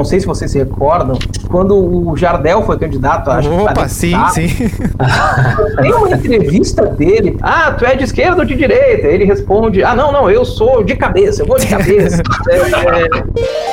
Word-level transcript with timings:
não 0.00 0.04
sei 0.04 0.18
se 0.18 0.26
vocês 0.26 0.50
se 0.50 0.58
recordam, 0.58 1.18
quando 1.48 1.76
o 1.76 2.16
Jardel 2.16 2.62
foi 2.62 2.78
candidato, 2.78 3.30
acho 3.30 3.52
Opa, 3.52 3.86
sim, 3.86 4.14
sim. 4.30 4.48
Tem 5.78 5.92
uma 5.92 6.10
entrevista 6.10 6.86
dele. 6.86 7.36
Ah, 7.42 7.72
tu 7.72 7.84
é 7.84 7.94
de 7.94 8.04
esquerda 8.04 8.38
ou 8.38 8.46
de 8.46 8.56
direita? 8.56 9.06
Ele 9.06 9.26
responde: 9.26 9.84
Ah, 9.84 9.94
não, 9.94 10.10
não, 10.10 10.30
eu 10.30 10.42
sou 10.42 10.82
de 10.82 10.96
cabeça, 10.96 11.42
eu 11.42 11.46
vou 11.46 11.58
de 11.58 11.66
cabeça. 11.66 12.22
é, 12.48 12.56
é... 12.56 13.69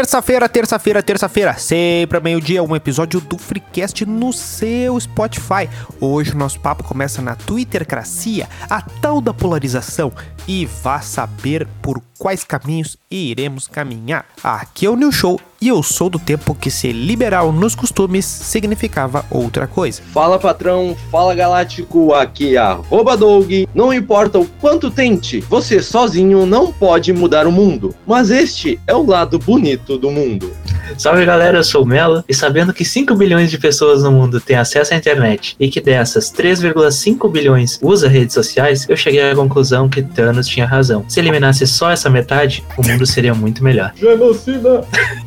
Terça-feira, 0.00 0.48
terça-feira, 0.48 1.02
terça-feira, 1.02 1.58
sempre 1.58 2.16
ao 2.16 2.24
meio-dia, 2.24 2.62
um 2.62 2.74
episódio 2.74 3.20
do 3.20 3.36
Freecast 3.36 4.06
no 4.06 4.32
seu 4.32 4.98
Spotify. 4.98 5.68
Hoje 6.00 6.32
o 6.32 6.38
nosso 6.38 6.58
papo 6.58 6.82
começa 6.82 7.20
na 7.20 7.36
Twittercracia, 7.36 8.48
a 8.70 8.80
tal 8.80 9.20
da 9.20 9.34
polarização, 9.34 10.10
e 10.48 10.64
vá 10.64 11.02
saber 11.02 11.68
por 11.82 12.00
quais 12.18 12.42
caminhos 12.44 12.96
iremos 13.10 13.68
caminhar. 13.68 14.24
Aqui 14.42 14.86
é 14.86 14.90
o 14.90 14.96
New 14.96 15.12
Show 15.12 15.38
e 15.60 15.68
eu 15.68 15.82
sou 15.82 16.08
do 16.08 16.18
tempo 16.18 16.54
que 16.54 16.70
ser 16.70 16.92
liberal 16.92 17.52
nos 17.52 17.74
costumes 17.74 18.24
significava 18.24 19.26
outra 19.30 19.66
coisa. 19.66 20.00
Fala 20.12 20.38
patrão, 20.38 20.96
fala 21.10 21.34
galáctico, 21.34 22.14
aqui 22.14 22.56
é 22.56 22.58
arroba 22.58 23.14
Doug. 23.16 23.50
Não 23.74 23.92
importa 23.92 24.38
o 24.38 24.46
quanto 24.46 24.90
tente, 24.90 25.40
você 25.40 25.82
sozinho 25.82 26.46
não 26.46 26.72
pode 26.72 27.12
mudar 27.12 27.46
o 27.46 27.52
mundo, 27.52 27.94
mas 28.06 28.30
este 28.30 28.80
é 28.86 28.94
o 28.94 29.04
lado 29.04 29.38
bonito 29.38 29.98
do 29.98 30.10
mundo. 30.10 30.50
Salve 30.98 31.24
galera, 31.24 31.58
eu 31.58 31.64
sou 31.64 31.84
o 31.84 31.86
Melo 31.86 32.24
e 32.28 32.34
sabendo 32.34 32.72
que 32.72 32.84
5 32.84 33.14
bilhões 33.14 33.50
de 33.50 33.58
pessoas 33.58 34.02
no 34.02 34.10
mundo 34.10 34.40
têm 34.40 34.56
acesso 34.56 34.92
à 34.92 34.96
internet 34.96 35.54
e 35.58 35.68
que 35.68 35.80
dessas 35.80 36.32
3,5 36.32 37.30
bilhões 37.30 37.78
usa 37.82 38.08
redes 38.08 38.34
sociais, 38.34 38.86
eu 38.88 38.96
cheguei 38.96 39.30
à 39.30 39.34
conclusão 39.34 39.88
que 39.88 40.02
Thanos 40.02 40.48
tinha 40.48 40.66
razão. 40.66 41.04
Se 41.08 41.20
eliminasse 41.20 41.66
só 41.66 41.90
essa 41.90 42.10
metade, 42.10 42.64
o 42.76 42.86
mundo 42.86 43.06
seria 43.06 43.34
muito 43.34 43.62
melhor. 43.62 43.92
Genocida! 43.94 44.84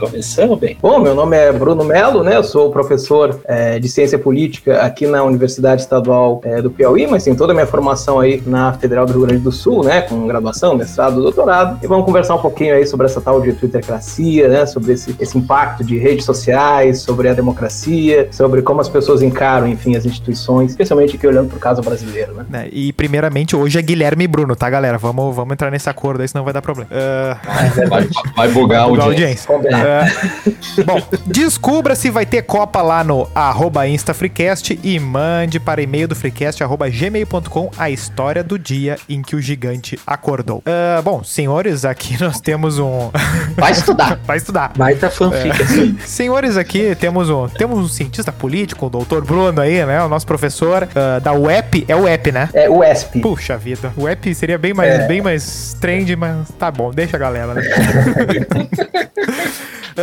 Bom, 0.81 0.99
meu 0.99 1.13
nome 1.13 1.37
é 1.37 1.51
Bruno 1.51 1.83
Melo, 1.83 2.23
né? 2.23 2.35
Eu 2.35 2.43
sou 2.43 2.71
professor 2.71 3.39
é, 3.45 3.79
de 3.79 3.87
ciência 3.87 4.17
política 4.17 4.81
aqui 4.81 5.05
na 5.05 5.23
Universidade 5.23 5.81
Estadual 5.81 6.41
é, 6.43 6.61
do 6.61 6.69
Piauí, 6.69 7.05
mas 7.07 7.23
tenho 7.23 7.35
toda 7.35 7.53
a 7.53 7.55
minha 7.55 7.67
formação 7.67 8.19
aí 8.19 8.41
na 8.45 8.73
Federal 8.73 9.05
do 9.05 9.13
Rio 9.13 9.21
Grande 9.27 9.43
do 9.43 9.51
Sul, 9.51 9.83
né? 9.83 10.01
Com 10.01 10.25
graduação, 10.27 10.75
mestrado, 10.75 11.21
doutorado. 11.21 11.79
E 11.83 11.87
vamos 11.87 12.05
conversar 12.05 12.35
um 12.35 12.41
pouquinho 12.41 12.75
aí 12.75 12.85
sobre 12.85 13.05
essa 13.05 13.21
tal 13.21 13.41
de 13.41 13.53
Twittercracia, 13.53 14.47
né? 14.47 14.65
Sobre 14.65 14.93
esse, 14.93 15.15
esse 15.19 15.37
impacto 15.37 15.83
de 15.83 15.97
redes 15.97 16.25
sociais, 16.25 17.01
sobre 17.01 17.29
a 17.29 17.33
democracia, 17.33 18.27
sobre 18.31 18.61
como 18.61 18.81
as 18.81 18.89
pessoas 18.89 19.21
encaram, 19.21 19.67
enfim, 19.67 19.95
as 19.95 20.05
instituições, 20.05 20.71
especialmente 20.71 21.15
aqui 21.15 21.27
olhando 21.27 21.49
para 21.49 21.57
o 21.57 21.59
caso 21.59 21.81
brasileiro, 21.81 22.33
né? 22.33 22.45
É, 22.53 22.69
e 22.71 22.93
primeiramente 22.93 23.55
hoje 23.55 23.77
é 23.77 23.81
Guilherme 23.81 24.23
e 24.23 24.27
Bruno, 24.27 24.55
tá, 24.55 24.69
galera? 24.69 24.97
Vamos, 24.97 25.35
vamos 25.35 25.53
entrar 25.53 25.69
nesse 25.71 25.89
acordo 25.89 26.21
aí, 26.21 26.27
senão 26.27 26.43
vai 26.43 26.53
dar 26.53 26.61
problema. 26.61 26.89
Uh... 26.91 27.87
Vai, 27.89 28.09
vai 28.35 28.47
bugar 28.49 28.89
o 28.89 28.99
audiência. 29.01 29.53
Uh... 29.53 30.12
Bom, 30.85 31.01
descubra 31.25 31.95
se 31.95 32.09
vai 32.09 32.25
ter 32.25 32.41
Copa 32.43 32.81
lá 32.81 33.03
no 33.03 33.29
arroba 33.33 33.87
InstaFreecast 33.87 34.79
e 34.83 34.99
mande 34.99 35.59
para 35.59 35.81
e-mail 35.81 36.07
do 36.07 36.15
freecast 36.15 36.63
arroba 36.63 36.89
gmail.com 36.89 37.71
a 37.77 37.89
história 37.89 38.43
do 38.43 38.57
dia 38.57 38.97
em 39.07 39.21
que 39.21 39.35
o 39.35 39.41
gigante 39.41 39.99
acordou. 40.05 40.57
Uh, 40.59 41.01
bom, 41.01 41.23
senhores, 41.23 41.85
aqui 41.85 42.17
nós 42.21 42.39
temos 42.39 42.79
um... 42.79 43.11
Vai 43.55 43.71
estudar. 43.71 44.19
vai 44.25 44.37
estudar. 44.37 44.71
Vai 44.75 44.95
tá 44.95 45.09
fanfic, 45.09 45.59
é. 45.59 45.63
assim. 45.63 45.97
Senhores, 46.05 46.57
aqui 46.57 46.95
temos 46.95 47.29
um, 47.29 47.47
temos 47.47 47.77
um 47.79 47.87
cientista 47.87 48.31
político, 48.31 48.87
o 48.87 48.89
doutor 48.89 49.23
Bruno 49.23 49.61
aí, 49.61 49.85
né? 49.85 50.03
O 50.03 50.09
nosso 50.09 50.25
professor 50.25 50.83
uh, 50.83 51.21
da 51.21 51.33
UEP. 51.33 51.85
É 51.87 51.95
o 51.95 52.03
UEP, 52.03 52.31
né? 52.31 52.49
É 52.53 52.69
o 52.69 52.83
ESP. 52.83 53.19
Puxa 53.19 53.57
vida. 53.57 53.93
O 53.95 54.03
UEP 54.03 54.33
seria 54.33 54.57
bem 54.57 54.73
mais, 54.73 54.91
é. 55.01 55.07
bem 55.07 55.21
mais 55.21 55.75
trend, 55.79 56.15
mas 56.15 56.49
tá 56.57 56.71
bom, 56.71 56.91
deixa 56.91 57.15
a 57.15 57.19
galera, 57.19 57.53
né? 57.53 57.61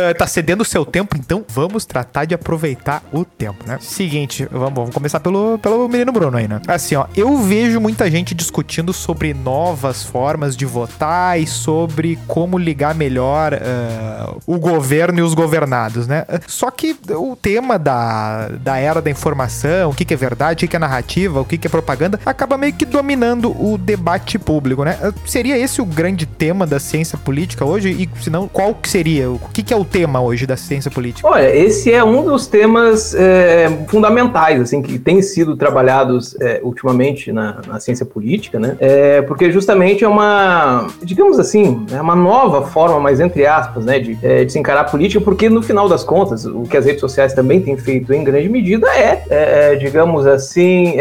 Uh, 0.01 0.17
tá 0.17 0.25
cedendo 0.25 0.61
o 0.61 0.65
seu 0.65 0.85
tempo, 0.85 1.15
então 1.17 1.43
vamos 1.47 1.85
tratar 1.85 2.25
de 2.25 2.33
aproveitar 2.33 3.03
o 3.11 3.23
tempo, 3.23 3.65
né? 3.67 3.77
Seguinte, 3.81 4.47
vamos, 4.49 4.73
vamos 4.73 4.93
começar 4.93 5.19
pelo, 5.19 5.59
pelo 5.59 5.87
menino 5.87 6.11
Bruno 6.11 6.37
aí, 6.37 6.47
né? 6.47 6.61
Assim, 6.67 6.95
ó, 6.95 7.05
eu 7.15 7.37
vejo 7.37 7.79
muita 7.79 8.09
gente 8.09 8.33
discutindo 8.33 8.93
sobre 8.93 9.33
novas 9.33 10.03
formas 10.03 10.55
de 10.55 10.65
votar 10.65 11.39
e 11.39 11.45
sobre 11.45 12.17
como 12.27 12.57
ligar 12.57 12.95
melhor 12.95 13.53
uh, 13.53 14.41
o 14.45 14.57
governo 14.57 15.19
e 15.19 15.21
os 15.21 15.33
governados, 15.33 16.07
né? 16.07 16.25
Só 16.47 16.71
que 16.71 16.95
o 17.09 17.35
tema 17.35 17.77
da, 17.77 18.47
da 18.49 18.77
era 18.77 19.01
da 19.01 19.09
informação, 19.09 19.91
o 19.91 19.93
que, 19.93 20.05
que 20.05 20.13
é 20.13 20.17
verdade, 20.17 20.53
o 20.53 20.59
que, 20.59 20.67
que 20.67 20.75
é 20.75 20.79
narrativa, 20.79 21.41
o 21.41 21.45
que, 21.45 21.57
que 21.57 21.67
é 21.67 21.69
propaganda, 21.69 22.19
acaba 22.25 22.57
meio 22.57 22.73
que 22.73 22.85
dominando 22.85 23.51
o 23.51 23.77
debate 23.77 24.39
público, 24.39 24.83
né? 24.83 24.97
Seria 25.25 25.57
esse 25.57 25.81
o 25.81 25.85
grande 25.85 26.25
tema 26.25 26.65
da 26.65 26.79
ciência 26.79 27.17
política 27.17 27.65
hoje? 27.65 27.89
E 27.89 28.23
se 28.23 28.29
não, 28.29 28.47
qual 28.47 28.73
que 28.73 28.89
seria? 28.89 29.29
O 29.29 29.39
que, 29.53 29.63
que 29.63 29.73
é 29.73 29.77
o 29.77 29.85
tema 29.91 30.21
hoje 30.21 30.47
da 30.47 30.55
ciência 30.55 30.89
política? 30.89 31.27
Olha, 31.27 31.53
esse 31.53 31.91
é 31.91 32.03
um 32.03 32.23
dos 32.23 32.47
temas 32.47 33.13
é, 33.13 33.69
fundamentais, 33.87 34.61
assim, 34.61 34.81
que 34.81 34.97
tem 34.97 35.21
sido 35.21 35.55
trabalhados 35.57 36.35
é, 36.39 36.61
ultimamente 36.63 37.31
na, 37.31 37.57
na, 37.67 37.79
ciência 37.79 38.05
política, 38.05 38.59
né? 38.59 38.77
É, 38.79 39.21
porque 39.23 39.51
justamente 39.51 40.03
é 40.03 40.07
uma, 40.07 40.87
digamos 41.03 41.37
assim, 41.37 41.85
é 41.91 41.99
uma 41.99 42.15
nova 42.15 42.65
forma, 42.67 42.99
mas 42.99 43.19
entre 43.19 43.45
aspas, 43.45 43.83
né, 43.83 43.99
de, 43.99 44.17
é, 44.23 44.45
de 44.45 44.51
se 44.51 44.57
encarar 44.57 44.81
a 44.81 44.85
política, 44.85 45.23
porque 45.23 45.49
no 45.49 45.61
final 45.61 45.89
das 45.89 46.03
contas, 46.03 46.45
o 46.45 46.63
que 46.63 46.77
as 46.77 46.85
redes 46.85 47.01
sociais 47.01 47.33
também 47.33 47.61
têm 47.61 47.75
feito 47.75 48.13
em 48.13 48.23
grande 48.23 48.47
medida 48.47 48.87
é, 48.87 49.23
é, 49.29 49.73
é 49.73 49.75
digamos 49.75 50.25
assim, 50.25 50.95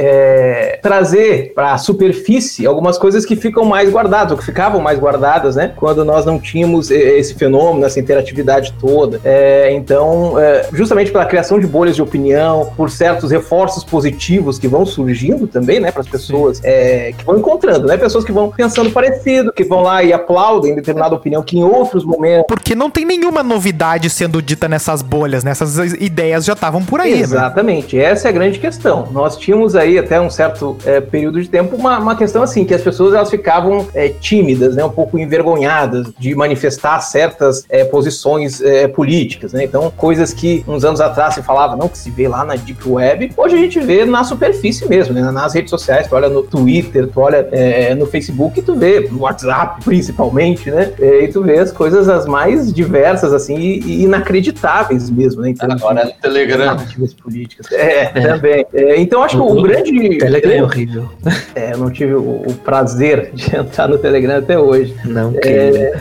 trazer 0.82 1.52
para 1.54 1.74
a 1.74 1.78
superfície 1.78 2.66
algumas 2.66 2.98
coisas 2.98 3.24
que 3.24 3.36
ficam 3.36 3.64
mais 3.64 3.90
guardadas, 3.90 4.32
ou 4.32 4.38
que 4.38 4.44
ficavam 4.44 4.80
mais 4.80 4.98
guardadas, 4.98 5.54
né? 5.54 5.72
Quando 5.76 6.04
nós 6.04 6.24
não 6.24 6.38
tínhamos 6.38 6.90
esse 6.90 7.34
fenômeno, 7.34 7.84
essa 7.84 8.00
interatividade 8.00 8.72
toda. 8.80 9.20
É, 9.24 9.72
então, 9.72 10.38
é, 10.38 10.68
justamente 10.72 11.10
pela 11.10 11.24
criação 11.24 11.60
de 11.60 11.66
bolhas 11.66 11.94
de 11.94 12.02
opinião, 12.02 12.72
por 12.76 12.90
certos 12.90 13.30
reforços 13.30 13.84
positivos 13.84 14.58
que 14.58 14.66
vão 14.66 14.86
surgindo 14.86 15.46
também, 15.46 15.78
né, 15.80 15.92
para 15.92 16.00
as 16.00 16.08
pessoas 16.08 16.60
é, 16.64 17.12
que 17.16 17.24
vão 17.24 17.38
encontrando, 17.38 17.86
né, 17.86 17.96
pessoas 17.96 18.24
que 18.24 18.32
vão 18.32 18.50
pensando 18.50 18.90
parecido, 18.90 19.52
que 19.52 19.64
vão 19.64 19.82
lá 19.82 20.02
e 20.02 20.12
aplaudem 20.12 20.74
determinada 20.74 21.14
opinião 21.14 21.42
que 21.42 21.58
em 21.58 21.64
outros 21.64 22.04
momentos. 22.04 22.46
Porque 22.48 22.74
não 22.74 22.90
tem 22.90 23.04
nenhuma 23.04 23.42
novidade 23.42 24.08
sendo 24.08 24.40
dita 24.40 24.68
nessas 24.68 25.02
bolhas, 25.02 25.44
nessas 25.44 25.76
né? 25.76 25.86
ideias 26.00 26.44
já 26.44 26.54
estavam 26.54 26.84
por 26.84 27.00
aí. 27.00 27.14
Né? 27.14 27.20
Exatamente, 27.20 27.96
né? 27.96 28.04
essa 28.04 28.28
é 28.28 28.30
a 28.30 28.32
grande 28.32 28.58
questão. 28.58 29.08
Nós 29.12 29.36
tínhamos 29.36 29.76
aí 29.76 29.98
até 29.98 30.20
um 30.20 30.30
certo 30.30 30.76
é, 30.84 31.00
período 31.00 31.40
de 31.40 31.48
tempo 31.48 31.76
uma, 31.76 31.98
uma 31.98 32.16
questão 32.16 32.42
assim, 32.42 32.64
que 32.64 32.74
as 32.74 32.82
pessoas 32.82 33.14
elas 33.14 33.30
ficavam 33.30 33.86
é, 33.94 34.08
tímidas, 34.08 34.76
né, 34.76 34.84
um 34.84 34.90
pouco 34.90 35.18
envergonhadas 35.18 36.08
de 36.18 36.34
manifestar 36.34 37.00
certas 37.00 37.64
é, 37.68 37.84
posições 37.84 38.60
é, 38.70 38.88
políticas, 38.88 39.52
né? 39.52 39.64
Então, 39.64 39.90
coisas 39.96 40.32
que 40.32 40.64
uns 40.66 40.84
anos 40.84 41.00
atrás 41.00 41.34
se 41.34 41.42
falava, 41.42 41.76
não, 41.76 41.88
que 41.88 41.98
se 41.98 42.10
vê 42.10 42.28
lá 42.28 42.44
na 42.44 42.56
Deep 42.56 42.88
Web, 42.88 43.32
hoje 43.36 43.56
a 43.56 43.58
gente 43.58 43.80
vê 43.80 44.04
na 44.04 44.24
superfície 44.24 44.88
mesmo, 44.88 45.14
né? 45.14 45.30
Nas 45.30 45.54
redes 45.54 45.70
sociais, 45.70 46.06
tu 46.08 46.14
olha 46.14 46.28
no 46.28 46.42
Twitter, 46.42 47.08
tu 47.08 47.20
olha 47.20 47.48
é, 47.52 47.94
no 47.94 48.06
Facebook, 48.06 48.60
tu 48.62 48.74
vê 48.74 49.08
no 49.10 49.20
WhatsApp, 49.20 49.82
principalmente, 49.84 50.70
né? 50.70 50.92
É, 50.98 51.24
e 51.24 51.28
tu 51.28 51.42
vê 51.42 51.58
as 51.58 51.72
coisas 51.72 52.08
as 52.08 52.26
mais 52.26 52.72
diversas, 52.72 53.32
assim, 53.32 53.56
e, 53.56 54.02
inacreditáveis 54.02 55.10
mesmo, 55.10 55.42
né? 55.42 55.50
Então, 55.50 55.70
Agora 55.70 56.04
no 56.04 56.12
Telegram. 56.12 56.76
políticas. 57.22 57.70
É, 57.72 58.02
é. 58.02 58.10
também. 58.10 58.66
É, 58.72 59.00
então, 59.00 59.22
acho 59.22 59.36
que 59.36 59.42
o, 59.42 59.62
grande... 59.62 60.18
Telegram 60.18 60.52
é 60.52 60.62
horrível. 60.62 61.08
É, 61.54 61.72
eu 61.72 61.78
não 61.78 61.90
tive 61.90 62.14
o, 62.14 62.42
o, 62.46 62.54
prazer 62.64 63.30
de 63.34 63.56
entrar 63.56 63.88
no 63.88 63.98
Telegram 63.98 64.38
até 64.38 64.58
hoje. 64.58 64.94
Não, 65.04 65.34
é, 65.44 65.92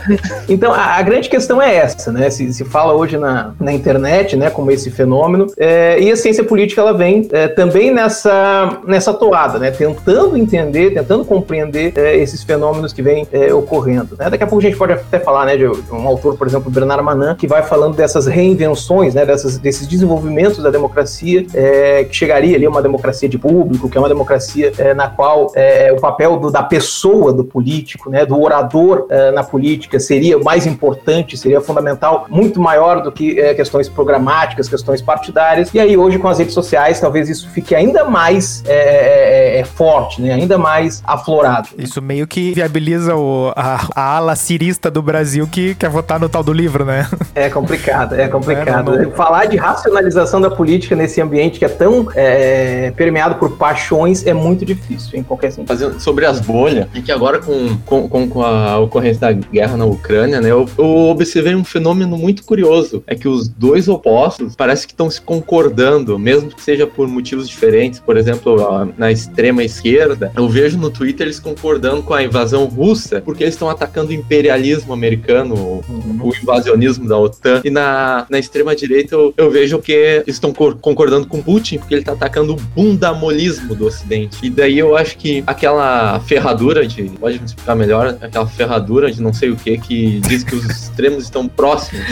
Então, 0.48 0.72
a, 0.72 0.96
a, 0.96 1.02
grande 1.02 1.28
questão 1.28 1.60
é 1.60 1.74
essa, 1.74 2.12
né? 2.12 2.30
Se, 2.30 2.49
se 2.52 2.64
fala 2.64 2.94
hoje 2.94 3.16
na, 3.16 3.52
na 3.58 3.72
internet, 3.72 4.36
né, 4.36 4.50
como 4.50 4.70
esse 4.70 4.90
fenômeno, 4.90 5.46
é, 5.58 6.00
e 6.00 6.10
a 6.10 6.16
ciência 6.16 6.44
política 6.44 6.80
ela 6.80 6.92
vem 6.92 7.28
é, 7.32 7.48
também 7.48 7.92
nessa, 7.92 8.80
nessa 8.86 9.12
toada, 9.12 9.58
né, 9.58 9.70
tentando 9.70 10.36
entender, 10.36 10.92
tentando 10.92 11.24
compreender 11.24 11.92
é, 11.96 12.16
esses 12.16 12.42
fenômenos 12.42 12.92
que 12.92 13.02
vêm 13.02 13.26
é, 13.32 13.52
ocorrendo. 13.52 14.16
Né? 14.18 14.30
Daqui 14.30 14.44
a 14.44 14.46
pouco 14.46 14.64
a 14.64 14.68
gente 14.68 14.76
pode 14.76 14.92
até 14.92 15.18
falar 15.18 15.46
né, 15.46 15.56
de 15.56 15.66
um 15.66 16.06
autor, 16.06 16.36
por 16.36 16.46
exemplo, 16.46 16.70
Bernard 16.70 17.02
Manin, 17.02 17.34
que 17.36 17.46
vai 17.46 17.62
falando 17.62 17.94
dessas 17.94 18.26
reinvenções, 18.26 19.14
né, 19.14 19.24
dessas, 19.24 19.58
desses 19.58 19.86
desenvolvimentos 19.86 20.62
da 20.62 20.70
democracia, 20.70 21.46
é, 21.54 22.04
que 22.04 22.14
chegaria 22.14 22.56
ali 22.56 22.66
a 22.66 22.70
uma 22.70 22.82
democracia 22.82 23.28
de 23.28 23.38
público, 23.38 23.88
que 23.88 23.96
é 23.96 24.00
uma 24.00 24.08
democracia 24.08 24.72
é, 24.78 24.94
na 24.94 25.08
qual 25.08 25.52
o 25.96 26.00
papel 26.00 26.38
do, 26.38 26.50
da 26.50 26.62
pessoa 26.62 27.32
do 27.32 27.44
político, 27.44 28.10
né, 28.10 28.24
do 28.24 28.40
orador 28.40 29.06
na 29.32 29.42
política 29.42 29.98
seria 29.98 30.38
mais 30.38 30.66
importante, 30.66 31.36
seria 31.36 31.60
fundamental, 31.60 32.26
muito 32.40 32.60
maior 32.60 33.02
do 33.02 33.12
que 33.12 33.38
é, 33.38 33.54
questões 33.54 33.88
programáticas, 33.88 34.68
questões 34.68 35.00
partidárias. 35.02 35.72
E 35.74 35.78
aí 35.78 35.96
hoje 35.96 36.18
com 36.18 36.28
as 36.28 36.38
redes 36.38 36.54
sociais 36.54 37.00
talvez 37.00 37.28
isso 37.28 37.48
fique 37.50 37.74
ainda 37.74 38.04
mais 38.04 38.62
é, 38.66 39.62
forte, 39.64 40.22
né, 40.22 40.32
ainda 40.32 40.56
mais 40.56 41.02
aflorado. 41.06 41.68
Isso 41.76 42.00
meio 42.00 42.26
que 42.26 42.52
viabiliza 42.54 43.14
o, 43.14 43.52
a, 43.56 43.88
a 43.94 44.16
ala 44.16 44.34
cirista 44.36 44.90
do 44.90 45.02
Brasil 45.02 45.46
que 45.46 45.74
quer 45.74 45.90
votar 45.90 46.18
no 46.18 46.28
tal 46.28 46.42
do 46.42 46.52
livro, 46.52 46.84
né? 46.84 47.06
É 47.34 47.48
complicado, 47.48 48.14
é 48.14 48.28
complicado. 48.28 48.94
É, 48.94 48.98
não, 48.98 49.04
não... 49.04 49.12
Falar 49.12 49.46
de 49.46 49.56
racionalização 49.56 50.40
da 50.40 50.50
política 50.50 50.96
nesse 50.96 51.20
ambiente 51.20 51.58
que 51.58 51.64
é 51.64 51.68
tão 51.68 52.08
é, 52.14 52.92
permeado 52.96 53.34
por 53.36 53.56
paixões 53.56 54.26
é 54.26 54.32
muito 54.32 54.64
difícil, 54.64 55.18
em 55.18 55.22
qualquer 55.22 55.50
sentido. 55.50 55.68
Fazendo 55.68 56.00
sobre 56.00 56.24
as 56.26 56.40
bolhas, 56.40 56.86
é 56.94 57.00
que 57.00 57.12
agora 57.12 57.38
com, 57.38 57.76
com, 57.86 58.28
com 58.28 58.42
a 58.42 58.78
ocorrência 58.78 59.20
da 59.20 59.32
guerra 59.32 59.76
na 59.76 59.84
Ucrânia, 59.84 60.40
né, 60.40 60.50
eu, 60.50 60.68
eu 60.78 60.86
observei 61.10 61.54
um 61.54 61.64
fenômeno 61.64 62.16
muito 62.16 62.29
curioso. 62.38 63.02
É 63.06 63.14
que 63.14 63.28
os 63.28 63.48
dois 63.48 63.88
opostos 63.88 64.54
parece 64.56 64.86
que 64.86 64.92
estão 64.92 65.10
se 65.10 65.20
concordando, 65.20 66.18
mesmo 66.18 66.50
que 66.50 66.62
seja 66.62 66.86
por 66.86 67.08
motivos 67.08 67.48
diferentes. 67.48 68.00
Por 68.00 68.16
exemplo, 68.16 68.56
na 68.96 69.10
extrema 69.10 69.62
esquerda, 69.62 70.32
eu 70.36 70.48
vejo 70.48 70.78
no 70.78 70.90
Twitter 70.90 71.26
eles 71.26 71.40
concordando 71.40 72.02
com 72.02 72.14
a 72.14 72.22
invasão 72.22 72.64
russa, 72.66 73.20
porque 73.20 73.44
eles 73.44 73.54
estão 73.54 73.68
atacando 73.68 74.10
o 74.10 74.14
imperialismo 74.14 74.92
americano, 74.92 75.54
o 75.54 76.32
invasionismo 76.42 77.08
da 77.08 77.18
OTAN. 77.18 77.60
E 77.64 77.70
na, 77.70 78.26
na 78.30 78.38
extrema-direita 78.38 79.14
eu, 79.14 79.34
eu, 79.36 79.50
vejo 79.50 79.78
que 79.78 80.22
estão 80.26 80.52
concordando 80.52 81.26
com 81.26 81.42
Putin, 81.42 81.78
porque 81.78 81.94
ele 81.94 82.02
está 82.02 82.12
atacando 82.12 82.54
o 82.54 82.56
bundamolismo 82.56 83.74
do 83.74 83.86
Ocidente. 83.86 84.38
E 84.42 84.50
daí 84.50 84.78
eu 84.78 84.96
acho 84.96 85.16
que 85.16 85.42
aquela 85.46 86.20
ferradura 86.20 86.86
de. 86.86 87.04
Pode 87.20 87.38
me 87.38 87.44
explicar 87.44 87.74
melhor? 87.74 88.16
Aquela 88.20 88.46
ferradura 88.46 89.10
de 89.10 89.20
não 89.20 89.32
sei 89.32 89.50
o 89.50 89.56
que, 89.56 89.78
que 89.78 90.20
diz 90.20 90.44
que 90.44 90.54
os 90.54 90.64
extremos 90.70 91.24
estão 91.24 91.48
próximos. 91.48 92.04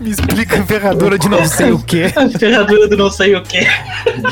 Me 0.00 0.10
explica 0.10 0.60
a 0.60 0.64
ferradura 0.64 1.18
de 1.18 1.28
não 1.28 1.44
sei 1.46 1.72
o 1.72 1.78
que. 1.78 2.04
a 2.04 2.28
ferradura 2.38 2.88
do 2.88 2.96
não 2.96 3.10
sei 3.10 3.34
o 3.34 3.42
que. 3.42 3.66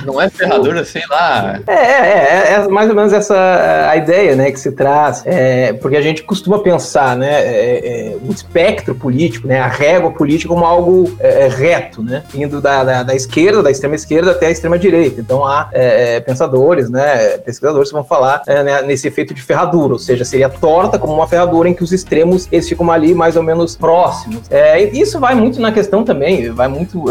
Não 0.05 0.20
é 0.20 0.29
ferradura, 0.29 0.85
sei 0.85 1.02
lá. 1.11 1.61
É, 1.67 1.73
é, 1.73 2.50
é, 2.50 2.52
é 2.55 2.69
mais 2.69 2.88
ou 2.88 2.94
menos 2.94 3.12
essa 3.12 3.88
a 3.91 3.97
ideia, 3.97 4.37
né, 4.37 4.50
que 4.50 4.61
se 4.61 4.73
traz. 4.73 5.23
É, 5.25 5.73
porque 5.75 5.97
a 5.97 6.02
gente 6.02 6.23
costuma 6.23 6.58
pensar, 6.61 7.17
né, 7.17 7.43
é, 7.43 8.12
é, 8.12 8.17
o 8.26 8.32
espectro 8.32 8.94
político, 8.94 9.47
né, 9.47 9.61
a 9.61 9.67
régua 9.67 10.12
política 10.12 10.49
como 10.52 10.64
algo 10.64 11.17
é, 11.20 11.47
é, 11.47 11.49
reto, 11.49 12.02
né, 12.02 12.23
indo 12.35 12.61
da, 12.61 12.85
da, 12.85 13.02
da, 13.02 13.14
esquerda, 13.14 13.62
da 13.62 13.70
extrema 13.70 13.94
esquerda 13.94 14.32
até 14.32 14.47
a 14.47 14.50
extrema 14.50 14.79
direita. 14.79 15.20
Então 15.20 15.44
há 15.44 15.69
é, 15.73 16.20
pensadores, 16.20 16.91
né, 16.91 17.38
pesquisadores 17.38 17.88
que 17.88 17.94
vão 17.94 18.05
falar 18.05 18.43
né, 18.47 18.82
nesse 18.82 19.08
efeito 19.08 19.35
de 19.35 19.43
ferradura, 19.43 19.94
ou 19.94 19.99
seja, 19.99 20.25
seria 20.25 20.49
torta 20.49 20.99
como 20.99 21.12
uma 21.12 21.26
ferradura 21.26 21.69
em 21.69 21.75
que 21.75 21.82
os 21.82 21.93
extremos 21.93 22.49
eles 22.50 22.69
ficam 22.69 22.91
ali 22.91 23.14
mais 23.14 23.37
ou 23.37 23.43
menos 23.43 23.76
próximos. 23.76 24.43
Isso 24.92 25.19
vai 25.19 25.34
muito 25.34 25.60
na 25.60 25.72
questão 25.72 26.04
também, 26.04 26.50
vai 26.50 26.69
muito 26.69 27.04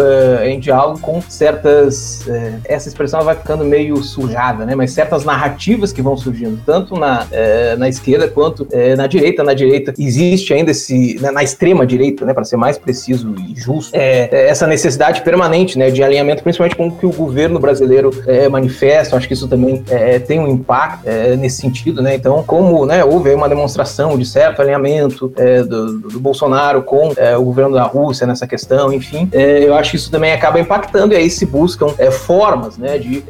em 0.45 0.59
diálogo 0.59 0.99
com 0.99 1.21
certas, 1.21 2.25
essa 2.65 2.87
expressão 2.87 3.21
vai 3.21 3.35
ficando 3.35 3.63
meio 3.63 3.97
sujada, 4.03 4.65
né, 4.65 4.75
mas 4.75 4.91
certas 4.91 5.23
narrativas 5.23 5.91
que 5.91 6.01
vão 6.01 6.15
surgindo, 6.17 6.59
tanto 6.65 6.95
na, 6.95 7.27
na 7.77 7.89
esquerda 7.89 8.27
quanto 8.27 8.67
na 8.97 9.07
direita. 9.07 9.43
Na 9.43 9.53
direita 9.53 9.93
existe 9.97 10.53
ainda 10.53 10.71
esse, 10.71 11.19
né, 11.21 11.31
na 11.31 11.43
extrema 11.43 11.85
direita, 11.85 12.25
né, 12.25 12.33
para 12.33 12.43
ser 12.43 12.57
mais 12.57 12.77
preciso 12.77 13.35
e 13.47 13.59
justo, 13.59 13.95
é, 13.95 14.29
é, 14.31 14.49
essa 14.49 14.67
necessidade 14.67 15.21
permanente, 15.21 15.77
né, 15.77 15.89
de 15.89 16.03
alinhamento, 16.03 16.43
principalmente 16.43 16.75
com 16.75 16.87
o 16.87 16.91
que 16.91 17.05
o 17.05 17.11
governo 17.11 17.59
brasileiro 17.59 18.11
manifesta. 18.51 19.15
Acho 19.15 19.27
que 19.27 19.33
isso 19.33 19.47
também 19.47 19.83
tem 20.27 20.39
um 20.39 20.47
impacto 20.47 21.07
nesse 21.37 21.61
sentido, 21.61 22.01
né. 22.01 22.15
Então, 22.15 22.43
como, 22.43 22.85
né, 22.85 23.03
houve 23.03 23.33
uma 23.33 23.49
demonstração 23.49 24.17
de 24.17 24.25
certo 24.25 24.61
alinhamento 24.61 25.31
do, 25.67 25.99
do, 25.99 26.19
Bolsonaro 26.19 26.83
com 26.83 27.11
o 27.37 27.43
governo 27.43 27.68
da 27.73 27.83
Rússia 27.83 28.25
nessa 28.27 28.47
questão, 28.47 28.91
enfim, 28.91 29.29
eu 29.31 29.73
acho 29.75 29.91
que 29.91 29.97
isso 29.97 30.11
também 30.11 30.31
acaba 30.31 30.59
impactando 30.59 31.13
e 31.13 31.17
aí 31.17 31.29
se 31.29 31.45
buscam 31.45 31.87
formas, 32.11 32.77
né, 32.77 32.97
de 32.97 33.23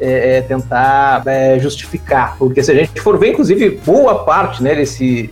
tentar 0.48 1.22
justificar, 1.58 2.36
porque 2.38 2.62
se 2.62 2.70
a 2.70 2.74
gente 2.74 3.00
for 3.00 3.18
ver, 3.18 3.30
inclusive, 3.30 3.80
boa 3.84 4.24
parte, 4.24 4.62
né, 4.62 4.74
desse 4.74 5.30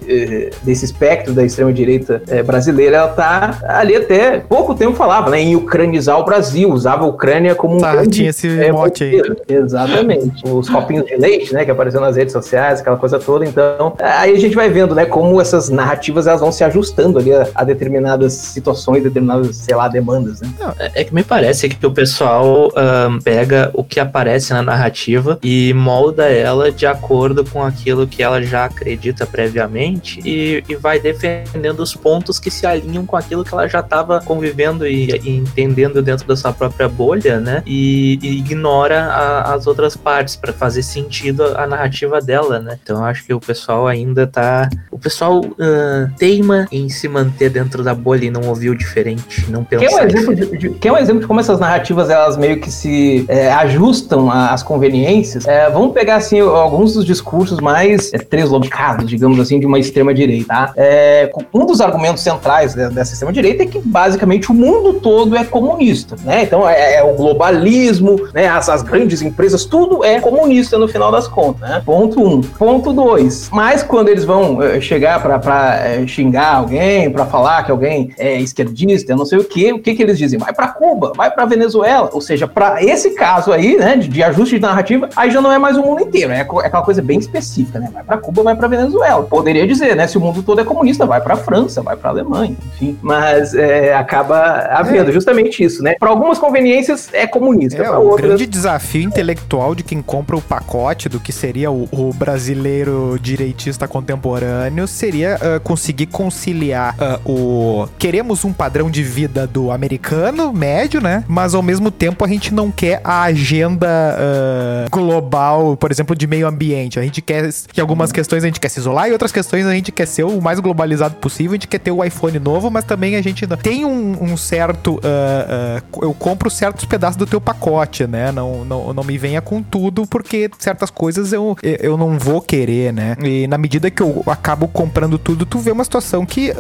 desse 0.62 0.84
espectro 0.84 1.32
da 1.32 1.44
extrema 1.44 1.72
direita 1.72 2.22
brasileira, 2.44 2.96
ela 2.96 3.08
tá 3.08 3.58
ali 3.66 3.96
até 3.96 4.40
pouco 4.40 4.74
tempo 4.74 4.96
falava, 4.96 5.30
né, 5.30 5.40
em 5.40 5.56
ucranizar 5.56 6.18
o 6.18 6.24
Brasil, 6.24 6.70
usava 6.70 7.04
a 7.04 7.06
Ucrânia 7.06 7.54
como 7.54 7.76
um. 7.76 7.80
Tá, 7.80 8.06
tinha 8.06 8.30
esse 8.30 8.48
é, 8.60 8.72
mote 8.72 9.04
aí. 9.04 9.22
Exatamente. 9.48 10.42
Os 10.48 10.68
copinhos 10.68 11.06
de 11.06 11.16
leite, 11.16 11.52
né, 11.52 11.64
que 11.64 11.70
apareceram 11.70 12.04
nas 12.04 12.16
redes 12.16 12.32
sociais, 12.32 12.80
aquela 12.80 12.96
coisa 12.96 13.18
toda. 13.18 13.44
Então, 13.44 13.94
aí 13.98 14.34
a 14.34 14.38
gente 14.38 14.54
vai 14.54 14.68
vendo, 14.68 14.94
né, 14.94 15.06
como 15.06 15.40
essas 15.40 15.68
narrativas 15.68 16.26
elas 16.26 16.40
vão 16.40 16.52
se 16.52 16.64
ajustando 16.64 17.18
ali 17.18 17.32
a, 17.32 17.46
a 17.54 17.64
determinadas 17.64 18.32
situações, 18.32 18.97
determinadas, 19.00 19.56
sei 19.56 19.74
lá, 19.74 19.88
demandas, 19.88 20.40
né? 20.40 20.48
É, 20.78 21.02
é 21.02 21.04
que 21.04 21.14
me 21.14 21.22
parece 21.22 21.68
que 21.68 21.86
o 21.86 21.90
pessoal 21.90 22.68
um, 22.68 23.18
pega 23.20 23.70
o 23.74 23.82
que 23.84 24.00
aparece 24.00 24.52
na 24.52 24.62
narrativa 24.62 25.38
e 25.42 25.72
molda 25.74 26.26
ela 26.28 26.70
de 26.70 26.86
acordo 26.86 27.44
com 27.44 27.62
aquilo 27.62 28.06
que 28.06 28.22
ela 28.22 28.42
já 28.42 28.64
acredita 28.64 29.26
previamente 29.26 30.20
e, 30.24 30.62
e 30.68 30.74
vai 30.76 30.98
defendendo 30.98 31.80
os 31.80 31.94
pontos 31.94 32.38
que 32.38 32.50
se 32.50 32.66
alinham 32.66 33.04
com 33.04 33.16
aquilo 33.16 33.44
que 33.44 33.52
ela 33.52 33.68
já 33.68 33.80
estava 33.80 34.20
convivendo 34.20 34.86
e, 34.86 35.10
e, 35.10 35.36
entendendo 35.36 36.02
dentro 36.02 36.26
da 36.26 36.36
sua 36.36 36.52
própria 36.52 36.88
bolha, 36.88 37.40
né? 37.40 37.62
E, 37.66 38.18
e 38.22 38.38
ignora 38.38 39.04
a, 39.04 39.54
as 39.54 39.66
outras 39.66 39.96
partes 39.96 40.36
para 40.36 40.52
fazer 40.52 40.82
sentido 40.82 41.44
a, 41.44 41.64
a, 41.64 41.66
narrativa 41.66 42.20
dela, 42.20 42.58
né? 42.58 42.78
Então 42.82 43.04
acho 43.04 43.24
que 43.24 43.34
o 43.34 43.40
pessoal 43.40 43.86
ainda 43.86 44.26
tá. 44.26 44.68
O 44.90 44.98
pessoal 44.98 45.40
uh, 45.40 46.10
teima 46.16 46.66
em 46.70 46.88
se 46.88 47.08
manter 47.08 47.50
dentro 47.50 47.82
da 47.82 47.94
bolha 47.94 48.26
e 48.26 48.30
não 48.30 48.48
ouvir 48.48 48.70
o 48.70 48.76
diferente, 48.88 49.50
não 49.50 49.64
pensar. 49.64 49.86
Quer 49.86 49.94
um 49.94 50.06
exemplo 50.06 50.34
de, 50.34 50.68
de, 50.68 50.90
um 50.90 50.96
exemplo 50.96 51.20
de 51.20 51.26
como 51.26 51.40
essas 51.40 51.60
narrativas 51.60 52.10
elas 52.10 52.36
meio 52.36 52.60
que 52.60 52.70
se 52.70 53.24
é, 53.28 53.50
ajustam 53.52 54.30
às 54.30 54.62
conveniências? 54.62 55.46
É, 55.46 55.70
vamos 55.70 55.92
pegar 55.92 56.16
assim 56.16 56.40
alguns 56.40 56.94
dos 56.94 57.04
discursos 57.04 57.60
mais 57.60 58.12
é, 58.12 58.18
treslocados, 58.18 59.08
digamos 59.08 59.38
assim, 59.38 59.60
de 59.60 59.66
uma 59.66 59.78
extrema 59.78 60.12
direita. 60.12 60.48
Tá? 60.48 60.72
É, 60.76 61.30
um 61.52 61.66
dos 61.66 61.80
argumentos 61.80 62.22
centrais 62.22 62.74
dessa 62.74 63.12
extrema 63.12 63.32
direita 63.32 63.62
é 63.64 63.66
que 63.66 63.78
basicamente 63.78 64.50
o 64.50 64.54
mundo 64.54 64.94
todo 64.94 65.36
é 65.36 65.44
comunista, 65.44 66.16
né? 66.24 66.42
Então 66.42 66.68
é, 66.68 66.96
é 66.96 67.02
o 67.02 67.14
globalismo, 67.14 68.28
né? 68.32 68.48
As, 68.48 68.68
as, 68.68 68.82
grandes 68.82 69.20
empresas, 69.20 69.64
tudo 69.64 70.04
é 70.04 70.20
comunista 70.20 70.78
no 70.78 70.88
final 70.88 71.12
das 71.12 71.28
contas, 71.28 71.68
né? 71.68 71.82
Ponto 71.84 72.22
um. 72.22 72.40
Ponto 72.40 72.92
dois. 72.92 73.50
Mas 73.52 73.82
quando 73.82 74.08
eles 74.08 74.24
vão 74.24 74.58
uh, 74.58 74.80
chegar 74.80 75.20
para 75.22 75.36
uh, 75.36 76.08
xingar 76.08 76.56
alguém, 76.56 77.10
para 77.10 77.26
falar 77.26 77.64
que 77.64 77.70
alguém 77.70 78.10
é 78.18 78.40
esquerdista, 78.68 79.16
não 79.16 79.24
sei 79.24 79.38
o 79.38 79.44
que, 79.44 79.72
o 79.72 79.80
que 79.80 79.94
que 79.94 80.02
eles 80.02 80.18
dizem? 80.18 80.38
Vai 80.38 80.52
para 80.52 80.68
Cuba, 80.68 81.12
vai 81.16 81.30
para 81.30 81.44
Venezuela. 81.44 82.10
Ou 82.12 82.20
seja, 82.20 82.46
para 82.46 82.82
esse 82.82 83.10
caso 83.10 83.52
aí, 83.52 83.76
né, 83.76 83.96
de, 83.96 84.08
de, 84.08 84.22
ajuste 84.22 84.56
de 84.56 84.62
narrativa, 84.62 85.08
aí 85.16 85.30
já 85.30 85.40
não 85.40 85.52
é 85.52 85.58
mais 85.58 85.76
o 85.76 85.82
mundo 85.82 86.02
inteiro, 86.02 86.32
é, 86.32 86.38
é 86.38 86.40
aquela 86.40 86.82
coisa 86.82 87.02
bem 87.02 87.18
específica, 87.18 87.78
né? 87.78 87.90
Vai 87.92 88.04
para 88.04 88.18
Cuba, 88.18 88.42
vai 88.42 88.54
para 88.54 88.68
Venezuela. 88.68 89.22
Poderia 89.24 89.66
dizer, 89.66 89.96
né? 89.96 90.06
Se 90.06 90.18
o 90.18 90.20
mundo 90.20 90.42
todo 90.42 90.60
é 90.60 90.64
comunista, 90.64 91.06
vai 91.06 91.20
para 91.20 91.36
França, 91.36 91.82
vai 91.82 91.96
para 91.96 92.10
Alemanha, 92.10 92.56
enfim. 92.74 92.98
Mas 93.02 93.54
é, 93.54 93.94
acaba 93.94 94.68
havendo 94.70 95.10
é. 95.10 95.12
justamente 95.12 95.62
isso, 95.62 95.82
né? 95.82 95.94
Para 95.98 96.10
algumas 96.10 96.38
conveniências 96.38 97.08
é 97.12 97.26
comunista. 97.26 97.82
É, 97.82 97.90
o 97.90 98.02
outras... 98.02 98.28
grande 98.28 98.46
desafio 98.46 99.02
intelectual 99.02 99.74
de 99.74 99.82
quem 99.82 100.02
compra 100.02 100.36
o 100.36 100.40
pacote 100.40 101.08
do 101.08 101.20
que 101.20 101.32
seria 101.32 101.70
o, 101.70 101.88
o 101.92 102.12
brasileiro 102.12 103.18
direitista 103.20 103.86
contemporâneo 103.88 104.86
seria 104.86 105.36
uh, 105.36 105.60
conseguir 105.60 106.06
conciliar 106.06 106.94
uh, 106.94 107.30
o 107.30 107.88
queremos 107.98 108.44
um 108.44 108.52
padrão 108.58 108.90
de 108.90 109.04
vida 109.04 109.46
do 109.46 109.70
americano 109.70 110.52
médio, 110.52 111.00
né? 111.00 111.22
Mas 111.28 111.54
ao 111.54 111.62
mesmo 111.62 111.92
tempo 111.92 112.24
a 112.24 112.28
gente 112.28 112.52
não 112.52 112.72
quer 112.72 113.00
a 113.04 113.22
agenda 113.22 113.86
uh, 113.86 114.90
global, 114.90 115.76
por 115.76 115.92
exemplo, 115.92 116.16
de 116.16 116.26
meio 116.26 116.48
ambiente. 116.48 116.98
A 116.98 117.02
gente 117.02 117.22
quer 117.22 117.50
que 117.72 117.80
algumas 117.80 118.10
questões 118.10 118.42
a 118.42 118.46
gente 118.48 118.58
quer 118.58 118.68
se 118.68 118.80
isolar 118.80 119.08
e 119.08 119.12
outras 119.12 119.30
questões 119.30 119.64
a 119.64 119.72
gente 119.72 119.92
quer 119.92 120.06
ser 120.06 120.24
o 120.24 120.42
mais 120.42 120.58
globalizado 120.58 121.14
possível. 121.14 121.52
A 121.52 121.54
gente 121.54 121.68
quer 121.68 121.78
ter 121.78 121.92
o 121.92 122.04
iPhone 122.04 122.36
novo, 122.40 122.68
mas 122.68 122.84
também 122.84 123.14
a 123.14 123.22
gente 123.22 123.46
tem 123.62 123.84
um, 123.84 124.20
um 124.20 124.36
certo. 124.36 124.96
Uh, 124.96 125.96
uh, 125.96 126.04
eu 126.04 126.12
compro 126.12 126.50
certos 126.50 126.84
pedaços 126.84 127.16
do 127.16 127.26
teu 127.26 127.40
pacote, 127.40 128.08
né? 128.08 128.32
Não, 128.32 128.64
não, 128.64 128.92
não 128.92 129.04
me 129.04 129.16
venha 129.16 129.40
com 129.40 129.62
tudo, 129.62 130.04
porque 130.04 130.50
certas 130.58 130.90
coisas 130.90 131.32
eu, 131.32 131.56
eu 131.62 131.96
não 131.96 132.18
vou 132.18 132.40
querer, 132.40 132.92
né? 132.92 133.16
E 133.22 133.46
na 133.46 133.56
medida 133.56 133.88
que 133.88 134.02
eu 134.02 134.24
acabo 134.26 134.66
comprando 134.66 135.16
tudo, 135.16 135.46
tu 135.46 135.60
vê 135.60 135.70
uma 135.70 135.84
situação 135.84 136.26
que, 136.26 136.52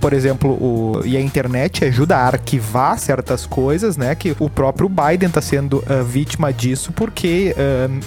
por 0.00 0.12
exemplo, 0.12 0.50
o, 0.50 1.00
e 1.04 1.16
a 1.16 1.20
internet 1.20 1.45
ajuda 1.84 2.16
a 2.16 2.26
arquivar 2.26 2.98
certas 2.98 3.46
coisas, 3.46 3.96
né? 3.96 4.14
Que 4.14 4.34
o 4.38 4.48
próprio 4.48 4.88
Biden 4.88 5.28
tá 5.28 5.40
sendo 5.40 5.82
vítima 6.06 6.52
disso, 6.52 6.92
porque 6.92 7.54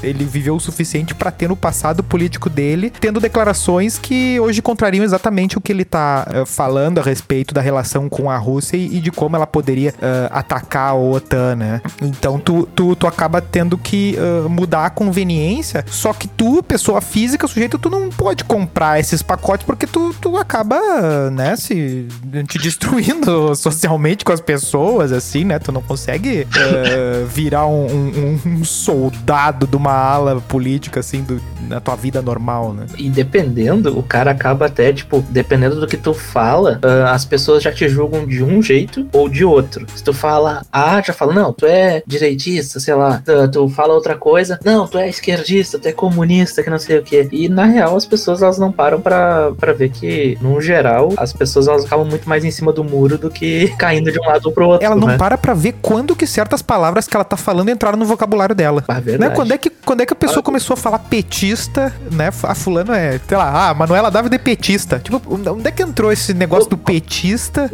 ele 0.02 0.24
viveu 0.26 0.56
o 0.56 0.60
suficiente 0.60 1.14
para 1.16 1.32
ter 1.32 1.48
no 1.48 1.56
passado 1.56 2.04
político 2.04 2.50
dele 2.50 2.92
tendo 3.00 3.20
declarações 3.20 3.98
que 3.98 4.40
hoje 4.40 4.62
contrariam 4.62 5.04
exatamente 5.04 5.58
o 5.58 5.62
que 5.62 5.72
ele 5.72 5.86
tá 5.86 6.28
falando 6.46 7.00
a 7.00 7.04
respeito 7.04 7.54
da 7.54 7.62
relação 7.62 8.10
com 8.10 8.30
a 8.30 8.38
Rússia 8.38 8.78
e, 8.78 9.00
de 9.00 9.12
como 9.12 9.36
ela 9.36 9.48
poderia 9.48 9.92
uh, 9.92 10.30
atacar 10.32 10.90
a 10.90 10.96
OTAN, 10.96 11.56
né? 11.56 11.82
Então 12.02 12.40
tu, 12.40 12.68
tu, 12.76 12.96
tu 12.96 13.08
acaba 13.08 13.42
tendo 13.42 13.78
que 13.78 14.18
uh, 14.18 14.50
mudar 14.50 14.86
a 14.86 14.90
conveniência, 14.90 15.86
só 15.88 16.14
que 16.14 16.28
tu, 16.28 16.64
pessoa 16.64 17.02
física, 17.02 17.48
sujeito, 17.48 17.78
tu 17.78 17.90
não 17.90 18.10
pode 18.10 18.44
comprar 18.44 19.00
esses 19.00 19.22
pacotes 19.22 19.66
porque 19.66 19.86
tu, 19.86 20.14
tu 20.20 20.38
acaba, 20.38 21.30
né, 21.32 21.56
se 21.56 22.08
te 22.48 22.58
destruindo 22.58 23.29
socialmente 23.56 24.24
com 24.26 24.32
as 24.32 24.42
pessoas, 24.42 25.12
assim, 25.12 25.44
né? 25.44 25.60
Tu 25.60 25.72
não 25.72 25.82
consegue 25.82 26.42
uh, 26.44 27.26
virar 27.28 27.68
um, 27.68 27.86
um, 27.86 28.40
um, 28.46 28.64
soldado 28.64 29.68
de 29.68 29.76
uma 29.76 29.94
ala 29.94 30.42
política, 30.42 31.00
assim, 31.00 31.24
do, 31.24 31.42
na 31.68 31.80
tua 31.80 31.96
vida 31.96 32.22
normal, 32.22 32.74
né? 32.74 32.86
E 32.98 33.10
dependendo, 33.10 33.98
o 33.98 34.04
cara 34.04 34.32
acaba 34.32 34.66
até, 34.66 34.92
tipo, 34.92 35.24
dependendo 35.30 35.80
do 35.80 35.88
que 35.88 35.98
tu 35.98 36.14
fala, 36.14 36.80
uh, 36.84 37.08
as 37.10 37.26
pessoas 37.26 37.64
já 37.64 37.72
te 37.72 37.88
julgam 37.88 38.26
de 38.26 38.44
um 38.44 38.62
jeito 38.62 39.08
ou 39.12 39.30
de 39.30 39.46
outro. 39.46 39.86
Se 39.96 40.04
tu 40.04 40.14
fala 40.14 40.64
A, 40.72 41.02
já 41.02 41.14
fala, 41.14 41.34
não, 41.34 41.54
tu 41.54 41.66
é 41.66 42.02
direitista, 42.06 42.80
sei 42.80 42.94
lá. 42.94 43.22
Tu, 43.24 43.52
tu 43.52 43.70
fala 43.70 43.94
outra 43.94 44.16
coisa, 44.16 44.60
não, 44.64 44.88
tu 44.88 44.98
é 44.98 45.08
esquerdista, 45.10 45.78
tu 45.78 45.88
é 45.88 45.92
comunista, 45.92 46.64
que 46.64 46.70
não 46.70 46.80
sei 46.80 46.98
o 46.98 47.04
que. 47.04 47.28
E 47.32 47.48
na 47.48 47.66
real, 47.66 47.96
as 47.96 48.06
pessoas 48.06 48.42
elas 48.42 48.58
não 48.58 48.72
param 48.72 49.00
para 49.00 49.74
ver 49.78 49.90
que, 49.90 50.38
no 50.42 50.60
geral, 50.60 51.14
as 51.18 51.34
pessoas 51.34 51.68
elas 51.68 51.86
acabam 51.86 52.08
muito 52.08 52.28
mais 52.28 52.44
em 52.44 52.52
cima 52.52 52.72
do 52.72 52.84
muro 52.84 53.19
do 53.20 53.30
que 53.30 53.74
caindo 53.78 54.12
de 54.12 54.20
um 54.20 54.26
lado 54.26 54.52
pro 54.52 54.68
outro. 54.68 54.86
Ela 54.86 54.96
não 54.96 55.08
né? 55.08 55.18
para 55.18 55.38
pra 55.38 55.54
ver 55.54 55.76
quando 55.82 56.16
que 56.16 56.26
certas 56.26 56.62
palavras 56.62 57.08
que 57.08 57.16
ela 57.16 57.24
tá 57.24 57.38
falando 57.38 57.70
entraram 57.70 57.98
no 57.98 58.06
vocabulário 58.06 58.56
dela. 58.56 58.84
Ah, 58.88 59.00
verdade. 59.00 59.30
Né? 59.30 59.36
Quando, 59.36 59.52
é 59.54 59.58
que, 59.58 59.70
quando 59.70 60.02
é 60.02 60.06
que 60.06 60.14
a 60.14 60.16
pessoa 60.16 60.40
ah, 60.40 60.44
começou 60.44 60.74
a 60.74 60.78
falar 60.78 61.00
petista, 61.00 61.94
né? 62.12 62.30
A 62.44 62.56
fulano 62.56 62.94
é, 62.94 63.20
sei 63.28 63.38
lá, 63.38 63.70
ah, 63.70 63.74
Manuela 63.74 64.10
Dávila 64.10 64.36
é 64.36 64.38
petista. 64.38 65.00
Tipo, 65.00 65.22
onde 65.28 65.68
é 65.68 65.72
que 65.72 65.84
entrou 65.84 66.12
esse 66.12 66.34
negócio 66.34 66.70
do 66.70 66.78
petista 66.78 67.72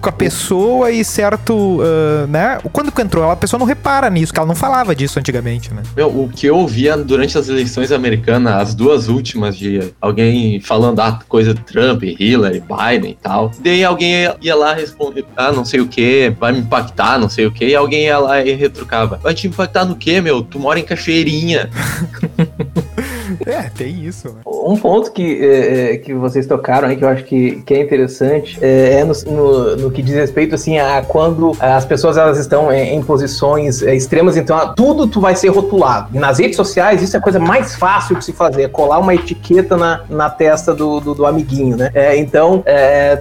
com 0.00 0.08
a 0.08 0.12
pessoa 0.12 0.90
e 0.90 1.04
certo, 1.04 1.54
uh, 1.54 2.26
né? 2.28 2.58
Quando 2.72 2.92
que 2.92 3.00
entrou? 3.02 3.30
A 3.30 3.36
pessoa 3.36 3.58
não 3.58 3.66
repara 3.66 4.08
nisso, 4.10 4.32
que 4.32 4.38
ela 4.38 4.46
não 4.46 4.54
falava 4.54 4.94
disso 4.94 5.18
antigamente, 5.18 5.72
né? 5.72 5.82
Meu, 5.96 6.08
o 6.08 6.28
que 6.28 6.46
eu 6.46 6.56
ouvia 6.56 6.96
durante 6.96 7.36
as 7.38 7.48
eleições 7.48 7.92
americanas, 7.92 8.54
as 8.54 8.74
duas 8.74 9.08
últimas 9.08 9.56
de 9.56 9.92
alguém 10.00 10.60
falando 10.60 11.00
ah, 11.00 11.18
coisa 11.28 11.54
Trump, 11.54 12.02
Hillary, 12.02 12.60
Biden 12.60 13.12
e 13.12 13.18
tal. 13.22 13.50
Daí 13.60 13.84
alguém 13.84 14.28
ia 14.40 14.54
lá 14.54 14.74
responder, 14.82 15.24
ah, 15.36 15.50
não 15.50 15.64
sei 15.64 15.80
o 15.80 15.88
que, 15.88 16.34
vai 16.38 16.52
me 16.52 16.58
impactar, 16.60 17.18
não 17.18 17.28
sei 17.28 17.46
o 17.46 17.52
que, 17.52 17.66
e 17.66 17.74
alguém 17.74 18.04
ia 18.04 18.18
lá 18.18 18.44
e 18.44 18.52
retrucava. 18.52 19.18
Vai 19.22 19.34
te 19.34 19.46
impactar 19.46 19.84
no 19.84 19.96
que, 19.96 20.20
meu? 20.20 20.42
Tu 20.42 20.58
mora 20.58 20.78
em 20.78 20.84
Cachoeirinha. 20.84 21.70
É, 23.46 23.62
tem 23.70 24.04
isso. 24.04 24.28
Né? 24.28 24.40
Um 24.46 24.76
ponto 24.76 25.10
que, 25.12 25.44
é, 25.44 25.94
é, 25.94 25.96
que 25.96 26.14
vocês 26.14 26.46
tocaram 26.46 26.88
aí, 26.88 26.96
que 26.96 27.04
eu 27.04 27.08
acho 27.08 27.24
que, 27.24 27.62
que 27.62 27.74
é 27.74 27.80
interessante, 27.80 28.58
é, 28.60 29.00
é 29.00 29.04
no, 29.04 29.14
no, 29.26 29.76
no, 29.76 29.90
que 29.90 30.02
diz 30.02 30.14
respeito, 30.14 30.54
assim, 30.54 30.78
a 30.78 31.02
quando 31.02 31.56
as 31.58 31.84
pessoas 31.84 32.16
elas 32.16 32.38
estão 32.38 32.72
em, 32.72 32.96
em 32.96 33.02
posições 33.02 33.82
é, 33.82 33.94
extremas, 33.94 34.36
então 34.36 34.74
tudo 34.74 35.06
tu 35.06 35.20
vai 35.20 35.34
ser 35.34 35.48
rotulado. 35.48 36.10
E 36.14 36.18
nas 36.18 36.38
redes 36.38 36.56
sociais, 36.56 37.02
isso 37.02 37.16
é 37.16 37.18
a 37.18 37.22
coisa 37.22 37.38
mais 37.38 37.74
fácil 37.74 38.16
que 38.16 38.24
se 38.24 38.32
fazer, 38.32 38.62
é 38.62 38.68
colar 38.68 38.98
uma 38.98 39.14
etiqueta 39.14 39.76
na, 39.76 40.02
na 40.08 40.30
testa 40.30 40.74
do, 40.74 41.00
do, 41.00 41.14
do 41.14 41.26
amiguinho, 41.26 41.76
né? 41.76 41.90
É, 41.94 42.16
então, 42.16 42.64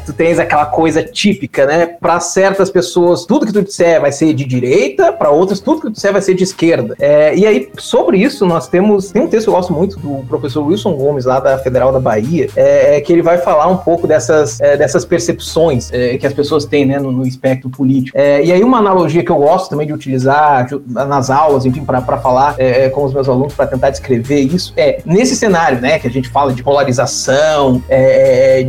tu 0.05 0.13
tens 0.13 0.39
aquela 0.39 0.65
coisa 0.65 1.03
típica, 1.03 1.65
né? 1.65 1.85
Para 1.85 2.19
certas 2.19 2.69
pessoas, 2.69 3.25
tudo 3.25 3.45
que 3.45 3.53
tu 3.53 3.61
disser 3.61 3.99
vai 3.99 4.11
ser 4.11 4.33
de 4.33 4.45
direita, 4.45 5.11
para 5.11 5.29
outras, 5.29 5.59
tudo 5.59 5.81
que 5.81 5.87
tu 5.87 5.93
disser 5.93 6.11
vai 6.11 6.21
ser 6.21 6.33
de 6.33 6.43
esquerda. 6.43 6.95
e 7.35 7.45
aí, 7.45 7.69
sobre 7.77 8.17
isso, 8.17 8.45
nós 8.45 8.67
temos, 8.67 9.11
tem 9.11 9.21
um 9.21 9.27
texto 9.27 9.45
que 9.45 9.49
eu 9.49 9.55
gosto 9.55 9.73
muito 9.73 9.99
do 9.99 10.10
professor 10.27 10.65
Wilson 10.65 10.93
Gomes, 10.95 11.25
lá 11.25 11.39
da 11.39 11.57
Federal 11.57 11.91
da 11.91 11.99
Bahia, 11.99 12.47
é, 12.55 12.97
é 12.97 13.01
que 13.01 13.11
ele 13.11 13.21
vai 13.21 13.37
falar 13.37 13.67
um 13.67 13.77
pouco 13.77 14.07
dessas, 14.07 14.59
é, 14.59 14.77
dessas 14.77 15.05
percepções 15.05 15.91
é, 15.91 16.17
que 16.17 16.25
as 16.25 16.33
pessoas 16.33 16.65
têm 16.65 16.85
né, 16.85 16.99
no, 16.99 17.11
no 17.11 17.25
espectro 17.25 17.69
político. 17.69 18.17
É, 18.17 18.43
e 18.43 18.51
aí, 18.51 18.63
uma 18.63 18.77
analogia 18.77 19.23
que 19.23 19.31
eu 19.31 19.37
gosto 19.37 19.69
também 19.69 19.87
de 19.87 19.93
utilizar 19.93 20.67
nas 20.87 21.29
aulas, 21.29 21.65
enfim, 21.65 21.83
para 21.83 22.01
falar 22.17 22.55
é, 22.57 22.89
com 22.89 23.03
os 23.03 23.13
meus 23.13 23.27
alunos, 23.27 23.53
para 23.53 23.67
tentar 23.67 23.89
descrever 23.89 24.39
isso, 24.41 24.73
é 24.77 25.01
nesse 25.05 25.35
cenário, 25.35 25.81
né, 25.81 25.99
que 25.99 26.07
a 26.07 26.11
gente 26.11 26.29
fala 26.29 26.53
de 26.53 26.63
polarização, 26.63 27.81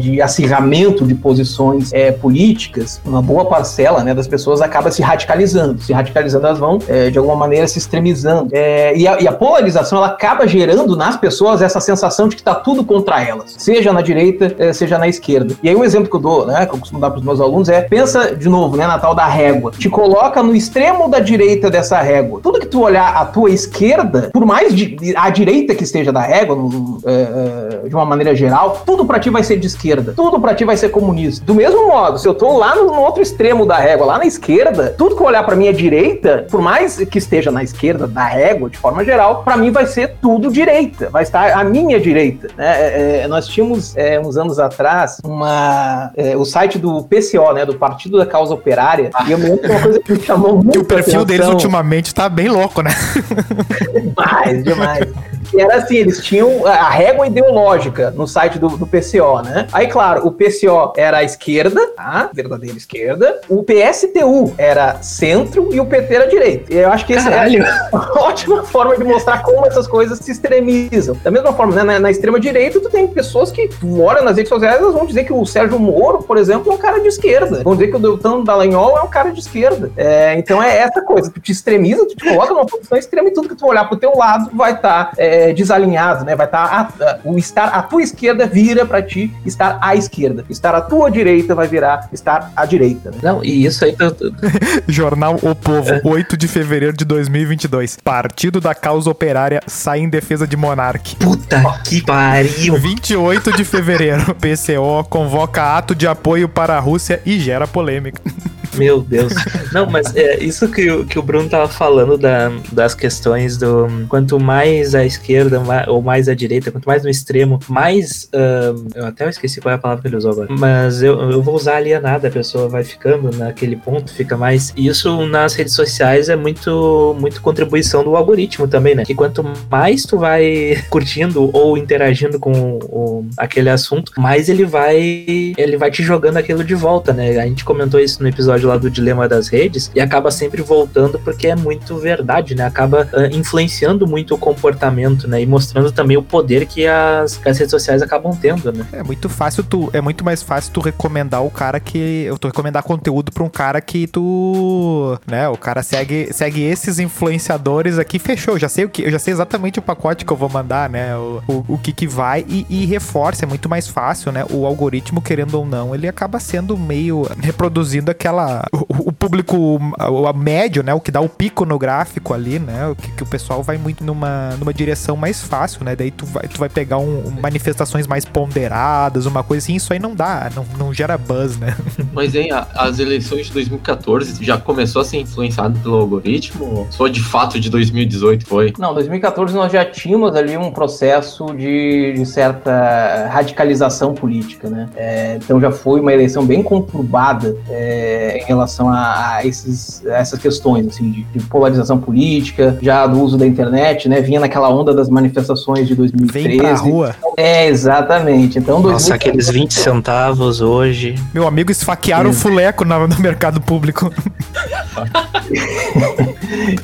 de 0.01 0.21
acirramento 0.21 1.07
de 1.07 1.15
posições 1.15 1.91
políticas, 2.21 3.01
uma 3.05 3.23
boa 3.23 3.45
parcela 3.45 4.03
né, 4.03 4.15
das 4.15 4.27
pessoas 4.27 4.61
acaba 4.61 4.91
se 4.91 5.03
radicalizando. 5.03 5.81
Se 5.81 5.93
radicalizando, 5.93 6.47
elas 6.47 6.59
vão, 6.59 6.79
de 7.11 7.19
alguma 7.19 7.37
maneira, 7.37 7.67
se 7.67 7.79
extremizando. 7.79 8.51
E 8.53 9.07
a, 9.07 9.21
e, 9.21 9.29
a, 9.29 9.33
polarização, 9.33 9.99
ela 9.99 10.09
acaba 10.09 10.47
gerando 10.47 10.97
nas 10.97 11.17
pessoas 11.23 11.63
essa 11.63 11.81
sensação 11.81 12.27
de 12.27 12.35
que 12.35 12.43
está 12.43 12.53
tudo 12.53 12.85
contra 12.85 13.23
elas, 13.23 13.55
seja 13.57 13.93
na 13.93 14.03
direita, 14.03 14.57
eh, 14.59 14.73
seja 14.73 14.99
na 14.99 15.07
esquerda. 15.07 15.55
E 15.63 15.69
aí 15.69 15.77
um 15.77 15.85
exemplo 15.85 16.11
que 16.11 16.17
eu 16.17 16.21
dou, 16.21 16.47
né, 16.47 16.67
que 16.67 16.75
eu 16.75 16.79
costumo 16.79 17.01
dar 17.01 17.11
para 17.11 17.21
os 17.21 17.25
meus 17.25 17.41
alunos 17.41 17.69
é, 17.69 17.81
pensa 17.81 18.35
de 18.35 18.49
novo, 18.49 18.77
né, 18.77 18.89
na 18.89 18.99
tal 18.99 19.15
da 19.15 19.25
régua. 19.25 19.71
Te 19.71 19.89
coloca 19.89 20.43
no 20.43 20.53
extremo 20.55 21.09
da 21.09 21.21
direita 21.21 21.71
dessa 21.71 22.03
régua. 22.03 22.41
Tudo 22.43 22.59
que 22.59 22.67
tu 22.67 22.81
olhar 22.81 23.17
à 23.17 23.25
tua 23.25 23.51
esquerda, 23.51 24.31
por 24.33 24.45
mais 24.45 24.75
de, 24.75 25.15
a 25.17 25.31
direita 25.31 25.77
que 25.77 25.85
esteja 25.85 26.11
da 26.13 26.23
régua, 26.23 26.57
no, 26.57 26.99
é, 27.05 27.89
de 27.89 27.95
uma 27.95 28.05
maneira 28.05 28.35
geral, 28.35 28.83
tudo 28.85 29.07
para 29.07 29.21
ti 29.21 29.31
vai 29.31 29.45
ser 29.45 29.57
de 29.59 29.69
esquerda. 29.69 30.13
Tudo 30.17 30.41
para 30.41 30.55
ti 30.57 30.65
vai 30.65 30.77
ser 30.77 30.89
comunista. 30.89 31.45
Do 31.45 31.55
mesmo 31.55 31.87
modo, 31.87 32.19
se 32.19 32.27
eu 32.27 32.35
tô 32.35 32.59
lá 32.59 32.75
no, 32.75 32.87
no 32.87 33.01
outro 33.01 33.23
extremo 33.23 33.65
da 33.65 33.77
régua, 33.77 34.07
lá 34.07 34.19
na 34.19 34.27
esquerda, 34.27 34.93
tudo 34.99 35.15
que 35.15 35.23
olhar 35.23 35.45
para 35.45 35.55
minha 35.55 35.73
direita, 35.73 36.47
por 36.51 36.61
mais 36.61 36.97
que 36.97 37.19
esteja 37.19 37.53
na 37.53 37.63
esquerda 37.63 38.09
da 38.09 38.25
régua, 38.25 38.69
de 38.69 38.77
forma 38.77 39.05
geral, 39.05 39.45
para 39.45 39.57
mim 39.57 39.71
vai 39.71 39.87
ser 39.87 40.17
tudo 40.21 40.51
direita 40.51 41.12
vai 41.13 41.23
estar 41.23 41.53
à 41.53 41.63
minha 41.63 42.01
direita. 42.01 42.49
Né? 42.57 42.67
É, 42.67 43.21
é, 43.21 43.29
nós 43.29 43.47
tínhamos, 43.47 43.95
é, 43.97 44.19
uns 44.19 44.37
anos 44.39 44.59
atrás, 44.59 45.19
uma, 45.23 46.11
é, 46.17 46.35
o 46.37 46.45
site 46.45 46.79
do 46.79 47.03
PCO, 47.05 47.53
né, 47.53 47.67
do 47.67 47.75
Partido 47.75 48.17
da 48.17 48.25
Causa 48.25 48.55
Operária, 48.55 49.11
e 49.27 49.33
eu 49.33 49.39
me 49.39 49.45
lembro 49.45 49.63
de 49.63 49.71
uma 49.71 49.81
coisa 49.81 50.01
que 50.01 50.13
me 50.13 50.21
chamou 50.21 50.57
muito 50.57 50.75
E 50.75 50.79
o 50.79 50.85
perfil 50.85 51.21
atenção. 51.21 51.25
deles 51.25 51.47
ultimamente 51.47 52.15
tá 52.15 52.29
bem 52.29 52.49
louco, 52.49 52.81
né? 52.81 52.91
demais, 54.03 54.65
demais. 54.65 55.09
E 55.53 55.61
era 55.61 55.77
assim, 55.77 55.97
eles 55.97 56.23
tinham 56.25 56.67
a 56.67 56.89
régua 56.91 57.27
ideológica 57.27 58.11
no 58.11 58.27
site 58.27 58.59
do, 58.59 58.69
do 58.69 58.87
PCO, 58.87 59.43
né? 59.43 59.67
Aí, 59.73 59.87
claro, 59.87 60.27
o 60.27 60.33
PCO 60.33 60.93
era 60.97 61.19
a 61.19 61.23
esquerda, 61.23 61.89
tá? 61.89 62.31
Verdadeira 62.33 62.77
esquerda. 62.77 63.41
O 63.49 63.63
PSTU 63.63 64.55
era 64.57 65.03
centro 65.03 65.69
e 65.73 65.81
o 65.81 65.87
PT 65.87 66.15
era 66.15 66.27
direita. 66.29 66.73
E 66.73 66.79
eu 66.79 66.91
acho 66.91 67.07
que 67.07 67.15
essa 67.15 67.31
é 67.31 67.49
uma 67.93 68.23
ótima 68.23 68.63
forma 68.65 68.97
de 68.97 69.05
mostrar 69.05 69.43
como 69.43 69.67
essas 69.67 69.87
coisas 69.87 70.19
se 70.19 70.33
extremizam. 70.33 71.17
Da 71.23 71.31
mesma 71.31 71.53
forma, 71.53 71.75
né, 71.75 71.83
na, 71.83 71.99
na 71.99 72.11
extrema-direita, 72.11 72.81
tu 72.81 72.91
tem 72.91 73.07
pessoas 73.07 73.51
que 73.51 73.69
moram 73.83 74.25
nas 74.25 74.37
redes 74.37 74.49
sociais, 74.49 74.81
elas 74.81 74.95
vão 74.95 75.07
dizer 75.07 75.25
que 75.25 75.33
o 75.33 75.45
Sérgio 75.45 75.79
Moro, 75.79 76.23
por 76.23 76.37
exemplo, 76.37 76.73
é 76.73 76.75
um 76.75 76.79
cara 76.79 77.01
de 77.01 77.09
esquerda. 77.09 77.63
Vão 77.63 77.75
dizer 77.75 77.89
que 77.89 77.97
o 77.97 77.99
Deltan 77.99 78.43
Dallagnol 78.45 78.99
é 78.99 79.03
um 79.03 79.09
cara 79.09 79.31
de 79.31 79.41
esquerda. 79.41 79.91
É, 79.97 80.35
então 80.39 80.63
é 80.63 80.79
essa 80.79 81.03
coisa, 81.03 81.31
tu 81.31 81.41
te 81.41 81.53
extremiza, 81.53 82.07
tu 82.07 82.17
te 82.17 82.29
coloca 82.29 82.53
numa 82.53 82.67
posição 82.67 82.99
extrema 82.99 83.29
e 83.29 83.33
tudo 83.33 83.49
que 83.49 83.55
tu 83.55 83.67
olhar 83.67 83.89
pro 83.89 83.97
teu 83.97 84.17
lado 84.17 84.51
vai 84.55 84.73
estar 84.73 85.11
tá, 85.11 85.13
é, 85.17 85.32
desalinhado, 85.53 86.25
né? 86.25 86.35
Vai 86.35 86.47
estar 86.47 86.93
tá 86.93 87.19
o 87.25 87.39
estar 87.39 87.69
à 87.69 87.83
tua 87.83 88.03
esquerda 88.03 88.47
vira 88.47 88.85
para 88.85 89.03
ti 89.03 89.33
estar 89.45 89.79
à 89.81 89.95
esquerda. 89.95 90.45
Estar 90.49 90.75
à 90.75 90.81
tua 90.81 91.11
direita 91.11 91.55
vai 91.55 91.67
virar 91.67 92.09
estar 92.13 92.53
à 92.57 92.65
direita. 92.65 93.11
Né? 93.11 93.19
Não, 93.23 93.45
e 93.45 93.65
isso 93.65 93.85
aí... 93.85 93.97
Jornal 94.89 95.39
O 95.43 95.55
Povo, 95.55 96.01
8 96.05 96.37
de 96.37 96.49
fevereiro 96.49 96.97
de 96.97 97.05
2022. 97.05 97.99
Partido 98.03 98.61
da 98.61 98.75
Causa 98.75 99.11
Operária 99.11 99.61
sai 99.67 100.01
em 100.01 100.09
defesa 100.09 100.47
de 100.47 100.57
Monarque. 100.57 101.17
Puta 101.17 101.63
que 101.85 102.03
pariu! 102.03 102.77
28 102.77 103.53
de 103.53 103.65
fevereiro, 103.65 104.35
PCO 104.37 105.05
convoca 105.09 105.77
ato 105.77 105.95
de 105.95 106.07
apoio 106.07 106.49
para 106.49 106.77
a 106.77 106.81
Rússia 106.81 107.21
e 107.25 107.39
gera 107.39 107.67
polêmica. 107.67 108.21
Meu 108.77 109.01
Deus. 109.01 109.33
Não, 109.73 109.87
mas 109.87 110.15
é 110.17 110.43
isso 110.43 110.69
que, 110.69 110.91
o, 110.91 111.05
que 111.05 111.19
o 111.19 111.23
Bruno 111.23 111.49
tava 111.49 111.69
falando 111.69 112.17
da, 112.17 112.51
das 112.73 112.95
questões 112.95 113.57
do 113.57 113.89
quanto 114.09 114.39
mais 114.39 114.95
à 114.95 115.05
esquerda 115.05 115.63
ou 115.89 116.03
mais 116.03 116.29
à 116.29 116.35
direita, 116.35 116.71
quanto 116.71 116.87
mais 116.87 117.03
no 117.03 117.11
extremo, 117.11 117.59
mais. 117.69 118.29
Uh, 118.35 118.89
eu 118.95 119.07
até 119.07 119.29
esqueci 119.29 119.61
qual 119.61 119.73
é 119.73 119.77
a 119.77 119.79
palavra 119.79 120.03
que 120.03 120.09
ele 120.09 120.17
usou 120.17 120.33
agora. 120.33 120.49
Mas 120.51 121.03
eu, 121.03 121.31
eu 121.31 121.43
vou 121.43 121.55
usar 121.55 121.77
alienada, 121.77 122.29
a 122.29 122.31
pessoa 122.31 122.69
vai 122.69 122.85
ficando 122.85 123.37
naquele 123.37 123.77
ponto, 123.77 124.13
fica 124.13 124.37
mais. 124.37 124.73
Isso 124.77 125.27
nas 125.27 125.55
redes 125.55 125.75
sociais 125.75 126.29
é 126.29 126.37
muito, 126.37 127.17
muito 127.19 127.41
contribuição 127.41 128.03
do 128.05 128.17
algoritmo 128.17 128.67
também, 128.69 128.95
né? 128.95 129.05
Que 129.05 129.15
quanto 129.15 129.45
mais 129.71 130.05
tu 130.05 130.19
vai 130.19 130.83
curtindo 130.91 131.51
ou 131.53 131.77
interagindo 131.77 132.39
com 132.39 132.53
o, 132.83 133.27
aquele 133.37 133.71
assunto, 133.71 134.13
mais 134.19 134.49
ele 134.49 134.65
vai 134.65 135.55
ele 135.57 135.77
vai 135.77 135.91
te 135.91 136.03
jogando 136.03 136.37
aquilo 136.37 136.65
de 136.65 136.75
volta, 136.75 137.13
né? 137.13 137.39
A 137.39 137.47
gente 137.47 137.65
comentou 137.65 138.01
isso 138.01 138.23
no 138.23 138.29
episódio 138.29 138.62
episódio 138.63 138.69
lá 138.69 138.77
do 138.77 138.91
Dilema 138.91 139.29
das 139.29 139.49
Redes 139.49 139.91
e 139.95 140.01
acaba 140.01 140.31
sempre 140.31 140.63
voltando 140.63 141.19
porque 141.19 141.49
é 141.49 141.57
muito 141.57 141.97
verdade, 141.97 142.55
né? 142.55 142.65
Acaba 142.65 143.09
uh, 143.13 143.37
influenciando 143.37 144.07
muito 144.07 144.35
o 144.35 144.39
comportamento, 144.39 145.29
né? 145.29 145.43
E 145.43 145.47
mostrando 145.47 145.91
também 145.91 146.17
o 146.17 146.23
poder 146.23 146.67
que 146.67 146.87
as, 146.87 147.37
que 147.37 147.49
as 147.49 147.59
redes 147.59 147.71
sociais 147.71 148.03
acabam 148.03 148.37
tendo, 148.37 148.73
né? 148.73 148.87
É 148.93 149.03
muito 149.03 149.29
fácil 149.29 149.65
tu, 149.65 149.91
é 149.93 150.01
muito 150.01 150.25
mais 150.25 150.43
fácil 150.43 150.73
tu 150.73 150.81
recomendar 150.81 151.45
o 151.45 151.51
cara 151.51 151.81
que, 151.81 152.25
eu 152.27 152.39
tô 152.39 152.49
recomendar 152.49 152.83
conteúdo 152.83 153.33
para 153.33 153.43
um 153.43 153.49
cara 153.49 153.81
que 153.81 154.07
tu, 154.07 155.19
né? 155.27 155.49
O 155.49 155.57
cara 155.57 155.83
segue, 155.83 156.33
segue 156.33 156.63
esses 156.63 156.99
influenciadores 156.99 157.99
aqui, 157.99 158.19
fechou, 158.19 158.59
já 158.59 158.69
sei 158.69 158.85
o 158.85 158.89
que, 158.89 159.03
eu 159.03 159.11
já 159.11 159.19
sei 159.19 159.33
exatamente 159.33 159.79
o 159.79 159.83
pacote 159.83 160.25
que 160.25 160.33
eu 160.33 160.37
vou 160.37 160.49
mandar, 160.49 160.89
né? 160.89 161.17
O, 161.17 161.43
o, 161.49 161.65
o 161.69 161.79
que 161.79 161.93
que 161.93 162.07
vai 162.07 162.45
e, 162.49 162.67
e 162.69 162.87
reforça, 162.87 163.45
é 163.45 163.49
muito 163.49 163.69
mais 163.69 163.89
fácil, 163.89 164.31
né? 164.33 164.45
O 164.51 164.67
algoritmo, 164.67 165.21
querendo 165.21 165.55
ou 165.55 165.67
não, 165.67 165.95
ele 165.95 166.07
acaba 166.07 166.39
sendo 166.39 166.77
meio 166.77 167.27
reproduzindo 167.41 168.11
aquela 168.11 168.52
o, 168.73 169.09
o 169.09 169.13
público 169.13 169.57
o, 169.57 170.27
a 170.27 170.33
médio, 170.33 170.83
né? 170.83 170.93
O 170.95 171.01
que 171.01 171.11
dá 171.11 171.21
o 171.21 171.29
pico 171.29 171.65
no 171.65 171.79
gráfico 171.79 172.35
ali, 172.35 172.59
né? 172.59 172.89
O 172.89 172.97
que, 172.97 173.11
que, 173.13 173.23
o 173.23 173.27
pessoal 173.27 173.63
vai 173.63 173.77
muito 173.79 174.05
numa, 174.05 174.51
numa 174.59 174.73
direção 174.73 175.17
mais 175.17 175.43
fácil, 175.43 175.85
né? 175.85 175.95
Daí 175.95 176.11
tu 176.11 176.27
vai, 176.27 176.49
tu 176.49 176.59
vai 176.59 176.69
pegar 176.69 176.99
um, 176.99 177.31
manifestações 177.41 178.07
mais 178.07 178.25
ponderadas, 178.25 179.27
uma 179.27 179.43
coisa 179.43 179.65
assim, 179.65 179.77
isso 179.77 179.93
aí 179.93 179.99
não 179.99 180.15
dá, 180.15 180.51
não, 180.55 180.65
não 180.79 180.93
gera 180.93 181.17
buzz, 181.17 181.57
né? 181.59 181.77
Mas, 182.13 182.35
hein, 182.35 182.51
as 182.75 182.99
eleições 182.99 183.47
de 183.47 183.53
2014 183.53 184.45
já 184.45 184.59
começou 184.59 185.03
a 185.03 185.05
ser 185.05 185.19
influenciado 185.19 185.79
pelo 185.81 185.97
algoritmo? 185.97 186.87
Só 186.91 187.09
de 187.09 187.23
fato 187.23 187.59
de 187.61 187.71
2018 187.71 188.47
foi? 188.47 188.73
Não, 188.79 188.95
2014 188.95 189.55
nós 189.55 189.73
já 189.73 189.85
tínhamos 189.85 190.35
ali 190.35 190.57
um 190.57 190.71
processo 190.71 191.47
de, 191.55 192.15
de 192.15 192.27
certa 192.27 193.29
radicalização 193.31 194.15
política, 194.15 194.69
né? 194.69 194.89
É, 194.97 195.37
então 195.37 195.61
já 195.61 195.71
foi 195.71 196.01
uma 196.01 196.13
eleição 196.13 196.45
bem 196.45 196.63
conturbada 196.63 197.57
é, 197.69 198.42
em 198.45 198.47
relação 198.47 198.89
a, 198.89 199.37
a, 199.37 199.47
esses, 199.47 200.05
a 200.07 200.19
essas 200.19 200.39
questões, 200.39 200.87
assim, 200.87 201.11
de, 201.11 201.25
de, 201.25 201.41
polarização 201.47 201.99
política, 201.99 202.79
já 202.81 203.07
do 203.07 203.21
uso 203.21 203.37
da 203.37 203.47
internet, 203.47 204.09
né? 204.09 204.21
Vinha 204.21 204.41
naquela 204.41 204.69
onda 204.69 204.95
das 204.95 205.09
manifestações 205.09 205.87
de 205.89 205.95
2013. 205.95 206.49
Vem 206.49 206.59
pra 206.59 206.75
rua. 206.75 207.15
É, 207.37 207.67
exatamente. 207.67 208.59
Então, 208.59 208.81
Nossa, 208.81 209.11
2014... 209.11 209.13
aqueles 209.13 209.49
20 209.51 209.75
centavos 209.75 210.61
hoje. 210.61 211.15
Meu 211.33 211.47
amigo, 211.47 211.71
esfaquearam 211.71 212.31
o 212.31 212.33
fuleco 212.33 212.85
no, 212.85 213.09
no 213.09 213.19
mercado 213.21 213.61
público. 213.61 214.13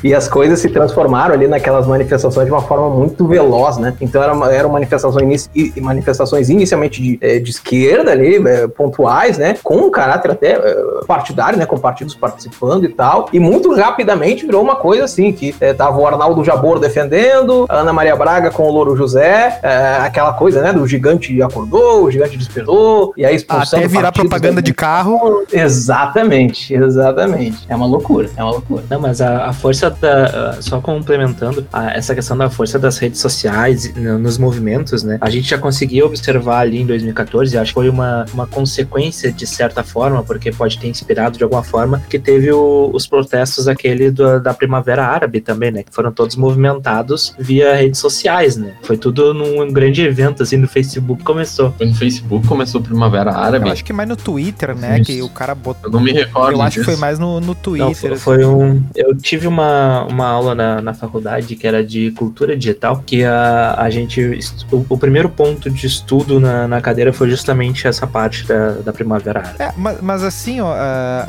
e 0.03 0.13
as 0.13 0.27
coisas 0.27 0.59
se 0.59 0.69
transformaram 0.69 1.33
ali 1.33 1.47
naquelas 1.47 1.87
manifestações 1.87 2.45
de 2.45 2.51
uma 2.51 2.61
forma 2.61 2.89
muito 2.89 3.27
veloz, 3.27 3.77
né? 3.77 3.93
Então 4.01 4.21
eram, 4.21 4.45
eram 4.45 4.69
manifestações, 4.69 5.23
inici, 5.23 5.81
manifestações 5.81 6.49
inicialmente 6.49 7.01
de, 7.01 7.17
eh, 7.21 7.39
de 7.39 7.49
esquerda 7.49 8.11
ali, 8.11 8.35
eh, 8.35 8.67
pontuais, 8.67 9.37
né? 9.37 9.55
Com 9.63 9.77
um 9.77 9.91
caráter 9.91 10.31
até 10.31 10.51
eh, 10.51 10.83
partidário, 11.49 11.59
né? 11.59 11.65
Com 11.65 11.77
partidos 11.77 12.15
participando 12.15 12.85
e 12.85 12.89
tal. 12.89 13.29
E 13.33 13.39
muito 13.39 13.73
rapidamente 13.73 14.45
virou 14.45 14.61
uma 14.61 14.75
coisa 14.75 15.05
assim, 15.05 15.31
que 15.31 15.53
tava 15.75 15.97
o 15.97 16.05
Arnaldo 16.05 16.43
Jabor 16.43 16.79
defendendo, 16.79 17.65
a 17.69 17.77
Ana 17.77 17.93
Maria 17.93 18.15
Braga 18.15 18.51
com 18.51 18.63
o 18.63 18.71
Louro 18.71 18.95
José, 18.95 19.59
aquela 20.01 20.33
coisa, 20.33 20.61
né? 20.61 20.73
Do 20.73 20.85
gigante 20.87 21.41
acordou, 21.41 22.05
o 22.05 22.11
gigante 22.11 22.37
despertou, 22.37 23.13
e 23.15 23.25
aí 23.25 23.35
expulsão 23.35 23.79
Até 23.79 23.87
virar 23.87 24.11
propaganda 24.11 24.61
de 24.61 24.73
carro. 24.73 25.43
Exatamente, 25.51 26.73
exatamente. 26.73 27.65
É 27.67 27.75
uma 27.75 27.85
loucura, 27.85 28.29
é 28.35 28.43
uma 28.43 28.51
loucura. 28.51 28.83
Não, 28.89 28.99
mas 28.99 29.21
a, 29.21 29.45
a 29.45 29.53
força 29.53 29.89
da. 29.89 30.57
Só 30.61 30.81
complementando, 30.81 31.65
a, 31.71 31.93
essa 31.93 32.13
questão 32.13 32.37
da 32.37 32.49
força 32.49 32.77
das 32.77 32.97
redes 32.97 33.19
sociais 33.19 33.93
nos 33.95 34.37
movimentos, 34.37 35.03
né? 35.03 35.17
A 35.21 35.29
gente 35.29 35.49
já 35.49 35.57
conseguia 35.57 36.05
observar 36.05 36.59
ali 36.59 36.81
em 36.81 36.85
2014, 36.85 37.57
acho 37.57 37.71
que 37.71 37.73
foi 37.73 37.89
uma, 37.89 38.25
uma 38.33 38.47
consequência 38.47 39.31
de 39.31 39.47
certa 39.47 39.83
forma, 39.83 40.23
porque 40.23 40.51
pode 40.51 40.77
ter 40.77 40.87
inspirado 40.87 41.38
de 41.39 41.43
alguma 41.43 41.63
forma, 41.63 42.03
que 42.09 42.19
teve 42.19 42.51
o, 42.51 42.91
os 42.93 43.07
protestos 43.07 43.67
aquele 43.67 44.11
do, 44.11 44.41
da 44.41 44.53
Primavera 44.53 45.05
Árabe 45.05 45.39
também, 45.39 45.71
né? 45.71 45.83
Que 45.83 45.93
foram 45.93 46.11
todos 46.11 46.35
movimentados 46.35 47.33
via 47.39 47.75
redes 47.75 47.99
sociais, 47.99 48.57
né? 48.57 48.73
Foi 48.83 48.97
tudo 48.97 49.33
num 49.33 49.71
grande 49.71 50.01
evento, 50.01 50.43
assim, 50.43 50.57
no 50.57 50.67
Facebook 50.67 51.23
começou. 51.23 51.71
Foi 51.77 51.87
no 51.87 51.95
Facebook 51.95 52.45
começou 52.45 52.81
Primavera 52.81 53.31
Árabe. 53.31 53.67
Eu 53.67 53.71
acho 53.71 53.85
que 53.85 53.93
mais 53.93 54.09
no 54.09 54.17
Twitter, 54.17 54.75
né? 54.75 54.99
Isso. 54.99 55.05
Que 55.05 55.21
o 55.21 55.29
cara 55.29 55.55
botou. 55.55 55.89
Eu 55.89 55.91
não 55.91 56.01
me 56.01 56.11
recordo. 56.11 56.57
Eu 56.57 56.61
acho 56.61 56.71
disso. 56.71 56.85
que 56.85 56.91
foi 56.91 56.99
mais 56.99 57.17
no, 57.17 57.39
no 57.39 57.55
Twitter. 57.55 57.87
Não, 57.87 57.93
foi, 57.95 58.17
foi 58.17 58.45
um. 58.45 58.83
Eu 58.93 59.15
tive 59.15 59.47
uma, 59.47 60.03
uma 60.03 60.27
aula 60.27 60.53
na, 60.53 60.81
na 60.81 60.93
faculdade 60.93 61.55
que 61.55 61.65
era 61.65 61.81
de 61.81 62.11
cultura 62.11 62.57
digital, 62.57 63.01
que 63.05 63.23
a, 63.23 63.75
a 63.77 63.89
gente. 63.89 64.39
O, 64.69 64.85
o 64.89 64.97
primeiro 64.97 65.29
ponto 65.29 65.69
de 65.69 65.87
estudo 65.87 66.37
na, 66.37 66.67
na 66.67 66.81
cadeira 66.81 67.13
foi 67.13 67.29
justamente 67.29 67.87
essa 67.87 68.05
parte 68.05 68.45
da, 68.45 68.71
da 68.71 68.91
Primavera 68.91 69.39
Árabe. 69.39 69.55
É, 69.59 69.71
mas, 69.77 70.01
mas 70.01 70.23
assim, 70.23 70.59
ó, 70.59 70.73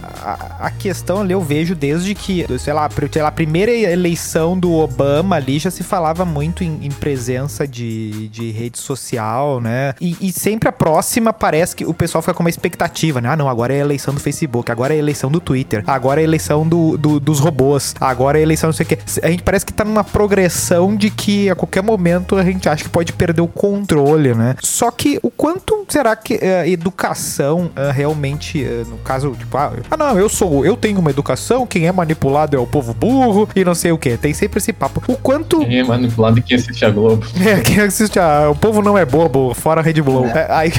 a, 0.02 0.66
a 0.66 0.71
questão 0.71 1.21
ali 1.21 1.33
eu 1.33 1.40
vejo 1.40 1.75
desde 1.75 2.14
que, 2.14 2.47
sei 2.59 2.73
lá, 2.73 2.88
sei 3.11 3.23
lá, 3.23 3.28
a 3.28 3.33
primeira 3.33 3.71
eleição 3.73 4.59
do 4.59 4.73
Obama 4.73 5.37
ali 5.37 5.59
já 5.59 5.71
se 5.71 5.83
falava 5.83 6.25
muito 6.25 6.64
em, 6.64 6.87
em 6.87 6.90
presença 6.90 7.66
de, 7.66 8.28
de 8.28 8.50
rede 8.50 8.78
social, 8.78 9.61
né? 9.61 9.95
E, 10.00 10.16
e, 10.21 10.33
sempre 10.33 10.69
a 10.69 10.73
próxima 10.73 11.33
parece 11.33 11.76
que 11.76 11.85
o 11.85 11.95
pessoal 11.95 12.23
fica 12.23 12.35
com 12.35 12.42
uma 12.42 12.50
expectativa, 12.50 13.21
né? 13.21 13.28
Ah, 13.28 13.37
não, 13.37 13.49
agora 13.49 13.75
é 13.75 13.76
a 13.76 13.80
eleição 13.80 14.12
do 14.14 14.21
Facebook, 14.21 14.71
agora 14.71 14.95
é 14.95 14.97
a 14.97 14.99
eleição 14.99 15.30
do 15.30 15.40
Twitter, 15.40 15.83
agora 15.87 16.21
é 16.21 16.23
a 16.23 16.25
eleição 16.25 16.66
do, 16.66 16.97
do 16.97 17.21
dos 17.21 17.38
robôs, 17.38 17.95
agora 18.00 18.38
é 18.38 18.40
a 18.40 18.42
eleição 18.42 18.69
não 18.69 18.75
sei 18.75 18.85
o 18.85 18.88
quê. 18.88 18.99
A 19.23 19.30
gente 19.30 19.42
parece 19.42 19.66
que 19.66 19.73
tá 19.73 19.85
numa 19.85 20.04
progressão 20.04 20.97
de 20.97 21.11
que 21.11 21.50
a 21.50 21.54
qualquer 21.54 21.83
momento 21.83 22.37
a 22.37 22.45
gente 22.45 22.69
acha 22.69 22.85
que 22.85 22.90
pode 22.90 23.12
perder 23.12 23.40
o 23.40 23.49
controle, 23.49 24.35
né? 24.35 24.57
Só 24.62 24.90
que 24.90 25.19
o 25.23 25.30
quanto 25.30 25.85
será 25.88 26.16
que 26.16 26.35
a 26.35 26.64
uh, 26.64 26.69
educação 26.69 27.71
uh, 27.76 27.92
realmente, 27.92 28.62
uh, 28.64 28.87
no 28.88 28.99
caso, 28.99 29.33
tipo, 29.33 29.57
ah, 29.57 29.73
ah, 29.90 29.97
não, 29.97 30.18
eu 30.18 30.28
sou, 30.28 30.64
eu 30.64 30.76
tenho 30.76 31.00
uma 31.00 31.11
educação, 31.11 31.66
quem 31.66 31.87
é 31.87 31.92
manipulado 31.92 32.57
é 32.57 32.61
o 32.61 32.66
povo 32.66 32.94
burro 32.94 33.48
e 33.57 33.64
não 33.64 33.74
sei 33.74 33.92
o 33.92 33.98
que. 33.98 34.16
Tem 34.16 34.33
sempre 34.33 34.59
esse 34.59 34.72
papo. 34.72 35.03
O 35.09 35.16
quanto. 35.16 35.61
Quem 35.61 35.81
é 35.81 35.85
manipulado 35.85 36.38
e 36.38 36.42
quem 36.42 36.57
assiste 36.57 36.85
a 36.85 36.90
Globo. 36.90 37.26
É, 37.40 37.59
quem 37.61 37.81
assiste 37.81 38.18
a. 38.18 38.50
O 38.50 38.55
povo 38.55 38.83
não 38.83 38.96
é 38.96 39.05
bobo, 39.05 39.55
fora 39.55 39.81
a 39.81 39.83
Red 39.83 40.00
Bull. 40.03 40.26
É. 40.26 40.40
É, 40.40 40.46
aí, 40.50 40.72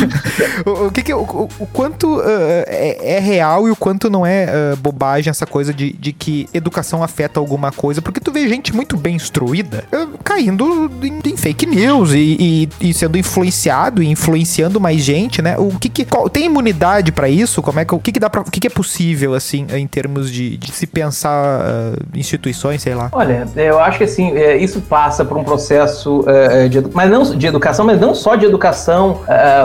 o, 0.64 0.86
o, 0.86 0.90
que 0.90 1.02
que, 1.02 1.12
o, 1.12 1.48
o 1.58 1.66
quanto 1.66 2.18
uh, 2.18 2.22
é, 2.66 3.16
é, 3.16 3.18
real 3.18 3.68
e 3.68 3.70
o 3.70 3.76
quanto 3.76 4.08
não 4.08 4.24
é 4.24 4.46
uh, 4.46 4.76
bobagem 4.76 5.30
essa 5.30 5.46
coisa 5.46 5.74
de, 5.74 5.92
de 5.92 6.12
que 6.12 6.48
educação 6.54 7.02
afeta 7.02 7.40
alguma 7.40 7.72
coisa, 7.72 8.00
porque 8.00 8.20
tu 8.20 8.32
vê 8.32 8.48
gente 8.48 8.74
muito 8.74 8.96
bem 8.96 9.16
instruída 9.16 9.84
uh, 9.92 10.16
caindo 10.24 10.90
em, 11.02 11.20
em, 11.32 11.36
fake 11.36 11.66
news 11.66 12.12
e, 12.12 12.68
e, 12.80 12.88
e, 12.88 12.94
sendo 12.94 13.18
influenciado 13.18 14.02
e 14.02 14.06
influenciando 14.06 14.80
mais 14.80 15.02
gente, 15.02 15.42
né? 15.42 15.56
O 15.58 15.70
que 15.78 15.88
que. 15.88 16.04
Qual, 16.04 16.30
tem 16.30 16.46
imunidade 16.46 17.12
para 17.12 17.28
isso? 17.28 17.60
Como 17.60 17.80
é 17.80 17.84
que, 17.84 17.94
o 17.94 17.98
que 17.98 18.12
que 18.12 18.20
dá 18.20 18.30
pra, 18.36 18.42
o 18.42 18.50
que 18.50 18.60
que 18.60 18.66
é 18.66 18.70
possível, 18.70 19.34
assim, 19.34 19.66
em 19.72 19.86
termos 19.86 20.30
de, 20.30 20.56
de 20.56 20.72
se 20.72 20.86
pensar 20.86 21.94
instituições, 22.14 22.82
sei 22.82 22.94
lá? 22.94 23.08
Olha, 23.12 23.46
eu 23.56 23.78
acho 23.80 23.98
que 23.98 24.04
assim, 24.04 24.32
isso 24.60 24.80
passa 24.82 25.24
por 25.24 25.36
um 25.36 25.44
processo 25.44 26.24
de, 26.70 26.82
mas 26.92 27.10
não, 27.10 27.22
de 27.22 27.46
educação, 27.46 27.86
mas 27.86 28.00
não 28.00 28.14
só 28.14 28.34
de 28.34 28.44
educação 28.44 29.20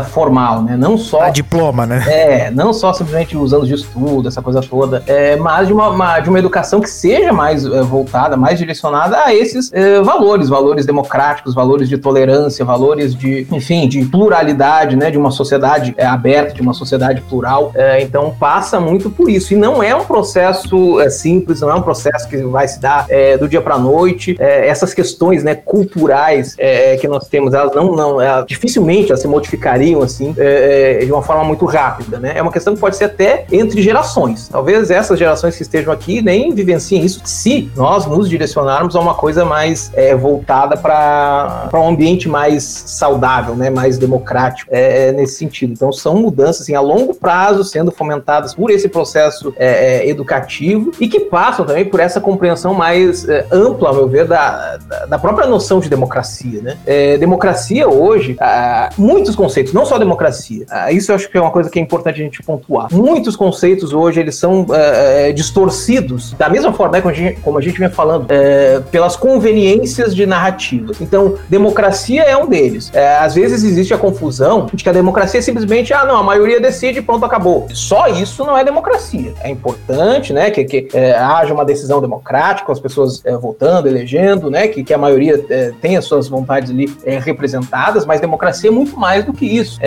formal, 0.10 0.64
né? 0.64 0.78
Não 0.78 0.98
só. 0.98 1.24
A 1.24 1.30
diploma, 1.30 1.86
né? 1.86 2.04
É, 2.08 2.52
não 2.52 2.74
só 2.74 2.94
simplesmente 2.94 3.36
os 3.38 3.54
anos 3.54 3.68
de 3.68 3.74
estudo, 3.74 4.28
essa 4.28 4.42
coisa 4.42 4.62
toda, 4.62 5.04
é, 5.08 5.36
mas 5.36 5.68
de 5.68 5.74
uma, 5.74 5.90
uma, 5.90 6.20
de 6.20 6.30
uma 6.30 6.40
educação 6.40 6.80
que 6.80 6.90
seja 6.90 7.34
mais 7.34 7.66
é, 7.66 7.82
voltada, 7.82 8.38
mais 8.38 8.58
direcionada 8.58 9.18
a 9.26 9.34
esses 9.34 9.72
é, 9.74 10.02
valores, 10.02 10.50
valores 10.50 10.86
democráticos, 10.86 11.54
valores 11.54 11.90
de 11.90 11.98
tolerância, 11.98 12.64
valores 12.64 13.16
de, 13.16 13.48
enfim, 13.52 13.88
de 13.88 14.06
pluralidade, 14.06 14.96
né? 14.96 15.12
De 15.12 15.18
uma 15.18 15.32
sociedade 15.32 15.94
é, 15.98 16.06
aberta, 16.06 16.54
de 16.54 16.62
uma 16.62 16.74
sociedade 16.74 17.22
plural. 17.22 17.72
É, 17.76 18.02
então 18.02 18.36
passa 18.40 18.61
muito 18.80 19.10
por 19.10 19.30
isso. 19.30 19.54
E 19.54 19.58
não 19.58 19.82
é 19.82 19.96
um 19.96 20.06
processo 20.06 21.00
é, 21.00 21.10
simples, 21.10 21.62
não 21.62 21.70
é 21.70 21.76
um 21.76 21.82
processo 21.82 22.28
que 22.28 22.38
vai 22.38 22.68
se 22.68 22.80
dar 22.80 23.08
do 23.40 23.48
dia 23.48 23.62
para 23.62 23.78
noite. 23.78 24.36
essas 24.40 24.94
questões, 24.94 25.44
né, 25.44 25.56
culturais 25.56 26.56
que 27.00 27.08
nós 27.08 27.28
temos, 27.28 27.54
elas 27.54 27.74
não, 27.74 27.96
não 27.96 28.22
elas, 28.22 28.46
dificilmente 28.46 29.10
elas 29.10 29.22
se 29.22 29.28
modificariam 29.28 30.02
assim 30.02 30.34
de 30.34 31.12
uma 31.12 31.22
forma 31.22 31.44
muito 31.44 31.66
rápida, 31.66 32.20
né? 32.20 32.34
É 32.36 32.42
uma 32.42 32.52
questão 32.52 32.74
que 32.74 32.80
pode 32.80 32.96
ser 32.96 33.06
até 33.06 33.46
entre 33.52 33.82
gerações. 33.82 34.48
Talvez 34.48 34.92
essas 34.92 35.18
gerações 35.18 35.56
que 35.56 35.64
estejam 35.64 35.92
aqui 35.92 36.22
nem 36.22 36.54
vivenciem 36.54 37.04
isso 37.04 37.22
se 37.24 37.72
nós 37.76 38.06
nos 38.06 38.30
direcionarmos 38.30 38.96
a 38.96 39.00
uma 39.00 39.14
coisa 39.14 39.46
mais 39.46 39.92
é, 39.94 40.16
voltada 40.16 40.78
para 40.78 41.70
um 41.74 41.88
ambiente 41.88 42.28
mais 42.28 42.64
saudável, 42.64 43.56
né? 43.56 43.70
Mais 43.70 43.98
democrático 43.98 44.70
é, 44.74 45.08
é, 45.08 45.12
nesse 45.12 45.36
sentido. 45.36 45.74
Então 45.74 45.92
são 45.92 46.16
mudanças 46.16 46.62
assim, 46.62 46.76
a 46.76 46.82
longo 46.82 47.14
prazo 47.14 47.64
sendo 47.64 47.92
fomentadas 47.92 48.51
por 48.54 48.70
esse 48.70 48.88
processo 48.90 49.54
é, 49.58 50.06
é 50.06 50.10
educativo 50.10 50.92
e 51.00 51.08
que 51.08 51.20
passam 51.20 51.66
também 51.66 51.86
por 51.86 52.00
essa 52.00 52.20
compreensão 52.20 52.74
mais 52.74 53.28
é, 53.28 53.46
ampla, 53.52 53.90
ao 53.90 53.96
meu 53.96 54.08
ver, 54.08 54.26
da, 54.26 54.78
da, 55.08 55.20
própria 55.20 55.48
noção 55.48 55.80
de 55.80 55.90
democracia, 55.90 56.62
né? 56.62 56.78
democracia 57.18 57.88
hoje, 57.88 58.36
ah, 58.40 58.90
muitos 58.98 59.36
conceitos, 59.36 59.74
não 59.74 59.86
só 59.86 59.98
democracia, 59.98 60.66
ah, 60.70 60.92
isso 60.92 61.12
eu 61.12 61.16
acho 61.16 61.30
que 61.30 61.38
é 61.38 61.42
uma 61.42 61.52
coisa 61.52 61.70
que 61.70 61.80
é 61.80 61.82
importante 61.82 62.20
a 62.20 62.24
gente 62.24 62.42
pontuar. 62.44 62.88
Muitos 62.92 63.36
conceitos 63.36 63.94
hoje 63.94 64.20
eles 64.20 64.36
são 64.36 64.66
é, 64.72 65.30
é, 65.30 65.32
distorcidos, 65.32 66.34
da 66.34 66.50
mesma 66.50 66.74
forma 66.74 66.94
né, 66.94 67.02
como, 67.02 67.14
a 67.14 67.18
gente, 67.18 67.42
como 67.42 67.58
a 67.58 67.62
gente 67.62 67.80
vem 67.80 67.90
falando, 67.90 68.26
é, 68.30 68.80
pelas 68.92 69.16
conveniências 69.16 70.16
de 70.16 70.26
narrativas. 70.26 71.00
Então, 71.02 71.36
democracia 71.50 72.24
é 72.24 72.36
um 72.36 72.48
deles. 72.48 72.92
É, 72.94 73.18
às 73.18 73.36
vezes 73.36 73.64
existe 73.64 73.94
a 73.94 73.98
confusão 73.98 74.68
de 74.74 74.84
que 74.84 74.90
a 74.90 74.94
democracia 74.94 75.40
é 75.40 75.42
simplesmente, 75.42 75.94
ah, 75.94 76.06
não, 76.06 76.18
a 76.18 76.24
maioria 76.24 76.60
decide, 76.60 77.02
pronto, 77.02 77.26
acabou. 77.26 77.68
Só 77.74 78.08
isso 78.08 78.41
não 78.46 78.58
é 78.58 78.64
democracia. 78.64 79.34
É 79.42 79.50
importante, 79.50 80.34
né, 80.34 80.52
que, 80.52 80.64
que 80.64 80.88
é, 80.94 81.14
haja 81.14 81.54
uma 81.54 81.66
decisão 81.66 82.02
democrática, 82.02 82.66
com 82.66 82.72
as 82.72 82.80
pessoas 82.80 83.22
é, 83.26 83.36
votando, 83.38 83.88
elegendo, 83.88 84.50
né, 84.50 84.68
que, 84.68 84.84
que 84.84 84.94
a 84.94 84.98
maioria 84.98 85.40
tenha 85.82 86.02
suas 86.02 86.28
vontades 86.28 86.70
ali 86.70 86.92
representadas, 87.24 88.06
mas 88.06 88.20
democracia 88.22 88.70
é 88.70 88.74
muito 88.74 88.98
mais 88.98 89.26
do 89.26 89.34
que 89.34 89.46
isso. 89.46 89.80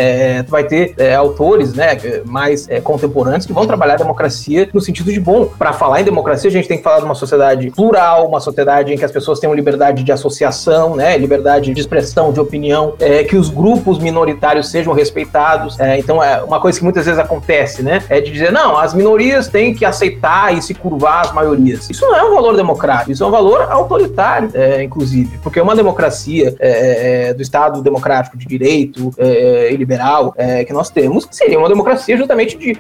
tu 0.46 0.50
vai 0.50 0.64
ter 0.64 0.94
autores, 1.14 1.74
né, 1.74 1.96
mais 2.24 2.68
é, 2.68 2.80
contemporâneos 2.80 3.46
que 3.46 3.52
vão 3.52 3.66
trabalhar 3.66 3.94
a 3.94 3.98
democracia 3.98 4.68
no 4.72 4.80
sentido 4.80 5.12
de 5.12 5.20
bom. 5.20 5.46
Para 5.46 5.72
falar 5.72 6.00
em 6.00 6.04
democracia, 6.04 6.48
a 6.48 6.52
gente 6.52 6.68
tem 6.68 6.78
que 6.78 6.84
falar 6.84 6.98
de 6.98 7.04
uma 7.04 7.14
sociedade 7.14 7.70
plural, 7.70 8.26
uma 8.26 8.40
sociedade 8.40 8.92
em 8.92 8.98
que 8.98 9.04
as 9.04 9.12
pessoas 9.12 9.38
tenham 9.38 9.54
liberdade 9.54 10.02
de 10.02 10.12
associação, 10.12 10.96
né, 10.96 11.16
liberdade 11.16 11.72
de 11.72 11.80
expressão, 11.80 12.32
de 12.32 12.40
opinião, 12.40 12.94
é, 13.00 13.24
que 13.24 13.36
os 13.36 13.48
grupos 13.48 13.98
minoritários 13.98 14.70
sejam 14.70 14.92
respeitados. 14.92 15.78
É, 15.78 15.98
então, 15.98 16.22
é 16.22 16.42
uma 16.42 16.60
coisa 16.60 16.78
que 16.78 16.84
muitas 16.84 17.06
vezes 17.06 17.18
acontece, 17.18 17.82
né, 17.82 18.02
é 18.08 18.20
de 18.20 18.30
dizer 18.30 18.43
dizer, 18.44 18.52
não, 18.52 18.76
as 18.76 18.94
minorias 18.94 19.48
têm 19.48 19.74
que 19.74 19.84
aceitar 19.84 20.56
e 20.56 20.62
se 20.62 20.74
curvar 20.74 21.22
às 21.22 21.32
maiorias. 21.32 21.88
Isso 21.90 22.06
não 22.06 22.14
é 22.14 22.22
um 22.22 22.34
valor 22.34 22.56
democrático, 22.56 23.12
isso 23.12 23.24
é 23.24 23.26
um 23.26 23.30
valor 23.30 23.62
autoritário, 23.70 24.50
é, 24.54 24.82
inclusive, 24.82 25.38
porque 25.42 25.60
uma 25.60 25.74
democracia 25.74 26.54
é, 26.58 26.68
é, 26.68 27.28
é 27.28 27.34
do 27.34 27.42
Estado 27.42 27.82
democrático 27.82 28.36
de 28.36 28.46
direito 28.46 29.10
é, 29.18 29.72
e 29.72 29.76
liberal 29.76 30.34
que 30.66 30.72
nós 30.72 30.90
temos 30.90 31.26
seria 31.30 31.58
uma 31.58 31.68
democracia 31.68 32.16
justamente 32.16 32.56
de 32.56 32.76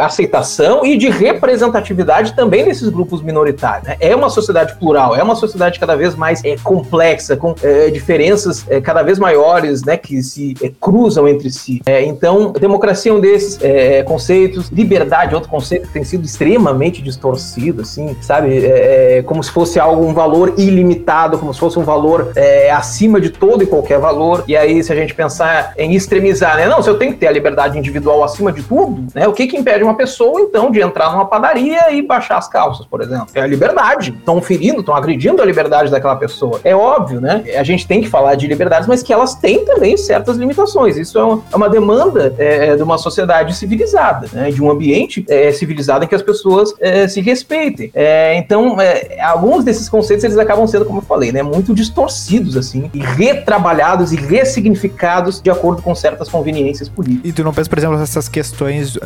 aceitação 0.00 0.84
e 0.84 0.96
de 0.96 1.08
representatividade 1.08 2.34
também 2.34 2.64
desses 2.64 2.88
grupos 2.88 3.22
minoritários. 3.22 3.88
Né? 3.88 3.96
É 4.00 4.14
uma 4.14 4.30
sociedade 4.30 4.76
plural, 4.76 5.14
é 5.14 5.22
uma 5.22 5.34
sociedade 5.34 5.78
cada 5.78 5.96
vez 5.96 6.14
mais 6.14 6.42
complexa, 6.62 7.36
com 7.36 7.54
diferenças 7.92 8.64
cada 8.82 9.02
vez 9.02 9.18
maiores, 9.18 9.84
né, 9.84 9.96
que 9.96 10.22
se 10.22 10.54
cruzam 10.80 11.28
entre 11.28 11.50
si. 11.50 11.80
então, 12.06 12.52
democracia 12.52 13.12
é 13.12 13.14
um 13.14 13.20
desses 13.20 13.58
conceitos, 14.04 14.70
liberdade 14.70 14.93
é 14.96 15.34
outro 15.34 15.50
conceito 15.50 15.86
que 15.86 15.92
tem 15.92 16.04
sido 16.04 16.24
extremamente 16.24 17.02
distorcido, 17.02 17.82
assim, 17.82 18.16
sabe? 18.20 18.64
É, 18.64 19.18
é, 19.18 19.22
como 19.22 19.42
se 19.42 19.50
fosse 19.50 19.78
algo, 19.78 20.04
um 20.04 20.14
valor 20.14 20.54
ilimitado, 20.56 21.38
como 21.38 21.52
se 21.52 21.60
fosse 21.60 21.78
um 21.78 21.82
valor 21.82 22.32
é, 22.36 22.70
acima 22.70 23.20
de 23.20 23.30
todo 23.30 23.62
e 23.62 23.66
qualquer 23.66 23.98
valor. 23.98 24.44
E 24.46 24.56
aí, 24.56 24.82
se 24.82 24.92
a 24.92 24.96
gente 24.96 25.14
pensar 25.14 25.72
em 25.76 25.94
extremizar, 25.94 26.56
né? 26.56 26.68
Não, 26.68 26.82
se 26.82 26.88
eu 26.88 26.98
tenho 26.98 27.12
que 27.12 27.18
ter 27.18 27.26
a 27.26 27.32
liberdade 27.32 27.78
individual 27.78 28.22
acima 28.22 28.52
de 28.52 28.62
tudo, 28.62 29.04
né? 29.14 29.26
O 29.26 29.32
que 29.32 29.46
que 29.46 29.56
impede 29.56 29.82
uma 29.82 29.96
pessoa, 29.96 30.40
então, 30.40 30.70
de 30.70 30.80
entrar 30.80 31.12
numa 31.12 31.26
padaria 31.26 31.92
e 31.92 32.02
baixar 32.02 32.38
as 32.38 32.48
calças, 32.48 32.86
por 32.86 33.00
exemplo? 33.00 33.28
É 33.34 33.40
a 33.40 33.46
liberdade. 33.46 34.14
Estão 34.16 34.40
ferindo, 34.40 34.80
estão 34.80 34.94
agredindo 34.94 35.42
a 35.42 35.44
liberdade 35.44 35.90
daquela 35.90 36.16
pessoa. 36.16 36.60
É 36.64 36.74
óbvio, 36.74 37.20
né? 37.20 37.44
A 37.56 37.62
gente 37.62 37.86
tem 37.86 38.00
que 38.00 38.08
falar 38.08 38.34
de 38.34 38.46
liberdades, 38.46 38.88
mas 38.88 39.02
que 39.02 39.12
elas 39.12 39.34
têm 39.34 39.64
também 39.64 39.96
certas 39.96 40.36
limitações. 40.36 40.96
Isso 40.96 41.18
é 41.18 41.24
uma, 41.24 41.42
é 41.52 41.56
uma 41.56 41.68
demanda 41.68 42.34
é, 42.38 42.76
de 42.76 42.82
uma 42.82 42.98
sociedade 42.98 43.54
civilizada, 43.56 44.28
né? 44.32 44.50
De 44.50 44.62
um 44.62 44.70
ambiente 44.70 44.83
é, 45.28 45.52
civilizado 45.52 46.04
em 46.04 46.08
que 46.08 46.14
as 46.14 46.22
pessoas 46.22 46.74
é, 46.80 47.06
se 47.08 47.20
respeitem. 47.20 47.90
É, 47.94 48.36
então, 48.36 48.80
é, 48.80 49.20
alguns 49.20 49.64
desses 49.64 49.88
conceitos 49.88 50.24
eles 50.24 50.38
acabam 50.38 50.66
sendo, 50.66 50.84
como 50.84 50.98
eu 50.98 51.02
falei, 51.02 51.32
né, 51.32 51.42
muito 51.42 51.74
distorcidos 51.74 52.56
assim, 52.56 52.90
e 52.92 52.98
retrabalhados 53.00 54.12
e 54.12 54.16
ressignificados 54.16 55.40
de 55.40 55.50
acordo 55.50 55.82
com 55.82 55.94
certas 55.94 56.28
conveniências 56.28 56.88
políticas. 56.88 57.30
E 57.30 57.32
tu 57.32 57.42
não 57.44 57.52
pensa, 57.52 57.68
por 57.68 57.78
exemplo, 57.78 58.00
essas 58.00 58.28
questões 58.28 58.96
uh, 58.96 59.00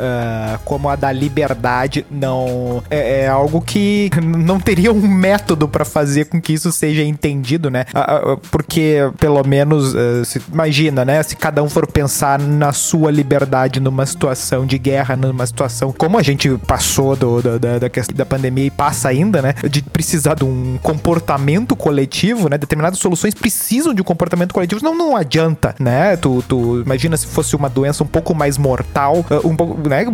como 0.64 0.88
a 0.88 0.96
da 0.96 1.12
liberdade 1.12 2.04
não 2.10 2.82
é, 2.90 3.22
é, 3.22 3.28
algo 3.28 3.60
que 3.60 4.10
não 4.22 4.58
teria 4.58 4.92
um 4.92 5.08
método 5.08 5.68
para 5.68 5.84
fazer 5.84 6.26
com 6.26 6.40
que 6.40 6.52
isso 6.52 6.72
seja 6.72 7.02
entendido, 7.02 7.70
né? 7.70 7.84
Uh, 7.94 8.32
uh, 8.32 8.36
porque 8.50 9.10
pelo 9.18 9.42
menos 9.46 9.94
se, 10.24 10.40
imagina, 10.52 11.04
né? 11.04 11.22
Se 11.22 11.36
cada 11.36 11.62
um 11.62 11.68
for 11.68 11.86
pensar 11.86 12.38
na 12.38 12.72
sua 12.72 13.10
liberdade 13.10 13.80
numa 13.80 14.06
situação 14.06 14.66
de 14.66 14.78
guerra, 14.78 15.16
numa 15.16 15.46
situação 15.46 15.67
como 15.96 16.18
a 16.18 16.22
gente 16.22 16.56
passou 16.66 17.16
do, 17.16 17.42
da, 17.42 17.58
da, 17.58 17.88
da 18.14 18.26
pandemia 18.26 18.66
e 18.66 18.70
passa 18.70 19.08
ainda, 19.08 19.42
né? 19.42 19.54
De 19.68 19.82
precisar 19.82 20.34
de 20.34 20.44
um 20.44 20.78
comportamento 20.82 21.76
coletivo, 21.76 22.48
né? 22.48 22.58
Determinadas 22.58 22.98
soluções 22.98 23.34
precisam 23.34 23.94
de 23.94 24.00
um 24.00 24.04
comportamento 24.04 24.52
coletivo, 24.52 24.82
não, 24.82 24.96
não 24.96 25.16
adianta, 25.16 25.74
né? 25.78 26.16
Tu, 26.16 26.42
tu 26.48 26.82
imagina 26.84 27.16
se 27.16 27.26
fosse 27.26 27.54
uma 27.56 27.68
doença 27.68 28.02
um 28.02 28.06
pouco 28.06 28.34
mais 28.34 28.58
mortal, 28.58 29.24
uh, 29.30 29.46
um 29.46 29.56
pouco, 29.56 29.88
né? 29.88 30.04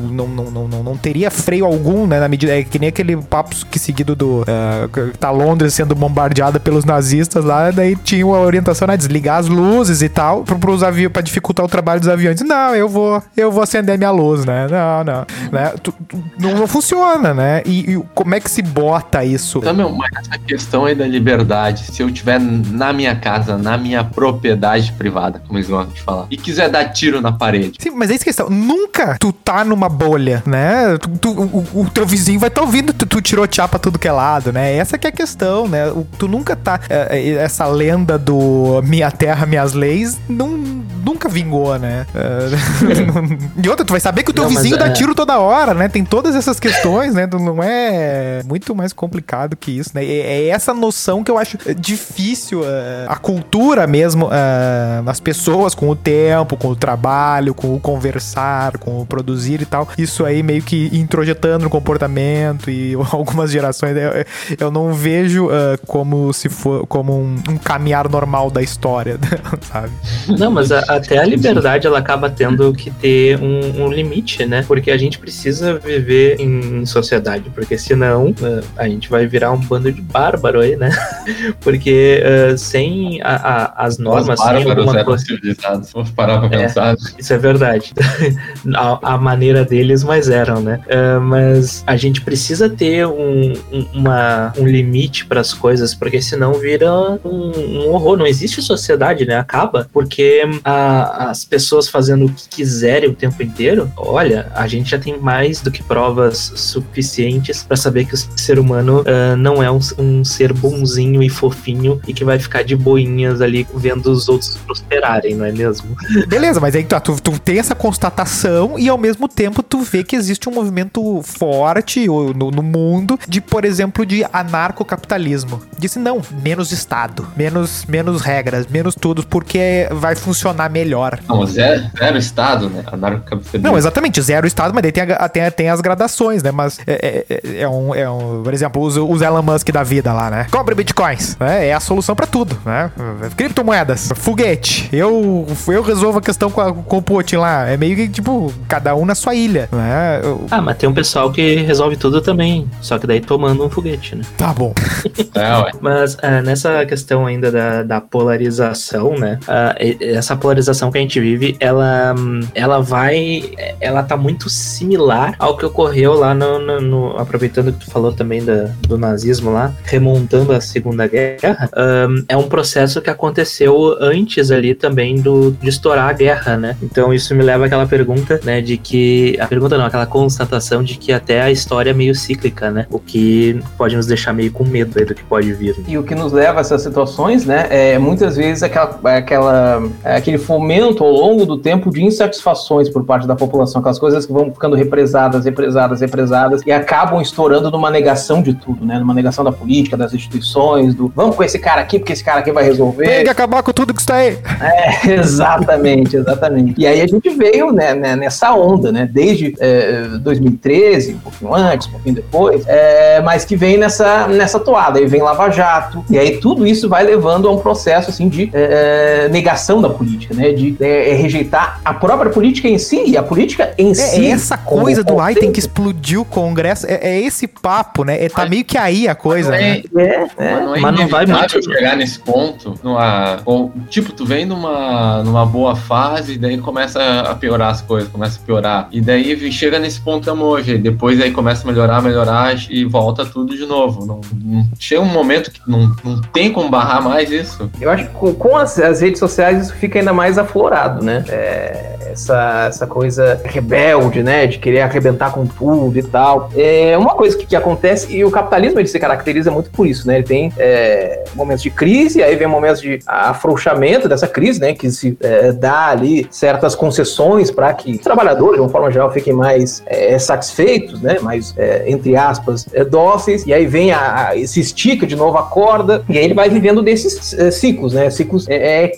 Não, 0.00 0.28
não, 0.28 0.50
não, 0.50 0.68
não, 0.68 0.82
não 0.82 0.96
teria 0.96 1.30
freio 1.30 1.64
algum, 1.64 2.06
né? 2.06 2.20
Na 2.20 2.28
medida, 2.28 2.58
é 2.58 2.62
que 2.62 2.78
nem 2.78 2.88
aquele 2.88 3.16
papo 3.16 3.54
que 3.70 3.78
seguido 3.78 4.14
do, 4.14 4.42
uh, 4.42 5.16
tá 5.18 5.30
Londres 5.30 5.74
sendo 5.74 5.94
bombardeada 5.94 6.60
pelos 6.60 6.84
nazistas 6.84 7.44
lá, 7.44 7.70
daí 7.70 7.96
tinha 7.96 8.24
a 8.24 8.40
orientação, 8.40 8.86
né? 8.88 8.96
Desligar 8.96 9.38
as 9.38 9.48
luzes 9.48 10.02
e 10.02 10.08
tal, 10.08 10.44
para 10.44 10.70
os 10.70 10.82
aviões, 10.82 11.12
para 11.12 11.22
dificultar 11.22 11.64
o 11.64 11.68
trabalho 11.68 12.00
dos 12.00 12.08
aviões. 12.08 12.40
Não, 12.40 12.74
eu 12.74 12.88
vou, 12.88 13.22
eu 13.36 13.50
vou 13.50 13.62
acender 13.62 13.96
minha 13.96 14.10
luz, 14.10 14.44
né? 14.44 14.66
Não, 14.68 14.78
não, 15.04 15.26
né? 15.52 15.74
Tu, 15.82 15.92
tu, 16.08 16.24
não, 16.38 16.56
não, 16.56 16.66
funciona, 16.66 17.34
né? 17.34 17.62
E, 17.64 17.92
e, 17.92 18.02
como 18.14 18.34
é 18.34 18.40
que 18.40 18.50
se 18.50 18.62
bota 18.62 19.24
isso? 19.24 19.60
Também, 19.60 19.90
mas 19.92 20.10
essa 20.18 20.38
questão 20.38 20.84
aí 20.84 20.94
da 20.94 21.06
liberdade, 21.06 21.84
se 21.92 22.02
eu 22.02 22.10
tiver 22.10 22.40
na 22.40 22.92
minha 22.92 23.14
casa, 23.14 23.56
na 23.56 23.76
minha 23.76 24.02
propriedade 24.02 24.92
privada, 24.92 25.42
como 25.46 25.58
eles 25.58 25.68
gostam 25.68 25.92
de 25.92 26.02
falar, 26.02 26.26
e 26.30 26.36
quiser 26.36 26.68
dar 26.68 26.86
tiro 26.86 27.20
na 27.20 27.32
parede. 27.32 27.78
Sim, 27.78 27.90
mas 27.90 28.10
é 28.10 28.14
isso 28.14 28.24
que 28.24 28.30
questão. 28.30 28.48
Nunca 28.48 29.16
tu 29.18 29.32
tá 29.32 29.64
numa 29.64 29.88
bolha, 29.88 30.42
né? 30.46 30.96
Tu, 30.98 31.08
tu, 31.18 31.30
o, 31.30 31.80
o, 31.82 31.90
teu 31.90 32.06
vizinho 32.06 32.38
vai 32.38 32.48
estar 32.48 32.60
tá 32.60 32.66
ouvindo 32.66 32.92
tu, 32.92 33.04
tu 33.04 33.20
tirou 33.20 33.46
tchapa 33.46 33.78
tudo 33.78 33.98
que 33.98 34.08
é 34.08 34.12
lado, 34.12 34.52
né? 34.52 34.74
Essa 34.74 34.96
que 34.96 35.06
é 35.06 35.10
a 35.10 35.12
questão, 35.12 35.68
né? 35.68 35.88
O, 35.88 36.06
tu 36.18 36.28
nunca 36.28 36.56
tá. 36.56 36.80
É, 36.88 37.18
é, 37.18 37.32
essa 37.34 37.66
lenda 37.66 38.16
do 38.16 38.80
minha 38.84 39.10
terra, 39.10 39.44
minhas 39.46 39.72
leis, 39.72 40.18
não, 40.28 40.48
nunca 40.48 41.28
vingou, 41.28 41.78
né? 41.78 42.06
É, 42.14 43.60
e 43.62 43.68
outra, 43.68 43.84
tu 43.84 43.90
vai 43.90 44.00
saber 44.00 44.22
que 44.22 44.30
o 44.30 44.34
teu 44.34 44.44
não, 44.44 44.50
vizinho 44.50 44.69
dá 44.76 44.86
é... 44.86 44.90
tiro 44.90 45.14
toda 45.14 45.38
hora, 45.38 45.74
né? 45.74 45.88
Tem 45.88 46.04
todas 46.04 46.34
essas 46.34 46.60
questões, 46.60 47.14
né? 47.14 47.28
Não 47.32 47.62
é 47.62 48.42
muito 48.44 48.74
mais 48.74 48.92
complicado 48.92 49.56
que 49.56 49.70
isso, 49.70 49.90
né? 49.94 50.04
É 50.04 50.48
essa 50.48 50.74
noção 50.74 51.22
que 51.22 51.30
eu 51.30 51.38
acho 51.38 51.58
difícil, 51.74 52.62
é, 52.64 53.06
a 53.08 53.16
cultura 53.16 53.86
mesmo, 53.86 54.28
é, 54.32 55.02
as 55.06 55.20
pessoas 55.20 55.74
com 55.74 55.88
o 55.88 55.96
tempo, 55.96 56.56
com 56.56 56.68
o 56.68 56.76
trabalho, 56.76 57.54
com 57.54 57.74
o 57.74 57.80
conversar, 57.80 58.78
com 58.78 59.00
o 59.00 59.06
produzir 59.06 59.60
e 59.62 59.66
tal. 59.66 59.88
Isso 59.96 60.24
aí 60.24 60.42
meio 60.42 60.62
que 60.62 60.90
introjetando 60.92 61.64
no 61.64 61.70
comportamento 61.70 62.70
e 62.70 62.94
algumas 63.12 63.50
gerações 63.50 63.96
eu, 63.96 64.10
eu 64.58 64.70
não 64.70 64.92
vejo 64.92 65.46
uh, 65.46 65.78
como 65.86 66.32
se 66.32 66.48
for 66.48 66.86
como 66.86 67.12
um, 67.12 67.34
um, 67.48 67.56
caminhar 67.56 68.08
normal 68.08 68.50
da 68.50 68.62
história, 68.62 69.18
sabe? 69.70 69.92
Não, 70.38 70.50
mas 70.50 70.72
a, 70.72 70.80
até 70.80 71.18
a 71.18 71.24
liberdade 71.24 71.86
ela 71.86 71.98
acaba 71.98 72.30
tendo 72.30 72.72
que 72.72 72.90
ter 72.90 73.38
um, 73.40 73.84
um 73.84 73.88
limite, 73.88 74.44
né? 74.46 74.59
Porque 74.66 74.90
a 74.90 74.96
gente 74.96 75.18
precisa 75.18 75.78
viver 75.78 76.40
em 76.40 76.84
sociedade, 76.86 77.50
porque 77.54 77.76
senão 77.78 78.30
uh, 78.30 78.64
a 78.76 78.88
gente 78.88 79.08
vai 79.08 79.26
virar 79.26 79.52
um 79.52 79.58
bando 79.58 79.92
de 79.92 80.00
bárbaro 80.00 80.60
aí, 80.60 80.76
né? 80.76 80.90
porque 81.60 82.22
uh, 82.22 82.58
sem 82.58 83.20
a, 83.22 83.34
a, 83.34 83.86
as 83.86 83.98
normas, 83.98 84.38
Os 84.38 84.46
sem 84.46 84.70
alguma 84.70 85.04
coisa... 85.04 85.24
civilizados, 85.24 85.92
vamos 85.92 86.10
parar 86.10 86.38
pra 86.40 86.58
é, 86.58 86.62
pensar. 86.62 86.96
Isso 87.18 87.32
é 87.32 87.38
verdade. 87.38 87.92
a, 88.74 89.14
a, 89.14 89.18
maneira 89.18 89.64
deles, 89.64 90.02
mas 90.02 90.28
eram, 90.28 90.60
né? 90.60 90.80
Uh, 90.86 91.20
mas 91.20 91.84
a 91.86 91.96
gente 91.96 92.20
precisa 92.20 92.68
ter 92.68 93.06
um, 93.06 93.52
um, 93.72 93.86
uma, 93.92 94.52
um 94.58 94.66
limite 94.66 95.26
para 95.26 95.40
as 95.40 95.52
coisas, 95.52 95.94
porque 95.94 96.20
senão 96.20 96.54
vira 96.54 96.90
um, 97.24 97.52
um, 97.54 97.90
horror. 97.90 98.16
Não 98.16 98.26
existe 98.26 98.62
sociedade, 98.62 99.24
né? 99.24 99.36
Acaba, 99.36 99.88
porque 99.92 100.42
a, 100.64 101.30
as 101.30 101.44
pessoas 101.44 101.88
fazendo 101.88 102.26
o 102.26 102.32
que 102.32 102.48
quiserem 102.48 103.10
o 103.10 103.14
tempo 103.14 103.42
inteiro, 103.42 103.90
olha, 103.96 104.49
a 104.54 104.66
gente 104.66 104.90
já 104.90 104.98
tem 104.98 105.18
mais 105.18 105.60
do 105.60 105.70
que 105.70 105.82
provas 105.82 106.52
suficientes 106.54 107.62
para 107.62 107.76
saber 107.76 108.04
que 108.04 108.14
o 108.14 108.18
ser 108.36 108.58
humano 108.58 109.00
uh, 109.00 109.36
não 109.36 109.62
é 109.62 109.70
um, 109.70 109.80
um, 109.98 110.24
ser 110.24 110.52
bonzinho 110.52 111.22
e 111.22 111.28
fofinho 111.28 112.00
e 112.06 112.12
que 112.12 112.24
vai 112.24 112.38
ficar 112.38 112.62
de 112.62 112.76
boinhas 112.76 113.40
ali 113.40 113.66
vendo 113.74 114.10
os 114.10 114.28
outros 114.28 114.56
prosperarem, 114.58 115.34
não 115.34 115.44
é 115.44 115.52
mesmo? 115.52 115.96
Beleza, 116.26 116.60
mas 116.60 116.74
aí 116.74 116.84
tá, 116.84 117.00
tu, 117.00 117.16
tu 117.20 117.38
tem 117.38 117.58
essa 117.58 117.74
constatação 117.74 118.78
e 118.78 118.88
ao 118.88 118.98
mesmo 118.98 119.28
tempo 119.28 119.62
tu 119.62 119.80
vê 119.80 120.02
que 120.02 120.16
existe 120.16 120.48
um 120.48 120.52
movimento 120.52 121.22
forte 121.22 122.06
no, 122.06 122.50
no 122.50 122.62
mundo 122.62 123.18
de, 123.28 123.40
por 123.40 123.64
exemplo, 123.64 124.04
de 124.04 124.24
anarcocapitalismo. 124.32 125.62
Disse 125.78 125.98
não, 125.98 126.20
menos 126.42 126.72
Estado, 126.72 127.26
menos, 127.36 127.84
menos 127.86 128.22
regras, 128.22 128.66
menos 128.66 128.94
tudo, 128.94 129.26
porque 129.26 129.88
vai 129.92 130.14
funcionar 130.14 130.70
melhor. 130.70 131.18
Não, 131.28 131.46
zero, 131.46 131.90
zero 131.98 132.18
Estado, 132.18 132.68
né? 132.68 132.84
Anarcocapitalismo. 132.86 133.70
Não, 133.70 133.78
exatamente, 133.78 134.20
zero 134.20 134.39
Estado, 134.46 134.72
mas 134.74 134.82
daí 134.82 134.92
tem, 134.92 135.02
a, 135.02 135.28
tem, 135.28 135.50
tem 135.50 135.70
as 135.70 135.80
gradações, 135.80 136.42
né? 136.42 136.50
Mas 136.50 136.78
é, 136.86 137.24
é, 137.28 137.62
é, 137.62 137.68
um, 137.68 137.94
é 137.94 138.08
um, 138.08 138.42
por 138.42 138.52
exemplo, 138.54 138.82
os, 138.82 138.96
os 138.96 139.22
Elon 139.22 139.42
Musk 139.42 139.70
da 139.70 139.82
vida 139.82 140.12
lá, 140.12 140.30
né? 140.30 140.46
Compre 140.50 140.74
bitcoins, 140.74 141.36
né? 141.38 141.68
É 141.68 141.74
a 141.74 141.80
solução 141.80 142.14
para 142.14 142.26
tudo, 142.26 142.56
né? 142.64 142.90
Criptomoedas, 143.36 144.10
foguete. 144.14 144.88
Eu, 144.92 145.46
eu 145.68 145.82
resolvo 145.82 146.18
a 146.18 146.22
questão 146.22 146.50
com, 146.50 146.60
a, 146.60 146.72
com 146.72 146.98
o 146.98 147.02
Putin 147.02 147.36
lá. 147.36 147.68
É 147.68 147.76
meio 147.76 147.96
que, 147.96 148.08
tipo, 148.08 148.52
cada 148.68 148.94
um 148.94 149.04
na 149.04 149.14
sua 149.14 149.34
ilha, 149.34 149.68
né? 149.72 150.20
Eu... 150.22 150.46
Ah, 150.50 150.60
mas 150.60 150.76
tem 150.76 150.88
um 150.88 150.94
pessoal 150.94 151.30
que 151.30 151.56
resolve 151.56 151.96
tudo 151.96 152.20
também. 152.20 152.68
Só 152.80 152.98
que 152.98 153.06
daí 153.06 153.20
tomando 153.20 153.64
um 153.64 153.70
foguete, 153.70 154.16
né? 154.16 154.24
Tá 154.36 154.52
bom. 154.52 154.72
é, 155.34 155.72
mas 155.80 156.14
uh, 156.14 156.42
nessa 156.44 156.84
questão 156.86 157.26
ainda 157.26 157.50
da, 157.50 157.82
da 157.82 158.00
polarização, 158.00 159.14
né? 159.18 159.38
Uh, 159.42 160.16
essa 160.16 160.36
polarização 160.36 160.90
que 160.90 160.98
a 160.98 161.00
gente 161.00 161.20
vive, 161.20 161.56
ela, 161.60 162.14
ela 162.54 162.80
vai. 162.80 163.50
Ela 163.80 164.02
tá 164.02 164.16
muito 164.16 164.29
similar 164.48 165.34
ao 165.38 165.56
que 165.56 165.64
ocorreu 165.64 166.14
lá 166.14 166.34
no. 166.34 166.58
no, 166.58 166.80
no 166.80 167.18
aproveitando 167.18 167.72
que 167.72 167.84
tu 167.84 167.90
falou 167.90 168.12
também 168.12 168.44
da, 168.44 168.70
do 168.86 168.98
nazismo 168.98 169.50
lá, 169.52 169.72
remontando 169.84 170.52
a 170.52 170.60
Segunda 170.60 171.06
Guerra. 171.06 171.70
Um, 171.76 172.24
é 172.28 172.36
um 172.36 172.48
processo 172.48 173.00
que 173.00 173.10
aconteceu 173.10 173.96
antes 174.00 174.50
ali 174.50 174.74
também 174.74 175.16
do, 175.16 175.50
de 175.52 175.68
estourar 175.68 176.08
a 176.08 176.12
guerra, 176.12 176.56
né? 176.56 176.76
Então 176.82 177.12
isso 177.12 177.34
me 177.34 177.42
leva 177.42 177.66
àquela 177.66 177.86
pergunta, 177.86 178.40
né, 178.44 178.60
de 178.60 178.76
que 178.76 179.36
a 179.40 179.46
pergunta 179.46 179.76
não, 179.76 179.86
aquela 179.86 180.06
constatação 180.06 180.82
de 180.82 180.96
que 180.96 181.12
até 181.12 181.42
a 181.42 181.50
história 181.50 181.90
é 181.90 181.94
meio 181.94 182.14
cíclica, 182.14 182.70
né? 182.70 182.86
O 182.90 182.98
que 182.98 183.60
pode 183.76 183.96
nos 183.96 184.06
deixar 184.06 184.32
meio 184.32 184.52
com 184.52 184.64
medo 184.64 184.98
aí 184.98 185.04
do 185.04 185.14
que 185.14 185.22
pode 185.24 185.52
vir. 185.52 185.76
E 185.86 185.96
o 185.98 186.02
que 186.02 186.14
nos 186.14 186.32
leva 186.32 186.58
a 186.58 186.60
essas 186.60 186.82
situações, 186.82 187.44
né, 187.44 187.66
é 187.70 187.98
muitas 187.98 188.36
vezes 188.36 188.62
aquela, 188.62 188.98
aquela, 189.04 189.82
aquele 190.04 190.38
fomento 190.38 191.04
ao 191.04 191.10
longo 191.10 191.44
do 191.46 191.58
tempo 191.58 191.90
de 191.90 192.04
insatisfações 192.04 192.88
por 192.88 193.04
parte 193.04 193.26
da 193.26 193.34
população, 193.34 193.80
aquelas 193.80 193.98
coisas 193.98 194.19
que 194.26 194.32
vão 194.32 194.52
ficando 194.52 194.76
represadas, 194.76 195.44
represadas, 195.44 196.00
represadas 196.00 196.62
e 196.66 196.72
acabam 196.72 197.20
estourando 197.20 197.70
numa 197.70 197.90
negação 197.90 198.42
de 198.42 198.54
tudo, 198.54 198.84
né? 198.84 198.98
Numa 198.98 199.14
negação 199.14 199.44
da 199.44 199.52
política, 199.52 199.96
das 199.96 200.12
instituições, 200.14 200.94
do 200.94 201.12
vamos 201.14 201.36
com 201.36 201.42
esse 201.44 201.58
cara 201.58 201.80
aqui, 201.80 201.98
porque 201.98 202.12
esse 202.12 202.24
cara 202.24 202.40
aqui 202.40 202.52
vai 202.52 202.64
resolver. 202.64 203.06
Tem 203.06 203.24
que 203.24 203.30
acabar 203.30 203.62
com 203.62 203.72
tudo 203.72 203.94
que 203.94 204.00
está 204.00 204.16
aí. 204.16 204.38
É, 204.60 205.12
exatamente, 205.14 206.16
exatamente. 206.16 206.74
E 206.80 206.86
aí 206.86 207.00
a 207.00 207.06
gente 207.06 207.28
veio 207.30 207.72
né, 207.72 207.94
né, 207.94 208.14
nessa 208.14 208.52
onda, 208.54 208.92
né? 208.92 209.08
Desde 209.10 209.54
é, 209.58 210.02
2013, 210.20 211.14
um 211.14 211.18
pouquinho 211.18 211.54
antes, 211.54 211.88
um 211.88 211.92
pouquinho 211.92 212.14
depois, 212.14 212.64
é, 212.66 213.20
mas 213.20 213.44
que 213.44 213.56
vem 213.56 213.78
nessa, 213.78 214.28
nessa 214.28 214.60
toada. 214.60 214.98
Aí 214.98 215.06
vem 215.06 215.22
Lava 215.22 215.50
Jato, 215.50 216.04
e 216.10 216.18
aí 216.18 216.38
tudo 216.38 216.66
isso 216.66 216.88
vai 216.88 217.02
levando 217.04 217.48
a 217.48 217.52
um 217.52 217.58
processo 217.58 218.10
assim 218.10 218.28
de 218.28 218.50
é, 218.52 219.28
negação 219.30 219.80
da 219.80 219.88
política, 219.88 220.34
né? 220.34 220.52
De 220.52 220.76
é, 220.80 221.14
rejeitar 221.14 221.80
a 221.84 221.94
própria 221.94 222.30
política 222.30 222.68
em 222.68 222.78
si, 222.78 223.02
e 223.06 223.16
a 223.16 223.22
política 223.22 223.72
em 223.78 223.90
É, 223.90 223.94
si. 223.94 224.09
É 224.18 224.26
essa 224.30 224.56
coisa 224.56 225.02
do 225.04 225.18
ai, 225.20 225.34
tem 225.34 225.52
que 225.52 225.58
explodir 225.60 226.20
o 226.20 226.24
Congresso. 226.24 226.86
É, 226.86 226.94
é 227.02 227.20
esse 227.20 227.46
papo, 227.46 228.04
né? 228.04 228.24
É, 228.24 228.28
tá 228.28 228.46
meio 228.46 228.64
que 228.64 228.76
aí 228.78 229.06
a 229.08 229.14
coisa, 229.14 229.50
né? 229.50 229.82
É, 229.96 230.00
É, 230.02 230.28
é. 230.38 230.60
mas 230.60 230.64
não 230.64 230.74
é 230.74 230.80
Mas 230.80 230.98
não 231.00 231.08
vai 231.08 231.26
muito- 231.26 231.62
chegar 231.64 231.96
nesse 231.96 232.18
ponto, 232.18 232.74
numa, 232.82 233.38
ou, 233.44 233.72
tipo, 233.88 234.12
tu 234.12 234.24
vem 234.24 234.44
numa, 234.46 235.22
numa 235.22 235.44
boa 235.46 235.74
fase, 235.76 236.34
e 236.34 236.38
daí 236.38 236.58
começa 236.58 237.00
a 237.20 237.34
piorar 237.34 237.70
as 237.70 237.80
coisas, 237.80 238.08
começa 238.10 238.38
a 238.42 238.46
piorar. 238.46 238.88
E 238.92 239.00
daí 239.00 239.50
chega 239.52 239.78
nesse 239.78 240.00
ponto 240.00 240.28
emoji, 240.28 240.78
depois 240.78 241.20
aí 241.20 241.30
começa 241.30 241.62
a 241.64 241.70
melhorar, 241.70 242.02
melhorar 242.02 242.54
e 242.70 242.84
volta 242.84 243.24
tudo 243.24 243.56
de 243.56 243.66
novo. 243.66 244.04
Não, 244.06 244.20
não- 244.42 244.66
chega 244.78 245.00
um 245.00 245.04
momento 245.06 245.50
que 245.50 245.60
não, 245.66 245.94
não 246.04 246.20
tem 246.32 246.52
como 246.52 246.68
barrar 246.68 247.02
mais 247.02 247.30
isso. 247.30 247.70
Eu 247.80 247.90
acho 247.90 248.04
que 248.06 248.10
com, 248.14 248.34
com 248.34 248.56
as, 248.56 248.78
as 248.78 249.00
redes 249.00 249.18
sociais 249.18 249.62
isso 249.66 249.74
fica 249.74 249.98
ainda 249.98 250.12
mais 250.12 250.38
aflorado, 250.38 251.04
né? 251.04 251.24
É, 251.28 251.96
essa, 252.12 252.66
essa 252.68 252.86
coisa 252.86 253.40
rebelde, 253.44 253.99
né? 254.22 254.46
De 254.46 254.58
querer 254.58 254.80
arrebentar 254.80 255.32
com 255.32 255.46
tudo 255.46 255.98
e 255.98 256.02
tal. 256.02 256.50
É 256.56 256.96
uma 256.96 257.14
coisa 257.14 257.36
que, 257.36 257.46
que 257.46 257.56
acontece, 257.56 258.14
e 258.14 258.24
o 258.24 258.30
capitalismo 258.30 258.78
ele 258.80 258.88
se 258.88 258.98
caracteriza 258.98 259.50
muito 259.50 259.70
por 259.70 259.86
isso, 259.86 260.06
né? 260.06 260.16
Ele 260.16 260.24
tem 260.24 260.52
é, 260.58 261.24
momentos 261.34 261.62
de 261.62 261.70
crise, 261.70 262.22
aí 262.22 262.34
vem 262.36 262.46
momentos 262.48 262.80
de 262.80 262.98
afrouxamento 263.06 264.08
dessa 264.08 264.26
crise, 264.26 264.60
né? 264.60 264.74
Que 264.74 264.90
se 264.90 265.16
é, 265.20 265.52
dá 265.52 265.88
ali 265.88 266.26
certas 266.30 266.74
concessões 266.74 267.50
para 267.50 267.72
que 267.74 267.98
trabalhadores, 267.98 268.54
de 268.54 268.60
uma 268.60 268.68
forma 268.68 268.90
geral, 268.90 269.12
fiquem 269.12 269.32
mais 269.32 269.82
é, 269.86 270.18
satisfeitos, 270.18 271.00
né? 271.00 271.18
Mais, 271.20 271.54
é, 271.56 271.84
entre 271.86 272.16
aspas, 272.16 272.66
é, 272.72 272.84
dóceis, 272.84 273.44
e 273.46 273.52
aí 273.52 273.66
vem 273.66 273.92
a, 273.92 274.30
a- 274.30 274.46
se 274.46 274.60
estica 274.60 275.06
de 275.06 275.16
novo 275.16 275.36
a 275.38 275.42
corda, 275.42 276.04
e 276.08 276.16
aí 276.18 276.24
ele 276.24 276.34
vai 276.34 276.48
vivendo 276.48 276.82
desses 276.82 277.32
é, 277.34 277.50
ciclos, 277.50 277.94
né? 277.94 278.08
Ciclos 278.10 278.46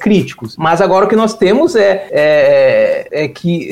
críticos. 0.00 0.56
Mas 0.56 0.80
agora 0.80 1.04
o 1.06 1.08
que 1.08 1.16
nós 1.16 1.34
temos 1.34 1.74
é, 1.76 2.06
é, 2.10 3.28
que 3.28 3.70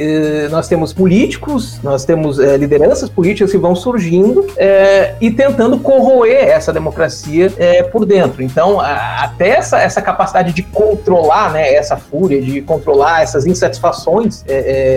nós 0.50 0.68
temos 0.68 0.92
políticos, 1.10 1.80
nós 1.82 2.04
temos 2.04 2.38
é, 2.38 2.56
lideranças 2.56 3.08
políticas 3.08 3.50
que 3.50 3.58
vão 3.58 3.74
surgindo 3.74 4.46
é, 4.56 5.14
e 5.20 5.28
tentando 5.28 5.76
corroer 5.80 6.44
essa 6.48 6.72
democracia 6.72 7.52
é, 7.58 7.82
por 7.82 8.06
dentro. 8.06 8.44
Então, 8.44 8.78
a- 8.80 9.24
até 9.24 9.48
essa, 9.48 9.80
essa 9.80 10.00
capacidade 10.00 10.52
de 10.52 10.62
controlar 10.62 11.52
né, 11.52 11.74
essa 11.74 11.96
fúria, 11.96 12.40
de 12.40 12.62
controlar 12.62 13.22
essas 13.22 13.44
insatisfações 13.44 14.44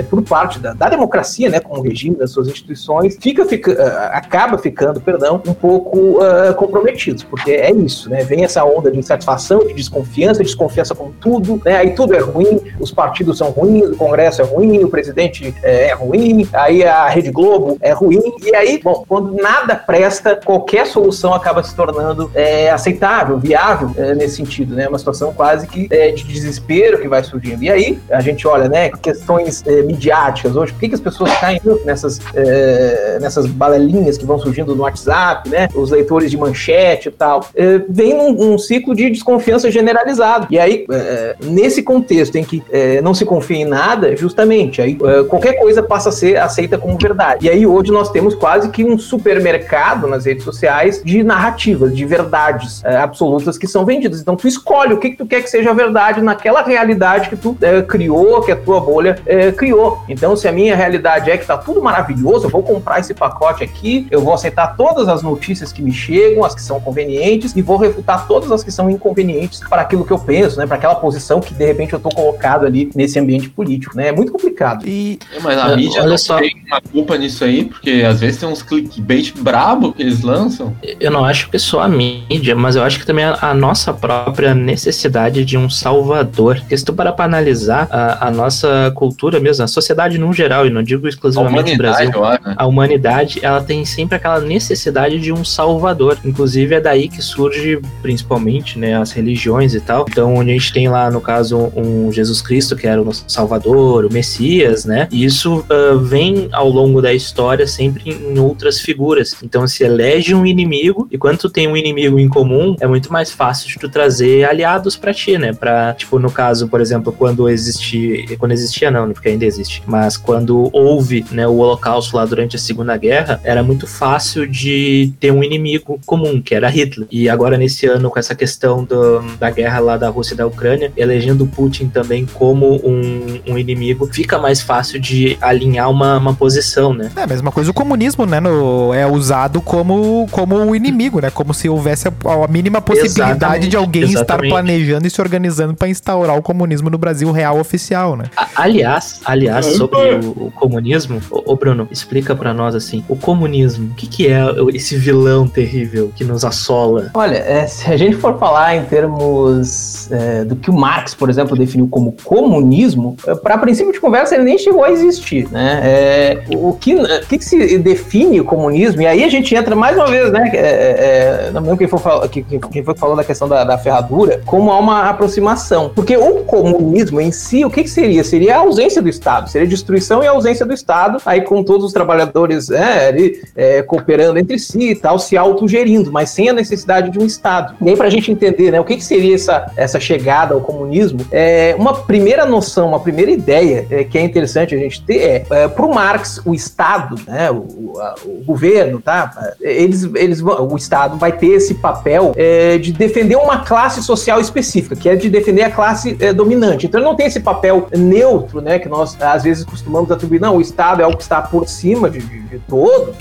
por 0.10 0.21
parte 0.21 0.60
da, 0.60 0.73
da 0.73 0.89
democracia, 0.89 1.49
né, 1.49 1.60
com 1.60 1.80
o 1.80 1.82
regime 1.82 2.15
das 2.15 2.32
suas 2.32 2.47
instituições, 2.47 3.17
fica, 3.19 3.43
fica, 3.45 3.71
acaba 4.12 4.58
ficando, 4.60 5.02
perdão, 5.02 5.41
um 5.47 5.54
pouco 5.54 6.19
ah, 6.21 6.54
comprometidos, 6.54 7.23
porque 7.23 7.52
é 7.52 7.71
isso, 7.71 8.10
né? 8.10 8.23
Vem 8.23 8.43
essa 8.43 8.63
onda 8.63 8.91
de 8.91 8.99
insatisfação, 8.99 9.65
de 9.65 9.73
desconfiança, 9.73 10.43
desconfiança 10.43 10.93
com 10.93 11.12
tudo, 11.12 11.62
né? 11.65 11.78
Aí 11.78 11.91
tudo 11.91 12.13
é 12.13 12.19
ruim, 12.19 12.60
os 12.80 12.91
partidos 12.91 13.38
são 13.38 13.49
ruins, 13.49 13.89
o 13.91 13.95
Congresso 13.95 14.41
é 14.41 14.45
ruim, 14.45 14.84
o 14.84 14.89
presidente 14.89 15.54
é, 15.63 15.89
é 15.89 15.93
ruim, 16.03 16.47
aí 16.53 16.83
a 16.83 17.07
Rede 17.07 17.31
Globo 17.31 17.77
é 17.81 17.91
ruim, 17.91 18.21
e 18.41 18.55
aí, 18.55 18.79
bom, 18.83 19.03
quando 19.07 19.33
nada 19.33 19.75
presta, 19.75 20.39
qualquer 20.43 20.85
solução 20.87 21.33
acaba 21.33 21.63
se 21.63 21.75
tornando 21.75 22.29
é, 22.33 22.69
aceitável, 22.69 23.37
viável 23.37 23.91
é, 23.97 24.13
nesse 24.13 24.35
sentido, 24.35 24.75
né? 24.75 24.87
Uma 24.87 24.99
situação 24.99 25.33
quase 25.33 25.67
que 25.67 25.87
é, 25.91 26.11
de 26.11 26.23
desespero 26.23 26.99
que 26.99 27.07
vai 27.07 27.23
surgindo. 27.23 27.63
E 27.63 27.69
aí 27.69 27.99
a 28.09 28.21
gente 28.21 28.47
olha, 28.47 28.67
né, 28.67 28.89
questões 28.89 29.63
é, 29.65 29.81
midiáticas 29.81 30.55
hoje, 30.55 30.73
por 30.73 30.79
que, 30.79 30.89
que 30.89 30.95
as 30.95 31.01
pessoas 31.01 31.31
caem 31.39 31.61
nessas, 31.85 32.19
é, 32.35 33.17
nessas 33.21 33.45
balelinhas 33.47 34.17
que 34.17 34.25
vão 34.25 34.39
surgindo 34.39 34.75
no 34.75 34.83
WhatsApp, 34.83 35.49
né? 35.49 35.67
Os 35.73 35.91
leitores 35.91 36.29
de 36.29 36.37
manchete 36.37 37.09
e 37.09 37.11
tal. 37.11 37.45
É, 37.55 37.81
vem 37.89 38.15
num, 38.15 38.53
um 38.53 38.57
ciclo 38.57 38.95
de 38.95 39.09
desconfiança 39.09 39.69
generalizado. 39.71 40.47
E 40.49 40.59
aí, 40.59 40.85
é, 40.91 41.35
nesse 41.43 41.83
contexto 41.83 42.35
em 42.35 42.43
que 42.43 42.63
é, 42.71 43.01
não 43.01 43.13
se 43.13 43.25
confia 43.25 43.57
em 43.57 43.65
nada, 43.65 44.15
justamente, 44.15 44.81
aí 44.81 44.97
é, 45.03 45.23
qualquer 45.23 45.53
coisa 45.53 45.81
passa 45.93 46.10
a 46.10 46.12
ser 46.12 46.38
aceita 46.38 46.75
como 46.75 46.97
verdade. 46.97 47.45
E 47.45 47.49
aí 47.51 47.67
hoje 47.67 47.91
nós 47.91 48.10
temos 48.10 48.34
quase 48.34 48.69
que 48.69 48.84
um 48.84 48.97
supermercado 48.97 50.08
nas 50.08 50.25
redes 50.25 50.43
sociais 50.43 51.03
de 51.06 51.23
narrativas, 51.23 51.95
de 51.95 52.03
verdades 52.03 52.84
é, 52.84 52.97
absolutas 52.97 53.60
que 53.60 53.67
são 53.67 53.86
vendidas. 53.86 54.19
Então 54.19 54.36
tu 54.36 54.47
escolhe 54.47 54.91
o 54.91 54.97
que, 54.97 55.12
que 55.12 55.17
tu 55.17 55.27
quer 55.27 55.43
que 55.43 55.49
seja 55.51 55.71
verdade 55.71 56.19
naquela 56.19 56.63
realidade 56.63 57.29
que 57.29 57.36
tu 57.36 57.56
é, 57.62 57.84
criou, 57.84 58.41
que 58.41 58.51
a 58.51 58.56
tua 58.56 58.79
bolha 58.79 59.19
é, 59.23 59.51
criou. 59.51 60.01
Então, 60.10 60.36
se 60.36 60.47
a 60.47 60.51
minha 60.51 60.75
realidade 60.75 61.29
é 61.29 61.38
que 61.38 61.45
tá 61.45 61.58
tudo 61.58 61.79
maravilhoso, 61.79 62.47
eu 62.47 62.49
vou 62.49 62.63
comprar 62.63 62.99
esse 62.99 63.13
pacote 63.13 63.63
aqui, 63.63 64.08
eu 64.10 64.21
vou 64.21 64.34
aceitar 64.34 64.75
todas 64.75 65.08
as 65.08 65.21
notícias 65.21 65.71
que 65.71 65.84
me 65.84 65.91
chegam, 65.91 66.43
as 66.43 66.56
que 66.56 66.62
são 66.63 66.79
convenientes, 66.79 67.56
e 67.56 67.62
vou 67.62 67.77
refutar 67.77 68.27
todas 68.27 68.51
as 68.51 68.63
que 68.63 68.71
são 68.71 68.89
inconvenientes 68.89 69.60
para 69.69 69.84
aquilo 69.84 70.03
que 70.03 70.12
eu 70.12 70.17
penso, 70.17 70.58
né? 70.58 70.65
Para 70.65 70.77
aquela 70.77 70.95
posição 70.95 71.39
que 71.39 71.53
de 71.53 71.65
repente 71.65 71.93
eu 71.93 71.99
tô 71.99 72.10
colocado 72.10 72.65
ali 72.65 72.89
nesse 72.95 73.19
ambiente 73.19 73.47
político, 73.47 73.95
né? 73.95 74.08
É 74.08 74.12
muito 74.12 74.32
complicado. 74.32 74.88
E 74.88 75.19
É, 75.36 75.39
Mas 75.39 75.58
a 75.58 75.67
É, 75.73 75.82
mídia 75.83 76.03
olha 76.03 76.17
só. 76.17 76.37
tem 76.37 76.55
uma 76.67 76.81
culpa 76.81 77.17
nisso 77.17 77.43
aí, 77.43 77.65
porque 77.65 78.03
às 78.07 78.19
vezes 78.19 78.39
tem 78.39 78.49
uns 78.49 78.61
clickbait 78.61 79.33
brabo 79.37 79.93
que 79.93 80.01
eles 80.01 80.21
lançam. 80.21 80.75
Eu 80.99 81.11
não 81.11 81.25
acho 81.25 81.49
que 81.49 81.59
só 81.59 81.81
a 81.81 81.87
mídia, 81.87 82.55
mas 82.55 82.75
eu 82.75 82.83
acho 82.83 82.99
que 82.99 83.05
também 83.05 83.25
a, 83.25 83.37
a 83.41 83.53
nossa 83.53 83.93
própria 83.93 84.53
necessidade 84.53 85.45
de 85.45 85.57
um 85.57 85.69
salvador. 85.69 86.59
Porque 86.59 86.77
se 86.77 86.85
tu 86.85 86.93
parar 86.93 87.13
pra 87.13 87.25
analisar 87.25 87.87
a, 87.91 88.27
a 88.27 88.31
nossa 88.31 88.91
cultura 88.95 89.39
mesmo, 89.39 89.63
a 89.63 89.67
sociedade 89.67 90.17
no 90.17 90.33
geral, 90.33 90.65
e 90.65 90.69
não 90.69 90.83
digo 90.83 91.07
exclusivamente 91.07 91.73
o 91.73 91.77
Brasil, 91.77 92.11
né? 92.11 92.39
a 92.55 92.65
humanidade 92.65 93.39
ela 93.41 93.61
tem 93.61 93.85
sempre 93.85 94.15
aquela 94.15 94.39
necessidade 94.39 95.19
de 95.19 95.31
um 95.31 95.43
salvador. 95.43 96.17
Inclusive 96.23 96.75
é 96.75 96.81
daí 96.81 97.07
que 97.07 97.21
surge 97.21 97.81
principalmente 98.01 98.77
né, 98.77 98.95
as 98.95 99.11
religiões 99.11 99.73
e 99.73 99.79
tal. 99.79 100.05
Então 100.09 100.35
onde 100.35 100.51
a 100.51 100.53
gente 100.53 100.73
tem 100.73 100.89
lá 100.89 101.09
no 101.09 101.21
caso 101.21 101.71
um 101.75 102.11
Jesus 102.11 102.41
Cristo 102.41 102.75
que 102.75 102.87
era 102.87 103.01
o 103.01 103.05
nosso 103.05 103.23
salvador, 103.27 104.05
o 104.05 104.13
Messias, 104.13 104.85
né? 104.85 105.07
E 105.11 105.23
isso 105.25 105.65
ah, 105.73 105.95
vem 106.01 106.47
ao 106.51 106.69
longo 106.69 107.01
da 107.01 107.13
história 107.13 107.65
sempre 107.67 108.12
em 108.12 108.39
outras 108.39 108.79
figuras. 108.79 109.36
Então 109.43 109.67
se 109.67 109.83
elege 109.83 110.33
um 110.36 110.45
inimigo 110.45 111.07
e 111.12 111.17
quando 111.17 111.38
tu 111.39 111.49
tem 111.49 111.67
um 111.67 111.75
inimigo 111.77 112.19
em 112.19 112.27
comum 112.29 112.75
é 112.79 112.88
muito 112.88 113.12
mais 113.12 113.31
fácil 113.31 113.67
de 113.67 113.79
tu 113.79 113.89
trazer 113.89 114.43
aliados 114.45 114.95
pra 114.95 115.13
ti, 115.13 115.38
né? 115.38 115.53
Para 115.53 115.93
tipo 115.93 116.19
no 116.19 116.31
caso 116.31 116.67
por 116.67 116.79
exemplo 116.81 117.12
quando 117.12 117.49
existia 117.49 118.38
quando 118.38 118.51
existia 118.51 118.89
não, 118.91 119.12
porque 119.12 119.29
ainda 119.29 119.45
existe, 119.45 119.81
mas 119.86 120.17
quando 120.17 120.69
houve 120.73 121.25
né, 121.31 121.47
o 121.47 121.57
Holocausto 121.57 122.15
lá 122.17 122.25
durante 122.25 122.55
a 122.55 122.59
Segunda 122.59 122.95
Guerra, 122.97 123.39
era 123.43 123.63
muito 123.63 123.88
fácil 123.88 124.47
de 124.47 125.12
ter 125.19 125.31
um 125.31 125.43
inimigo 125.43 125.99
comum, 126.05 126.41
que 126.41 126.53
era 126.55 126.69
Hitler. 126.69 127.07
E 127.12 127.29
agora, 127.29 127.57
nesse 127.57 127.86
ano, 127.86 128.09
com 128.09 128.19
essa 128.19 128.36
questão 128.36 128.83
do- 128.83 129.21
da 129.39 129.49
guerra 129.49 129.79
lá 129.79 129.97
da 129.97 130.09
Rússia 130.09 130.33
e 130.33 130.38
da 130.38 130.45
Ucrânia, 130.47 130.91
elegendo 130.97 131.45
Putin 131.47 131.88
também 131.88 132.25
como 132.25 132.75
um, 132.86 133.39
um 133.47 133.57
inimigo, 133.57 134.07
fica 134.12 134.38
mais 134.38 134.62
fácil 134.62 134.99
de 134.99 135.38
alinhar 135.63 135.89
uma, 135.89 136.17
uma 136.17 136.34
posição, 136.34 136.93
né? 136.93 137.10
é 137.15 137.21
a 137.23 137.28
mesma 137.28 137.52
coisa 137.52 137.71
o 137.71 137.73
comunismo, 137.73 138.26
né? 138.26 138.39
no- 138.39 138.93
é 138.93 139.06
usado 139.08 139.62
como, 139.62 140.28
como 140.32 140.56
o 140.56 140.76
inimigo, 140.76 141.19
né? 141.21 141.30
Como 141.30 141.54
se 141.54 141.69
houvesse 141.69 142.08
a, 142.08 142.12
a 142.43 142.47
mínima 142.47 142.82
possibilidade 142.82 143.32
Exatamente, 143.38 143.67
de 143.69 143.78
alguém 143.78 144.04
estar 144.04 144.19
exatamente. 144.19 144.49
planejando 144.52 145.08
e 145.08 145.10
se 145.10 145.21
organizando 145.21 145.73
para 145.73 145.88
instaurar 145.88 146.38
o 146.38 146.41
comunismo 146.41 146.89
no 146.89 146.97
Brasil 146.97 147.32
real 147.32 147.60
oficial, 147.60 148.15
né? 148.15 148.26
A- 148.36 148.47
Aliás, 148.56 149.19
aliás, 149.26 149.65
sobre 149.65 149.97
o, 150.15 150.47
o 150.47 150.52
comunismo, 150.56 151.19
ô, 151.30 151.43
ô, 151.54 151.56
Bruno, 151.56 151.88
explica 151.91 152.36
pra 152.36 152.54
nós 152.54 152.76
assim, 152.76 153.04
o 153.10 153.15
comunismo, 153.15 153.91
o 153.91 153.93
que, 153.95 154.08
que 154.08 154.28
é 154.28 154.41
esse 154.73 154.95
vilão 154.95 155.47
terrível 155.47 156.12
que 156.15 156.23
nos 156.23 156.43
assola? 156.45 157.12
Olha, 157.13 157.38
é, 157.38 157.67
se 157.67 157.89
a 157.91 157.97
gente 157.97 158.15
for 158.17 158.38
falar 158.39 158.76
em 158.76 158.86
termos 158.86 160.10
é, 160.12 160.43
do 160.45 160.56
que 160.56 160.69
o 160.69 160.73
Marx, 160.73 161.13
por 161.13 161.30
exemplo, 161.30 161.56
definiu 161.58 161.88
como 161.88 162.15
comunismo, 162.23 163.15
para 163.41 163.58
princípio 163.58 163.91
de 163.93 163.99
conversa 163.99 164.36
ele 164.36 164.43
nem 164.45 164.58
chegou 164.58 164.84
a 164.84 164.91
existir, 164.91 165.47
né? 165.53 165.81
É, 165.83 166.33
é, 166.33 166.57
o, 166.57 166.73
que, 166.73 166.95
o 166.95 167.27
que 167.27 167.39
se 167.39 167.77
define 167.77 168.41
o 168.41 168.43
comunismo, 168.43 169.03
e 169.03 169.05
aí 169.05 169.23
a 169.23 169.29
gente 169.29 169.53
entra 169.53 169.75
mais 169.75 169.95
uma 169.95 170.07
vez, 170.07 170.31
né? 170.31 170.51
É, 170.53 170.57
é, 170.57 171.51
não 171.51 171.61
lembro 171.61 171.77
quem 171.77 171.87
foi, 171.87 172.01
quem, 172.27 172.83
foi 172.83 172.93
que 172.93 172.99
falou 172.99 173.15
da 173.15 173.23
questão 173.23 173.47
da, 173.47 173.63
da, 173.63 173.77
ferradura, 173.77 174.41
como 174.45 174.71
há 174.71 174.79
uma 174.79 175.09
aproximação. 175.09 175.91
Porque 175.93 176.17
o 176.17 176.43
comunismo 176.43 177.21
em 177.21 177.31
si, 177.31 177.63
o 177.63 177.69
que, 177.69 177.83
que 177.83 177.89
seria? 177.89 178.23
Seria 178.23 178.55
a 178.55 178.59
ausência 178.59 179.01
do 179.01 179.07
Estado, 179.07 179.49
seria 179.49 179.67
destruição 179.67 180.23
e 180.23 180.27
ausência 180.27 180.65
do 180.65 180.73
Estado, 180.73 181.21
aí 181.23 181.41
com 181.41 181.63
todos 181.63 181.85
os 181.85 181.93
trabalhadores 181.93 182.71
é, 182.71 183.07
ali, 183.09 183.41
é, 183.55 183.83
cooperando 183.83 184.39
entre 184.39 184.57
si 184.57 184.89
e 184.89 184.95
tal, 184.95 185.19
se 185.19 185.37
autogerindo, 185.37 186.11
mas 186.11 186.31
sem 186.31 186.49
a 186.49 186.53
necessidade 186.53 187.11
de 187.11 187.19
um 187.19 187.25
Estado. 187.25 187.75
E 187.79 187.89
aí, 187.89 187.95
para 187.95 188.07
a 188.07 188.11
gente 188.11 188.31
entender 188.31 188.71
né, 188.71 188.79
o 188.79 188.83
que, 188.83 188.95
que 188.95 189.05
seria 189.05 189.35
essa, 189.35 189.71
essa 189.77 189.99
chegada 189.99 190.55
ao 190.55 190.61
comunismo, 190.61 191.19
é, 191.31 191.75
uma 191.77 191.93
primeira 191.93 192.45
noção, 192.45 192.87
uma 192.87 192.99
primeira 192.99 193.29
ideia 193.29 193.85
é, 193.91 194.03
que 194.03 194.17
é 194.17 194.21
interessante 194.21 194.73
a 194.73 194.77
gente 194.77 195.03
ter 195.03 195.19
é, 195.21 195.42
é 195.49 195.67
para 195.67 195.86
o 195.86 195.93
Marx, 195.93 196.41
o 196.45 196.53
Estado, 196.53 197.15
né, 197.27 197.51
o, 197.51 197.93
o, 198.25 198.43
governo, 198.45 199.01
tá, 199.01 199.53
eles, 199.60 200.03
eles, 200.15 200.41
o 200.41 200.75
Estado 200.75 201.17
vai 201.17 201.32
ter 201.32 201.47
esse 201.47 201.75
papel 201.75 202.34
é, 202.36 202.77
de 202.77 202.91
defender 202.91 203.36
uma 203.36 203.60
classe 203.60 204.01
social 204.01 204.39
específica, 204.39 204.95
que 204.95 205.10
é 205.10 205.15
de 205.15 205.29
defender 205.29 205.63
a 205.63 205.71
classe 205.71 206.17
é, 206.19 206.34
dominante. 206.34 206.86
Então 206.86 206.99
ele 206.99 207.08
não 207.08 207.15
tem 207.15 207.27
esse 207.27 207.39
papel 207.39 207.88
neutro, 207.95 208.62
né, 208.62 208.79
que 208.79 208.89
nós 208.89 209.19
às 209.21 209.43
vezes 209.43 209.63
costumamos 209.65 210.12
atribuir, 210.12 210.39
não, 210.39 210.58
o 210.58 210.62
Estado 210.62 211.01
é 211.01 211.03
algo 211.03 211.17
que 211.17 211.23
está 211.23 211.41
por 211.41 211.67
cima 211.67 212.10
de, 212.10 212.19
de, 212.19 212.39
de 212.41 212.62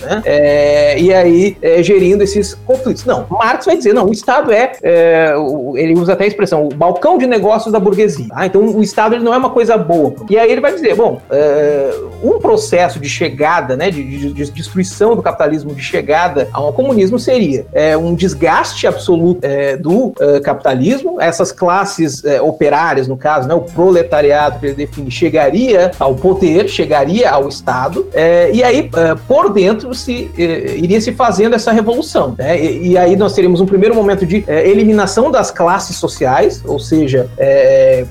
né, 0.01 0.23
é, 0.25 1.01
e 1.01 1.13
aí 1.13 1.57
é, 1.63 1.83
gerindo 1.83 2.23
esses 2.23 2.55
conflitos. 2.55 3.05
Não, 3.05 3.27
Marx 3.31 3.67
vai 3.67 3.77
dizer, 3.77 3.93
não, 3.93 4.07
o 4.07 4.13
Estado 4.13 4.53
é, 4.53 4.73
é 4.83 5.35
ele 5.75 5.95
usa 5.95 6.13
até 6.13 6.25
a 6.25 6.27
expressão, 6.27 6.67
o 6.67 6.75
balcão 6.75 7.19
de 7.19 7.27
negócios 7.27 7.73
da 7.73 7.81
burguesia. 7.81 8.29
Tá? 8.29 8.47
Então 8.47 8.63
o 8.63 8.83
Estado 8.83 9.15
ele 9.15 9.25
não 9.25 9.35
é 9.35 9.39
uma 9.39 9.51
coisa 9.51 9.77
boa. 9.77 10.15
E 10.29 10.39
aí 10.39 10.51
ele 10.51 10.61
vai 10.61 10.73
dizer, 10.73 10.95
bom, 10.95 11.21
é, 11.31 11.91
um 12.23 12.39
processo 12.39 12.99
de 12.99 13.09
chegada, 13.09 13.77
né, 13.77 13.91
de, 13.91 14.03
de, 14.03 14.33
de, 14.33 14.51
destruição 14.51 15.15
do 15.17 15.23
capitalismo, 15.23 15.75
de 15.75 15.83
chegada 15.83 16.49
ao 16.53 16.73
comunismo 16.73 17.19
seria 17.19 17.67
é, 17.73 17.97
um 17.97 18.15
desgaste 18.15 18.87
absoluto 18.87 19.45
é, 19.45 19.77
do 19.77 20.13
é, 20.19 20.41
capitalismo, 20.41 21.21
essas 21.21 21.53
classes 21.53 22.25
é, 22.25 22.41
operárias, 22.41 23.09
no 23.09 23.17
caso, 23.17 23.49
né, 23.49 23.55
o 23.55 23.61
proletariado 23.61 24.59
que 24.59 24.67
ele 24.67 24.75
define, 24.75 25.11
chegaria 25.11 25.91
ao 25.99 26.15
poder, 26.15 26.69
chegaria 26.69 27.31
ao 27.31 27.49
Estado, 27.49 28.07
é, 28.13 28.51
e 28.53 28.63
aí 28.63 28.91
por 29.27 29.53
dentro 29.53 29.95
se 29.95 30.31
iria 30.37 31.01
se 31.01 31.13
fazendo 31.13 31.55
essa 31.55 31.73
revolução. 31.73 32.35
Né? 32.39 32.61
E, 32.61 32.93
e, 32.93 32.99
aí 32.99 33.17
nós 33.17 33.33
teríamos 33.33 33.61
um 33.61 33.67
primeiro 33.67 33.95
momento 33.95 34.27
de 34.27 34.45
eliminação 34.49 35.31
das 35.31 35.51
classes 35.51 35.97
sociais, 35.97 36.63
ou 36.65 36.79
seja, 36.79 37.29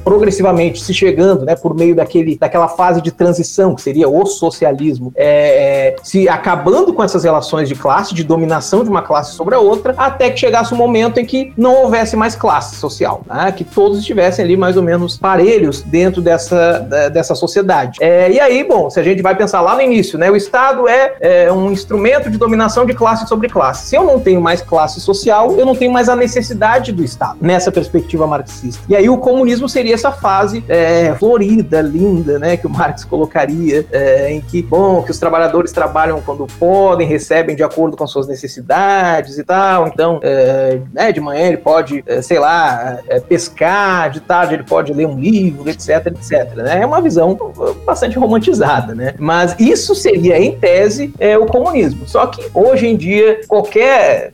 progressivamente 0.04 0.82
se 0.82 0.94
chegando, 0.94 1.46
né, 1.46 1.56
por 1.56 1.76
meio 1.76 1.96
daquele, 1.96 2.38
daquela 2.38 2.68
fase 2.68 3.02
de 3.02 3.12
transição 3.12 3.78
seria 3.82 4.08
o 4.08 4.26
socialismo, 4.26 5.12
é, 5.16 5.96
se 6.04 6.28
acabando 6.30 6.94
com 6.94 7.04
essas 7.04 7.24
relações 7.24 7.68
de 7.68 7.76
classe, 7.76 8.14
de 8.14 8.24
dominação 8.24 8.84
de 8.84 8.90
uma 8.90 9.02
classe 9.02 9.34
sobre 9.34 9.56
a 9.56 9.60
outra, 9.60 9.94
até 9.98 10.30
que 10.30 10.40
chegasse 10.40 10.74
um 10.74 10.78
momento 10.78 11.20
em 11.20 11.26
que 11.26 11.54
não 11.58 11.84
houvesse 11.84 12.16
mais 12.16 12.36
classe 12.36 12.76
social, 12.76 13.24
né? 13.28 13.52
que 13.52 13.64
todos 13.64 14.00
estivessem 14.00 14.46
ali 14.46 14.58
mais 14.58 14.78
ou 14.78 14.84
menos 14.84 15.18
parelhos 15.18 15.82
dentro 15.82 16.22
dessa, 16.22 16.80
dessa 17.12 17.36
sociedade. 17.36 17.98
É, 18.02 18.32
e 18.32 18.40
aí, 18.40 18.64
bom, 18.64 18.90
se 18.90 19.00
a 19.00 19.04
gente 19.04 19.22
vai 19.22 19.36
pensar 19.36 19.62
lá 19.62 19.76
no 19.76 19.82
início, 19.82 20.18
né, 20.18 20.30
o 20.30 20.36
Estado 20.36 20.88
é, 20.88 21.16
é 21.20 21.52
um 21.52 21.72
instrumento 21.72 22.30
de 22.30 22.38
dominação 22.38 22.86
de 22.86 22.94
classe 22.94 23.28
sobre 23.28 23.48
classe. 23.48 23.88
Se 23.88 23.96
eu 23.96 24.04
não 24.04 24.20
tenho 24.20 24.42
mais 24.42 24.62
classe 24.62 25.00
social, 25.00 25.56
eu 25.58 25.66
não 25.66 25.76
tenho 25.76 25.92
mais 25.92 26.10
a 26.10 26.16
necessidade 26.16 26.92
do 26.92 27.04
Estado, 27.04 27.38
nessa 27.42 27.72
perspectiva 27.72 28.28
marxista. 28.28 28.84
E 28.88 28.96
aí 28.96 29.10
o 29.10 29.18
comunismo 29.18 29.68
seria 29.68 29.94
essa 29.94 30.12
fase 30.12 30.64
é, 30.68 31.14
florida, 31.16 31.82
linda, 31.82 32.40
né, 32.40 32.58
que 32.58 32.68
o 32.68 32.70
Marx 32.70 33.04
colocaria, 33.04 33.71
é, 33.92 34.32
em 34.32 34.42
que, 34.42 34.62
bom, 34.62 35.02
que 35.04 35.12
os 35.12 35.20
trabalhadores 35.20 35.72
trabalham 35.72 36.22
quando 36.22 36.48
podem, 36.60 37.08
recebem 37.08 37.56
de 37.56 37.64
acordo 37.64 37.98
com 37.98 38.08
suas 38.08 38.28
necessidades 38.28 39.38
e 39.38 39.44
tal, 39.44 39.88
então, 39.88 40.20
é, 40.24 40.80
né, 40.94 41.12
de 41.12 41.20
manhã 41.20 41.48
ele 41.48 41.58
pode, 41.58 42.04
é, 42.06 42.22
sei 42.22 42.40
lá, 42.40 43.00
pescar, 43.28 44.10
de 44.10 44.20
tarde 44.20 44.56
ele 44.56 44.64
pode 44.64 44.94
ler 44.94 45.06
um 45.06 45.20
livro, 45.20 45.70
etc, 45.70 46.08
etc, 46.08 46.56
né? 46.56 46.82
É 46.82 46.86
uma 46.86 47.02
visão 47.02 47.38
bastante 47.86 48.18
romantizada, 48.18 48.94
né? 48.96 49.14
Mas 49.18 49.56
isso 49.60 49.94
seria, 49.96 50.38
em 50.38 50.58
tese, 50.58 51.14
o 51.42 51.46
comunismo. 51.46 52.08
Só 52.08 52.28
que, 52.28 52.44
hoje 52.54 52.88
em 52.88 52.96
dia, 52.96 53.42
qualquer 53.48 54.32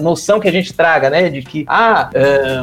noção 0.00 0.40
que 0.40 0.48
a 0.48 0.52
gente 0.52 0.72
traga, 0.72 1.10
né, 1.10 1.28
de 1.28 1.42
que, 1.42 1.64
ah, 1.68 2.10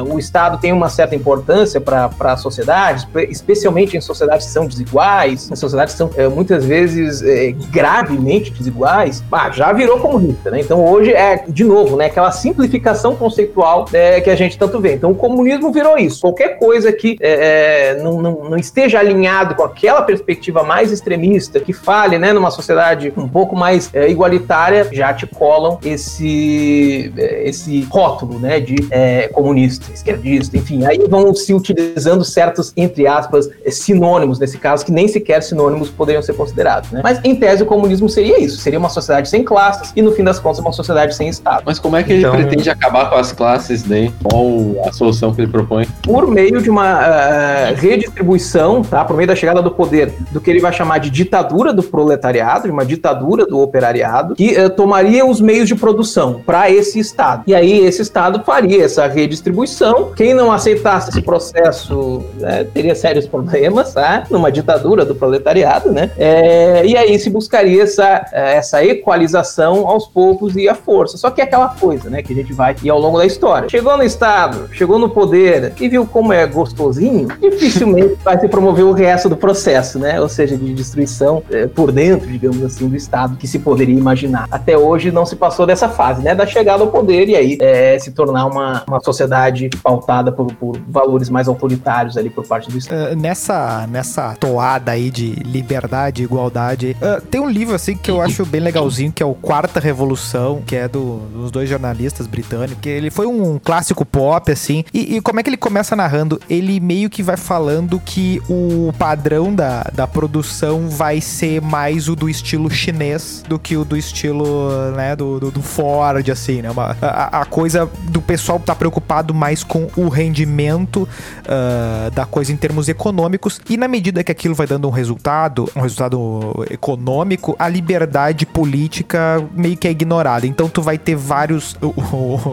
o 0.08 0.18
Estado 0.18 0.58
tem 0.58 0.72
uma 0.72 0.88
certa 0.88 1.14
importância 1.14 1.80
para 1.80 2.10
a 2.20 2.36
sociedade, 2.36 3.08
especialmente 3.28 3.96
em 3.96 4.00
sociedades 4.00 4.46
que 4.46 4.52
são 4.52 4.66
desiguais, 4.66 5.50
em 5.50 5.56
sociedades 5.56 5.79
são 5.88 6.10
muitas 6.34 6.64
vezes 6.64 7.22
gravemente 7.70 8.52
desiguais, 8.52 9.22
ah, 9.40 9.50
já 9.50 9.72
virou 9.72 9.98
comunista, 9.98 10.50
né? 10.50 10.60
Então 10.60 10.84
hoje 10.84 11.12
é, 11.12 11.44
de 11.48 11.64
novo, 11.64 11.96
né, 11.96 12.06
aquela 12.06 12.30
simplificação 12.30 13.16
conceitual 13.16 13.86
é, 13.92 14.20
que 14.20 14.28
a 14.28 14.36
gente 14.36 14.58
tanto 14.58 14.78
vê. 14.78 14.94
Então 14.94 15.12
o 15.12 15.14
comunismo 15.14 15.72
virou 15.72 15.96
isso. 15.96 16.20
Qualquer 16.20 16.58
coisa 16.58 16.92
que 16.92 17.16
é, 17.20 17.92
é, 17.92 18.02
não, 18.02 18.20
não, 18.20 18.50
não, 18.50 18.56
esteja 18.56 18.98
alinhado 18.98 19.54
com 19.54 19.62
aquela 19.62 20.02
perspectiva 20.02 20.62
mais 20.62 20.92
extremista, 20.92 21.58
que 21.58 21.72
fale 21.72 22.18
né, 22.18 22.32
numa 22.32 22.50
sociedade 22.50 23.12
um 23.16 23.28
pouco 23.28 23.56
mais 23.56 23.88
é, 23.94 24.10
igualitária, 24.10 24.86
já 24.92 25.14
te 25.14 25.26
colam 25.26 25.78
esse, 25.84 27.12
é, 27.16 27.48
esse 27.48 27.82
rótulo 27.90 28.38
né, 28.38 28.60
de 28.60 28.76
é, 28.90 29.28
comunista, 29.28 29.90
esquerdista, 29.92 30.56
enfim. 30.56 30.84
Aí 30.84 30.98
vão 31.08 31.34
se 31.34 31.54
utilizando 31.54 32.24
certos, 32.24 32.72
entre 32.76 33.06
aspas, 33.06 33.48
sinônimos 33.68 34.38
nesse 34.38 34.58
caso, 34.58 34.84
que 34.84 34.92
nem 34.92 35.08
sequer 35.08 35.42
sinônimos 35.42 35.69
poderiam 35.90 36.22
ser 36.22 36.34
considerados. 36.34 36.90
Né? 36.90 37.00
Mas 37.02 37.20
em 37.24 37.34
tese 37.34 37.62
o 37.62 37.66
comunismo 37.66 38.08
seria 38.08 38.40
isso, 38.40 38.58
seria 38.58 38.78
uma 38.78 38.88
sociedade 38.88 39.28
sem 39.28 39.44
classes 39.44 39.92
e 39.94 40.02
no 40.02 40.12
fim 40.12 40.24
das 40.24 40.38
contas 40.38 40.58
uma 40.58 40.72
sociedade 40.72 41.14
sem 41.14 41.28
Estado. 41.28 41.62
Mas 41.64 41.78
como 41.78 41.96
é 41.96 42.02
que 42.02 42.14
então, 42.14 42.34
ele 42.34 42.44
pretende 42.44 42.70
acabar 42.70 43.10
com 43.10 43.16
as 43.16 43.32
classes, 43.32 43.84
né? 43.84 44.12
Qual 44.22 44.86
a 44.86 44.92
solução 44.92 45.32
que 45.32 45.40
ele 45.40 45.50
propõe? 45.50 45.86
Por 46.02 46.26
meio 46.26 46.60
de 46.60 46.70
uma 46.70 47.00
uh, 47.00 47.74
redistribuição, 47.76 48.82
tá? 48.82 49.04
Por 49.04 49.16
meio 49.16 49.28
da 49.28 49.36
chegada 49.36 49.62
do 49.62 49.70
poder, 49.70 50.12
do 50.30 50.40
que 50.40 50.50
ele 50.50 50.60
vai 50.60 50.72
chamar 50.72 50.98
de 50.98 51.10
ditadura 51.10 51.72
do 51.72 51.82
proletariado, 51.82 52.64
de 52.64 52.70
uma 52.70 52.84
ditadura 52.84 53.46
do 53.46 53.60
operariado, 53.60 54.34
que 54.34 54.58
uh, 54.58 54.70
tomaria 54.70 55.24
os 55.24 55.40
meios 55.40 55.68
de 55.68 55.74
produção 55.74 56.42
para 56.44 56.70
esse 56.70 56.98
Estado. 56.98 57.44
E 57.46 57.54
aí 57.54 57.78
esse 57.86 58.02
Estado 58.02 58.42
faria 58.44 58.84
essa 58.84 59.06
redistribuição. 59.06 60.12
Quem 60.14 60.34
não 60.34 60.52
aceitasse 60.52 61.10
esse 61.10 61.22
processo 61.22 62.22
né, 62.36 62.64
teria 62.64 62.94
sérios 62.94 63.26
problemas, 63.26 63.94
tá? 63.94 64.24
Numa 64.30 64.50
ditadura 64.50 65.04
do 65.04 65.14
proletariado, 65.14 65.59
né? 65.92 66.10
É, 66.16 66.84
e 66.86 66.96
aí 66.96 67.18
se 67.18 67.30
buscaria 67.30 67.82
essa, 67.82 68.26
essa 68.32 68.84
equalização 68.84 69.86
aos 69.86 70.06
poucos 70.06 70.56
e 70.56 70.68
à 70.68 70.74
força. 70.74 71.16
Só 71.16 71.30
que 71.30 71.40
é 71.40 71.44
aquela 71.44 71.68
coisa, 71.68 72.10
né? 72.10 72.22
Que 72.22 72.32
a 72.32 72.36
gente 72.36 72.52
vai 72.52 72.74
ir 72.82 72.90
ao 72.90 72.98
longo 72.98 73.18
da 73.18 73.26
história. 73.26 73.68
Chegou 73.68 73.96
no 73.96 74.02
Estado, 74.02 74.68
chegou 74.72 74.98
no 74.98 75.08
poder 75.08 75.72
e 75.80 75.88
viu 75.88 76.06
como 76.06 76.32
é 76.32 76.46
gostosinho, 76.46 77.28
dificilmente 77.40 78.16
vai 78.24 78.38
se 78.38 78.48
promover 78.48 78.84
o 78.84 78.92
resto 78.92 79.28
do 79.28 79.36
processo, 79.36 79.98
né? 79.98 80.20
Ou 80.20 80.28
seja, 80.28 80.56
de 80.56 80.72
destruição 80.74 81.42
é, 81.50 81.66
por 81.66 81.92
dentro, 81.92 82.28
digamos 82.28 82.62
assim, 82.62 82.88
do 82.88 82.96
Estado 82.96 83.36
que 83.36 83.46
se 83.46 83.58
poderia 83.58 83.96
imaginar. 83.96 84.46
Até 84.50 84.76
hoje 84.76 85.10
não 85.10 85.24
se 85.24 85.36
passou 85.36 85.66
dessa 85.66 85.88
fase, 85.88 86.22
né? 86.22 86.34
Da 86.34 86.46
chegada 86.46 86.82
ao 86.82 86.90
poder 86.90 87.28
e 87.28 87.36
aí 87.36 87.58
é, 87.60 87.98
se 87.98 88.12
tornar 88.12 88.46
uma, 88.46 88.84
uma 88.86 89.00
sociedade 89.00 89.68
pautada 89.82 90.32
por, 90.32 90.52
por 90.54 90.78
valores 90.88 91.28
mais 91.28 91.48
autoritários 91.48 92.16
ali 92.16 92.30
por 92.30 92.46
parte 92.46 92.70
do 92.70 92.78
Estado. 92.78 93.12
Uh, 93.12 93.16
nessa, 93.16 93.86
nessa 93.86 94.34
toada 94.38 94.92
aí 94.92 95.10
de 95.10 95.32
liberdade 95.50 96.22
igualdade, 96.22 96.96
uh, 97.00 97.20
tem 97.20 97.40
um 97.40 97.48
livro 97.48 97.74
assim 97.74 97.96
que 97.96 98.10
eu 98.10 98.20
acho 98.20 98.44
bem 98.46 98.60
legalzinho, 98.60 99.12
que 99.12 99.22
é 99.22 99.26
o 99.26 99.34
Quarta 99.34 99.80
Revolução, 99.80 100.62
que 100.66 100.76
é 100.76 100.88
do, 100.88 101.18
dos 101.32 101.50
dois 101.50 101.68
jornalistas 101.68 102.26
britânicos, 102.26 102.78
que 102.80 102.88
ele 102.88 103.10
foi 103.10 103.26
um 103.26 103.58
clássico 103.58 104.04
pop, 104.04 104.50
assim, 104.50 104.84
e, 104.92 105.16
e, 105.16 105.20
como 105.20 105.40
é 105.40 105.42
que 105.42 105.50
ele 105.50 105.56
começa 105.56 105.96
narrando? 105.96 106.40
Ele 106.48 106.78
meio 106.80 107.10
que 107.10 107.22
vai 107.22 107.36
falando 107.36 108.00
que 108.00 108.40
o 108.48 108.92
padrão 108.98 109.54
da, 109.54 109.82
da 109.92 110.06
produção 110.06 110.88
vai 110.88 111.20
ser 111.20 111.60
mais 111.60 112.08
o 112.08 112.14
do 112.14 112.28
estilo 112.28 112.70
chinês 112.70 113.42
do 113.48 113.58
que 113.58 113.76
o 113.76 113.84
do 113.84 113.96
estilo, 113.96 114.92
né, 114.96 115.16
do, 115.16 115.40
do, 115.40 115.50
do 115.50 115.62
Ford, 115.62 116.28
assim, 116.30 116.62
né, 116.62 116.70
uma, 116.70 116.96
a, 117.00 117.40
a, 117.40 117.44
coisa 117.44 117.90
do 118.08 118.20
pessoal 118.20 118.60
tá 118.60 118.74
preocupado 118.74 119.34
mais 119.34 119.64
com 119.64 119.88
o 119.96 120.08
rendimento 120.08 121.08
uh, 121.44 122.10
da 122.12 122.24
coisa 122.24 122.52
em 122.52 122.56
termos 122.56 122.88
econômicos, 122.88 123.60
e 123.68 123.76
na 123.76 123.88
medida 123.88 124.22
que 124.22 124.30
aquilo 124.30 124.54
vai 124.54 124.66
dando 124.66 124.86
um 124.86 124.90
resultado, 124.90 125.39
um 125.76 125.80
resultado 125.80 126.64
econômico, 126.70 127.54
a 127.58 127.68
liberdade 127.68 128.44
política 128.44 129.42
meio 129.54 129.76
que 129.76 129.86
é 129.86 129.90
ignorada. 129.90 130.46
Então 130.46 130.68
tu 130.68 130.82
vai 130.82 130.98
ter 130.98 131.14
vários, 131.14 131.76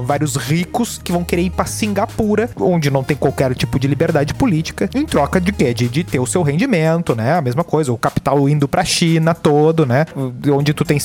vários 0.05 0.35
ricos 0.35 0.99
que 1.03 1.11
vão 1.11 1.23
querer 1.23 1.43
ir 1.43 1.49
para 1.49 1.65
Singapura, 1.65 2.49
onde 2.59 2.89
não 2.89 3.03
tem 3.03 3.17
qualquer 3.17 3.53
tipo 3.55 3.79
de 3.79 3.87
liberdade 3.87 4.33
política, 4.33 4.89
em 4.93 5.05
troca 5.05 5.41
de 5.41 5.51
quê? 5.51 5.73
De, 5.73 5.87
de 5.87 6.03
ter 6.03 6.19
o 6.19 6.25
seu 6.25 6.41
rendimento, 6.43 7.15
né? 7.15 7.33
A 7.33 7.41
mesma 7.41 7.63
coisa, 7.63 7.91
o 7.91 7.97
capital 7.97 8.47
indo 8.47 8.67
pra 8.67 8.83
China 8.83 9.33
todo, 9.33 9.85
né? 9.85 10.05
Onde 10.51 10.73
tu 10.73 10.85
tem 10.85 10.97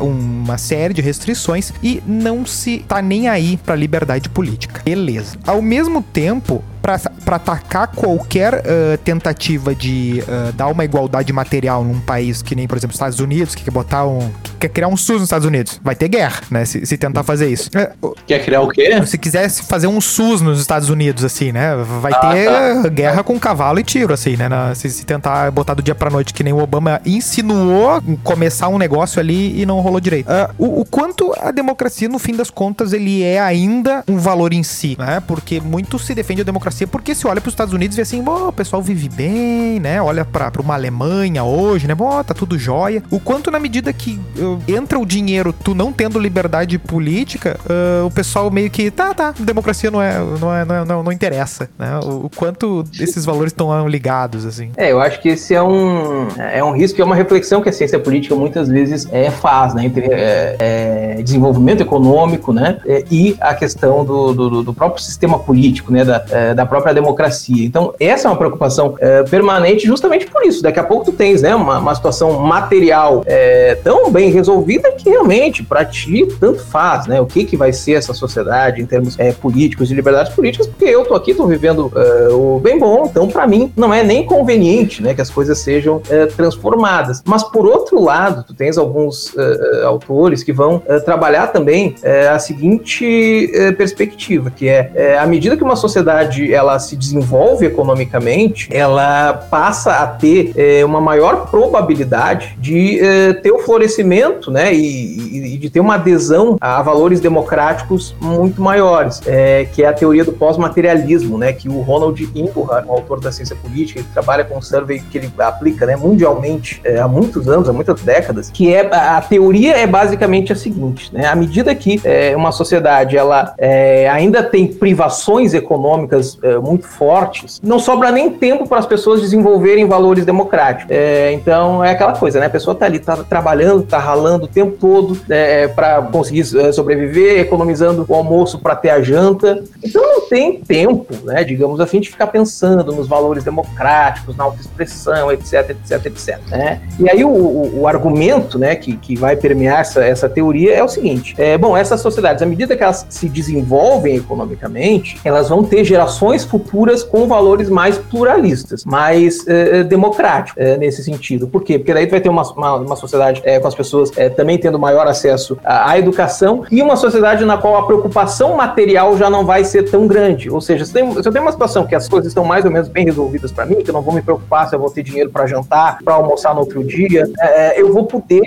uma 0.00 0.58
série 0.58 0.94
de 0.94 1.02
restrições 1.02 1.72
e 1.82 2.02
não 2.06 2.44
se 2.46 2.78
tá 2.88 3.02
nem 3.02 3.28
aí 3.28 3.56
pra 3.56 3.74
liberdade 3.74 4.28
política. 4.28 4.82
Beleza. 4.84 5.36
Ao 5.46 5.60
mesmo 5.60 6.02
tempo, 6.02 6.62
pra, 6.82 6.98
pra 6.98 7.36
atacar 7.36 7.86
qualquer 7.88 8.54
uh, 8.54 8.98
tentativa 9.04 9.74
de 9.74 10.22
uh, 10.26 10.52
dar 10.52 10.66
uma 10.66 10.84
igualdade 10.84 11.32
material 11.32 11.84
num 11.84 12.00
país 12.00 12.42
que 12.42 12.54
nem, 12.56 12.66
por 12.66 12.76
exemplo, 12.76 12.92
Estados 12.94 13.20
Unidos, 13.20 13.54
que 13.54 13.62
quer 13.64 13.70
botar 13.70 14.04
um. 14.06 14.30
que 14.42 14.50
quer 14.60 14.68
criar 14.68 14.88
um 14.88 14.96
SUS 14.96 15.14
nos 15.20 15.22
Estados 15.24 15.46
Unidos. 15.46 15.80
Vai 15.82 15.94
ter 15.94 16.08
guerra, 16.08 16.40
né? 16.50 16.64
Se, 16.64 16.84
se 16.84 16.98
tentar 16.98 17.22
fazer 17.22 17.48
isso. 17.48 17.70
É, 17.74 17.92
Quer 18.26 18.44
criar 18.44 18.60
o 18.62 18.68
quê? 18.68 19.00
se 19.06 19.16
quisesse 19.16 19.62
fazer 19.62 19.86
um 19.86 20.00
SUS 20.00 20.40
nos 20.40 20.60
Estados 20.60 20.88
Unidos, 20.90 21.24
assim, 21.24 21.52
né? 21.52 21.74
Vai 22.00 22.12
Ah, 22.12 22.32
ter 22.32 22.82
tá. 22.82 22.88
guerra 22.88 23.22
com 23.22 23.38
cavalo 23.38 23.78
e 23.78 23.84
tiro, 23.84 24.12
assim, 24.12 24.36
né? 24.36 24.48
Na- 24.48 24.74
se, 24.74 24.90
se 24.90 25.04
tentar 25.06 25.50
botar 25.50 25.74
do 25.74 25.82
dia 25.82 25.94
pra 25.94 26.10
noite, 26.10 26.34
que 26.34 26.42
nem 26.42 26.52
o 26.52 26.58
Obama 26.58 27.00
insinuou 27.04 28.02
começar 28.22 28.68
um 28.68 28.78
negócio 28.78 29.20
ali 29.20 29.60
e 29.60 29.64
não 29.66 29.80
rolou 29.80 30.00
direito. 30.00 30.28
Ah, 30.30 30.50
o, 30.58 30.80
o 30.80 30.84
quanto 30.84 31.32
a 31.40 31.50
democracia, 31.50 32.08
no 32.08 32.18
fim 32.18 32.34
das 32.34 32.50
contas, 32.50 32.92
ele 32.92 33.22
é 33.22 33.40
ainda 33.40 34.02
um 34.08 34.18
valor 34.18 34.52
em 34.52 34.62
si, 34.62 34.96
né? 34.98 35.22
Porque 35.26 35.60
muito 35.60 35.98
se 35.98 36.14
defende 36.14 36.40
a 36.40 36.44
democracia 36.44 36.71
porque 36.86 37.14
se 37.14 37.26
olha 37.26 37.40
pros 37.40 37.52
Estados 37.52 37.74
Unidos 37.74 37.96
e 37.96 37.98
vê 37.98 38.02
assim, 38.02 38.22
o 38.26 38.52
pessoal 38.52 38.82
vive 38.82 39.08
bem, 39.08 39.80
né? 39.80 40.00
Olha 40.00 40.24
pra 40.24 40.50
uma 40.60 40.74
Alemanha 40.74 41.44
hoje, 41.44 41.86
né? 41.86 41.94
Bom, 41.94 42.22
tá 42.22 42.34
tudo 42.34 42.58
jóia. 42.58 43.02
O 43.10 43.20
quanto 43.20 43.50
na 43.50 43.58
medida 43.58 43.92
que 43.92 44.18
uh, 44.38 44.58
entra 44.68 44.98
o 44.98 45.06
dinheiro, 45.06 45.52
tu 45.52 45.74
não 45.74 45.92
tendo 45.92 46.18
liberdade 46.18 46.78
política, 46.78 47.58
uh, 47.66 48.06
o 48.06 48.10
pessoal 48.10 48.50
meio 48.50 48.70
que, 48.70 48.90
tá, 48.90 49.14
tá, 49.14 49.34
democracia 49.38 49.90
não 49.90 50.00
é, 50.02 50.18
não 50.18 50.54
é, 50.54 50.64
não, 50.64 50.74
é- 50.74 50.84
não, 50.84 51.02
não 51.02 51.12
interessa, 51.12 51.68
né? 51.78 51.98
O, 52.02 52.26
o 52.26 52.30
quanto 52.30 52.84
esses 52.98 53.24
valores 53.24 53.52
estão 53.52 53.86
ligados, 53.88 54.44
assim. 54.46 54.70
É, 54.76 54.92
eu 54.92 55.00
acho 55.00 55.20
que 55.20 55.28
esse 55.28 55.54
é 55.54 55.62
um, 55.62 56.28
é 56.38 56.62
um 56.62 56.72
risco, 56.72 57.00
é 57.00 57.04
uma 57.04 57.14
reflexão 57.14 57.60
que 57.62 57.68
a 57.68 57.72
ciência 57.72 57.98
política 57.98 58.34
muitas 58.34 58.68
vezes 58.68 59.08
é, 59.12 59.30
faz, 59.30 59.74
né, 59.74 59.84
entre 59.84 60.06
é, 60.06 60.56
é, 60.58 61.22
desenvolvimento 61.22 61.80
econômico, 61.82 62.52
né, 62.52 62.78
é, 62.86 63.04
e 63.10 63.36
a 63.40 63.54
questão 63.54 64.04
do, 64.04 64.32
do, 64.32 64.62
do 64.62 64.74
próprio 64.74 65.02
sistema 65.02 65.38
político, 65.38 65.92
né, 65.92 66.04
da, 66.04 66.24
é, 66.30 66.54
da 66.62 66.66
própria 66.66 66.94
democracia. 66.94 67.64
Então, 67.64 67.92
essa 67.98 68.28
é 68.28 68.30
uma 68.30 68.36
preocupação 68.36 68.94
é, 69.00 69.22
permanente 69.24 69.86
justamente 69.86 70.26
por 70.26 70.42
isso. 70.44 70.62
Daqui 70.62 70.78
a 70.78 70.84
pouco 70.84 71.06
tu 71.06 71.12
tens, 71.12 71.42
né, 71.42 71.54
uma, 71.54 71.78
uma 71.78 71.94
situação 71.94 72.40
material 72.40 73.22
é, 73.26 73.74
tão 73.82 74.10
bem 74.10 74.30
resolvida 74.30 74.92
que 74.92 75.10
realmente, 75.10 75.62
para 75.62 75.84
ti, 75.84 76.26
tanto 76.38 76.64
faz, 76.64 77.06
né, 77.06 77.20
o 77.20 77.26
que 77.26 77.44
que 77.44 77.56
vai 77.56 77.72
ser 77.72 77.94
essa 77.94 78.14
sociedade 78.14 78.80
em 78.80 78.86
termos 78.86 79.18
é, 79.18 79.32
políticos 79.32 79.90
e 79.90 79.94
liberdades 79.94 80.32
políticas, 80.32 80.66
porque 80.66 80.84
eu 80.84 81.04
tô 81.04 81.14
aqui, 81.14 81.34
tô 81.34 81.46
vivendo 81.46 81.90
é, 81.96 82.28
o 82.28 82.60
bem 82.60 82.78
bom, 82.78 83.06
então 83.10 83.28
para 83.28 83.46
mim 83.46 83.72
não 83.76 83.92
é 83.92 84.04
nem 84.04 84.24
conveniente, 84.24 85.02
né, 85.02 85.14
que 85.14 85.20
as 85.20 85.30
coisas 85.30 85.58
sejam 85.58 86.00
é, 86.08 86.26
transformadas. 86.26 87.22
Mas 87.24 87.42
por 87.42 87.66
outro 87.66 88.00
lado, 88.00 88.44
tu 88.44 88.54
tens 88.54 88.78
alguns 88.78 89.36
é, 89.36 89.84
autores 89.84 90.44
que 90.44 90.52
vão 90.52 90.82
trabalhar 91.04 91.48
também 91.48 91.94
a 92.32 92.38
seguinte 92.38 93.50
perspectiva, 93.76 94.50
que 94.50 94.68
é, 94.68 94.90
é 94.94 95.18
à 95.18 95.26
medida 95.26 95.56
que 95.56 95.64
uma 95.64 95.76
sociedade 95.76 96.51
ela 96.52 96.78
se 96.78 96.96
desenvolve 96.96 97.66
economicamente, 97.66 98.68
ela 98.70 99.32
passa 99.32 99.96
a 99.96 100.06
ter 100.06 100.52
é, 100.56 100.84
uma 100.84 101.00
maior 101.00 101.50
probabilidade 101.50 102.56
de 102.58 103.00
é, 103.00 103.32
ter 103.32 103.52
o 103.52 103.58
florescimento, 103.58 104.50
né, 104.50 104.74
e, 104.74 105.54
e- 105.54 105.58
de 105.58 105.70
ter 105.70 105.80
uma 105.80 105.94
adesão 105.94 106.56
a 106.60 106.82
valores 106.82 107.20
democráticos 107.20 108.14
muito 108.20 108.60
maiores, 108.60 109.20
é, 109.26 109.66
que 109.72 109.82
é 109.82 109.86
a 109.86 109.92
teoria 109.92 110.24
do 110.24 110.32
pós-materialismo, 110.32 111.38
né, 111.38 111.52
que 111.52 111.68
o 111.68 111.80
Ronald 111.80 112.20
Inglehart, 112.34 112.86
um 112.86 112.92
autor 112.92 113.20
da 113.20 113.30
ciência 113.30 113.54
política, 113.56 114.00
ele 114.00 114.08
trabalha 114.12 114.44
com 114.44 114.58
um 114.58 114.62
survey 114.62 115.00
que 115.10 115.18
ele 115.18 115.32
aplica, 115.38 115.86
né, 115.86 115.96
mundialmente 115.96 116.80
é, 116.84 116.98
há 116.98 117.06
muitos 117.08 117.48
anos, 117.48 117.68
há 117.68 117.72
muitas 117.72 118.00
décadas, 118.02 118.50
que 118.50 118.72
é 118.74 118.88
a, 118.92 119.18
a 119.18 119.20
teoria 119.22 119.76
é 119.76 119.86
basicamente 119.86 120.52
a 120.52 120.56
seguinte, 120.56 121.12
né, 121.12 121.26
à 121.26 121.34
medida 121.34 121.74
que 121.74 122.00
é, 122.04 122.34
uma 122.36 122.52
sociedade 122.52 123.16
ela 123.16 123.54
é, 123.58 124.08
ainda 124.08 124.42
tem 124.42 124.66
privações 124.66 125.54
econômicas 125.54 126.38
é, 126.42 126.58
muito 126.58 126.86
fortes, 126.86 127.60
não 127.62 127.78
sobra 127.78 128.10
nem 128.10 128.30
tempo 128.30 128.68
para 128.68 128.78
as 128.78 128.86
pessoas 128.86 129.20
desenvolverem 129.20 129.86
valores 129.86 130.24
democráticos. 130.24 130.90
É, 130.90 131.32
então 131.32 131.84
é 131.84 131.90
aquela 131.90 132.12
coisa, 132.14 132.40
né? 132.40 132.46
A 132.46 132.50
pessoa 132.50 132.74
tá 132.74 132.86
ali, 132.86 132.98
tá 132.98 133.16
trabalhando, 133.16 133.82
tá 133.82 133.98
ralando 133.98 134.44
o 134.44 134.48
tempo 134.48 134.76
todo 134.78 135.18
é, 135.28 135.68
para 135.68 136.02
conseguir 136.02 136.44
é, 136.58 136.72
sobreviver, 136.72 137.40
economizando 137.40 138.04
o 138.08 138.14
almoço 138.14 138.58
para 138.58 138.74
ter 138.74 138.90
a 138.90 139.00
janta. 139.02 139.62
Então 139.82 140.02
não 140.02 140.28
tem 140.28 140.60
tempo, 140.60 141.14
né? 141.24 141.44
Digamos 141.44 141.80
assim, 141.80 142.00
de 142.00 142.08
ficar 142.10 142.26
pensando 142.28 142.92
nos 142.92 143.06
valores 143.06 143.44
democráticos, 143.44 144.36
na 144.36 144.44
autoexpressão, 144.44 145.30
etc, 145.32 145.70
etc, 145.70 146.06
etc. 146.06 146.38
Né? 146.48 146.80
E 146.98 147.08
aí 147.10 147.24
o, 147.24 147.28
o- 147.30 147.80
o 147.82 147.88
argumento, 147.88 148.58
né, 148.58 148.74
que, 148.76 148.96
que 148.96 149.16
vai 149.16 149.36
permear 149.36 149.80
essa, 149.80 150.04
essa 150.04 150.28
teoria 150.28 150.74
é 150.74 150.82
o 150.82 150.88
seguinte: 150.88 151.34
é, 151.38 151.58
bom, 151.58 151.76
essas 151.76 152.00
sociedades, 152.00 152.42
à 152.42 152.46
medida 152.46 152.76
que 152.76 152.82
elas 152.82 153.06
se 153.08 153.28
desenvolvem 153.28 154.16
economicamente, 154.16 155.18
elas 155.24 155.48
vão 155.48 155.62
ter 155.64 155.84
gerações 155.84 156.31
futuras 156.44 157.02
com 157.02 157.26
valores 157.26 157.68
mais 157.68 157.98
pluralistas, 157.98 158.84
mais 158.84 159.46
eh, 159.46 159.80
eh, 159.80 159.84
democráticos 159.84 160.54
eh, 160.56 160.76
nesse 160.76 161.02
sentido. 161.04 161.46
Por 161.46 161.62
quê? 161.62 161.78
Porque 161.78 161.92
daí 161.92 162.06
vai 162.06 162.20
ter 162.20 162.28
uma, 162.28 162.42
uma, 162.52 162.74
uma 162.76 162.96
sociedade 162.96 163.40
eh, 163.44 163.60
com 163.60 163.68
as 163.68 163.74
pessoas 163.74 164.10
também 164.36 164.58
tendo 164.58 164.78
maior 164.78 165.06
acesso 165.06 165.58
à, 165.64 165.90
à 165.90 165.98
educação 165.98 166.64
e 166.70 166.82
uma 166.82 166.96
sociedade 166.96 167.44
na 167.44 167.56
qual 167.56 167.76
a 167.76 167.86
preocupação 167.86 168.56
material 168.56 169.16
já 169.16 169.28
não 169.28 169.44
vai 169.44 169.64
ser 169.64 169.90
tão 169.90 170.06
grande. 170.06 170.50
Ou 170.50 170.60
seja, 170.60 170.84
se, 170.84 170.92
tem, 170.92 171.10
se 171.12 171.26
eu 171.26 171.32
tenho 171.32 171.44
uma 171.44 171.52
situação 171.52 171.86
que 171.86 171.94
as 171.94 172.08
coisas 172.08 172.28
estão 172.28 172.44
mais 172.44 172.64
ou 172.64 172.70
menos 172.70 172.88
bem 172.88 173.04
resolvidas 173.04 173.52
para 173.52 173.66
mim, 173.66 173.76
que 173.76 173.90
eu 173.90 173.94
não 173.94 174.02
vou 174.02 174.14
me 174.14 174.22
preocupar 174.22 174.68
se 174.68 174.74
eu 174.74 174.78
vou 174.78 174.90
ter 174.90 175.02
dinheiro 175.02 175.30
para 175.30 175.46
jantar, 175.46 175.98
para 176.04 176.14
almoçar 176.14 176.54
no 176.54 176.60
outro 176.60 176.82
dia, 176.82 177.28
eu 177.76 177.92
vou 177.92 178.04
poder 178.04 178.42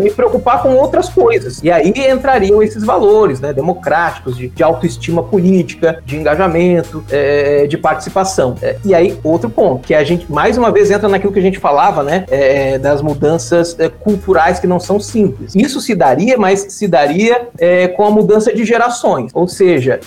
me 0.00 0.10
preocupar 0.10 0.62
com 0.62 0.74
outras 0.74 1.08
coisas. 1.08 1.62
E 1.62 1.70
aí 1.70 1.92
entrariam 2.10 2.62
esses 2.62 2.84
valores 2.84 3.40
né, 3.40 3.52
democráticos, 3.52 4.36
de, 4.36 4.48
de 4.48 4.62
autoestima 4.62 5.22
política, 5.22 6.02
de 6.04 6.16
engajamento, 6.16 7.04
eh, 7.18 7.66
de 7.66 7.76
participação. 7.76 8.54
Eh, 8.62 8.76
e 8.84 8.94
aí, 8.94 9.18
outro 9.22 9.50
ponto, 9.50 9.86
que 9.86 9.94
a 9.94 10.04
gente 10.04 10.30
mais 10.30 10.56
uma 10.56 10.70
vez 10.70 10.90
entra 10.90 11.08
naquilo 11.08 11.32
que 11.32 11.38
a 11.38 11.42
gente 11.42 11.58
falava, 11.58 12.02
né, 12.02 12.24
eh, 12.30 12.78
das 12.78 13.02
mudanças 13.02 13.76
eh, 13.78 13.88
culturais 13.88 14.58
que 14.58 14.66
não 14.66 14.80
são 14.80 14.98
simples. 15.00 15.54
Isso 15.54 15.80
se 15.80 15.94
daria, 15.94 16.36
mas 16.36 16.66
se 16.68 16.86
daria 16.86 17.48
com 17.96 18.04
a 18.04 18.10
mudança 18.10 18.52
de 18.52 18.64
gerações. 18.64 19.30
Ou 19.34 19.48
seja, 19.48 20.00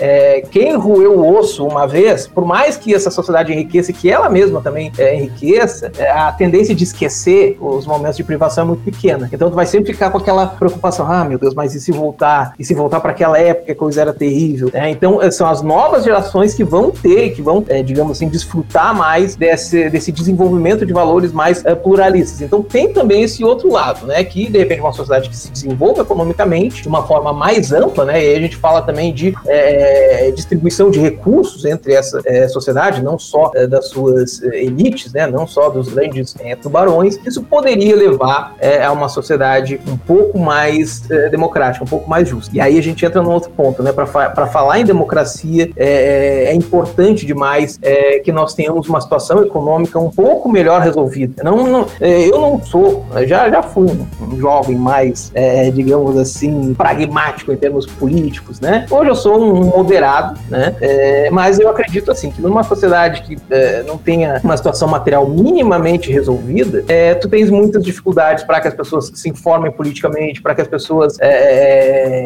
quem 0.49 0.75
roeu 0.75 1.19
o 1.19 1.37
osso 1.37 1.65
uma 1.65 1.87
vez, 1.87 2.27
por 2.27 2.45
mais 2.45 2.77
que 2.77 2.93
essa 2.93 3.11
sociedade 3.11 3.51
enriqueça, 3.51 3.91
que 3.91 4.09
ela 4.09 4.29
mesma 4.29 4.61
também 4.61 4.91
enriqueça, 5.13 5.91
a 6.13 6.31
tendência 6.31 6.73
de 6.73 6.83
esquecer 6.83 7.57
os 7.59 7.85
momentos 7.85 8.17
de 8.17 8.23
privação 8.23 8.63
é 8.63 8.67
muito 8.67 8.83
pequena. 8.83 9.29
Então 9.31 9.49
tu 9.49 9.55
vai 9.55 9.65
sempre 9.65 9.93
ficar 9.93 10.09
com 10.09 10.17
aquela 10.17 10.47
preocupação, 10.47 11.11
ah, 11.11 11.23
meu 11.23 11.37
Deus, 11.37 11.53
mas 11.53 11.75
e 11.75 11.79
se 11.79 11.91
voltar? 11.91 12.53
E 12.57 12.63
se 12.63 12.73
voltar 12.73 12.99
para 12.99 13.11
aquela 13.11 13.37
época 13.37 13.71
a 13.71 13.75
coisa 13.75 14.01
era 14.01 14.13
terrível? 14.13 14.71
então 14.89 15.19
são 15.31 15.47
as 15.47 15.61
novas 15.61 16.03
gerações 16.03 16.53
que 16.53 16.63
vão 16.63 16.90
ter, 16.91 17.31
que 17.31 17.41
vão, 17.41 17.63
eh, 17.67 17.83
digamos 17.83 18.17
assim, 18.17 18.27
desfrutar 18.27 18.95
mais 18.95 19.35
desse, 19.35 19.89
desse 19.89 20.11
desenvolvimento 20.11 20.85
de 20.85 20.93
valores 20.93 21.31
mais 21.31 21.63
eh, 21.65 21.75
pluralistas. 21.75 22.41
Então 22.41 22.61
tem 22.61 22.93
também 22.93 23.23
esse 23.23 23.43
outro 23.43 23.71
lado, 23.71 24.05
né? 24.05 24.23
Que 24.23 24.49
de 24.49 24.57
repente 24.57 24.81
uma 24.81 24.93
sociedade 24.93 25.29
que 25.29 25.35
se 25.35 25.49
desenvolve 25.51 26.01
economicamente 26.01 26.81
de 26.81 26.87
uma 26.87 27.05
forma 27.05 27.33
mais 27.33 27.71
ampla, 27.71 28.05
né? 28.05 28.23
E 28.23 28.35
a 28.35 28.39
gente 28.39 28.57
fala 28.57 28.81
também 28.81 29.13
de 29.13 29.33
eh, 29.47 30.31
distribuição 30.35 30.89
de 30.89 30.99
recursos 30.99 31.65
entre 31.65 31.93
essa 31.93 32.21
eh, 32.25 32.47
sociedade, 32.47 33.03
não 33.03 33.17
só 33.17 33.51
eh, 33.55 33.67
das 33.67 33.87
suas 33.89 34.41
eh, 34.43 34.63
elites, 34.63 35.11
né? 35.13 35.27
Não 35.27 35.47
só 35.47 35.69
dos 35.69 35.89
grandes 35.89 36.35
tubarões. 36.61 37.19
Isso 37.25 37.43
poderia 37.43 37.95
levar 37.95 38.55
a 38.83 38.91
uma 38.91 39.09
sociedade 39.09 39.79
um 39.87 39.97
pouco 39.97 40.37
mais 40.37 41.01
democrática, 41.29 41.83
um 41.83 41.87
pouco 41.87 42.09
mais 42.09 42.27
justa. 42.27 42.55
E 42.55 42.59
aí 42.59 42.77
a 42.77 42.81
gente 42.81 43.05
entra 43.05 43.21
num 43.21 43.31
outro 43.31 43.49
ponto, 43.51 43.81
né? 43.83 43.91
Para 43.91 44.05
fa 44.05 44.47
falar 44.47 44.79
em 44.79 44.85
democracia 44.85 45.71
é, 45.75 46.45
é 46.45 46.53
importante 46.53 46.80
demais 47.25 47.79
é, 47.81 48.19
que 48.19 48.31
nós 48.31 48.53
tenhamos 48.53 48.87
uma 48.87 49.01
situação 49.01 49.41
econômica 49.43 49.99
um 49.99 50.09
pouco 50.09 50.49
melhor 50.49 50.81
resolvida. 50.81 51.43
Não, 51.43 51.67
não, 51.67 51.87
é, 51.99 52.29
eu 52.29 52.39
não 52.39 52.61
sou, 52.63 53.05
já, 53.25 53.49
já 53.49 53.61
fui 53.61 53.87
um, 54.21 54.37
jovem 54.37 54.75
mais, 54.75 55.31
é, 55.33 55.69
digamos 55.71 56.17
assim, 56.17 56.73
pragmático 56.73 57.51
em 57.51 57.57
termos 57.57 57.85
políticos, 57.85 58.59
né? 58.59 58.85
Hoje 58.89 59.09
eu 59.09 59.15
sou 59.15 59.41
um 59.41 59.65
moderado, 59.65 60.39
né? 60.49 60.75
É, 60.81 61.29
mas 61.31 61.59
eu 61.59 61.69
acredito 61.69 62.11
assim 62.11 62.31
que 62.31 62.41
numa 62.41 62.63
sociedade 62.63 63.21
que 63.23 63.37
é, 63.49 63.83
não 63.83 63.97
tenha 63.97 64.39
uma 64.43 64.55
situação 64.57 64.87
material 64.87 65.27
minimamente 65.27 66.11
resolvida, 66.11 66.83
é, 66.87 67.13
tu 67.15 67.27
tens 67.29 67.49
muitas 67.49 67.83
dificuldades 67.83 68.43
para 68.43 68.59
que 68.61 68.67
as 68.67 68.73
pessoas 68.73 69.11
se 69.13 69.29
informem 69.29 69.71
politicamente, 69.71 70.41
para 70.41 70.55
que 70.55 70.61
as 70.61 70.67
pessoas, 70.67 71.17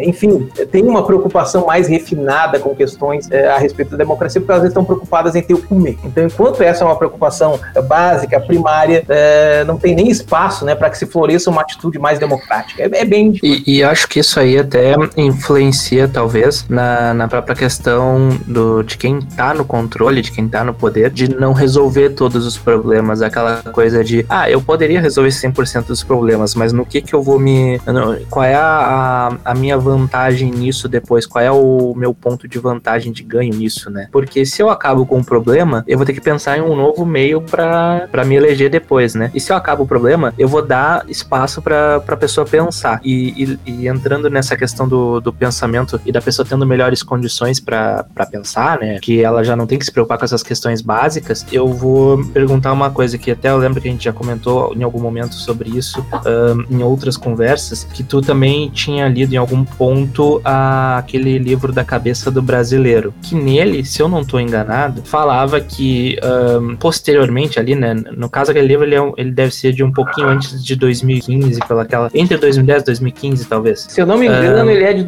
enfim, 0.04 0.48
tenham 0.72 0.90
uma 0.90 1.06
preocupação 1.06 1.66
mais 1.66 1.88
refinada 1.88 2.60
com 2.60 2.76
questões 2.76 3.30
a 3.32 3.58
respeito 3.58 3.92
da 3.92 3.98
democracia, 3.98 4.42
porque 4.46 4.52
elas 4.52 4.68
estão 4.68 4.86
preocupadas 4.86 5.36
em 5.36 5.42
ter 5.42 5.54
o 5.54 5.62
comer. 5.62 5.98
Então, 6.04 6.24
enquanto 6.24 6.62
essa 6.62 6.84
é 6.84 6.88
uma 6.88 6.96
preocupação 6.96 7.60
básica, 7.88 8.40
primária, 8.40 9.04
é, 9.10 9.64
não 9.66 9.78
tem 9.78 9.96
nem 9.96 10.10
espaço 10.10 10.64
né, 10.64 10.76
para 10.76 10.90
que 10.90 10.98
se 10.98 11.06
floresça 11.06 11.50
uma 11.50 11.62
atitude 11.62 11.98
mais 11.98 12.20
democrática. 12.20 12.84
É, 12.84 13.02
é 13.02 13.06
bem 13.06 13.34
E, 13.44 13.64
e 13.66 13.84
acho 13.84 14.08
que 14.08 14.20
isso 14.20 14.40
aí 14.40 14.58
até 14.58 14.96
influencia, 15.18 16.08
talvez, 16.08 16.66
na, 16.70 17.14
na 17.14 17.28
própria 17.28 17.56
questão 17.56 18.30
do, 18.46 18.84
de 18.84 18.98
quem 18.98 19.20
tá 19.22 19.54
no 19.54 19.66
controle, 19.66 20.22
de 20.22 20.32
quem 20.32 20.48
tá 20.48 20.64
no 20.64 20.74
poder, 20.74 21.10
de 21.10 21.28
não 21.28 21.54
resolver 21.54 22.12
todos 22.12 22.46
os 22.46 22.58
problemas. 22.58 23.22
Aquela 23.22 23.64
coisa 23.72 24.04
de, 24.04 24.26
ah, 24.30 24.50
eu 24.50 24.62
poderia 24.62 25.02
resolver 25.02 25.30
100% 25.30 25.88
dos 25.88 26.04
problemas, 26.04 26.54
mas 26.54 26.72
no 26.72 26.86
que 26.86 27.02
que 27.02 27.14
eu 27.14 27.22
vou 27.22 27.40
me. 27.40 27.80
Qual 28.30 28.44
é 28.44 28.56
a, 28.56 29.40
a, 29.44 29.52
a 29.52 29.56
minha 29.56 29.78
vantagem 29.78 30.52
nisso 30.52 30.88
depois? 30.88 31.26
Qual 31.26 31.44
é 31.44 31.52
o 31.52 31.94
meu 31.96 32.14
ponto 32.14 32.48
de 32.48 32.60
vantagem 32.60 33.12
de 33.12 33.24
ganho 33.24 33.54
nisso, 33.54 33.90
né? 33.90 34.08
Porque 34.12 34.35
Porque 34.36 34.46
se 34.46 34.62
eu 34.62 34.70
acabo 34.70 35.06
com 35.06 35.20
um 35.20 35.24
problema, 35.24 35.82
eu 35.88 35.98
vou 35.98 36.06
ter 36.06 36.12
que 36.12 36.20
pensar 36.20 36.58
em 36.58 36.62
um 36.62 36.76
novo 36.76 37.06
meio 37.06 37.40
para 37.40 38.26
me 38.26 38.36
eleger 38.36 38.70
depois, 38.70 39.16
né? 39.16 39.32
E 39.34 39.40
se 39.40 39.50
eu 39.50 39.56
acabo 39.56 39.84
o 39.84 39.88
problema, 39.88 40.34
eu 40.38 40.46
vou 40.46 40.62
dar 40.62 41.06
espaço 41.08 41.62
para 41.62 42.04
a 42.06 42.18
pessoa 42.18 42.46
pensar. 42.46 43.00
E, 43.02 43.58
e, 43.66 43.72
e, 43.72 43.88
entrando 43.88 44.30
nessa 44.30 44.58
questão 44.58 44.90
do, 44.90 45.22
do 45.22 45.32
pensamento 45.32 46.02
e 46.06 46.12
da 46.12 46.20
pessoa 46.20 46.46
tendo 46.46 46.68
melhores 46.68 47.02
condições 47.02 47.62
para 47.62 48.04
pensar, 48.30 48.78
né? 48.78 49.00
Que 49.02 49.24
ela 49.24 49.42
já 49.42 49.56
não 49.56 49.66
tem 49.66 49.80
que 49.80 49.86
se 49.86 49.92
preocupar 49.92 50.18
com 50.18 50.26
essas 50.26 50.44
questões 50.44 50.82
básicas, 50.82 51.46
eu 51.50 51.70
vou 51.70 52.22
perguntar 52.34 52.74
uma 52.74 52.92
coisa 52.92 53.18
que 53.18 53.32
até 53.32 53.50
eu 53.52 53.58
lembro 53.58 53.80
que 53.80 53.88
a 53.88 53.92
gente 53.92 54.04
já 54.04 54.12
comentou 54.12 54.74
em 54.76 54.84
algum 54.84 55.00
momento 55.00 55.36
sobre 55.36 55.70
isso 55.70 56.06
um, 56.70 56.76
em 56.76 56.84
outras 56.84 57.16
conversas, 57.16 57.86
que 57.86 58.04
tu 58.04 58.22
também 58.22 58.70
tinha 58.70 59.08
lido 59.08 59.34
em 59.34 59.38
algum 59.38 59.64
ponto 59.64 60.42
a, 60.44 60.98
aquele 60.98 61.38
livro 61.38 61.72
da 61.72 61.86
cabeça 61.86 62.30
do 62.30 62.42
brasileiro, 62.42 63.14
que 63.22 63.34
nele, 63.34 63.86
se 63.86 64.02
eu 64.02 64.10
não 64.10 64.25
estou 64.26 64.40
enganado, 64.40 65.02
falava 65.04 65.60
que 65.62 66.18
um, 66.24 66.76
posteriormente 66.76 67.60
ali, 67.60 67.76
né, 67.76 67.94
no 67.94 68.30
caso 68.30 68.52
aquele 68.52 68.68
livro 68.68 68.84
ele, 68.86 68.96
é, 68.96 69.12
ele 69.18 69.32
deve 69.32 69.54
ser 69.54 69.72
de 69.72 69.84
um 69.84 69.92
pouquinho 69.92 70.28
antes 70.28 70.64
de 70.64 70.76
2015, 70.76 71.60
pelaquela 71.68 72.10
entre 72.14 72.38
2010 72.38 72.82
e 72.82 72.86
2015 72.86 73.46
talvez. 73.46 73.86
Se 73.90 74.02
eu 74.02 74.06
não 74.06 74.18
me 74.18 74.28
engano, 74.28 74.66
um, 74.66 74.70
ele 74.70 74.84
é 74.84 74.94
de 74.94 75.04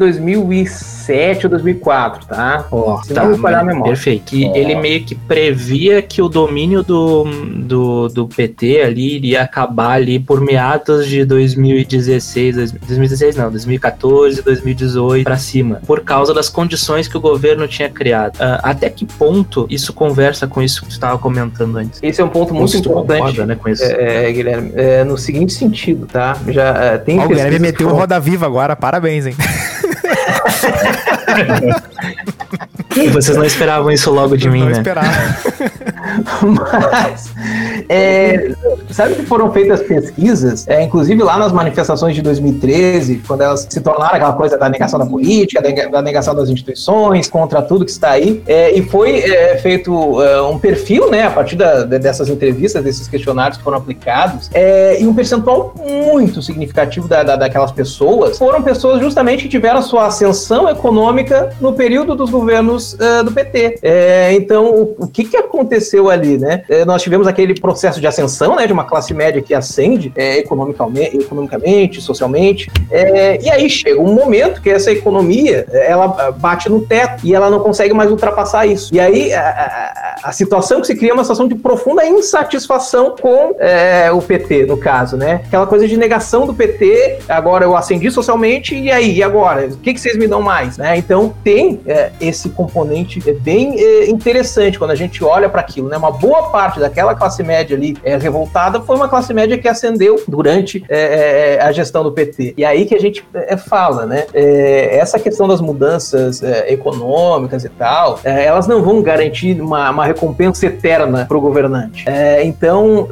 2007 1.08 1.46
ou 1.46 1.50
2004, 1.50 2.26
tá? 2.26 2.66
Ó, 2.70 3.02
se 3.02 3.14
tá, 3.14 3.24
não 3.24 3.32
me 3.32 3.38
falhar 3.38 3.60
a 3.60 3.64
memória. 3.64 3.92
Perfeito. 3.92 4.24
Que 4.26 4.46
oh. 4.46 4.56
ele 4.56 4.74
meio 4.74 5.02
que 5.04 5.14
previa 5.14 6.02
que 6.02 6.20
o 6.20 6.28
domínio 6.28 6.82
do, 6.82 7.24
do, 7.24 8.08
do 8.08 8.28
PT 8.28 8.82
ali 8.82 9.16
iria 9.16 9.42
acabar 9.42 9.92
ali 9.92 10.18
por 10.18 10.40
meados 10.40 11.06
de 11.06 11.24
2016, 11.24 12.72
2016 12.72 13.36
não, 13.36 13.50
2014, 13.50 14.42
2018 14.42 15.24
para 15.24 15.36
cima, 15.36 15.80
por 15.86 16.00
causa 16.00 16.34
das 16.34 16.48
condições 16.48 17.08
que 17.08 17.16
o 17.16 17.20
governo 17.20 17.66
tinha 17.66 17.88
criado. 17.88 18.36
Uh, 18.36 18.60
até 18.62 18.90
que 18.90 19.06
ponto 19.06 19.66
isso 19.70 19.92
conversa 19.92 20.46
com 20.46 20.62
isso 20.62 20.82
que 20.82 20.88
tu 20.88 20.92
estava 20.92 21.18
comentando 21.18 21.76
antes? 21.76 22.00
Esse 22.02 22.20
é 22.20 22.24
um 22.24 22.28
ponto 22.28 22.54
muito 22.54 22.76
importante, 22.76 23.18
concorda, 23.18 23.46
né, 23.46 23.54
com 23.54 23.68
isso. 23.68 23.84
É, 23.84 24.28
é, 24.28 24.32
Guilherme, 24.32 24.72
é, 24.74 25.04
no 25.04 25.16
seguinte 25.16 25.52
sentido, 25.52 26.06
tá? 26.06 26.36
Já 26.48 26.68
é, 26.68 26.98
tem. 26.98 27.18
Ó, 27.18 27.24
o 27.24 27.28
Guilherme 27.28 27.58
meteu 27.58 27.88
o 27.88 27.92
Roda 27.92 28.20
Viva 28.20 28.46
agora, 28.46 28.76
parabéns, 28.76 29.26
hein? 29.26 29.34
E 32.96 33.08
vocês 33.08 33.36
não 33.36 33.44
esperavam 33.44 33.90
isso 33.90 34.10
logo 34.10 34.36
de 34.36 34.48
mim, 34.48 34.60
não 34.60 34.66
né? 34.66 34.72
Esperava. 34.72 35.12
Mas, 36.42 37.30
é, 37.88 38.54
sabe 38.90 39.14
que 39.14 39.24
foram 39.24 39.50
feitas 39.52 39.82
pesquisas, 39.82 40.66
é, 40.68 40.82
inclusive 40.82 41.22
lá 41.22 41.38
nas 41.38 41.52
manifestações 41.52 42.14
de 42.14 42.22
2013, 42.22 43.22
quando 43.26 43.42
elas 43.42 43.66
se 43.68 43.80
tornaram 43.80 44.14
aquela 44.14 44.32
coisa 44.34 44.58
da 44.58 44.68
negação 44.68 44.98
da 44.98 45.06
política, 45.06 45.62
da 45.90 46.02
negação 46.02 46.34
das 46.34 46.48
instituições, 46.48 47.28
contra 47.28 47.62
tudo 47.62 47.84
que 47.84 47.90
está 47.90 48.10
aí, 48.10 48.42
é, 48.46 48.76
e 48.76 48.82
foi 48.82 49.20
é, 49.20 49.56
feito 49.58 50.22
é, 50.22 50.42
um 50.42 50.58
perfil, 50.58 51.10
né, 51.10 51.24
a 51.24 51.30
partir 51.30 51.56
da, 51.56 51.84
dessas 51.84 52.28
entrevistas, 52.28 52.84
desses 52.84 53.08
questionários 53.08 53.56
que 53.56 53.64
foram 53.64 53.78
aplicados, 53.78 54.50
é, 54.52 55.00
e 55.00 55.06
um 55.06 55.14
percentual 55.14 55.74
muito 55.78 56.42
significativo 56.42 57.08
da, 57.08 57.22
da, 57.22 57.36
daquelas 57.36 57.72
pessoas 57.72 58.36
foram 58.36 58.62
pessoas 58.62 59.00
justamente 59.00 59.44
que 59.44 59.48
tiveram 59.48 59.80
sua 59.82 60.06
ascensão 60.06 60.68
econômica 60.68 61.54
no 61.60 61.72
período 61.72 62.14
dos 62.14 62.30
governos 62.30 62.94
uh, 62.94 63.24
do 63.24 63.32
PT. 63.32 63.80
Então, 64.32 64.66
o, 64.66 64.96
o, 64.98 65.06
que, 65.06 65.24
que 65.24 65.36
aconteceu 65.36 66.10
ali, 66.10 66.38
né? 66.38 66.62
Nós 66.86 67.02
tivemos 67.02 67.26
aquele 67.26 67.58
processo 67.58 67.77
de 68.00 68.06
ascensão, 68.06 68.56
né, 68.56 68.66
de 68.66 68.72
uma 68.72 68.84
classe 68.84 69.12
média 69.14 69.40
que 69.40 69.54
ascende 69.54 70.12
é, 70.16 70.38
economicamente, 70.38 71.16
economicamente, 71.16 72.00
socialmente, 72.00 72.70
é, 72.90 73.40
e 73.40 73.50
aí 73.50 73.68
chega 73.68 74.00
um 74.00 74.12
momento 74.12 74.60
que 74.60 74.70
essa 74.70 74.90
economia, 74.90 75.66
ela 75.72 76.32
bate 76.32 76.68
no 76.68 76.80
teto 76.80 77.26
e 77.26 77.34
ela 77.34 77.50
não 77.50 77.60
consegue 77.60 77.94
mais 77.94 78.10
ultrapassar 78.10 78.66
isso. 78.66 78.94
E 78.94 79.00
aí 79.00 79.32
a, 79.32 79.40
a, 80.22 80.28
a 80.28 80.32
situação 80.32 80.80
que 80.80 80.86
se 80.86 80.96
cria 80.96 81.10
é 81.10 81.14
uma 81.14 81.24
situação 81.24 81.48
de 81.48 81.54
profunda 81.54 82.04
insatisfação 82.06 83.14
com 83.20 83.54
é, 83.58 84.10
o 84.12 84.20
PT, 84.20 84.66
no 84.66 84.76
caso, 84.76 85.16
né? 85.16 85.42
Aquela 85.46 85.66
coisa 85.66 85.86
de 85.86 85.96
negação 85.96 86.46
do 86.46 86.54
PT, 86.54 87.18
agora 87.28 87.64
eu 87.64 87.76
ascendi 87.76 88.10
socialmente, 88.10 88.74
e 88.74 88.90
aí, 88.90 89.16
e 89.16 89.22
agora? 89.22 89.66
O 89.66 89.76
que, 89.76 89.94
que 89.94 90.00
vocês 90.00 90.16
me 90.16 90.26
dão 90.26 90.40
mais? 90.40 90.78
Né? 90.78 90.96
Então 90.96 91.34
tem 91.42 91.80
é, 91.86 92.10
esse 92.20 92.48
componente 92.50 93.22
é 93.28 93.32
bem 93.32 93.78
é, 93.78 94.08
interessante 94.08 94.78
quando 94.78 94.90
a 94.90 94.94
gente 94.94 95.22
olha 95.24 95.48
para 95.48 95.60
aquilo, 95.60 95.88
né? 95.88 95.96
Uma 95.96 96.10
boa 96.10 96.50
parte 96.50 96.80
daquela 96.80 97.14
classe 97.14 97.42
média 97.42 97.67
ali 97.74 97.96
é, 98.02 98.16
revoltada 98.16 98.80
foi 98.80 98.96
uma 98.96 99.08
classe 99.08 99.32
média 99.32 99.58
que 99.58 99.68
ascendeu 99.68 100.22
durante 100.26 100.84
é, 100.88 101.56
é 101.56 101.62
a 101.62 101.72
gestão 101.72 102.02
do 102.02 102.12
PT. 102.12 102.54
E 102.56 102.64
aí 102.64 102.84
que 102.84 102.94
a 102.94 103.00
gente 103.00 103.24
é, 103.34 103.56
fala, 103.56 104.06
né? 104.06 104.26
É, 104.32 104.96
essa 104.98 105.18
questão 105.18 105.46
das 105.46 105.60
mudanças 105.60 106.42
econômicas 106.66 107.64
e 107.64 107.68
tal, 107.68 108.20
elas 108.24 108.66
não 108.66 108.82
vão 108.82 109.02
garantir 109.02 109.60
uma, 109.60 109.90
uma 109.90 110.04
recompensa 110.04 110.66
eterna 110.66 111.24
para 111.26 111.36
o 111.36 111.40
governante. 111.40 112.04
então, 112.42 113.08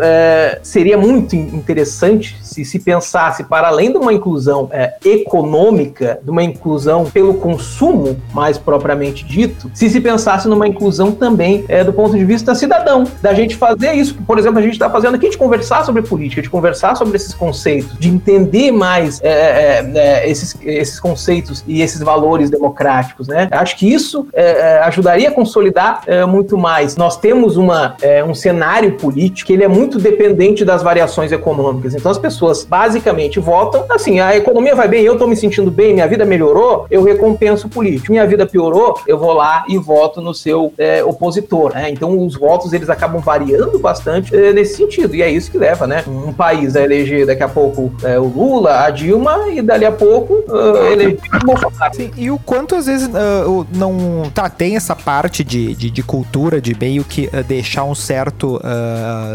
seria 0.62 0.96
muito 0.96 1.34
interessante 1.34 2.36
se 2.42 2.64
se 2.64 2.78
pensasse 2.78 3.44
para 3.44 3.68
além 3.68 3.92
de 3.92 3.98
uma 3.98 4.12
inclusão 4.12 4.70
econômica, 5.04 6.18
de 6.22 6.30
uma 6.30 6.42
inclusão 6.42 7.04
pelo 7.04 7.34
consumo 7.34 8.16
mais 8.32 8.58
propriamente 8.58 9.24
dito, 9.24 9.70
se 9.74 9.88
se 9.88 10.00
pensasse 10.00 10.48
numa 10.48 10.66
inclusão 10.66 11.12
também 11.12 11.64
é, 11.68 11.84
do 11.84 11.92
ponto 11.92 12.16
de 12.16 12.24
vista 12.24 12.54
cidadão, 12.54 13.04
da 13.22 13.32
gente 13.34 13.56
fazer 13.56 13.92
isso, 13.92 14.14
por 14.26 14.38
exemplo, 14.38 14.45
a 14.54 14.62
gente 14.62 14.72
está 14.72 14.90
fazendo 14.90 15.14
aqui, 15.14 15.28
de 15.28 15.38
conversar 15.38 15.84
sobre 15.84 16.02
política, 16.02 16.42
de 16.42 16.50
conversar 16.50 16.96
sobre 16.96 17.16
esses 17.16 17.34
conceitos, 17.34 17.98
de 17.98 18.08
entender 18.08 18.70
mais 18.70 19.20
é, 19.22 19.28
é, 19.28 19.92
é 19.94 20.30
esses, 20.30 20.56
esses 20.62 21.00
conceitos 21.00 21.64
e 21.66 21.82
esses 21.82 22.00
valores 22.00 22.50
democráticos, 22.50 23.28
né? 23.28 23.48
Acho 23.50 23.76
que 23.76 23.92
isso 23.92 24.26
é, 24.32 24.42
é, 24.42 24.78
ajudaria 24.82 25.28
a 25.28 25.32
consolidar 25.32 26.02
muito 26.28 26.56
mais. 26.56 26.96
Nós 26.96 27.16
temos 27.16 27.56
uma, 27.56 27.96
um 28.26 28.34
cenário 28.34 28.92
político 28.92 29.46
que 29.46 29.52
ele 29.52 29.64
é 29.64 29.68
muito 29.68 29.98
dependente 29.98 30.64
das 30.64 30.82
variações 30.82 31.32
econômicas. 31.32 31.94
Então 31.94 32.10
as 32.10 32.18
pessoas 32.18 32.64
basicamente 32.64 33.38
votam 33.38 33.84
assim, 33.88 34.20
a 34.20 34.36
economia 34.36 34.74
vai 34.74 34.88
bem, 34.88 35.04
eu 35.04 35.14
estou 35.14 35.28
me 35.28 35.36
sentindo 35.36 35.70
bem, 35.70 35.94
minha 35.94 36.06
vida 36.06 36.24
melhorou, 36.24 36.86
eu 36.90 37.02
recompenso 37.02 37.66
o 37.66 37.70
político. 37.70 38.12
Minha 38.12 38.26
vida 38.26 38.46
piorou, 38.46 38.98
eu 39.06 39.18
vou 39.18 39.32
lá 39.32 39.64
e 39.68 39.78
voto 39.78 40.20
no 40.20 40.34
seu 40.34 40.72
é, 40.78 41.04
opositor. 41.04 41.72
Né? 41.74 41.90
Então 41.90 42.18
os 42.18 42.34
votos 42.36 42.72
eles 42.72 42.90
acabam 42.90 43.20
variando 43.20 43.78
bastante 43.78 44.34
é, 44.36 44.52
nesse 44.52 44.76
sentido. 44.76 45.14
E 45.14 45.22
é 45.22 45.30
isso 45.30 45.50
que 45.50 45.58
leva, 45.58 45.86
né? 45.86 46.04
Um 46.06 46.32
país 46.32 46.76
a 46.76 46.82
eleger 46.82 47.26
daqui 47.26 47.42
a 47.42 47.48
pouco 47.48 47.92
é, 48.02 48.18
o 48.18 48.24
Lula, 48.24 48.84
a 48.84 48.90
Dilma 48.90 49.48
e 49.50 49.62
dali 49.62 49.84
a 49.84 49.92
pouco 49.92 50.44
uh, 50.48 50.92
eleger 50.92 51.18
o 51.42 51.46
Bolsonaro. 51.46 51.94
Sim, 51.94 52.10
e 52.16 52.30
o 52.30 52.38
quanto 52.38 52.74
às 52.74 52.86
vezes 52.86 53.08
uh, 53.08 53.66
não. 53.74 54.30
Tá, 54.34 54.48
tem 54.50 54.76
essa 54.76 54.94
parte 54.94 55.42
de, 55.42 55.74
de, 55.74 55.90
de 55.90 56.02
cultura, 56.02 56.60
de 56.60 56.76
meio 56.78 57.04
que 57.04 57.26
uh, 57.26 57.42
deixar 57.46 57.84
um 57.84 57.94
certo. 57.94 58.60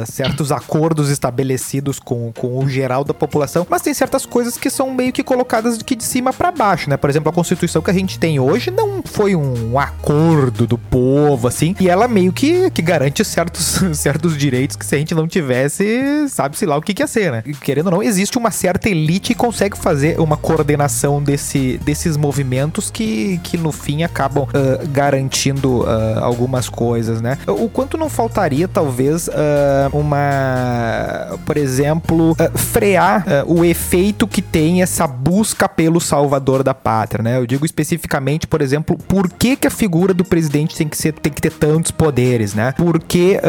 certos 0.06 0.52
acordos 0.52 1.10
estabelecidos 1.10 2.00
com, 2.00 2.32
com 2.34 2.60
o 2.60 2.68
geral 2.68 3.04
da 3.04 3.14
população, 3.14 3.66
mas 3.70 3.82
tem 3.82 3.94
certas 3.94 4.26
coisas 4.26 4.58
que 4.58 4.70
são 4.70 4.92
meio 4.94 5.12
que 5.12 5.24
colocadas 5.24 5.80
aqui 5.80 5.96
de 5.96 6.04
cima 6.04 6.34
para 6.34 6.52
baixo, 6.52 6.90
né? 6.90 6.98
Por 6.98 7.10
exemplo, 7.10 7.30
a 7.30 7.34
Constituição 7.34 7.82
que 7.82 7.90
a 7.90 7.94
gente 7.94 8.20
tem 8.20 8.40
hoje 8.40 8.72
não 8.72 9.02
foi 9.04 9.36
um 9.36 9.78
acordo 9.80 10.68
do 10.68 10.78
povo, 10.78 11.48
assim, 11.48 11.76
e 11.80 11.90
ela 11.90 12.08
meio 12.08 12.32
que, 12.32 12.70
que 12.72 12.82
garante 12.82 13.24
certos, 13.24 13.82
certos 13.98 14.38
direitos 14.38 14.76
que 14.82 14.86
se 14.88 14.96
a 14.96 14.98
gente 14.98 15.14
não 15.14 15.28
tivesse, 15.28 16.28
sabe-se 16.28 16.66
lá 16.66 16.76
o 16.76 16.82
que, 16.82 16.94
que 16.94 17.04
ia 17.04 17.08
ser, 17.08 17.32
né? 17.32 17.44
Querendo 17.62 17.86
ou 17.86 17.92
não, 17.92 18.04
existe 18.04 18.38
uma 18.38 18.50
certa 18.50 18.90
elite 18.90 19.30
que 19.30 19.36
consegue 19.36 19.78
fazer 19.78 20.20
uma 20.20 20.36
coordenação 20.36 21.22
desse, 21.22 21.80
desses 21.86 22.18
movimentos 22.18 22.90
que, 22.90 23.40
que 23.44 23.58
no 23.58 23.72
fim 23.72 24.04
acabam 24.04 24.44
uh, 24.46 24.88
garantindo 24.90 25.82
uh, 25.82 26.20
algumas 26.20 26.68
coisas, 26.68 27.22
né? 27.22 27.38
O 27.48 27.70
quanto 27.70 27.96
não 27.96 28.10
faltaria, 28.10 28.68
talvez, 28.68 29.28
uh, 29.28 29.32
uma, 29.94 31.38
por 31.46 31.58
exemplo, 31.58 32.36
frear 32.56 33.24
o 33.46 33.64
efeito 33.64 34.28
que 34.28 34.42
tem 34.42 34.82
essa 34.82 35.06
busca 35.06 35.70
pelo 35.70 36.02
salvador 36.02 36.64
da 36.64 36.74
pátria, 36.74 37.24
né? 37.24 37.38
Eu 37.38 37.46
digo 37.46 37.66
especificamente, 37.66 38.48
por 38.48 38.62
exemplo, 38.62 38.98
por 39.08 39.30
que, 39.30 39.56
que 39.56 39.68
a 39.68 39.72
figura 39.72 40.14
do 40.14 40.26
presidente 40.26 40.76
tem 40.76 40.88
que, 40.88 40.98
ser, 40.98 41.14
tem 41.14 41.32
que 41.32 41.42
ter 41.42 41.52
tantos 41.52 41.92
poderes, 41.92 42.56
né? 42.56 42.72
Por 42.72 43.00
que, 43.00 43.40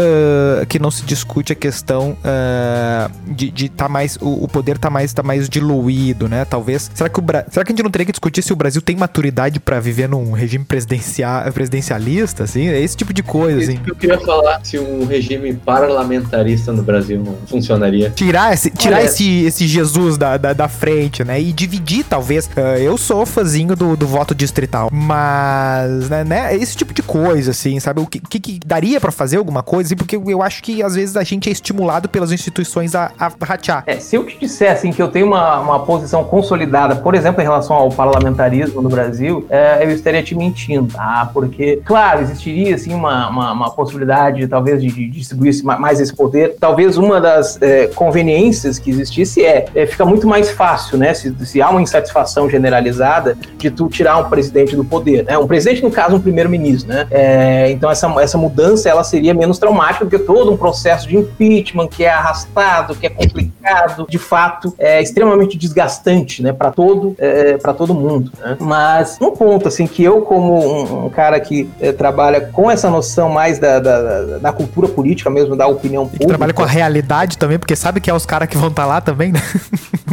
que 0.69 0.79
não 0.79 0.91
se 0.91 1.03
discute 1.05 1.22
a 1.53 1.55
questão 1.55 2.17
uh, 2.21 3.33
de, 3.33 3.51
de 3.51 3.69
tá 3.69 3.89
mais. 3.89 4.17
O, 4.21 4.45
o, 4.45 4.49
poder 4.49 4.79
tá 4.79 4.91
mais, 4.91 5.13
tá 5.13 5.23
mais 5.23 5.49
diluído, 5.49 6.29
né? 6.29 6.45
Talvez. 6.45 6.91
Será 6.95 7.09
que, 7.09 7.19
o 7.19 7.23
Bra... 7.23 7.45
Será 7.51 7.65
que 7.65 7.73
a 7.73 7.75
gente 7.75 7.83
não 7.83 7.91
teria 7.91 8.05
que 8.05 8.13
discutir 8.13 8.43
se 8.43 8.53
o 8.53 8.57
Brasil 8.57 8.83
tem 8.83 8.97
maturidade 8.97 9.59
para 9.59 9.81
viver 9.81 10.09
num 10.09 10.33
regime 10.33 10.65
presidencial, 10.65 11.51
presidencialista, 11.53 12.45
assim? 12.45 12.69
É 12.69 12.81
esse 12.81 12.97
tipo 12.97 13.13
de 13.13 13.23
coisa. 13.23 13.63
poderzinho. 13.63 13.83
Eu 13.87 13.95
queria 13.95 14.19
falar 14.21 14.65
se 14.65 14.79
um 14.79 15.07
regime 15.07 15.55
parlamentarista 15.55 16.73
no 16.73 16.83
Brasil 16.83 17.23
não 17.23 17.37
funcionaria. 17.47 18.11
Tirar 18.11 18.53
esse, 18.53 18.71
tirar 18.71 18.99
Olha- 18.99 19.05
esse, 19.07 19.45
esse 19.45 19.67
Jesus 19.67 20.17
da, 20.17 20.37
da, 20.37 20.53
da 20.53 20.69
frente, 20.69 21.25
né? 21.25 21.41
E 21.41 21.53
dividir, 21.53 22.05
talvez. 22.05 22.51
Ah, 22.57 22.79
eu 22.79 22.97
sou 22.99 23.25
fãzinho 23.25 23.75
do, 23.77 23.97
do 23.97 24.07
voto 24.07 24.35
distrital. 24.35 24.91
Mas, 24.93 26.09
né, 26.09 26.25
né? 26.25 26.57
Esse 26.57 26.77
tipo 26.77 26.93
de 26.93 27.03
coisa, 27.03 27.51
assim, 27.53 27.79
sabe? 27.81 28.01
O 28.01 28.07
que, 28.07 28.19
que, 28.21 28.41
que 28.41 28.61
daria 28.65 29.01
pra 29.01 29.13
fazer 29.13 29.37
alguma 29.37 29.63
coisa? 29.63 29.89
assim, 29.89 29.97
Porque 29.97 30.17
eu 30.17 30.43
acho 30.43 30.63
que 30.63 30.83
às 30.83 30.95
vezes 30.95 31.12
a 31.17 31.23
gente 31.23 31.49
é 31.49 31.53
estimulado 31.53 32.09
pelas 32.09 32.33
instituições 32.33 32.95
a, 32.95 33.13
a 33.19 33.31
ratear. 33.43 33.85
É, 33.87 33.97
se 33.97 34.17
eu 34.17 34.25
te 34.25 34.39
disser 34.39 34.73
assim, 34.73 34.93
que 34.93 35.03
eu 35.03 35.09
tenho 35.09 35.27
uma, 35.27 35.61
uma 35.61 35.81
posição 35.81 36.25
consolidada, 36.25 36.97
por 36.97 37.15
exemplo, 37.15 37.41
em 37.41 37.45
relação 37.45 37.77
ao 37.77 37.91
parlamentarismo 37.91 38.81
no 38.81 38.89
Brasil, 38.89 39.47
é, 39.51 39.85
eu 39.85 39.91
estaria 39.91 40.23
te 40.23 40.35
mentindo, 40.35 40.93
tá? 40.93 41.31
Porque, 41.33 41.81
claro, 41.85 42.23
existiria 42.23 42.75
assim, 42.75 42.95
uma, 42.95 43.29
uma, 43.29 43.53
uma 43.53 43.71
possibilidade, 43.71 44.47
talvez, 44.47 44.81
de, 44.81 44.89
de 44.89 45.09
distribuir 45.09 45.53
mais 45.65 46.01
esse 46.01 46.15
poder. 46.15 46.57
Talvez 46.59 46.97
uma 46.97 47.21
das 47.21 47.61
é, 47.61 47.87
conveniências 47.89 48.79
que 48.79 48.91
existisse 48.91 49.45
é, 49.45 49.67
é 49.75 49.87
fica 49.87 50.05
muito 50.05 50.27
mais 50.27 50.51
fácil, 50.51 50.99
né? 50.99 51.15
Se, 51.15 51.35
se 51.45 51.63
há 51.63 51.71
uma 51.71 51.83
insatisfação 51.83 52.49
generalizada 52.49 53.37
de 53.57 53.71
tu 53.71 53.89
tirar 53.89 54.19
um 54.19 54.29
presidente 54.29 54.75
do 54.75 54.85
poder, 54.85 55.25
né? 55.25 55.39
Um 55.39 55.47
presidente, 55.47 55.83
no 55.83 55.91
caso, 55.91 56.17
um 56.17 56.21
primeiro-ministro, 56.21 56.89
né? 56.89 57.07
É, 57.11 57.71
então 57.71 57.91
essa, 57.91 58.13
essa 58.21 58.39
mudança 58.39 58.89
ela 58.89 59.05
seria 59.05 59.35
menos 59.35 59.59
traumática 59.59 60.05
do 60.05 60.11
que 60.11 60.19
todo 60.19 60.53
um 60.53 60.57
processo 60.57 61.02
de 61.07 61.17
impeachment 61.17 61.89
que 61.89 62.05
é 62.05 62.11
arrastado, 62.11 62.95
que 62.95 63.07
é 63.07 63.11
complicado, 63.11 64.07
de 64.09 64.19
fato, 64.19 64.75
é 64.79 65.01
extremamente 65.03 65.57
desgastante, 65.57 66.43
né? 66.43 66.53
Para 66.53 66.71
todo, 66.71 67.15
é, 67.19 67.57
para 67.57 67.73
todo 67.73 67.95
mundo. 67.95 68.33
Né? 68.39 68.57
Mas 68.61 69.19
um 69.21 69.31
ponto 69.31 69.69
assim 69.69 69.87
que 69.87 70.03
eu 70.03 70.23
como 70.23 70.59
um, 70.59 71.07
um 71.07 71.11
cara 71.11 71.39
que 71.41 71.69
é, 71.81 71.93
trabalha 71.93 72.41
com 72.41 72.71
essa 72.71 72.89
noção 72.91 73.29
mais 73.29 73.59
da, 73.59 73.79
da, 73.79 74.39
da- 74.39 74.53
cultura 74.53 74.87
política 74.87 75.31
mesmo, 75.31 75.57
da 75.57 75.67
opinião 75.67 76.05
E 76.05 76.07
pública, 76.09 76.29
trabalha 76.29 76.53
com 76.53 76.63
a 76.63 76.67
realidade 76.67 77.39
também, 77.39 77.59
porque 77.59 77.75
sabe 77.75 78.01
que 78.01 78.11
é 78.11 78.15
os 78.15 78.27
caras 78.27 78.49
que 78.49 78.57
vão 78.57 78.69
estar 78.69 78.85
lá 78.85 79.01
também, 79.01 79.33
né? 79.33 79.41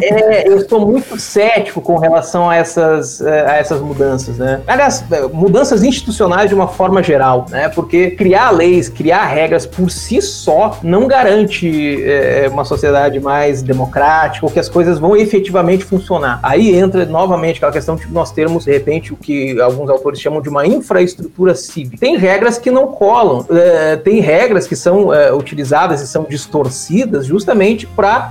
É, 0.02 0.48
eu 0.48 0.66
sou 0.68 0.86
muito 0.86 1.20
cético 1.20 1.82
com 1.82 1.98
relação 1.98 2.50
a 2.50 2.56
essas, 2.56 3.20
eh, 3.20 3.46
a 3.46 3.58
essas 3.58 3.82
mudanças, 3.82 4.38
né? 4.38 4.62
Aliás, 4.66 5.04
eh, 5.12 5.28
mudanças 5.34 5.84
institucionais 5.84 6.48
de 6.48 6.56
uma 6.56 6.70
forma 6.70 7.04
geral, 7.04 7.46
né? 7.50 7.68
Porque 7.68 8.12
criar 8.12 8.52
leis, 8.52 8.88
criar 8.88 9.26
regras 9.26 9.66
por 9.66 9.92
si 9.92 10.22
só 10.22 10.79
não 10.84 11.08
garante 11.08 12.04
eh, 12.04 12.50
uma 12.52 12.66
sociedade 12.66 13.20
mais 13.20 13.62
democrática 13.62 14.46
ou 14.46 14.52
que 14.52 14.60
as 14.60 14.70
coisas 14.70 15.00
vão 15.00 15.16
efetivamente 15.16 15.84
funcionar. 15.84 16.40
Aí 16.44 16.76
entra 16.76 17.06
novamente 17.06 17.58
aquela 17.58 17.72
questão 17.72 17.96
de 17.96 18.08
nós 18.12 18.32
termos, 18.32 18.66
de 18.66 18.72
repente, 18.72 19.14
o 19.14 19.18
que 19.18 19.60
alguns 19.60 19.90
autores 19.90 20.20
chamam 20.20 20.42
de 20.42 20.50
uma 20.50 20.66
infraestrutura 20.66 21.56
cívica. 21.56 21.98
Tem 22.00 22.18
regras 22.18 22.58
que 22.58 22.72
não 22.72 22.88
colam, 22.88 23.46
eh, 23.50 23.98
tem 23.98 24.20
regras 24.20 24.68
que 24.68 24.76
são 24.76 25.14
eh, 25.14 25.34
utilizadas 25.34 26.02
e 26.02 26.08
são 26.08 26.26
distorcidas 26.30 27.26
justamente 27.26 27.86
para 27.88 28.30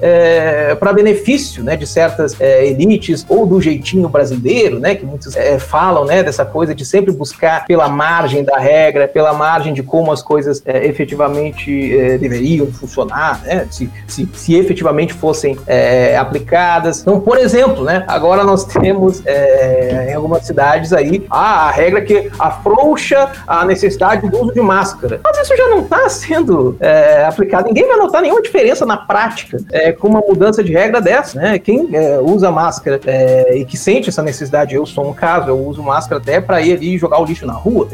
para 0.79 0.93
benefício 0.93 1.63
né, 1.63 1.77
de 1.77 1.87
certas 1.87 2.39
eh, 2.41 2.67
elites 2.67 3.25
ou 3.29 3.47
do 3.47 3.61
jeitinho 3.61 4.09
brasileiro, 4.09 4.79
né, 4.79 4.95
que 4.95 5.05
muitos 5.05 5.37
eh, 5.37 5.59
falam 5.59 6.05
né, 6.05 6.23
dessa 6.23 6.45
coisa 6.45 6.75
de 6.75 6.85
sempre 6.85 7.13
buscar 7.13 7.67
pela 7.67 7.89
margem 7.89 8.45
da 8.45 8.59
regra, 8.59 9.09
pela 9.09 9.33
margem 9.33 9.73
de 9.73 9.83
como 9.83 10.13
as 10.13 10.23
coisas 10.23 10.63
eh, 10.65 10.87
efetivamente 10.87 11.71
eh, 11.97 12.19
deveriam 12.39 12.67
funcionar, 12.73 13.43
né, 13.43 13.67
se, 13.71 13.91
se, 14.07 14.29
se 14.33 14.55
efetivamente 14.55 15.13
fossem 15.13 15.59
eh, 15.67 16.17
aplicadas. 16.17 17.01
Então, 17.01 17.21
por 17.21 17.37
exemplo, 17.37 17.85
né, 17.85 18.05
agora 18.07 18.45
nós 18.45 18.65
temos 18.65 19.23
eh, 19.27 20.09
em 20.11 20.15
algumas 20.15 20.47
cidades 20.47 20.93
aí 20.93 21.27
ah, 21.31 21.69
a 21.69 21.71
regra 21.71 22.01
que 22.01 22.31
afrouxa 22.39 23.31
a 23.47 23.65
necessidade 23.65 24.29
do 24.29 24.41
uso 24.41 24.55
de 24.55 24.61
máscara. 24.61 25.21
Mas 25.25 25.39
isso 25.39 25.57
já 25.57 25.69
não 25.69 25.81
está 25.81 26.09
sendo 26.09 26.77
eh, 26.81 27.25
aplicado. 27.27 27.67
Ninguém 27.67 27.87
vai 27.87 27.97
notar 27.97 28.23
nenhuma 28.23 28.43
diferença 28.43 28.87
na 28.87 28.97
prática 28.97 29.59
eh, 29.73 29.93
com 29.93 30.09
uma 30.09 30.21
mudança 30.21 30.63
de 30.63 30.73
regra 30.73 31.01
dessa, 31.01 31.39
né? 31.39 31.59
Quem 31.59 31.89
eh, 31.93 32.19
usa 32.21 32.51
máscara 32.51 33.01
eh, 33.07 33.59
e 33.59 33.65
que 33.65 33.77
sente 33.77 34.09
essa 34.09 34.23
necessidade, 34.23 34.75
eu 34.75 34.87
sou 34.87 35.09
um 35.09 35.13
caso, 35.13 35.49
eu 35.49 35.59
uso 35.59 35.83
máscara 35.83 36.21
até 36.21 36.41
para 36.41 36.61
ir 36.61 36.75
ali 36.75 36.99
jogar 36.99 37.19
o 37.21 37.25
lixo 37.25 37.47
na 37.47 37.53
rua, 37.53 37.89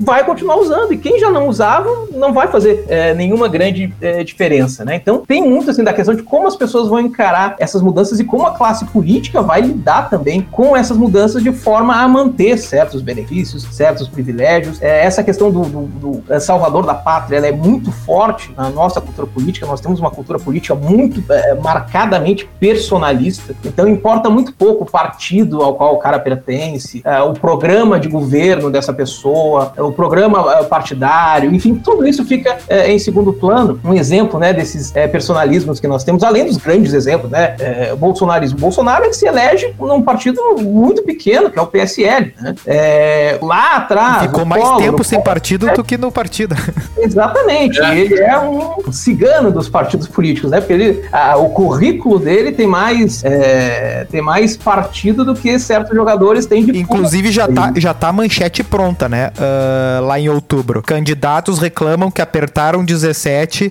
vai 0.00 0.24
continuar 0.24 0.56
usando. 0.56 0.92
E 0.92 0.98
quem 0.98 1.18
já 1.18 1.30
não 1.30 1.48
usava, 1.48 1.88
não 2.12 2.32
vai 2.32 2.48
fazer 2.48 2.84
nenhuma 3.16 3.48
grande 3.48 3.63
eh, 4.00 4.24
diferença, 4.24 4.84
né? 4.84 4.96
Então 4.96 5.22
tem 5.26 5.42
muito 5.48 5.70
assim 5.70 5.82
da 5.84 5.92
questão 5.92 6.14
de 6.14 6.22
como 6.22 6.46
as 6.46 6.56
pessoas 6.56 6.88
vão 6.88 7.00
encarar 7.00 7.56
essas 7.58 7.80
mudanças 7.82 8.18
e 8.20 8.24
como 8.24 8.46
a 8.46 8.52
classe 8.52 8.84
política 8.86 9.42
vai 9.42 9.60
lidar 9.60 10.08
também 10.10 10.42
com 10.50 10.76
essas 10.76 10.96
mudanças 10.96 11.42
de 11.42 11.52
forma 11.52 11.94
a 11.96 12.06
manter 12.08 12.58
certos 12.58 13.00
benefícios, 13.02 13.62
certos 13.70 14.08
privilégios. 14.08 14.80
Eh, 14.82 15.04
essa 15.04 15.22
questão 15.22 15.50
do, 15.50 15.62
do- 15.64 15.86
do, 15.86 16.24
eh, 16.32 16.40
salvador 16.40 16.84
da 16.86 16.94
pátria 16.94 17.36
ela 17.36 17.46
é 17.46 17.52
muito 17.52 17.90
forte 17.92 18.52
na 18.56 18.68
nossa 18.70 19.00
cultura 19.00 19.26
política. 19.26 19.66
Nós 19.66 19.80
temos 19.80 20.00
uma 20.00 20.10
cultura 20.10 20.38
política 20.38 20.74
muito 20.74 21.22
eh, 21.30 21.54
marcadamente 21.62 22.48
personalista. 22.60 23.54
Então 23.64 23.86
importa 23.88 24.28
muito 24.30 24.52
pouco 24.52 24.84
o 24.84 24.90
partido 24.90 25.62
ao 25.62 25.74
qual 25.74 25.94
o 25.94 25.98
cara 25.98 26.18
pertence, 26.18 27.00
eh, 27.04 27.22
o 27.22 27.32
programa 27.34 27.98
de 28.00 28.08
governo 28.08 28.70
dessa 28.70 28.92
pessoa, 28.92 29.72
eh, 29.76 29.82
o 29.82 29.92
programa 29.92 30.64
partidário, 30.64 31.54
enfim, 31.54 31.74
tudo 31.74 32.06
isso 32.06 32.24
fica 32.24 32.56
em 32.86 32.98
segundo 32.98 33.32
plano. 33.32 33.53
Um 33.84 33.94
exemplo, 33.94 34.38
né, 34.38 34.52
desses 34.52 34.94
eh, 34.94 35.06
personalismos 35.08 35.78
que 35.80 35.86
nós 35.86 36.04
temos, 36.04 36.22
além 36.22 36.46
dos 36.46 36.56
grandes 36.56 36.92
exemplos, 36.92 37.30
né, 37.30 37.54
eh, 37.58 37.90
o 37.92 37.96
bolsonarismo. 37.96 38.58
O 38.58 38.60
Bolsonaro 38.60 39.04
ele 39.04 39.12
se 39.12 39.26
elege 39.26 39.74
num 39.78 40.02
partido 40.02 40.40
muito 40.60 41.02
pequeno, 41.02 41.50
que 41.50 41.58
é 41.58 41.62
o 41.62 41.66
PSL, 41.66 42.34
né? 42.40 42.54
Eh, 42.66 43.38
lá 43.42 43.76
atrás. 43.76 44.22
Ficou 44.22 44.44
mais 44.44 44.62
Collor, 44.62 44.78
tempo 44.82 45.04
sem 45.04 45.20
partido 45.20 45.70
do 45.74 45.84
que 45.84 45.96
no 45.96 46.10
partido. 46.10 46.54
Exatamente. 46.98 47.80
É. 47.80 47.98
Ele 47.98 48.20
é 48.20 48.38
um 48.38 48.92
cigano 48.92 49.50
dos 49.50 49.68
partidos 49.68 50.08
políticos, 50.08 50.50
né? 50.50 50.60
Porque 50.60 50.72
ele, 50.72 51.04
a- 51.12 51.36
o 51.36 51.50
currículo 51.50 52.18
dele 52.18 52.52
tem 52.52 52.66
mais, 52.66 53.22
é, 53.24 54.06
tem 54.10 54.20
mais 54.22 54.56
partido 54.56 55.24
do 55.24 55.34
que 55.34 55.58
certos 55.58 55.94
jogadores 55.94 56.46
têm 56.46 56.64
de 56.64 56.78
Inclusive 56.78 57.30
já 57.30 57.46
tá, 57.48 57.72
já 57.76 57.94
tá 57.94 58.08
a 58.08 58.12
manchete 58.12 58.62
pronta, 58.62 59.08
né? 59.08 59.30
Ah, 59.38 60.00
lá 60.02 60.18
em 60.18 60.28
outubro. 60.28 60.82
Candidatos 60.82 61.58
reclamam 61.58 62.10
que 62.10 62.20
apertaram 62.22 62.84
17 62.84 63.14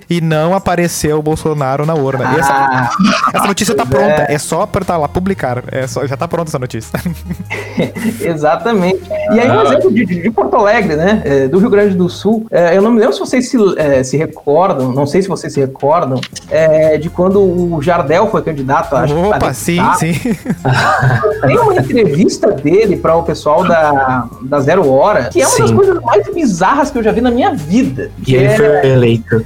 e 0.09 0.19
não 0.21 0.53
apareceu 0.53 1.19
o 1.19 1.21
Bolsonaro 1.21 1.85
na 1.85 1.93
urna. 1.93 2.33
E 2.35 2.39
essa, 2.39 2.53
Ah, 2.53 2.89
essa 3.33 3.47
notícia 3.47 3.75
tá 3.75 3.85
pois 3.85 4.01
é. 4.03 4.05
pronta. 4.15 4.31
É. 4.33 4.37
só 4.37 4.61
apertar 4.61 4.97
lá, 4.97 5.07
publicar. 5.07 5.63
É 5.71 5.87
só, 5.87 6.05
já 6.05 6.15
tá 6.17 6.27
pronta 6.27 6.49
essa 6.49 6.59
notícia. 6.59 6.99
exatamente. 8.21 9.01
E 9.31 9.39
aí 9.39 9.49
um 9.49 9.61
exemplo 9.63 9.93
de, 9.93 10.05
de- 10.05 10.31
Porto 10.31 10.55
Alegre, 10.55 10.95
né? 10.95 11.21
é, 11.25 11.47
do 11.47 11.59
Rio 11.59 11.69
Grande 11.69 11.95
do 11.95 12.09
Sul. 12.09 12.47
é, 12.51 12.75
eu 12.75 12.81
não 12.81 12.91
me 12.91 12.99
lembro 12.99 13.13
se 13.13 13.19
vocês 13.19 13.49
se, 13.49 13.57
é, 13.77 14.03
se 14.03 14.17
recordam, 14.17 14.91
não 14.91 15.05
sei 15.05 15.21
se 15.21 15.27
vocês 15.27 15.53
se 15.53 15.59
recordam, 15.59 16.19
é, 16.49 16.97
de 16.97 17.09
quando 17.09 17.39
o 17.41 17.81
Jardel 17.81 18.27
foi 18.27 18.41
candidato. 18.41 18.95
acho 18.95 19.13
que 19.13 19.19
Opa, 19.19 19.53
sim, 19.53 19.75
deputado. 19.75 19.99
sim. 19.99 20.13
Tem 21.47 21.57
uma 21.57 21.75
entrevista 21.75 22.51
dele 22.51 22.97
para 22.97 23.15
o 23.15 23.23
pessoal 23.23 23.63
da, 23.67 24.27
da 24.41 24.59
Zero 24.59 24.89
Hora, 24.89 25.25
que 25.25 25.41
é 25.41 25.47
uma 25.47 25.57
das 25.59 25.69
Sim. 25.69 25.75
coisas 25.75 25.99
mais 26.01 26.33
bizarras 26.33 26.89
que 26.91 26.97
eu 26.97 27.03
já 27.03 27.11
vi 27.11 27.21
na 27.21 27.31
minha 27.31 27.53
vida. 27.53 28.11
E 28.19 28.23
Que 28.23 28.35
ele 28.35 28.45
é, 28.45 28.55
foi 28.57 28.89
eleito. 28.89 29.45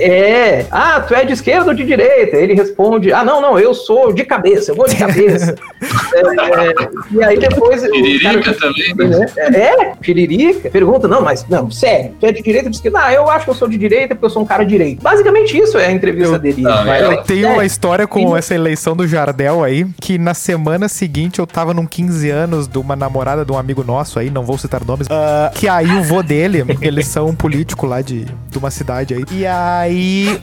é, 0.00 0.66
ah, 0.70 1.00
tu 1.00 1.14
é 1.14 1.24
de 1.24 1.32
esquerda 1.32 1.68
ou 1.70 1.74
de 1.74 1.84
direita? 1.84 2.36
Ele 2.36 2.54
responde, 2.54 3.12
ah, 3.12 3.24
não, 3.24 3.40
não, 3.40 3.58
eu 3.58 3.74
sou 3.74 4.12
de 4.12 4.24
cabeça, 4.24 4.70
eu 4.72 4.76
vou 4.76 4.88
de 4.88 4.96
cabeça. 4.96 5.54
É, 6.12 7.14
e 7.14 7.22
aí 7.24 7.38
depois. 7.38 7.80
cara- 7.82 8.54
também, 8.54 8.94
né? 8.96 9.26
É, 9.38 9.92
Tiririca. 10.02 10.68
Pergunta, 10.70 11.06
não, 11.08 11.22
mas, 11.22 11.46
não, 11.48 11.70
sério, 11.70 12.12
tu 12.18 12.26
é 12.26 12.32
de 12.32 12.42
direita 12.42 12.66
ou 12.66 12.70
de 12.70 12.76
esquerda? 12.76 12.98
Ah, 13.02 13.12
eu 13.12 13.30
acho 13.30 13.44
que 13.44 13.50
eu 13.50 13.54
sou 13.54 13.68
de 13.68 13.78
direita 13.78 14.14
porque 14.14 14.26
eu 14.26 14.30
sou 14.30 14.42
um 14.42 14.46
cara 14.46 14.64
direito. 14.64 15.00
Basicamente 15.02 15.56
isso 15.56 15.78
é 15.78 15.86
a 15.86 15.92
entrevista 15.92 16.34
Eu- 16.34 16.38
dele. 16.38 16.62
Não, 16.62 16.84
Vai- 16.84 17.02
eu 17.02 17.12
Eu 17.12 17.22
tenho 17.22 17.46
é, 17.48 17.52
uma 17.52 17.64
história 17.64 18.06
com 18.06 18.36
essa 18.36 18.54
eleição 18.54 18.94
do 18.96 19.06
Jardel 19.06 19.62
aí, 19.62 19.86
que 20.00 20.18
na 20.18 20.34
semana 20.34 20.88
seguinte 20.88 21.38
eu 21.38 21.46
tava 21.46 21.72
num 21.72 21.86
15 21.86 22.28
anos 22.30 22.66
de 22.68 22.78
uma 22.78 22.96
namorada 22.96 23.44
de 23.44 23.52
um 23.52 23.58
amigo 23.58 23.84
nosso 23.84 24.18
aí, 24.18 24.30
não 24.30 24.42
vou 24.44 24.58
citar 24.58 24.84
nomes, 24.84 25.06
ah, 25.10 25.50
que 25.54 25.68
aí 25.68 25.90
o 25.96 26.02
vô 26.02 26.22
dele, 26.22 26.64
eles 26.80 27.06
são 27.06 27.26
um 27.28 27.34
político 27.34 27.86
lá 27.86 28.00
de, 28.02 28.24
de 28.24 28.58
uma 28.58 28.70
cidade 28.70 29.14
aí, 29.14 29.24
e 29.32 29.46
aí 29.46 29.89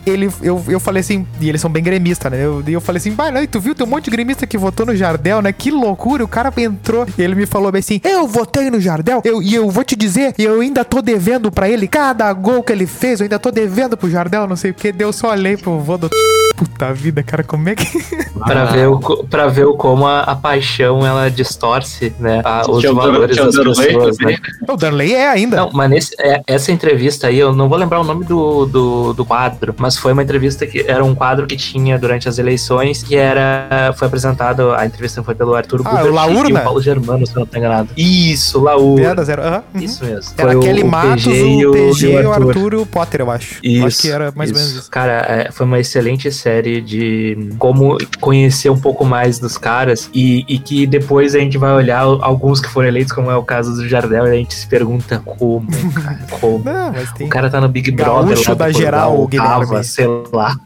ele, 0.06 0.30
eu, 0.42 0.64
eu 0.68 0.80
falei 0.80 1.02
assim, 1.02 1.26
e 1.40 1.50
eles 1.50 1.62
são 1.62 1.70
bem 1.70 1.84
gremistas, 1.84 2.32
né, 2.32 2.44
eu, 2.44 2.64
e 2.66 2.74
eu 2.74 2.82
falei 2.82 2.98
assim, 3.00 3.12
vai, 3.12 3.32
não, 3.32 3.42
e 3.42 3.48
tu 3.48 3.60
viu, 3.60 3.74
tem 3.76 3.86
um 3.86 3.90
monte 3.90 4.06
de 4.06 4.12
gremista 4.12 4.46
que 4.48 4.58
votou 4.58 4.86
no 4.86 4.96
Jardel, 4.96 5.42
né, 5.42 5.52
que 5.52 5.72
loucura, 5.72 6.24
o 6.24 6.28
cara 6.28 6.52
entrou, 6.58 7.06
e 7.18 7.22
ele 7.22 7.36
me 7.36 7.46
falou 7.46 7.72
bem 7.72 7.80
assim, 7.80 8.02
eu 8.04 8.28
votei 8.28 8.70
no 8.70 8.80
Jardel, 8.80 9.22
eu, 9.24 9.42
e 9.42 9.54
eu 9.56 9.70
vou 9.70 9.84
te 9.84 9.96
dizer, 9.96 10.34
eu 10.38 10.62
ainda 10.62 10.84
tô 10.84 11.02
devendo 11.02 11.52
pra 11.52 11.70
ele, 11.70 11.88
cada 11.88 12.32
gol 12.34 12.64
que 12.64 12.72
ele 12.72 12.86
fez, 12.88 13.20
eu 13.20 13.26
ainda 13.26 13.40
tô 13.40 13.52
devendo 13.52 13.96
pro 13.98 14.10
Jardel, 14.10 14.48
não 14.48 14.56
sei 14.56 14.72
o 14.72 14.74
que, 14.74 14.92
deu 14.92 15.12
só 15.14 15.32
olhei 15.32 15.56
pro 15.58 15.80
vô 15.80 15.98
do 15.98 16.10
Puta 16.58 16.92
vida, 16.92 17.22
cara, 17.22 17.44
como 17.44 17.70
é 17.70 17.76
que. 17.76 17.86
Pra, 18.48 18.66
ver 18.66 18.88
o, 18.88 19.00
pra 19.00 19.48
ver 19.48 19.66
o 19.66 19.74
como 19.76 20.06
a, 20.08 20.22
a 20.22 20.36
paixão 20.36 21.06
ela 21.06 21.30
distorce 21.30 22.14
né, 22.20 22.42
a- 22.46 22.64
os 22.70 22.82
Dan- 22.84 22.94
valores 22.94 23.36
das 23.36 23.54
Danley 23.56 23.76
pessoas. 23.76 24.18
Né? 24.20 24.38
O 24.68 24.76
Danley 24.78 25.14
é 25.14 25.28
ainda. 25.30 25.58
Não, 25.58 25.72
mas 25.74 25.90
nesse, 25.90 26.16
é- 26.20 26.42
essa 26.48 26.72
entrevista 26.72 27.28
aí, 27.28 27.38
eu 27.40 27.52
não 27.54 27.68
vou 27.68 27.78
lembrar 27.78 28.00
o 28.00 28.04
nome 28.04 28.26
do, 28.26 28.66
do, 28.68 29.14
do 29.14 29.26
quadro, 29.28 29.76
mas 29.78 29.98
foi 29.98 30.14
uma 30.14 30.24
entrevista 30.24 30.66
que 30.66 30.86
era 30.88 31.04
um 31.04 31.14
quadro 31.14 31.46
que 31.46 31.56
tinha 31.58 31.98
durante 31.98 32.28
as 32.30 32.38
eleições 32.38 33.04
que 33.04 33.16
era 33.16 33.94
foi 33.98 34.08
apresentado, 34.08 34.72
a 34.74 34.86
entrevista 34.86 35.24
foi 35.24 35.36
pelo 35.36 35.54
Arthur 35.56 35.82
Ah, 35.86 36.04
o 36.04 36.12
Laurna? 36.12 36.50
e 36.50 36.54
o 36.54 36.64
Paulo 36.64 36.82
Germano, 36.82 37.26
se 37.26 37.36
eu 37.36 37.42
não 37.42 37.46
tô 37.48 37.58
enganado. 37.58 37.90
Isso, 37.98 38.60
Laurna. 38.60 39.02
Piada 39.02 39.24
zero. 39.24 39.42
Uhum. 39.44 39.82
Isso 39.82 40.06
mesmo. 40.06 40.34
Era 40.38 40.52
Foi 40.52 40.62
Kelly 40.62 40.84
o 40.84 40.88
Matos, 40.88 41.24
PG 41.26 41.66
o 41.66 41.70
o, 41.70 41.74
PG, 41.74 42.12
e 42.12 42.26
o 42.26 42.32
Arthur 42.32 42.74
e 42.74 42.76
o 42.78 42.86
Potter, 42.86 43.22
eu 43.22 43.32
acho. 43.32 43.60
Isso, 43.64 43.86
acho 43.86 44.02
que 44.02 44.10
era 44.10 44.32
mais 44.36 44.50
ou 44.52 44.56
menos 44.56 44.72
isso. 44.72 44.92
Cara, 44.92 45.26
é, 45.28 45.52
foi 45.52 45.66
uma 45.66 45.80
excelente 45.80 46.32
série 46.32 46.82
de 46.82 47.50
como 47.58 47.98
conhecer 48.20 48.70
um 48.70 48.80
pouco 48.80 49.06
mais 49.06 49.40
dos 49.40 49.58
caras 49.58 50.10
e, 50.14 50.46
e 50.48 50.60
que 50.60 50.86
depois 50.88 51.36
a 51.36 51.40
gente 51.40 51.58
vai 51.58 51.72
olhar 51.74 52.02
alguns 52.02 52.60
que 52.60 52.70
foram 52.70 52.88
eleitos, 52.88 53.12
como 53.12 53.30
é 53.32 53.36
o 53.36 53.44
caso 53.44 53.76
do 53.76 53.88
Jardel, 53.88 54.28
e 54.28 54.32
a 54.32 54.34
gente 54.36 54.54
se 54.54 54.68
pergunta 54.68 55.22
como, 55.26 55.68
cara, 55.94 56.20
como. 56.40 56.64
Não. 56.64 56.94
O 57.26 57.30
cara 57.30 57.50
tá 57.50 57.60
no 57.62 57.68
Big 57.68 57.92
Brother 57.92 58.36
Gaúcho 58.36 58.56
da 58.56 58.66
Portugal, 58.66 59.17
o 59.24 59.30
tava, 59.30 59.66
Guilherme. 59.66 59.84
sei 59.84 60.08
lá. 60.32 60.58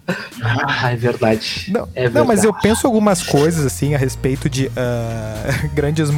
Ah, 0.43 0.91
é 0.91 0.95
verdade. 0.95 1.65
Não, 1.73 1.87
É 1.95 2.09
não, 2.09 2.25
mas 2.25 2.43
eu 2.43 2.51
verdade. 2.51 2.63
penso 2.63 2.87
algumas 2.87 3.21
coisas 3.23 3.65
assim 3.65 3.93
a 3.93 3.97
respeito 3.97 4.49
de 4.49 4.71
ah, 4.75 5.67
grandes 5.73 6.09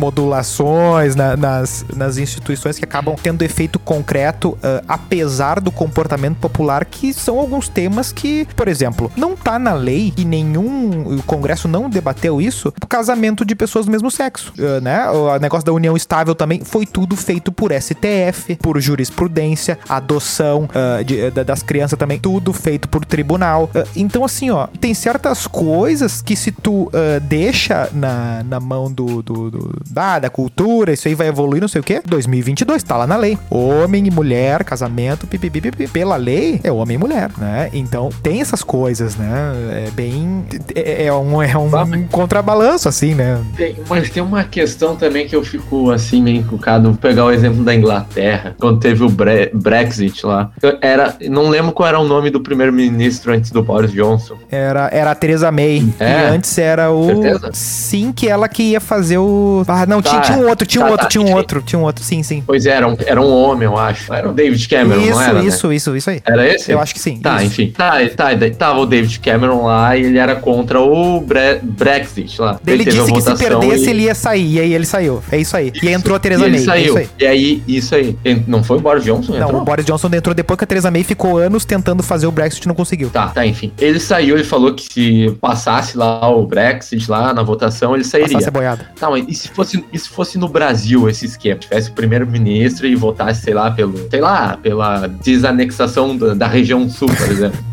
modulações 0.43 1.15
na- 1.15 1.36
nas, 1.38 1.86
nas 1.95 2.17
instituições 2.17 2.77
que 2.77 2.86
acabam 2.86 3.15
tendo 3.21 3.43
efeito 3.43 3.79
concreto, 3.79 4.57
ah, 4.63 4.84
apesar 4.88 5.59
do 5.59 5.71
comportamento 5.71 6.38
popular, 6.38 6.86
que 6.86 7.13
são 7.13 7.39
alguns 7.39 7.67
temas 7.67 8.11
que, 8.11 8.47
por 8.55 8.67
exemplo, 8.67 9.11
não 9.15 9.36
tá 9.36 9.57
na 9.59 9.73
lei 9.73 10.13
e 10.17 10.25
nenhum. 10.25 11.17
O 11.17 11.23
Congresso 11.23 11.67
não 11.67 11.89
debateu 11.89 12.41
isso, 12.41 12.73
o 12.81 12.88
casamento 12.88 13.45
de 13.45 13.55
pessoas 13.55 13.86
do 13.86 13.91
mesmo 13.91 14.09
sexo. 14.11 14.53
ah, 14.59 14.79
né? 14.81 15.09
O 15.09 15.38
negócio 15.39 15.65
da 15.65 15.73
união 15.73 15.95
estável 15.95 16.36
também 16.36 16.63
foi 16.63 16.86
tudo 16.86 17.15
feito 17.15 17.51
por 17.51 17.71
STF, 17.71 18.55
por 18.57 18.79
jurisprudência, 18.79 19.77
adoção 19.88 20.67
ah, 20.73 21.01
de- 21.03 21.29
da- 21.31 21.43
das 21.43 21.61
crianças 21.63 21.97
também, 21.97 22.19
tudo 22.24 22.53
feito 22.53 22.88
por 22.88 23.03
tribunal. 23.05 23.69
Ah, 23.76 23.84
então, 23.95 24.24
assim, 24.24 24.49
ó, 24.49 24.67
tem 24.80 24.93
certas 24.93 25.45
coisas 25.45 26.21
que 26.21 26.36
se 26.38 26.51
tu 26.51 26.89
ah, 26.93 27.19
deixa 27.19 27.89
na, 27.93 28.41
na 28.43 28.59
mão 28.59 28.91
do, 28.91 29.21
do, 29.21 29.51
do- 29.51 29.82
da, 29.91 30.19
da 30.19 30.30
cultura, 30.30 30.93
isso 30.93 31.07
aí 31.07 31.13
vai 31.15 31.28
evoluir, 31.28 31.61
não 31.61 31.67
sei 31.67 31.82
o 31.82 31.84
quê. 31.84 32.01
2022, 32.05 32.82
tá 32.82 32.95
lá 32.97 33.05
na 33.05 33.17
lei. 33.17 33.38
Homem 33.49 34.07
e 34.07 34.11
mulher, 34.11 34.63
casamento, 34.63 35.28
pipipi, 35.28 35.61
pela 35.88 36.15
lei, 36.15 36.61
é 36.63 36.71
homem 36.71 36.95
e 36.95 36.97
mulher, 36.97 37.30
né? 37.38 37.69
Então, 37.74 38.09
tem 38.24 38.39
essas 38.39 38.63
coisas, 38.63 39.15
né? 39.17 39.53
É 39.88 39.91
bem... 39.91 40.45
É, 40.74 41.05
é 41.07 41.13
um, 41.13 41.41
é 41.43 41.57
um 41.57 41.69
contrabalanço, 42.09 42.88
assim, 42.88 43.13
né? 43.13 43.41
Tem- 43.57 43.76
mas 43.89 44.09
tem 44.09 44.24
uma 44.24 44.45
questão 44.45 44.95
também 44.95 45.28
que 45.28 45.36
eu 45.36 45.43
fico 45.43 45.91
assim 45.91 46.21
meio 46.21 46.38
encucado. 46.38 46.88
Vou 46.89 46.97
pegar 46.97 47.26
o 47.26 47.32
exemplo 47.32 47.63
da 47.65 47.76
Inglaterra, 47.76 48.55
quando 48.59 48.80
teve 48.80 49.03
o 49.03 49.09
Bre- 49.09 49.51
Brexit 49.53 50.26
lá. 50.26 50.51
Eu 50.61 50.78
Era, 50.82 51.15
não 51.30 51.49
lembro 51.49 51.71
qual 51.74 51.89
era 51.89 51.99
o 51.99 52.03
nome 52.07 52.12
do 52.32 52.39
primeiro-ministro 52.39 53.34
antes 53.34 53.51
do 53.51 53.61
Boris 53.64 53.91
Johnson. 53.91 54.36
Era, 54.51 54.89
era 54.91 55.11
a 55.11 55.16
Teresa 55.16 55.51
May. 55.51 55.84
É? 55.99 56.24
E 56.24 56.36
antes 56.36 56.57
era 56.57 56.91
o. 56.91 57.05
Certeza? 57.05 57.49
Sim, 57.53 58.11
que 58.11 58.28
ela 58.28 58.47
que 58.47 58.64
ia 58.64 58.80
fazer 58.80 59.18
o. 59.18 59.64
Ah, 59.68 59.86
não, 59.86 60.01
tinha, 60.01 60.14
Tá, 60.16 60.22
tinha 60.22 60.38
um 60.38 60.47
outro, 60.47 60.66
tinha 60.68 60.82
um 60.82 60.86
tá, 60.86 60.91
outro, 60.91 61.05
tá, 61.05 61.09
tinha 61.09 61.24
um 61.24 61.34
outro, 61.34 61.61
tinha 61.61 61.80
um 61.80 61.84
outro. 61.84 62.03
Sim, 62.03 62.24
sim. 62.24 62.43
Pois 62.45 62.66
é, 62.66 62.72
era 62.72 62.88
um, 62.88 62.95
era 63.05 63.22
um 63.22 63.32
homem, 63.32 63.66
eu 63.66 63.78
acho. 63.78 64.14
Era 64.14 64.30
o 64.30 64.34
David 64.34 64.68
Cameron, 64.68 65.01
isso, 65.01 65.11
não 65.11 65.22
era? 65.22 65.34
né? 65.41 65.45
isso, 65.45 65.74
isso, 65.74 65.95
isso 65.95 66.09
aí. 66.09 66.22
Era 66.26 66.47
esse? 66.47 66.72
Eu 66.72 66.80
acho 66.80 66.93
que 66.93 66.99
sim. 66.99 67.18
Tá, 67.20 67.38
isso. 67.38 67.45
enfim. 67.45 67.74
Tá, 67.76 67.93
tá, 68.16 68.30
tava 68.57 68.80
o 68.80 68.86
David 68.86 69.20
Cameron 69.20 69.66
lá 69.66 69.97
e 69.97 70.03
ele 70.03 70.18
era 70.18 70.36
contra 70.36 70.80
o 70.80 71.20
Bre- 71.22 71.59
Brexit 71.64 72.39
lá. 72.39 72.59
Ele 72.66 72.84
a 72.84 72.86
disse 72.86 73.11
que 73.11 73.22
se 73.22 73.36
perdesse, 73.36 73.86
e- 73.86 73.89
ele 73.89 74.01
ia 74.03 74.16
sair. 74.16 74.53
E 74.53 74.59
aí 74.59 74.74
ele 74.74 74.86
saiu. 74.86 75.22
É 75.32 75.38
isso 75.38 75.55
aí. 75.57 75.72
E 75.82 75.88
aí 75.88 75.93
entrou 75.93 76.16
a 76.16 76.20
Teresa 76.20 76.43
e 76.43 76.47
ele 76.47 76.57
May. 76.57 76.61
É 76.61 76.66
saiu. 76.66 76.86
isso 76.86 76.97
aí. 76.97 77.09
E 77.20 77.26
aí, 77.26 77.64
isso 77.68 77.95
aí. 77.95 78.18
Não 78.47 78.64
foi 78.64 78.78
o 78.78 78.82
Boris 78.82 79.03
Johnson? 79.03 79.34
Não, 79.34 79.47
entrou? 79.47 79.61
o 79.61 79.66
Boris 79.66 79.86
Johnson 79.86 80.09
entrou 80.14 80.36
depois 80.36 80.57
que 80.57 80.64
a 80.64 80.68
Teresa 80.68 80.91
May 80.91 81.03
ficou 81.03 81.38
anos 81.38 81.66
tentando 81.66 82.03
fazer 82.04 82.28
o 82.28 82.32
Brexit 82.32 82.68
não 82.68 82.76
conseguiu. 82.76 83.10
Tá, 83.10 83.28
tá, 83.30 83.45
enfim. 83.45 83.72
Ele 83.78 83.99
saiu 83.99 84.38
e 84.38 84.43
falou 84.43 84.74
que 84.74 84.84
se 84.91 85.38
passasse 85.41 85.97
lá 85.97 86.30
o 86.30 86.45
Brexit 86.45 87.10
lá 87.10 87.34
na 87.34 87.43
votação, 87.43 87.95
ele 87.95 88.04
sairia. 88.04 88.38
Passar 88.38 88.49
a 88.49 88.51
boiada. 88.51 88.91
Tá, 88.99 89.10
mas 89.10 89.26
e 89.28 89.34
se 89.34 89.49
fosse, 89.49 89.84
e 89.91 89.99
se 89.99 90.10
fosse 90.10 90.38
no 90.38 90.47
Brasil 90.47 91.10
esse 91.10 91.26
esquema? 91.26 91.60
Tivesse 91.60 91.89
o 91.89 91.93
primeiro-ministro 91.93 92.88
e 92.88 92.95
votasse, 92.95 93.41
sei 93.41 93.54
lá, 93.54 93.72
pelo. 93.72 94.10
Sei 94.10 94.22
lá, 94.22 94.58
pela 94.58 95.08
desanexação 95.08 96.18
da, 96.18 96.34
da 96.34 96.47
região 96.47 96.89
sul, 96.89 97.10
por 97.10 97.30
exemplo. 97.30 97.72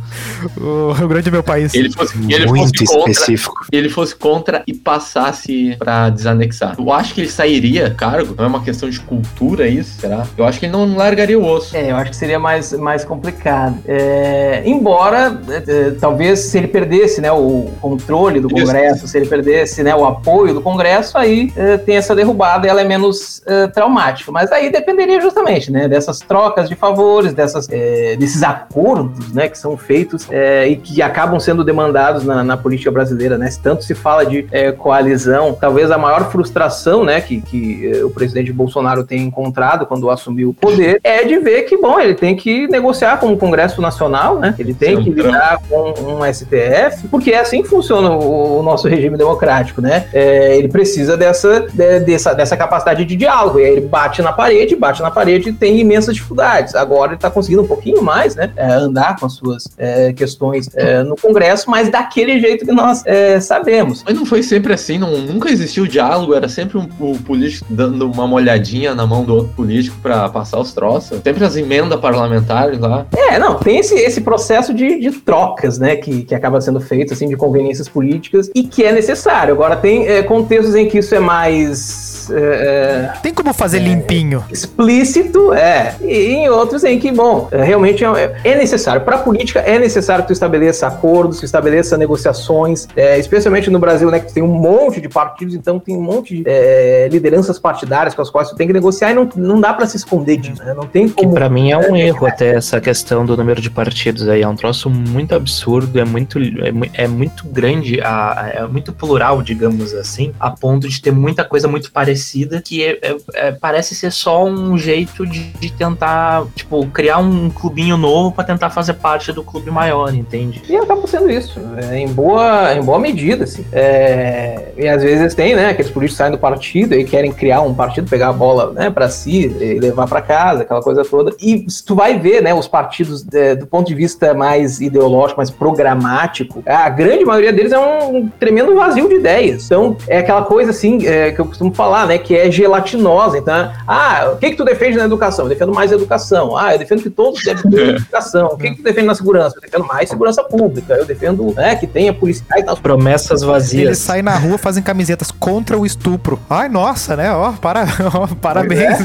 O 0.56 0.92
Rio 0.92 1.08
Grande 1.08 1.28
é 1.28 1.32
meu 1.32 1.42
país. 1.42 1.74
Ele 1.74 1.92
fosse, 1.92 2.14
ele 2.28 2.46
Muito 2.46 2.78
fosse 2.78 2.96
contra. 2.96 3.10
específico. 3.10 3.66
e 3.72 3.76
ele 3.76 3.88
fosse 3.88 4.14
contra 4.14 4.62
e 4.66 4.74
passasse 4.74 5.76
pra 5.78 6.10
desanexar. 6.10 6.76
Eu 6.78 6.92
acho 6.92 7.14
que 7.14 7.20
ele 7.20 7.28
sairia 7.30 7.90
do 7.90 7.94
cargo. 7.96 8.34
Não 8.36 8.44
é 8.44 8.48
uma 8.48 8.62
questão 8.62 8.88
de 8.88 9.00
cultura 9.00 9.68
isso, 9.68 10.00
será? 10.00 10.26
Eu 10.36 10.44
acho 10.44 10.58
que 10.58 10.66
ele 10.66 10.72
não 10.72 10.96
largaria 10.96 11.38
o 11.38 11.44
osso. 11.44 11.76
É, 11.76 11.90
eu 11.90 11.96
acho 11.96 12.10
que 12.10 12.16
seria 12.16 12.38
mais, 12.38 12.72
mais 12.72 13.04
complicado. 13.04 13.78
É, 13.86 14.62
embora, 14.64 15.40
é, 15.48 15.70
é, 15.70 15.90
talvez, 15.92 16.40
se 16.40 16.58
ele 16.58 16.68
perdesse 16.68 17.20
né, 17.20 17.30
o 17.30 17.70
controle 17.80 18.40
do 18.40 18.48
Isso. 18.48 18.56
Congresso, 18.56 19.08
se 19.08 19.16
ele 19.16 19.26
perdesse 19.26 19.82
né, 19.82 19.94
o 19.94 20.04
apoio 20.04 20.54
do 20.54 20.60
Congresso, 20.60 21.16
aí 21.16 21.52
é, 21.56 21.76
tem 21.76 21.96
essa 21.96 22.14
derrubada 22.14 22.66
e 22.66 22.70
ela 22.70 22.80
é 22.80 22.84
menos 22.84 23.42
é, 23.46 23.66
traumática. 23.68 24.30
Mas 24.32 24.50
aí 24.52 24.70
dependeria 24.70 25.20
justamente 25.20 25.70
né, 25.70 25.88
dessas 25.88 26.20
trocas 26.20 26.68
de 26.68 26.74
favores, 26.74 27.32
dessas, 27.32 27.68
é, 27.70 28.16
desses 28.16 28.42
acordos 28.42 29.32
né, 29.32 29.48
que 29.48 29.58
são 29.58 29.76
feitos 29.76 29.99
é, 30.30 30.68
e 30.68 30.76
que 30.76 31.02
acabam 31.02 31.38
sendo 31.40 31.64
demandados 31.64 32.24
na, 32.24 32.42
na 32.44 32.56
política 32.56 32.90
brasileira. 32.90 33.36
Né? 33.36 33.50
Se 33.50 33.60
tanto 33.60 33.84
se 33.84 33.94
fala 33.94 34.24
de 34.24 34.46
é, 34.50 34.72
coalizão, 34.72 35.56
talvez 35.58 35.90
a 35.90 35.98
maior 35.98 36.30
frustração 36.30 37.04
né, 37.04 37.20
que, 37.20 37.40
que 37.40 37.92
é, 37.92 38.04
o 38.04 38.10
presidente 38.10 38.52
Bolsonaro 38.52 39.04
tem 39.04 39.22
encontrado 39.22 39.86
quando 39.86 40.10
assumiu 40.10 40.50
o 40.50 40.54
poder 40.54 41.00
é 41.02 41.24
de 41.24 41.38
ver 41.38 41.62
que, 41.62 41.76
bom, 41.76 41.98
ele 41.98 42.14
tem 42.14 42.36
que 42.36 42.66
negociar 42.68 43.18
com 43.18 43.32
o 43.32 43.36
Congresso 43.36 43.80
Nacional, 43.80 44.38
né? 44.38 44.54
Ele 44.58 44.74
tem 44.74 44.96
que 44.98 45.04
Centrão. 45.04 45.26
lidar 45.26 45.60
com 45.68 45.90
um 45.90 46.32
STF, 46.32 47.08
porque 47.10 47.32
é 47.32 47.40
assim 47.40 47.62
que 47.62 47.68
funciona 47.68 48.10
o, 48.10 48.60
o 48.60 48.62
nosso 48.62 48.88
regime 48.88 49.16
democrático, 49.16 49.80
né? 49.80 50.06
É, 50.12 50.56
ele 50.56 50.68
precisa 50.68 51.16
dessa, 51.16 51.60
de- 51.60 52.00
dessa, 52.00 52.34
dessa 52.34 52.56
capacidade 52.56 53.04
de 53.04 53.16
diálogo. 53.16 53.58
E 53.58 53.64
aí 53.64 53.72
ele 53.72 53.80
bate 53.82 54.22
na 54.22 54.32
parede, 54.32 54.76
bate 54.76 55.02
na 55.02 55.10
parede 55.10 55.50
e 55.50 55.52
tem 55.52 55.78
imensas 55.78 56.14
dificuldades. 56.14 56.74
Agora 56.74 57.10
ele 57.10 57.16
está 57.16 57.30
conseguindo 57.30 57.62
um 57.62 57.66
pouquinho 57.66 58.02
mais, 58.02 58.34
né? 58.36 58.50
é, 58.56 58.72
andar 58.72 59.18
com 59.18 59.26
as 59.26 59.32
suas 59.32 59.68
é, 59.90 60.12
questões 60.12 60.68
é, 60.74 61.02
no 61.02 61.16
Congresso, 61.16 61.70
mas 61.70 61.90
daquele 61.90 62.40
jeito 62.40 62.64
que 62.64 62.72
nós 62.72 63.02
é, 63.06 63.40
sabemos. 63.40 64.02
Mas 64.04 64.14
não 64.14 64.24
foi 64.24 64.42
sempre 64.42 64.72
assim, 64.72 64.98
não, 64.98 65.18
nunca 65.18 65.50
existiu 65.50 65.86
diálogo, 65.86 66.34
era 66.34 66.48
sempre 66.48 66.78
um, 66.78 66.88
o 67.00 67.18
político 67.18 67.66
dando 67.70 68.10
uma 68.10 68.26
molhadinha 68.26 68.94
na 68.94 69.06
mão 69.06 69.24
do 69.24 69.34
outro 69.34 69.52
político 69.54 69.96
pra 70.02 70.28
passar 70.28 70.58
os 70.58 70.72
troços. 70.72 71.20
Sempre 71.22 71.44
as 71.44 71.56
emendas 71.56 72.00
parlamentares 72.00 72.78
lá. 72.78 73.06
É, 73.16 73.38
não, 73.38 73.58
tem 73.58 73.78
esse, 73.78 73.94
esse 73.94 74.20
processo 74.20 74.72
de, 74.72 75.00
de 75.00 75.10
trocas, 75.12 75.78
né, 75.78 75.96
que, 75.96 76.22
que 76.22 76.34
acaba 76.34 76.60
sendo 76.60 76.80
feito, 76.80 77.12
assim, 77.12 77.28
de 77.28 77.36
conveniências 77.36 77.88
políticas 77.88 78.50
e 78.54 78.62
que 78.62 78.84
é 78.84 78.92
necessário. 78.92 79.54
Agora, 79.54 79.76
tem 79.76 80.06
é, 80.06 80.22
contextos 80.22 80.74
em 80.74 80.88
que 80.88 80.98
isso 80.98 81.14
é 81.14 81.20
mais 81.20 82.09
é, 82.32 83.12
Tem 83.22 83.32
como 83.32 83.52
fazer 83.52 83.80
limpinho. 83.80 84.44
é, 84.48 84.52
explícito, 84.52 85.52
é, 85.52 85.96
e 86.00 86.32
em 86.34 86.48
outros 86.48 86.84
em 86.84 86.98
que, 86.98 87.10
bom, 87.10 87.48
é, 87.50 87.62
realmente 87.62 88.04
é, 88.04 88.36
é 88.44 88.56
necessário. 88.56 89.02
Para 89.02 89.16
a 89.16 89.18
política, 89.18 89.60
é 89.60 89.78
necessário 89.78 90.22
que 90.22 90.28
tu 90.28 90.32
estabeleça 90.32 90.86
acordos, 90.86 91.36
que 91.36 91.42
tu 91.42 91.46
estabeleça 91.46 91.96
negociações, 91.96 92.86
é, 92.96 93.18
especialmente 93.18 93.70
no 93.70 93.78
Brasil, 93.78 94.10
né, 94.10 94.20
que 94.20 94.32
tem 94.32 94.42
um 94.42 94.46
monte 94.46 95.00
de 95.00 95.08
partidos, 95.08 95.54
então 95.54 95.78
tem 95.78 95.96
um 95.96 96.02
monte 96.02 96.36
de 96.36 96.44
é, 96.46 97.08
lideranças 97.10 97.58
partidárias 97.58 98.14
com 98.14 98.22
as 98.22 98.30
quais 98.30 98.48
tu 98.48 98.56
tem 98.56 98.66
que 98.66 98.72
negociar 98.72 99.10
e 99.10 99.14
não, 99.14 99.28
não 99.36 99.60
dá 99.60 99.72
para 99.72 99.86
se 99.86 99.96
esconder 99.96 100.36
disso, 100.36 100.62
né, 100.62 100.74
não 100.74 100.86
tem 100.86 101.08
Que 101.08 101.22
como... 101.22 101.34
pra 101.34 101.48
mim 101.48 101.70
é 101.70 101.78
um 101.78 101.96
erro 101.96 102.26
até 102.26 102.54
essa 102.54 102.80
questão 102.80 103.24
do 103.26 103.36
número 103.36 103.60
de 103.60 103.70
partidos 103.70 104.28
aí. 104.28 104.42
É 104.42 104.48
um 104.48 104.56
troço 104.56 104.88
muito 104.90 105.34
absurdo, 105.34 105.98
é 105.98 106.04
muito, 106.04 106.38
é, 106.38 107.04
é 107.04 107.08
muito 107.08 107.46
grande, 107.46 108.00
a, 108.00 108.50
é 108.54 108.66
muito 108.66 108.92
plural, 108.92 109.42
digamos 109.42 109.92
assim, 109.94 110.32
a 110.38 110.50
ponto 110.50 110.88
de 110.88 111.00
ter 111.00 111.10
muita 111.10 111.44
coisa 111.44 111.66
muito 111.66 111.90
parecida 111.90 112.19
que 112.64 112.84
é- 112.84 112.98
é- 113.02 113.16
é- 113.34 113.52
parece 113.52 113.94
ser 113.94 114.10
só 114.12 114.44
um 114.44 114.76
jeito 114.76 115.26
de, 115.26 115.44
de 115.52 115.72
tentar, 115.72 116.44
tipo, 116.54 116.86
criar 116.86 117.18
um 117.18 117.50
clubinho 117.50 117.96
novo 117.96 118.32
pra 118.32 118.44
tentar 118.44 118.70
fazer 118.70 118.94
parte 118.94 119.32
do 119.32 119.42
clube 119.42 119.70
maior, 119.70 120.14
entende? 120.14 120.62
E 120.68 120.76
acaba 120.76 121.06
sendo 121.06 121.30
isso, 121.30 121.60
é, 121.90 121.98
em, 121.98 122.08
boa, 122.08 122.74
em 122.74 122.82
boa 122.82 122.98
medida, 122.98 123.44
assim. 123.44 123.64
É, 123.72 124.72
e 124.76 124.88
às 124.88 125.02
vezes 125.02 125.34
tem, 125.34 125.54
né, 125.54 125.70
aqueles 125.70 125.90
políticos 125.90 126.16
saem 126.16 126.32
do 126.32 126.38
partido 126.38 126.94
e 126.94 127.04
querem 127.04 127.32
criar 127.32 127.60
um 127.62 127.74
partido, 127.74 128.08
pegar 128.08 128.28
a 128.28 128.32
bola, 128.32 128.72
né, 128.72 128.90
pra 128.90 129.08
si 129.08 129.48
levar 129.80 130.06
pra 130.06 130.20
casa, 130.22 130.62
aquela 130.62 130.82
coisa 130.82 131.04
toda. 131.04 131.34
E 131.40 131.66
tu 131.86 131.94
vai 131.94 132.18
ver, 132.18 132.42
né, 132.42 132.54
os 132.54 132.68
partidos 132.68 133.24
é, 133.32 133.54
do 133.54 133.66
ponto 133.66 133.86
de 133.86 133.94
vista 133.94 134.34
mais 134.34 134.80
ideológico, 134.80 135.38
mais 135.38 135.50
programático, 135.50 136.62
a 136.66 136.88
grande 136.88 137.24
maioria 137.24 137.52
deles 137.52 137.72
é 137.72 137.78
um 137.78 138.28
tremendo 138.28 138.74
vazio 138.74 139.08
de 139.08 139.16
ideias. 139.16 139.64
Então, 139.66 139.96
é 140.08 140.18
aquela 140.18 140.42
coisa, 140.42 140.70
assim, 140.70 141.06
é, 141.06 141.32
que 141.32 141.40
eu 141.40 141.46
costumo 141.46 141.72
falar, 141.74 142.06
né, 142.10 142.18
que 142.18 142.36
é 142.36 142.50
gelatinosa. 142.50 143.38
Então, 143.38 143.70
ah, 143.86 144.30
o 144.32 144.36
que 144.36 144.50
que 144.50 144.56
tu 144.56 144.64
defende 144.64 144.96
na 144.96 145.04
educação? 145.04 145.44
Eu 145.44 145.48
defendo 145.48 145.72
mais 145.72 145.92
educação. 145.92 146.56
Ah, 146.56 146.72
eu 146.74 146.78
defendo 146.78 147.02
que 147.02 147.10
todos 147.10 147.42
devem 147.44 147.70
ter 147.70 147.88
educação. 147.96 148.48
O 148.48 148.56
que 148.58 148.70
que 148.70 148.76
tu 148.78 148.82
defende 148.82 149.06
na 149.06 149.14
segurança? 149.14 149.56
Eu 149.56 149.60
defendo 149.60 149.86
mais 149.86 150.08
segurança 150.08 150.42
pública. 150.42 150.94
Eu 150.94 151.04
defendo, 151.04 151.54
né, 151.54 151.76
que 151.76 151.86
tenha 151.86 152.12
policiais 152.12 152.62
e 152.62 152.66
tal. 152.66 152.76
Promessas 152.76 153.42
Eles 153.42 153.44
vazias. 153.44 153.98
saem 153.98 154.22
na 154.22 154.36
rua, 154.36 154.58
fazem 154.58 154.82
camisetas 154.82 155.30
contra 155.30 155.78
o 155.78 155.86
estupro. 155.86 156.40
Ai, 156.50 156.68
nossa, 156.68 157.14
né? 157.14 157.32
Ó, 157.32 157.52
para, 157.52 157.84
ó, 158.12 158.26
parabéns. 158.40 158.98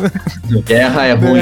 Guerra 0.66 1.06
é 1.06 1.14
ruim. 1.14 1.42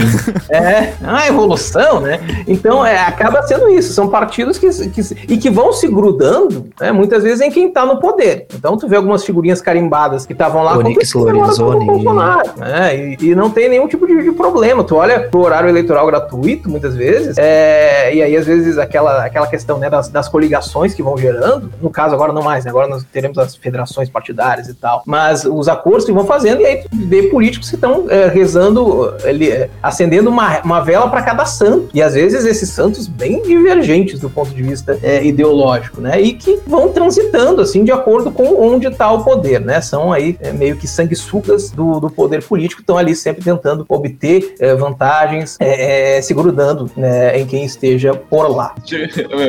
É, 0.49 0.93
a 1.03 1.27
evolução, 1.27 2.01
né? 2.01 2.19
Então, 2.47 2.85
é, 2.85 2.99
acaba 2.99 3.41
sendo 3.43 3.69
isso. 3.69 3.93
São 3.93 4.09
partidos 4.09 4.57
que, 4.57 4.69
que 4.89 5.01
e 5.29 5.37
que 5.37 5.49
vão 5.49 5.71
se 5.71 5.87
grudando, 5.87 6.67
né, 6.79 6.91
muitas 6.91 7.23
vezes 7.23 7.39
em 7.41 7.49
quem 7.51 7.71
tá 7.71 7.85
no 7.85 7.99
poder. 7.99 8.47
Então, 8.53 8.77
tu 8.77 8.87
vê 8.87 8.95
algumas 8.97 9.23
figurinhas 9.23 9.61
carimbadas 9.61 10.25
que 10.25 10.33
estavam 10.33 10.63
lá 10.63 10.77
Onyx 10.77 11.13
contra- 11.13 11.33
o 11.43 11.85
Bolsonaro, 11.85 12.51
né? 12.57 12.95
E, 12.95 13.17
e 13.21 13.35
não 13.35 13.49
tem 13.49 13.69
nenhum 13.69 13.87
tipo 13.87 14.07
de, 14.07 14.23
de 14.23 14.31
problema. 14.31 14.83
Tu 14.83 14.95
olha 14.95 15.27
pro 15.29 15.41
horário 15.41 15.69
eleitoral 15.69 16.05
gratuito, 16.05 16.69
muitas 16.69 16.95
vezes, 16.95 17.37
é, 17.37 18.13
e 18.13 18.21
aí, 18.21 18.35
às 18.35 18.45
vezes, 18.45 18.77
aquela, 18.77 19.25
aquela 19.25 19.47
questão 19.47 19.77
né, 19.77 19.89
das, 19.89 20.07
das 20.09 20.27
coligações 20.27 20.93
que 20.93 21.03
vão 21.03 21.17
gerando, 21.17 21.71
no 21.81 21.89
caso, 21.89 22.13
agora 22.13 22.31
não 22.31 22.43
mais, 22.43 22.65
né? 22.65 22.69
Agora 22.69 22.87
nós 22.87 23.03
teremos 23.11 23.37
as 23.37 23.55
federações 23.55 24.09
partidárias 24.09 24.67
e 24.67 24.73
tal, 24.73 25.03
mas 25.05 25.45
os 25.45 25.67
acordos 25.67 26.05
que 26.05 26.11
vão 26.11 26.25
fazendo, 26.25 26.61
e 26.61 26.65
aí 26.65 26.83
tu 26.83 26.89
vê 26.91 27.23
políticos 27.23 27.69
que 27.69 27.75
estão 27.75 28.05
é, 28.09 28.27
rezando, 28.27 29.13
ele, 29.23 29.49
é, 29.49 29.69
acendendo 29.81 30.29
uma, 30.29 30.59
uma 30.61 30.81
vela 30.81 31.09
para 31.09 31.21
cada 31.21 31.45
santo, 31.45 31.89
e 31.93 32.01
às 32.01 32.13
vezes 32.13 32.45
esses 32.45 32.69
santos 32.69 33.07
bem 33.07 33.41
divergentes 33.41 34.19
do 34.19 34.29
ponto 34.29 34.51
de 34.51 34.61
vista 34.61 34.97
é, 35.01 35.23
ideológico, 35.23 36.01
né? 36.01 36.21
E 36.21 36.33
que 36.33 36.59
vão 36.67 36.89
transitando, 36.89 37.61
assim, 37.61 37.83
de 37.83 37.91
acordo 37.91 38.31
com 38.31 38.61
onde 38.61 38.87
está 38.87 39.11
o 39.11 39.23
poder, 39.23 39.59
né? 39.59 39.81
São 39.81 40.11
aí 40.11 40.37
é, 40.39 40.51
meio 40.51 40.75
que 40.75 40.87
sanguessugas 40.87 41.32
do, 41.75 41.99
do 41.99 42.09
poder 42.09 42.43
político, 42.43 42.81
estão 42.81 42.97
ali 42.97 43.15
sempre 43.15 43.43
tentando 43.43 43.85
obter 43.87 44.55
é, 44.59 44.75
vantagens, 44.75 45.57
é, 45.59 46.21
se 46.21 46.33
grudando 46.33 46.89
né, 46.95 47.39
em 47.39 47.45
quem 47.45 47.65
esteja 47.65 48.13
por 48.13 48.47
lá. 48.47 48.75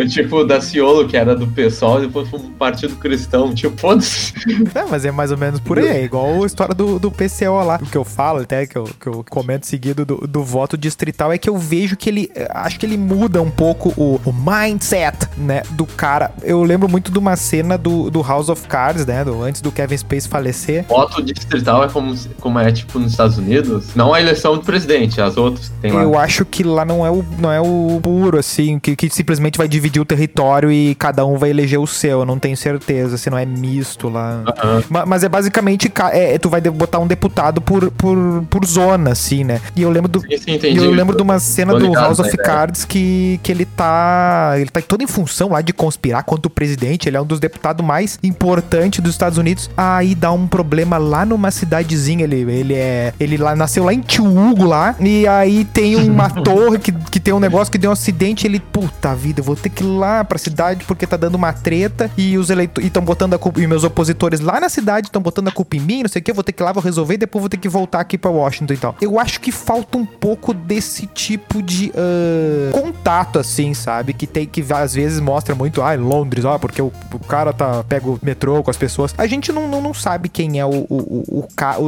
tipo 0.08 0.36
o 0.36 0.44
Daciolo, 0.44 1.06
que 1.06 1.16
era 1.16 1.34
do 1.34 1.46
PSOL, 1.46 2.02
e 2.02 2.06
depois 2.06 2.28
foi 2.28 2.40
um 2.40 2.52
partido 2.52 2.96
cristão. 2.96 3.54
Tipo, 3.54 3.76
foda-se. 3.78 4.32
É, 4.74 4.84
mas 4.88 5.04
é 5.04 5.10
mais 5.10 5.30
ou 5.30 5.36
menos 5.36 5.60
por 5.60 5.78
aí. 5.78 5.86
É 5.86 6.04
igual 6.04 6.42
a 6.42 6.46
história 6.46 6.74
do, 6.74 6.98
do 6.98 7.10
PCO 7.10 7.62
lá. 7.64 7.78
O 7.80 7.86
que 7.86 7.96
eu 7.96 8.04
falo, 8.04 8.40
até 8.40 8.66
que 8.66 8.76
eu, 8.76 8.84
que 8.84 9.06
eu 9.06 9.24
comento 9.28 9.66
seguido 9.66 10.04
do, 10.04 10.16
do 10.26 10.42
voto 10.42 10.76
distrital, 10.76 11.32
é 11.32 11.38
que 11.38 11.48
eu 11.48 11.56
vejo 11.56 11.96
que 11.96 12.08
ele. 12.08 12.30
Acho 12.50 12.78
que 12.78 12.86
ele 12.86 12.96
muda 12.96 13.40
um 13.40 13.50
pouco 13.50 13.92
o, 13.96 14.20
o 14.24 14.32
mindset, 14.32 15.28
né, 15.36 15.62
do 15.70 15.86
cara. 15.86 16.32
Eu 16.42 16.62
lembro 16.62 16.88
muito 16.88 17.10
de 17.10 17.18
uma 17.18 17.36
cena 17.36 17.76
do, 17.76 18.10
do 18.10 18.22
House 18.22 18.48
of 18.48 18.66
Cards, 18.66 19.06
né? 19.06 19.24
Do, 19.24 19.42
antes 19.42 19.60
do 19.60 19.70
Kevin 19.70 19.96
Space 19.96 20.28
falecer. 20.28 20.84
Voto 20.88 21.22
distrital 21.22 21.73
é 21.82 21.88
como, 21.88 22.14
como 22.40 22.58
é, 22.58 22.70
tipo, 22.70 22.98
nos 22.98 23.10
Estados 23.12 23.38
Unidos. 23.38 23.94
Não 23.94 24.12
a 24.14 24.20
eleição 24.20 24.54
do 24.54 24.62
presidente, 24.62 25.20
as 25.20 25.36
outras 25.36 25.68
que 25.68 25.74
tem 25.80 25.92
lá. 25.92 26.02
Eu 26.02 26.18
acho 26.18 26.44
que 26.44 26.62
lá 26.62 26.84
não 26.84 27.04
é 27.04 27.10
o, 27.10 27.24
não 27.38 27.50
é 27.52 27.60
o 27.60 27.98
puro, 28.02 28.38
assim, 28.38 28.78
que, 28.78 28.94
que 28.94 29.08
simplesmente 29.10 29.56
vai 29.58 29.66
dividir 29.68 30.00
o 30.00 30.04
território 30.04 30.70
e 30.70 30.94
cada 30.94 31.24
um 31.26 31.36
vai 31.38 31.50
eleger 31.50 31.78
o 31.80 31.86
seu. 31.86 32.20
Eu 32.20 32.24
não 32.26 32.38
tenho 32.38 32.56
certeza 32.56 33.16
se 33.18 33.28
não 33.30 33.38
é 33.38 33.44
misto 33.46 34.08
lá. 34.08 34.42
Aham. 34.46 34.82
Ma- 34.90 35.06
Mas 35.06 35.24
é 35.24 35.28
basicamente, 35.28 35.88
ca- 35.88 36.10
é, 36.12 36.34
é, 36.34 36.38
tu 36.38 36.48
vai 36.48 36.60
botar 36.60 36.98
um 36.98 37.06
deputado 37.06 37.60
por, 37.60 37.90
por, 37.92 38.44
por 38.50 38.64
zona, 38.64 39.12
assim, 39.12 39.44
né? 39.44 39.60
E 39.74 39.82
eu 39.82 39.90
lembro 39.90 40.08
do. 40.10 40.20
Sim, 40.20 40.36
sim, 40.38 40.52
entendi. 40.54 40.78
eu 40.78 40.90
lembro 40.90 41.16
de 41.16 41.22
uma 41.22 41.38
cena 41.38 41.72
Tô 41.72 41.78
do 41.78 41.86
ligado 41.86 42.04
House 42.04 42.18
of 42.20 42.28
ideia. 42.28 42.44
Cards 42.44 42.84
que, 42.84 43.38
que 43.42 43.50
ele 43.50 43.64
tá. 43.64 44.54
Ele 44.56 44.70
tá 44.70 44.80
todo 44.82 45.02
em 45.02 45.06
função 45.06 45.50
lá 45.50 45.60
de 45.60 45.72
conspirar 45.72 46.22
contra 46.24 46.46
o 46.48 46.50
presidente. 46.50 47.08
Ele 47.08 47.16
é 47.16 47.20
um 47.20 47.26
dos 47.26 47.40
deputados 47.40 47.84
mais 47.84 48.18
importantes 48.22 49.00
dos 49.00 49.12
Estados 49.12 49.38
Unidos. 49.38 49.70
Aí 49.76 50.14
dá 50.14 50.30
um 50.32 50.46
problema 50.46 50.98
lá 50.98 51.24
numa 51.24 51.50
cidadezinha. 51.64 52.24
Ele, 52.24 52.36
ele 52.50 52.74
é. 52.74 53.12
Ele 53.18 53.36
lá 53.36 53.56
nasceu 53.56 53.84
lá 53.84 53.92
em 53.92 54.00
Tio 54.00 54.24
Hugo 54.24 54.64
lá. 54.64 54.94
E 55.00 55.26
aí 55.26 55.64
tem 55.64 55.96
uma 55.96 56.30
torre 56.42 56.78
que, 56.78 56.92
que 56.92 57.18
tem 57.20 57.32
um 57.34 57.40
negócio 57.40 57.70
que 57.72 57.78
deu 57.78 57.90
um 57.90 57.92
acidente. 57.92 58.46
Ele, 58.46 58.60
puta 58.60 59.14
vida, 59.14 59.40
eu 59.40 59.44
vou 59.44 59.56
ter 59.56 59.68
que 59.68 59.82
ir 59.82 59.86
lá 59.86 60.24
pra 60.24 60.38
cidade 60.38 60.84
porque 60.84 61.06
tá 61.06 61.16
dando 61.16 61.34
uma 61.34 61.52
treta. 61.52 62.10
E 62.16 62.36
os 62.38 62.50
eleitores 62.50 62.86
estão 62.86 63.02
botando 63.02 63.34
a 63.34 63.38
culpa. 63.38 63.60
E 63.60 63.66
meus 63.66 63.84
opositores 63.84 64.40
lá 64.40 64.60
na 64.60 64.68
cidade 64.68 65.08
estão 65.08 65.22
botando 65.22 65.48
a 65.48 65.52
culpa 65.52 65.76
em 65.76 65.80
mim, 65.80 66.02
não 66.02 66.08
sei 66.08 66.20
o 66.20 66.24
que. 66.24 66.30
Eu 66.30 66.34
vou 66.34 66.44
ter 66.44 66.52
que 66.52 66.62
ir 66.62 66.64
lá, 66.64 66.72
vou 66.72 66.82
resolver. 66.82 67.14
E 67.14 67.18
depois 67.18 67.40
vou 67.42 67.48
ter 67.48 67.56
que 67.56 67.68
voltar 67.68 68.00
aqui 68.00 68.16
pra 68.18 68.30
Washington 68.30 68.74
e 68.74 68.76
tal. 68.76 68.96
Eu 69.00 69.18
acho 69.18 69.40
que 69.40 69.50
falta 69.50 69.96
um 69.98 70.04
pouco 70.06 70.52
desse 70.52 71.06
tipo 71.06 71.62
de 71.62 71.92
ah, 71.96 72.70
contato, 72.72 73.38
assim, 73.38 73.74
sabe? 73.74 74.12
Que 74.12 74.26
tem 74.26 74.46
que 74.46 74.64
às 74.72 74.94
vezes 74.94 75.20
mostra 75.20 75.54
muito, 75.54 75.82
ah, 75.82 75.94
em 75.94 75.98
Londres, 75.98 76.44
ó, 76.44 76.58
porque 76.58 76.80
o, 76.82 76.92
o 77.12 77.18
cara 77.20 77.52
tá 77.52 77.84
pega 77.84 78.08
o 78.08 78.18
metrô 78.22 78.62
com 78.62 78.70
as 78.70 78.76
pessoas. 78.76 79.14
A 79.16 79.26
gente 79.26 79.52
não, 79.52 79.68
não, 79.68 79.80
não 79.80 79.94
sabe 79.94 80.28
quem 80.28 80.58
é 80.58 80.66
o, 80.66 80.70
o, 80.70 81.24
o- 81.28 81.42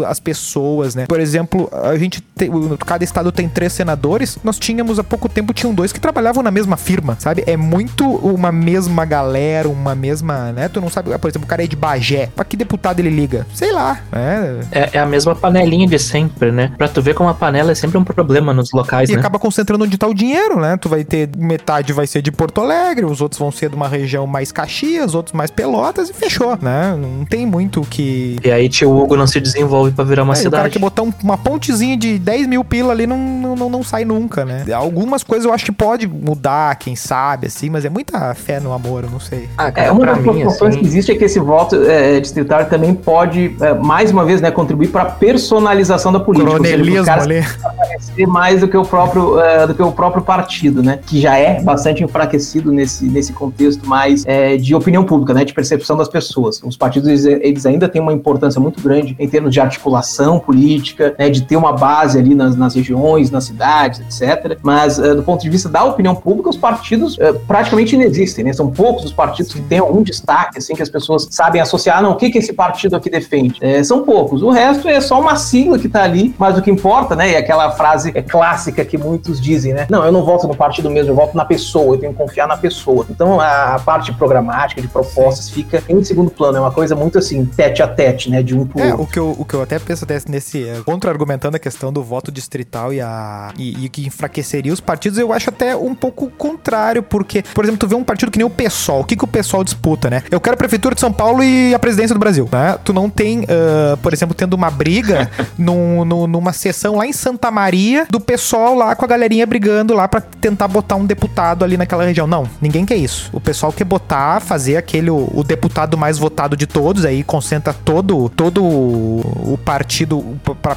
as 0.06 0.20
pessoas, 0.20 0.94
né? 0.94 1.06
Por 1.06 1.20
exemplo, 1.20 1.68
a 1.72 1.96
gente 1.96 2.20
tem, 2.20 2.50
cada 2.84 3.04
estado 3.04 3.32
tem 3.32 3.48
três 3.48 3.72
senadores. 3.72 4.38
Nós 4.42 4.58
tínhamos 4.58 4.98
há 4.98 5.04
pouco 5.04 5.28
tempo 5.28 5.52
tinham 5.52 5.74
dois 5.74 5.92
que 5.92 6.00
trabalhavam 6.00 6.42
na 6.42 6.50
mesma 6.50 6.76
firma, 6.76 7.16
sabe? 7.18 7.42
É 7.46 7.56
muito 7.56 8.04
uma 8.04 8.52
mesma 8.52 9.04
galera, 9.04 9.68
uma 9.68 9.94
mesma, 9.94 10.52
né? 10.52 10.68
Tu 10.68 10.80
não 10.80 10.88
sabe, 10.88 11.16
por 11.18 11.28
exemplo, 11.28 11.46
o 11.46 11.48
cara 11.48 11.64
é 11.64 11.66
de 11.66 11.76
Bagé. 11.76 12.28
Pra 12.34 12.44
que 12.44 12.56
deputado 12.56 13.00
ele 13.00 13.10
liga? 13.10 13.46
Sei 13.54 13.72
lá, 13.72 14.00
né? 14.12 14.60
É, 14.70 14.90
é 14.94 14.98
a 14.98 15.06
mesma 15.06 15.34
panelinha 15.34 15.86
de 15.86 15.98
sempre, 15.98 16.52
né? 16.52 16.72
Pra 16.76 16.88
tu 16.88 17.00
ver 17.02 17.14
como 17.14 17.28
a 17.28 17.34
panela 17.34 17.72
é 17.72 17.74
sempre 17.74 17.98
um 17.98 18.04
problema 18.04 18.52
nos 18.52 18.72
locais, 18.72 19.08
E 19.10 19.12
né? 19.14 19.18
acaba 19.18 19.38
concentrando 19.38 19.84
onde 19.84 19.96
tá 19.98 20.06
o 20.06 20.14
dinheiro, 20.14 20.60
né? 20.60 20.76
Tu 20.76 20.88
vai 20.88 21.04
ter 21.04 21.28
metade 21.36 21.92
vai 21.92 22.06
ser 22.06 22.22
de 22.22 22.30
Porto 22.30 22.60
Alegre, 22.60 23.04
os 23.04 23.20
outros 23.20 23.38
vão 23.38 23.50
ser 23.50 23.70
de 23.70 23.76
uma 23.76 23.88
região 23.88 24.26
mais 24.26 24.52
Caxias, 24.52 25.14
outros 25.14 25.34
mais 25.34 25.50
Pelotas 25.50 26.10
e 26.10 26.12
fechou, 26.12 26.58
né? 26.60 26.96
Não 26.98 27.24
tem 27.24 27.46
muito 27.46 27.80
o 27.80 27.86
que. 27.86 28.36
E 28.44 28.50
aí 28.50 28.68
tio 28.68 28.90
Hugo 28.96 29.16
não 29.16 29.26
se 29.26 29.40
desenvolve 29.56 29.90
pra 29.92 30.04
virar 30.04 30.22
uma 30.22 30.34
É, 30.34 30.36
o 30.36 30.42
cara 30.50 30.56
cidade. 30.56 30.70
que 30.70 30.78
botar 30.78 31.02
um- 31.02 31.12
uma 31.22 31.36
pontezinha 31.38 31.96
de 31.96 32.18
10 32.18 32.46
mil 32.46 32.62
pila 32.64 32.92
ali 32.92 33.06
não, 33.06 33.18
não, 33.18 33.56
não, 33.56 33.70
não 33.70 33.82
sai 33.82 34.04
nunca, 34.04 34.44
né? 34.44 34.64
Algumas 34.72 35.22
coisas 35.22 35.44
eu 35.46 35.52
acho 35.52 35.64
que 35.64 35.72
pode 35.72 36.06
mudar, 36.06 36.76
quem 36.76 36.94
sabe, 36.94 37.46
assim, 37.46 37.70
mas 37.70 37.84
é 37.84 37.88
muita 37.90 38.34
fé 38.34 38.60
no 38.60 38.72
amor, 38.72 39.04
eu 39.04 39.10
não 39.10 39.20
sei. 39.20 39.48
Ah, 39.56 39.68
É, 39.68 39.72
cara, 39.72 39.92
uma 39.92 40.00
pra 40.00 40.12
das 40.12 40.22
preocupações 40.22 40.74
assim, 40.74 40.80
que 40.80 40.86
existe 40.86 41.12
é 41.12 41.14
que 41.16 41.24
esse 41.24 41.40
voto 41.40 41.76
é, 41.84 42.20
distritário 42.20 42.68
também 42.68 42.94
pode, 42.94 43.56
é, 43.60 43.74
mais 43.74 44.10
uma 44.10 44.24
vez, 44.24 44.40
né, 44.40 44.50
contribuir 44.50 44.88
para 44.88 45.02
a 45.02 45.06
personalização 45.06 46.12
da 46.12 46.20
política. 46.20 46.50
ou 46.52 46.64
seja, 46.64 47.12
ali. 47.14 47.38
aparecer 47.64 48.26
mais 48.26 48.60
do 48.60 48.68
que 48.68 48.76
o 48.76 48.84
próprio 48.84 49.38
é, 49.40 49.66
do 49.66 49.74
que 49.74 49.82
o 49.82 49.92
próprio 49.92 50.22
partido, 50.22 50.82
né? 50.82 50.98
Que 51.06 51.20
já 51.20 51.36
é 51.36 51.60
bastante 51.62 52.02
enfraquecido 52.02 52.70
nesse, 52.72 53.04
nesse 53.06 53.32
contexto 53.32 53.86
mais 53.88 54.24
é, 54.26 54.56
de 54.56 54.74
opinião 54.74 55.04
pública, 55.04 55.32
né? 55.34 55.44
De 55.44 55.52
percepção 55.54 55.96
das 55.96 56.08
pessoas. 56.08 56.60
Os 56.64 56.76
partidos 56.76 57.08
eles, 57.08 57.24
eles 57.24 57.66
ainda 57.66 57.88
têm 57.88 58.00
uma 58.00 58.12
importância 58.12 58.60
muito 58.60 58.80
grande 58.82 59.14
em 59.18 59.28
termos 59.28 59.45
de 59.50 59.60
articulação 59.60 60.38
política, 60.38 61.14
né? 61.18 61.30
De 61.30 61.42
ter 61.42 61.56
uma 61.56 61.72
base 61.72 62.18
ali 62.18 62.34
nas, 62.34 62.56
nas 62.56 62.74
regiões, 62.74 63.30
nas 63.30 63.44
cidades, 63.44 64.00
etc. 64.00 64.58
Mas 64.62 64.98
é, 64.98 65.14
do 65.14 65.22
ponto 65.22 65.42
de 65.42 65.50
vista 65.50 65.68
da 65.68 65.84
opinião 65.84 66.14
pública, 66.14 66.48
os 66.50 66.56
partidos 66.56 67.18
é, 67.18 67.32
praticamente 67.32 67.94
inexistem, 67.94 68.44
né? 68.44 68.52
São 68.52 68.70
poucos 68.70 69.04
os 69.04 69.12
partidos 69.12 69.52
que 69.52 69.60
têm 69.62 69.78
algum 69.78 70.02
destaque, 70.02 70.58
assim, 70.58 70.74
que 70.74 70.82
as 70.82 70.88
pessoas 70.88 71.28
sabem 71.30 71.60
associar. 71.60 72.02
Não, 72.02 72.12
o 72.12 72.16
que, 72.16 72.30
que 72.30 72.38
esse 72.38 72.52
partido 72.52 72.96
aqui 72.96 73.08
defende? 73.10 73.56
É, 73.60 73.82
são 73.82 74.02
poucos. 74.04 74.42
O 74.42 74.50
resto 74.50 74.88
é 74.88 75.00
só 75.00 75.20
uma 75.20 75.36
sigla 75.36 75.78
que 75.78 75.88
tá 75.88 76.02
ali, 76.02 76.34
mas 76.38 76.56
o 76.58 76.62
que 76.62 76.70
importa, 76.70 77.14
né? 77.14 77.32
E 77.32 77.36
aquela 77.36 77.70
frase 77.72 78.12
é 78.14 78.22
clássica 78.22 78.84
que 78.84 78.96
muitos 78.98 79.40
dizem, 79.40 79.72
né? 79.72 79.86
Não, 79.90 80.04
eu 80.04 80.12
não 80.12 80.24
voto 80.24 80.46
no 80.48 80.54
partido 80.56 80.90
mesmo, 80.90 81.10
eu 81.12 81.16
voto 81.16 81.36
na 81.36 81.44
pessoa, 81.44 81.94
eu 81.94 81.98
tenho 81.98 82.12
que 82.12 82.18
confiar 82.18 82.46
na 82.46 82.56
pessoa. 82.56 83.06
Então 83.10 83.40
a 83.40 83.80
parte 83.84 84.12
programática, 84.12 84.80
de 84.80 84.88
propostas, 84.88 85.50
fica 85.50 85.82
em 85.88 86.02
segundo 86.02 86.30
plano. 86.30 86.58
É 86.58 86.60
uma 86.60 86.70
coisa 86.72 86.94
muito 86.94 87.18
assim, 87.18 87.44
tete 87.44 87.82
a 87.82 87.88
tete, 87.88 88.30
né? 88.30 88.42
De 88.42 88.56
um 88.56 88.66
pro 88.66 88.80
É, 88.80 88.86
outro. 88.88 89.02
o 89.02 89.06
que, 89.06 89.18
eu, 89.18 89.35
o 89.36 89.44
que 89.44 89.54
eu 89.54 89.62
até 89.62 89.78
penso 89.78 90.04
desse- 90.06 90.30
nesse. 90.30 90.66
é, 90.68 90.80
Contra-argumentando 90.84 91.56
a 91.56 91.60
questão 91.60 91.92
do 91.92 92.02
voto 92.02 92.30
distrital 92.32 92.92
e 92.92 93.00
a. 93.00 93.52
E, 93.58 93.84
e 93.84 93.88
que 93.88 94.06
enfraqueceria 94.06 94.72
os 94.72 94.80
partidos, 94.80 95.18
eu 95.18 95.32
acho 95.32 95.50
até 95.50 95.76
um 95.76 95.94
pouco 95.94 96.30
contrário, 96.30 97.02
porque, 97.02 97.42
por 97.54 97.64
exemplo, 97.64 97.78
tu 97.78 97.88
vê 97.88 97.94
um 97.94 98.04
partido 98.04 98.30
que 98.30 98.38
nem 98.38 98.46
o 98.46 98.50
PSOL. 98.50 99.00
O 99.00 99.04
que, 99.04 99.16
que 99.16 99.24
o 99.24 99.28
PSOL 99.28 99.62
disputa, 99.64 100.08
né? 100.10 100.22
Eu 100.30 100.40
quero 100.40 100.54
a 100.54 100.56
Prefeitura 100.56 100.94
de 100.94 101.00
São 101.00 101.12
Paulo 101.12 101.42
e 101.42 101.74
a 101.74 101.78
presidência 101.78 102.14
do 102.14 102.18
Brasil, 102.20 102.48
né? 102.50 102.78
Tu 102.84 102.92
não 102.92 103.08
tem, 103.10 103.44
ah, 103.48 103.96
por 104.02 104.12
exemplo, 104.12 104.34
tendo 104.34 104.54
uma 104.54 104.70
briga 104.70 105.30
num- 105.58 106.04
num- 106.04 106.26
numa 106.26 106.52
sessão 106.52 106.96
lá 106.96 107.06
em 107.06 107.12
Santa 107.12 107.50
Maria 107.50 108.06
do 108.10 108.20
PSOL 108.20 108.74
lá 108.74 108.94
com 108.96 109.04
a 109.04 109.08
galerinha 109.08 109.46
brigando 109.46 109.94
lá 109.94 110.06
pra 110.08 110.20
tentar 110.20 110.68
botar 110.68 110.96
um 110.96 111.04
deputado 111.06 111.64
ali 111.64 111.76
naquela 111.76 112.04
região. 112.04 112.26
Não, 112.26 112.48
ninguém 112.60 112.84
quer 112.84 112.96
isso. 112.96 113.30
O 113.32 113.40
pessoal 113.40 113.72
quer 113.72 113.84
botar, 113.84 114.40
fazer 114.40 114.76
aquele 114.76 115.10
o, 115.10 115.28
o 115.34 115.42
deputado 115.44 115.96
mais 115.96 116.18
votado 116.18 116.56
de 116.56 116.66
todos, 116.66 117.04
aí 117.04 117.22
concentra 117.22 117.72
todo 117.72 118.28
todo 118.30 119.22
o 119.52 119.58
partido 119.62 120.22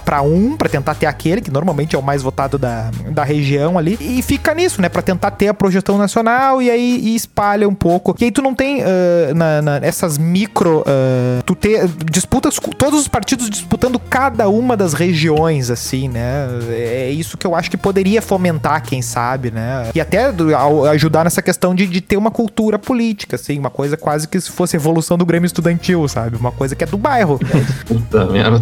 pra 0.03 0.21
um, 0.21 0.55
pra 0.57 0.69
tentar 0.69 0.95
ter 0.95 1.05
aquele 1.05 1.41
que 1.41 1.51
normalmente 1.51 1.95
é 1.95 1.99
o 1.99 2.03
mais 2.03 2.21
votado 2.21 2.57
da, 2.57 2.89
da 3.11 3.23
região 3.23 3.77
ali 3.77 3.97
e 3.99 4.21
fica 4.21 4.53
nisso, 4.53 4.81
né, 4.81 4.89
Pra 4.89 5.01
tentar 5.01 5.31
ter 5.31 5.47
a 5.47 5.53
projeção 5.53 5.97
nacional 5.97 6.61
e 6.61 6.69
aí 6.69 6.99
e 7.03 7.15
espalha 7.15 7.67
um 7.67 7.73
pouco. 7.75 8.15
E 8.19 8.25
aí 8.25 8.31
tu 8.31 8.41
não 8.41 8.53
tem 8.53 8.81
ah, 8.83 9.33
na, 9.33 9.61
na- 9.61 9.77
essas 9.77 10.17
micro 10.17 10.83
ah, 10.87 11.41
tu 11.45 11.55
ter 11.55 11.87
disputas 12.11 12.57
todos 12.77 12.99
os 13.01 13.07
partidos 13.07 13.49
disputando 13.49 13.99
cada 13.99 14.49
uma 14.49 14.75
das 14.75 14.93
regiões 14.93 15.69
assim, 15.69 16.07
né? 16.07 16.47
É 16.71 17.09
isso 17.11 17.37
que 17.37 17.45
eu 17.47 17.55
acho 17.55 17.69
que 17.69 17.77
poderia 17.77 18.21
fomentar, 18.21 18.81
quem 18.83 19.01
sabe, 19.01 19.51
né? 19.51 19.89
E 19.93 20.01
até 20.01 20.31
ajudar 20.91 21.23
nessa 21.23 21.41
questão 21.41 21.73
de, 21.75 21.85
de 21.87 22.01
ter 22.01 22.17
uma 22.17 22.31
cultura 22.31 22.77
política, 22.79 23.35
assim, 23.35 23.57
uma 23.59 23.69
coisa 23.69 23.95
quase 23.97 24.27
que 24.27 24.39
se 24.39 24.49
fosse 24.51 24.75
evolução 24.75 25.17
do 25.17 25.25
Grêmio 25.25 25.45
Estudantil, 25.45 26.07
sabe? 26.07 26.35
Uma 26.35 26.51
coisa 26.51 26.75
que 26.75 26.83
é 26.83 26.87
do 26.87 26.97
bairro. 26.97 27.39
Merda. 28.29 28.59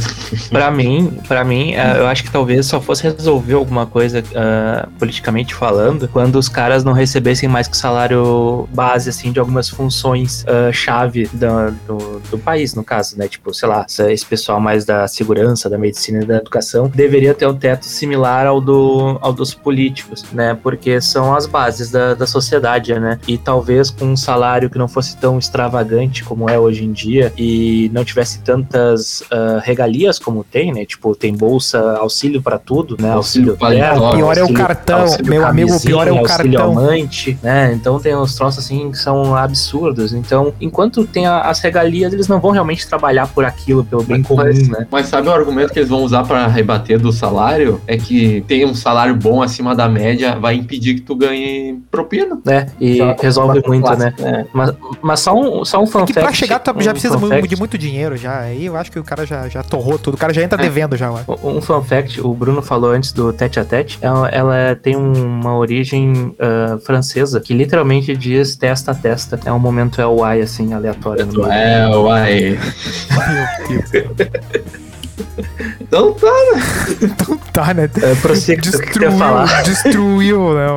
Pra 0.49 0.72
mim, 0.72 1.20
para 1.28 1.43
mim, 1.43 1.74
uh, 1.74 1.97
eu 1.97 2.07
acho 2.07 2.24
que 2.24 2.32
talvez 2.32 2.65
só 2.65 2.80
fosse 2.80 3.03
resolver 3.03 3.53
alguma 3.53 3.86
coisa 3.86 4.20
uh, 4.20 4.89
politicamente 4.97 5.53
falando 5.53 6.07
quando 6.07 6.38
os 6.38 6.49
caras 6.49 6.84
não 6.84 6.93
recebessem 6.93 7.47
mais 7.47 7.68
que 7.68 7.76
o 7.76 7.78
salário 7.78 8.68
base, 8.74 9.09
assim, 9.09 9.32
de 9.32 9.39
algumas 9.39 9.70
funções 9.70 10.43
uh, 10.43 10.72
chave 10.72 11.30
do, 11.34 11.72
do, 11.88 12.20
do, 12.32 12.38
país, 12.38 12.74
no 12.76 12.84
caso, 12.84 13.18
né? 13.18 13.28
Tipo, 13.28 13.53
sei 13.53 13.68
lá, 13.68 13.86
esse 14.09 14.26
pessoal 14.26 14.59
mais 14.59 14.86
da 14.86 15.07
segurança, 15.07 15.70
da 15.70 15.78
medicina 15.78 16.24
e 16.24 16.26
da 16.26 16.38
educação 16.38 16.89
deveria 16.93 17.34
ter 17.34 17.47
um 17.47 17.55
teto 17.55 17.86
similar 17.86 18.45
ao, 18.45 18.61
do, 18.61 19.18
ao 19.22 19.34
dos 19.34 19.53
políticos, 19.53 20.26
né? 20.32 20.57
Porque 20.61 20.99
são 21.01 21.36
as 21.36 21.45
bases 21.45 21.91
da, 21.91 22.13
da 22.13 22.28
sociedade, 22.28 22.97
né? 22.99 23.20
E 23.28 23.38
talvez 23.38 23.89
com 23.89 24.05
um 24.05 24.18
salário 24.18 24.70
que 24.70 24.78
não 24.78 24.88
fosse 24.88 25.18
tão 25.18 25.38
extravagante 25.38 26.24
como 26.24 26.49
é 26.49 26.59
hoje 26.59 26.84
em 26.84 26.91
dia 26.91 27.34
e 27.38 27.89
não 27.93 28.03
tivesse 28.03 28.39
tantas 28.39 29.22
uh, 29.22 29.57
regalias 29.60 30.20
como 30.20 30.43
tem, 30.43 30.74
né? 30.74 30.86
Tipo, 30.86 31.16
tem 31.16 31.36
bolsa, 31.36 31.97
auxílio 31.97 32.41
para 32.41 32.58
tudo, 32.58 32.97
né? 32.99 33.12
Auxílio, 33.12 33.58
auxílio 33.60 33.78
terra, 33.78 34.12
pior 34.12 34.38
é 34.38 34.43
o 34.43 34.53
cartão, 34.53 35.05
meu 35.26 35.45
amigo, 35.45 35.76
o 35.76 35.82
pior 35.82 36.08
é 36.08 36.12
o 36.12 36.24
cartão. 36.24 36.72
Amante, 36.72 37.38
né? 37.41 37.74
Então 37.74 37.99
tem 37.99 38.16
uns 38.16 38.36
troços 38.36 38.66
assim 38.66 38.91
que 38.91 38.97
são 38.97 39.36
absurdos. 39.36 40.14
Então, 40.14 40.53
enquanto 40.60 41.05
tem 41.05 41.26
a, 41.26 41.41
as 41.41 41.60
regalias, 41.60 42.14
eles 42.14 42.28
não 42.28 42.39
vão 42.39 42.51
realmente 42.51 42.88
trabalhar 42.88 43.28
por 43.28 43.45
aquilo, 43.45 43.84
pelo 43.84 44.03
bem 44.03 44.22
comum, 44.22 44.43
mas, 44.43 44.68
né? 44.68 44.88
Mas 44.91 45.08
sabe 45.08 45.28
o 45.28 45.32
argumento 45.32 45.74
que 45.74 45.80
eles 45.80 45.89
vão 45.89 46.03
usar 46.03 46.24
para 46.24 46.47
rebater 46.47 46.99
do 46.99 47.12
salário? 47.12 47.82
É 47.88 47.97
que 47.97 48.43
tem 48.47 48.66
um 48.66 48.76
salário 48.76 49.16
bom 49.16 49.41
acima 49.41 49.76
da 49.76 49.88
média, 49.88 50.38
vai 50.39 50.55
impedir 50.55 50.95
que 50.95 51.01
tu 51.01 51.16
ganhe 51.16 51.80
propina. 51.89 52.39
É, 52.47 52.68
e 52.80 52.97
já, 52.97 53.16
resolve 53.20 53.62
muito, 53.66 53.89
né? 53.95 54.14
É. 54.20 54.45
Mas, 54.53 54.74
mas 55.01 55.20
só 55.20 55.34
um, 55.34 55.66
só 55.66 55.82
um 55.82 55.88
fun 55.88 56.01
é 56.01 56.05
que 56.05 56.14
pra 56.14 56.34
chegar 56.34 56.60
tu 56.60 56.74
já 56.82 56.91
um 56.91 56.93
precisa 56.93 57.18
de 57.47 57.55
muito 57.55 57.78
dinheiro 57.78 58.18
já. 58.18 58.39
Aí 58.39 58.66
eu 58.66 58.76
acho 58.76 58.91
que 58.91 58.99
o 58.99 59.03
cara 59.03 59.26
já, 59.26 59.46
já 59.49 59.63
torrou 59.63 59.97
tudo. 59.97 60.15
O 60.15 60.17
cara 60.17 60.33
já 60.33 60.41
entra 60.41 60.61
é. 60.61 60.63
devendo 60.63 60.95
já. 60.95 61.09
Lá. 61.09 61.23
Um 61.43 61.61
fun 61.61 61.83
fact, 61.83 62.21
o 62.21 62.33
Bruno 62.33 62.61
falou 62.61 62.91
antes 62.91 63.11
do 63.11 63.31
tete 63.33 63.59
a 63.59 63.65
tete, 63.65 63.97
ela, 64.01 64.29
ela 64.29 64.75
tem 64.75 64.95
uma 64.95 65.57
origem 65.57 66.11
uh, 66.11 66.79
francesa 66.79 67.39
que 67.39 67.53
literalmente 67.53 68.15
diz 68.15 68.55
testa 68.55 68.91
a 68.91 68.95
testa. 68.95 69.39
É 69.45 69.51
um 69.51 69.59
momento 69.59 70.01
é 70.01 70.07
o 70.07 70.23
ai, 70.23 70.41
assim, 70.41 70.73
aleatório. 70.73 71.27
É 71.51 71.95
o 71.95 72.09
ai. 72.09 72.59
Então 75.97 76.13
tá, 76.13 76.27
né? 76.27 76.61
então 77.01 77.37
tá, 77.51 77.73
né? 77.73 77.89
É, 78.03 78.15
prossiga 78.15 78.61
destruiu, 78.61 79.11
falar. 79.13 79.47
Destruiu, 79.63 80.53
né? 80.53 80.67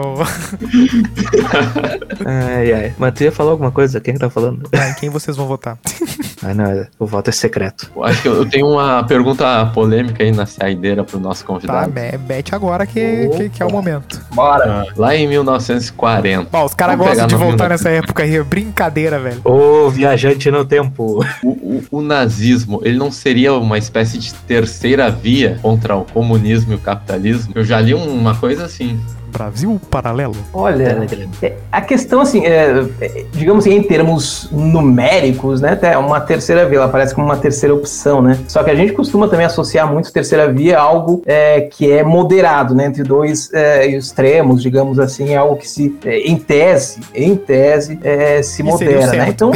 ai, 2.25 2.73
ai. 2.73 2.95
Mas 2.99 3.13
tu 3.13 3.25
ia 3.25 3.33
falar 3.33 3.51
alguma 3.51 3.71
coisa? 3.71 4.01
Quem 4.01 4.15
tá 4.15 4.31
falando? 4.31 4.67
Ah, 4.73 4.95
quem 4.99 5.11
vocês 5.11 5.37
vão 5.37 5.47
votar? 5.47 5.79
Ah, 6.43 6.55
não, 6.55 6.87
o 6.99 7.05
voto 7.05 7.29
é 7.29 7.33
secreto. 7.35 7.91
Eu 7.95 8.03
acho 8.03 8.23
que 8.23 8.29
eu 8.29 8.49
tenho 8.49 8.67
uma 8.67 9.05
pergunta 9.05 9.67
polêmica 9.75 10.25
aí 10.25 10.33
na 10.33 10.47
saideira 10.47 11.05
pro 11.05 11.21
nosso 11.21 11.45
convidado. 11.45 11.93
Tá, 11.93 12.19
mete 12.27 12.55
agora 12.55 12.87
que, 12.87 13.29
que, 13.37 13.49
que, 13.51 13.63
é 13.63 13.67
o 13.67 13.71
momento. 13.71 14.19
Bora! 14.33 14.87
Ah, 14.89 14.93
lá 14.97 15.15
em 15.15 15.29
1940. 15.29 16.49
Bom, 16.51 16.65
os 16.65 16.73
caras 16.73 16.97
gostam 16.97 17.27
de 17.27 17.35
voltar 17.35 17.69
nessa 17.69 17.91
época 17.91 18.23
aí. 18.23 18.43
Brincadeira, 18.43 19.19
velho. 19.19 19.43
Ô, 19.45 19.91
viajante 19.91 20.51
no 20.51 20.65
tempo. 20.65 21.23
O, 21.43 21.49
o, 21.51 21.85
o 21.91 22.01
nazismo, 22.01 22.81
ele 22.85 22.97
não 22.97 23.11
seria 23.11 23.53
uma 23.53 23.77
espécie 23.77 24.17
de 24.17 24.33
terceira 24.33 25.10
via 25.11 25.59
contra 25.61 25.97
o 25.97 26.05
comunismo 26.05 26.73
e 26.73 26.77
o 26.77 26.79
capitalismo? 26.79 27.53
Eu 27.55 27.65
já 27.65 27.81
li 27.81 27.95
uma 27.95 28.35
coisa 28.35 28.65
assim. 28.65 28.99
Brasil 29.31 29.81
Paralelo? 29.91 30.37
Olha, 30.53 31.09
é, 31.43 31.57
a 31.71 31.81
questão, 31.81 32.21
assim, 32.21 32.45
é, 32.45 32.85
é, 33.01 33.25
digamos 33.33 33.65
assim, 33.65 33.77
em 33.77 33.83
termos 33.83 34.49
numéricos, 34.51 35.61
né, 35.61 35.73
até 35.73 35.97
uma 35.97 36.21
terceira 36.21 36.67
via, 36.67 36.79
ela 36.79 36.87
aparece 36.87 37.15
como 37.15 37.27
uma 37.27 37.37
terceira 37.37 37.75
opção, 37.75 38.21
né? 38.21 38.39
Só 38.49 38.63
que 38.63 38.71
a 38.71 38.75
gente 38.75 38.93
costuma 38.93 39.29
também 39.29 39.47
associar 39.47 39.91
muito 39.91 40.13
terceira 40.13 40.53
via 40.53 40.79
a 40.79 40.83
algo 40.83 41.23
é, 41.27 41.63
que 41.63 41.91
é 41.91 42.03
moderado, 42.03 42.75
né, 42.75 42.87
entre 42.87 43.03
dois 43.03 43.53
é, 43.53 43.87
extremos, 43.87 44.63
digamos 44.63 44.99
assim, 44.99 45.31
é 45.31 45.37
algo 45.37 45.57
que 45.57 45.69
se, 45.69 45.97
é, 46.05 46.19
em 46.21 46.37
tese, 46.37 47.01
em 47.15 47.37
tese, 47.37 47.99
se 48.43 48.63
modera, 48.63 49.13
né? 49.13 49.29
Então, 49.29 49.53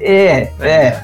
é, 0.00 0.50
é, 0.60 1.00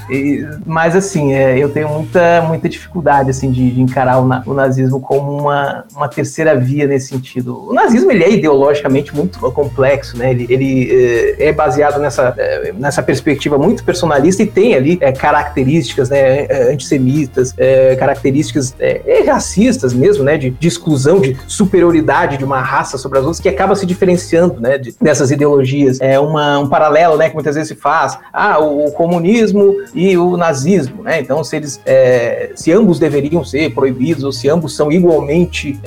mas 0.66 0.96
assim, 0.96 1.32
eu 1.32 1.68
tenho 1.68 1.88
muita, 1.88 2.42
muita 2.42 2.68
dificuldade, 2.68 3.30
assim, 3.30 3.50
de, 3.50 3.70
de 3.70 3.80
encarar 3.80 4.20
o, 4.20 4.50
o 4.50 4.54
nazismo 4.54 5.00
como 5.00 5.36
uma, 5.36 5.84
uma 5.94 6.08
terceira 6.08 6.56
via 6.56 6.86
nesse 6.86 7.08
sentido. 7.08 7.68
O 7.70 7.72
nazismo 7.72 8.07
ele 8.10 8.24
é 8.24 8.30
ideologicamente 8.30 9.14
muito 9.14 9.38
complexo, 9.52 10.16
né? 10.16 10.30
Ele, 10.30 10.46
ele 10.48 11.36
é, 11.38 11.48
é 11.48 11.52
baseado 11.52 12.00
nessa, 12.00 12.34
é, 12.36 12.72
nessa 12.72 13.02
perspectiva 13.02 13.58
muito 13.58 13.84
personalista 13.84 14.42
e 14.42 14.46
tem 14.46 14.74
ali 14.74 14.98
é, 15.00 15.12
características 15.12 16.08
né, 16.08 16.46
antissemitas, 16.70 17.54
é, 17.56 17.96
características 17.96 18.74
é, 18.78 19.22
racistas 19.26 19.92
mesmo, 19.92 20.24
né? 20.24 20.36
De, 20.36 20.50
de, 20.50 20.68
exclusão, 20.68 21.20
de 21.20 21.36
superioridade 21.46 22.36
de 22.36 22.44
uma 22.44 22.60
raça 22.60 22.98
sobre 22.98 23.18
as 23.18 23.24
outras, 23.24 23.40
que 23.40 23.48
acaba 23.48 23.74
se 23.74 23.86
diferenciando, 23.86 24.60
né? 24.60 24.78
De, 24.78 24.94
dessas 25.00 25.30
ideologias. 25.30 26.00
É 26.00 26.18
uma, 26.18 26.58
um 26.58 26.68
paralelo, 26.68 27.16
né? 27.16 27.28
Que 27.28 27.34
muitas 27.34 27.54
vezes 27.54 27.68
se 27.68 27.74
faz. 27.74 28.18
Ah, 28.32 28.58
o, 28.60 28.86
o 28.86 28.92
comunismo 28.92 29.76
e 29.94 30.16
o 30.16 30.36
nazismo, 30.36 31.02
né? 31.02 31.20
Então, 31.20 31.42
se 31.42 31.56
eles, 31.56 31.80
se 32.54 32.72
ambos 32.72 32.98
deveriam 32.98 33.44
ser 33.44 33.74
proibidos 33.74 34.24
ou 34.24 34.32
se 34.32 34.48
ambos 34.48 34.74
são 34.74 34.90
igualmente 34.90 35.78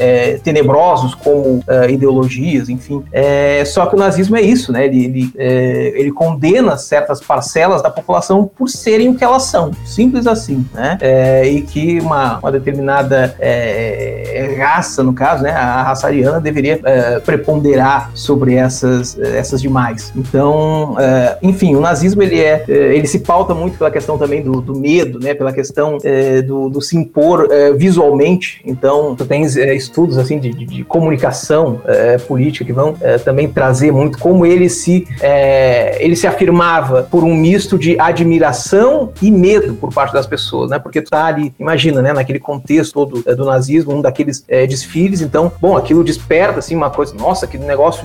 tenebrosos 0.43 1.15
como 1.15 1.59
uh, 1.59 1.89
ideologias 2.11 2.69
enfim. 2.69 3.03
É, 3.11 3.63
só 3.65 3.85
que 3.85 3.95
o 3.95 3.99
nazismo 3.99 4.35
é 4.35 4.41
isso, 4.41 4.71
né? 4.71 4.85
Ele, 4.85 5.05
ele, 5.05 5.33
é, 5.37 5.93
ele, 5.95 6.11
condena 6.11 6.77
certas 6.77 7.21
parcelas 7.21 7.81
da 7.81 7.89
população 7.89 8.45
por 8.45 8.69
serem 8.69 9.09
o 9.09 9.15
que 9.15 9.23
elas 9.23 9.43
são, 9.43 9.71
simples 9.85 10.27
assim, 10.27 10.65
né? 10.73 10.97
É, 11.01 11.47
e 11.47 11.61
que 11.61 11.99
uma, 11.99 12.39
uma 12.39 12.51
determinada 12.51 13.35
é, 13.39 14.55
raça, 14.57 15.01
no 15.03 15.13
caso, 15.13 15.43
né? 15.43 15.51
A 15.51 15.83
raça 15.83 16.07
ariana 16.07 16.39
deveria 16.39 16.79
é, 16.83 17.19
preponderar 17.19 18.11
sobre 18.13 18.55
essas, 18.55 19.17
essas 19.19 19.61
demais. 19.61 20.11
Então, 20.15 20.95
é, 20.99 21.37
enfim, 21.41 21.75
o 21.75 21.79
nazismo 21.79 22.21
ele 22.21 22.39
é, 22.39 22.63
ele 22.67 23.07
se 23.07 23.19
pauta 23.19 23.53
muito 23.53 23.77
pela 23.77 23.91
questão 23.91 24.17
também 24.17 24.41
do, 24.41 24.61
do 24.61 24.75
medo, 24.75 25.19
né? 25.19 25.33
Pela 25.33 25.53
questão 25.53 25.97
do, 26.45 26.69
do, 26.69 26.81
se 26.81 26.97
impor 26.97 27.47
visualmente. 27.77 28.61
Então, 28.65 29.15
tu 29.15 29.25
tens 29.25 29.55
estudos 29.55 30.17
assim 30.17 30.39
de, 30.39 30.51
de, 30.51 30.65
de 30.65 30.83
comunicação 30.83 31.81
é, 32.01 32.17
política 32.17 32.65
que 32.65 32.73
vão 32.73 32.95
é, 33.01 33.17
também 33.17 33.47
trazer 33.47 33.91
muito 33.91 34.17
como 34.17 34.45
ele 34.45 34.69
se 34.69 35.07
é, 35.21 35.97
ele 36.03 36.15
se 36.15 36.27
afirmava 36.27 37.03
por 37.03 37.23
um 37.23 37.33
misto 37.35 37.77
de 37.77 37.99
admiração 37.99 39.11
e 39.21 39.29
medo 39.29 39.73
por 39.75 39.93
parte 39.93 40.13
das 40.13 40.25
pessoas, 40.25 40.71
né? 40.71 40.79
Porque 40.79 41.01
tu 41.01 41.11
tá 41.11 41.25
ali, 41.25 41.53
imagina, 41.59 42.01
né? 42.01 42.13
Naquele 42.13 42.39
contexto 42.39 42.93
todo 42.93 43.23
é, 43.25 43.35
do 43.35 43.45
nazismo, 43.45 43.93
um 43.93 44.01
daqueles 44.01 44.43
é, 44.47 44.65
desfiles, 44.65 45.21
então, 45.21 45.51
bom, 45.61 45.77
aquilo 45.77 46.03
desperta 46.03 46.59
assim 46.59 46.75
uma 46.75 46.89
coisa, 46.89 47.13
nossa, 47.15 47.47
que 47.47 47.57
negócio 47.57 48.01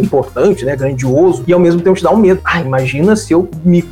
importante, 0.00 0.64
né? 0.64 0.76
Grandioso 0.76 1.44
e 1.46 1.52
ao 1.52 1.60
mesmo 1.60 1.80
tempo 1.80 1.96
te 1.96 2.02
dá 2.02 2.10
um 2.10 2.16
medo. 2.16 2.40
Ah, 2.44 2.60
imagina 2.60 3.16
se 3.16 3.32
eu 3.32 3.48
me 3.64 3.82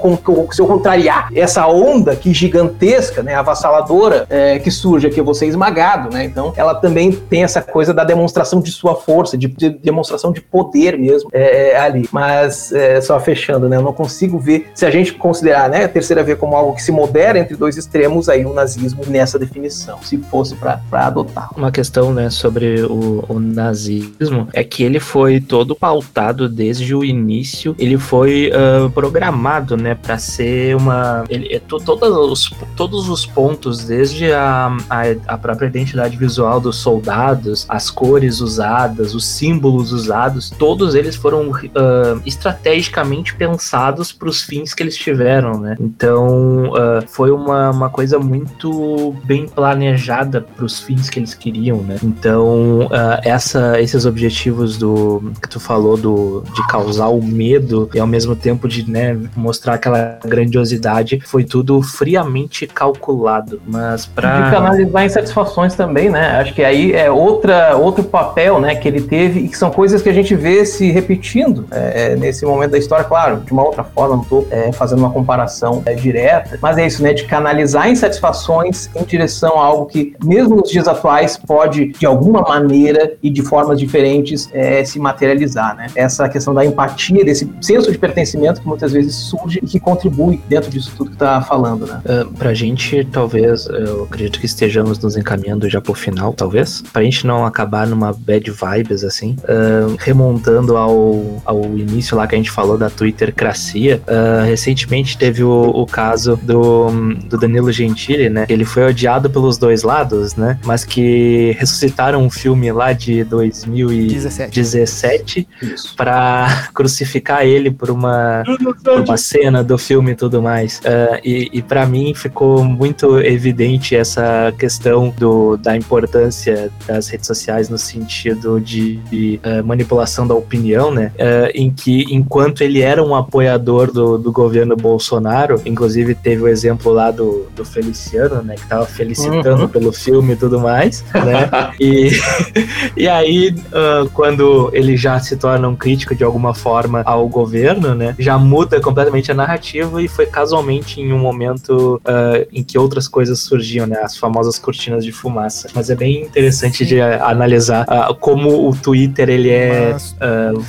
se 0.53 0.61
eu 0.61 0.66
contrariar 0.66 1.30
essa 1.34 1.66
onda 1.66 2.14
que 2.14 2.32
gigantesca, 2.32 3.22
né? 3.22 3.34
Avassaladora 3.34 4.26
que 4.62 4.70
surge 4.70 5.07
aqui, 5.07 5.18
eu 5.18 5.24
vou 5.24 5.34
ser 5.34 5.47
esmagado, 5.47 6.12
né? 6.12 6.24
Então, 6.24 6.53
ela 6.57 6.74
também 6.74 7.12
tem 7.12 7.42
essa 7.45 7.61
coisa 7.62 7.92
da 7.92 8.05
demonstração 8.05 8.61
de 8.61 8.70
sua 8.85 8.95
força, 8.95 9.39
de, 9.39 9.49
de 9.49 9.70
demonstração 9.70 10.30
de 10.30 10.43
poder 10.43 10.99
mesmo 10.99 11.30
é, 11.32 11.70
é, 11.70 11.80
ali. 11.80 12.07
Mas, 12.12 12.70
é, 12.72 13.01
só 13.01 13.18
fechando, 13.18 13.66
né? 13.66 13.76
Eu 13.76 13.82
não 13.82 13.95
consigo 13.95 14.39
ver, 14.39 14.70
se 14.74 14.85
a 14.85 14.91
gente 14.91 15.14
considerar 15.14 15.70
né, 15.70 15.85
a 15.85 15.89
terceira 15.89 16.22
via 16.22 16.37
como 16.37 16.55
algo 16.55 16.74
que 16.74 16.82
se 16.82 16.93
modera 16.93 17.39
entre 17.39 17.57
dois 17.57 17.78
extremos, 17.78 18.28
aí 18.28 18.45
o 18.45 18.53
nazismo 18.53 19.03
nessa 19.07 19.39
definição, 19.39 20.03
se 20.03 20.18
fosse 20.18 20.55
para 20.55 20.80
adotar. 20.93 21.49
Uma 21.57 21.72
questão, 21.72 22.12
né, 22.12 22.28
sobre 22.28 22.82
o, 22.82 23.24
o, 23.26 23.41
nazismo 23.41 24.49
é 24.53 24.62
que 24.62 24.82
ele 24.82 25.01
foi 25.01 25.41
todo 25.41 25.74
pautado 25.74 26.49
desde 26.49 26.95
o 26.95 27.03
início, 27.03 27.74
ele 27.78 27.97
foi 27.97 28.51
uh, 28.51 28.91
programado, 28.91 29.76
né, 29.76 29.95
para 29.95 30.18
ser 30.18 30.76
uma. 30.76 31.24
Ele, 31.30 31.59
todos, 31.61 32.03
os, 32.03 32.53
todos 32.76 33.09
os 33.09 33.24
pontos, 33.24 33.85
desde 33.85 34.32
a, 34.32 34.76
a, 34.91 35.03
a 35.26 35.39
própria 35.39 35.66
identidade 35.66 36.16
visual 36.16 36.61
dos 36.61 36.76
soldados, 36.76 37.64
as 37.68 37.91
cores 37.91 38.41
usadas 38.41 38.74
usadas, 38.75 39.14
os 39.14 39.25
símbolos 39.25 39.93
usados, 39.93 40.51
todos 40.51 40.95
eles 40.95 41.14
foram 41.14 41.51
uh, 41.51 42.20
estrategicamente 42.27 43.35
pensados 43.35 44.12
para 44.12 44.29
os 44.29 44.43
fins 44.43 44.75
que 44.75 44.83
eles 44.83 44.97
tiveram, 44.97 45.59
né? 45.61 45.77
Então 45.79 46.70
uh, 46.70 47.07
foi 47.07 47.31
uma, 47.31 47.70
uma 47.70 47.89
coisa 47.89 48.18
muito 48.18 49.14
bem 49.25 49.47
planejada 49.47 50.41
para 50.41 50.64
os 50.64 50.81
fins 50.81 51.09
que 51.09 51.18
eles 51.18 51.35
queriam, 51.35 51.79
né? 51.79 51.97
Então 52.03 52.87
uh, 52.87 53.20
essa, 53.22 53.81
esses 53.81 54.05
objetivos 54.05 54.77
do 54.77 55.33
que 55.41 55.49
tu 55.49 55.61
falou 55.61 55.97
do 55.97 56.43
de 56.55 56.66
causar 56.66 57.09
o 57.09 57.22
medo 57.22 57.89
e 57.95 58.01
ao 58.01 58.07
mesmo 58.07 58.35
tempo 58.35 58.66
de 58.66 58.91
né, 58.91 59.16
mostrar 59.37 59.75
aquela 59.75 60.18
grandiosidade 60.25 61.20
foi 61.25 61.45
tudo 61.45 61.81
friamente 61.83 62.66
calculado, 62.66 63.61
mas 63.66 64.07
para 64.07 64.47
de 64.47 64.51
canalizar 64.51 65.05
insatisfações 65.05 65.75
também, 65.75 66.11
né? 66.11 66.41
Acho 66.41 66.55
que 66.55 66.64
aí 66.64 66.93
é 66.93 67.11
outra 67.11 67.77
outro 67.77 68.03
papel 68.05 68.25
papel, 68.25 68.61
né, 68.64 68.74
que 68.74 68.88
ele 68.88 69.00
teve 69.00 69.40
e 69.40 69.48
que 69.48 69.56
são 69.56 69.70
coisas 69.70 70.02
que 70.02 70.08
a 70.08 70.12
gente 70.12 70.34
vê 70.34 70.64
se 70.64 70.90
repetindo 70.90 71.66
é, 71.70 72.16
nesse 72.16 72.44
momento 72.44 72.72
da 72.72 72.78
história, 72.78 73.04
claro, 73.04 73.40
de 73.40 73.52
uma 73.52 73.64
outra 73.64 73.84
forma, 73.84 74.16
não 74.16 74.22
estou 74.22 74.46
é, 74.50 74.72
fazendo 74.72 74.98
uma 74.98 75.10
comparação 75.10 75.82
é, 75.86 75.94
direta, 75.94 76.58
mas 76.60 76.78
é 76.78 76.86
isso, 76.86 77.02
né, 77.02 77.12
de 77.12 77.24
canalizar 77.24 77.88
insatisfações 77.88 78.90
em 78.94 79.04
direção 79.04 79.60
a 79.60 79.64
algo 79.64 79.86
que, 79.86 80.14
mesmo 80.24 80.56
nos 80.56 80.70
dias 80.70 80.88
atuais, 80.88 81.36
pode, 81.36 81.88
de 81.88 82.06
alguma 82.06 82.42
maneira 82.42 83.14
e 83.22 83.30
de 83.30 83.42
formas 83.42 83.78
diferentes, 83.78 84.48
é, 84.52 84.84
se 84.84 84.98
materializar, 84.98 85.76
né? 85.76 85.86
Essa 85.94 86.28
questão 86.28 86.54
da 86.54 86.64
empatia, 86.64 87.24
desse 87.24 87.50
senso 87.60 87.90
de 87.90 87.98
pertencimento 87.98 88.60
que 88.60 88.66
muitas 88.66 88.92
vezes 88.92 89.14
surge 89.14 89.60
e 89.62 89.66
que 89.66 89.80
contribui 89.80 90.40
dentro 90.48 90.70
disso 90.70 90.92
tudo 90.96 91.10
que 91.10 91.16
está 91.16 91.40
falando, 91.42 91.86
né? 91.86 92.00
Uh, 92.04 92.32
pra 92.34 92.54
gente, 92.54 93.04
talvez, 93.04 93.66
eu 93.66 94.04
acredito 94.04 94.40
que 94.40 94.46
estejamos 94.46 94.98
nos 94.98 95.16
encaminhando 95.16 95.68
já 95.68 95.80
pro 95.80 95.94
final, 95.94 96.32
talvez, 96.32 96.82
pra 96.92 97.02
gente 97.02 97.26
não 97.26 97.44
acabar 97.44 97.86
numa 97.86 98.12
bad 98.12 98.50
vibes, 98.55 99.02
assim, 99.05 99.36
uh, 99.44 99.94
remontando 99.98 100.76
ao, 100.76 101.40
ao 101.44 101.64
início 101.76 102.16
lá 102.16 102.26
que 102.26 102.34
a 102.34 102.38
gente 102.38 102.50
falou 102.50 102.76
da 102.76 102.90
Twittercracia, 102.90 104.02
uh, 104.07 104.44
recentemente 104.44 105.16
teve 105.16 105.42
o, 105.42 105.70
o 105.70 105.86
caso 105.86 106.38
do, 106.42 106.90
do 107.28 107.38
Danilo 107.38 107.72
Gentili, 107.72 108.28
né? 108.28 108.44
Ele 108.48 108.64
foi 108.64 108.84
odiado 108.84 109.30
pelos 109.30 109.59
dois 109.59 109.82
lados, 109.82 110.36
né? 110.36 110.59
Mas 110.64 110.84
que 110.84 111.57
ressuscitaram 111.59 112.22
um 112.22 112.30
filme 112.30 112.70
lá 112.72 112.92
de 112.92 113.24
2017 113.24 115.48
para 115.96 116.68
crucificar 116.74 117.44
ele 117.44 117.70
por 117.70 117.90
uma, 117.90 118.44
por 118.82 119.00
uma 119.00 119.16
cena 119.16 119.64
do 119.64 119.78
filme 119.78 120.12
e 120.12 120.14
tudo 120.14 120.42
mais. 120.42 120.80
Uh, 120.80 121.18
e 121.24 121.55
e 121.55 121.62
para 121.62 121.86
mim 121.86 122.14
ficou 122.14 122.64
muito 122.64 123.18
evidente 123.20 123.94
essa 123.94 124.52
questão 124.59 125.14
do, 125.16 125.57
da 125.57 125.76
importância 125.76 126.70
das 126.86 127.09
redes 127.09 127.26
sociais 127.26 127.68
no 127.68 127.78
sentido 127.78 128.34
de, 128.61 128.97
de 128.97 129.41
uh, 129.45 129.64
manipulação 129.64 130.26
da 130.26 130.35
opinião, 130.35 130.91
né? 130.91 131.12
Uh, 131.14 131.51
em 131.55 131.70
que, 131.70 132.07
enquanto 132.14 132.62
ele 132.62 132.80
era 132.80 133.03
um 133.03 133.14
apoiador 133.14 133.93
do, 133.93 134.18
do 134.18 134.32
governo 134.32 134.76
Bolsonaro, 134.76 135.61
inclusive 135.64 136.14
teve 136.14 136.43
o 136.43 136.49
exemplo 136.49 136.93
lá 136.93 137.11
do, 137.11 137.47
do 137.55 137.64
Feliciano, 137.64 138.43
né? 138.43 138.55
Que 138.57 138.66
tava 138.66 138.87
felicitando 138.87 139.62
uhum. 139.62 139.68
pelo 139.68 139.93
filme 139.93 140.32
e 140.32 140.37
tudo 140.37 140.61
mais, 140.61 141.05
né? 141.14 141.49
e, 141.80 142.11
e 142.97 143.09
aí, 143.09 143.55
uh, 143.68 144.09
quando 144.11 144.70
ele 144.72 144.97
já 144.97 145.18
se 145.18 145.37
torna 145.37 145.68
um 145.68 145.76
crítico 145.76 146.14
de 146.14 146.24
alguma 146.24 146.55
forma 146.55 147.03
ao 147.05 147.28
governo, 147.28 147.95
né? 147.95 148.14
Já 148.18 148.39
muda 148.39 148.80
completamente 148.80 149.30
a 149.30 149.35
narrativa 149.35 150.03
e 150.03 150.09
foi 150.09 150.26
casualmente 150.26 151.01
em 151.01 151.12
um 151.12 151.18
momento 151.18 152.01
uh, 152.05 152.47
em 152.53 152.62
que 152.62 152.78
outras 152.78 153.09
coisas 153.09 153.41
surgiam, 153.41 153.87
né? 153.87 153.99
As 154.03 154.16
famosas 154.16 154.59
cortinas 154.59 155.05
de 155.05 155.12
fumaça. 155.12 155.68
Mas 155.74 155.91
é 155.91 155.95
bem 155.95 156.22
interessante 156.22 156.78
Sim. 156.78 156.85
de 156.85 156.99
uh, 156.99 157.24
analisar 157.24 157.87
uh, 157.89 158.14
como 158.25 158.70
o 158.70 158.75
Twitter 158.75 159.29
ele 159.29 159.51
é 159.51 159.93
mas, 159.93 160.16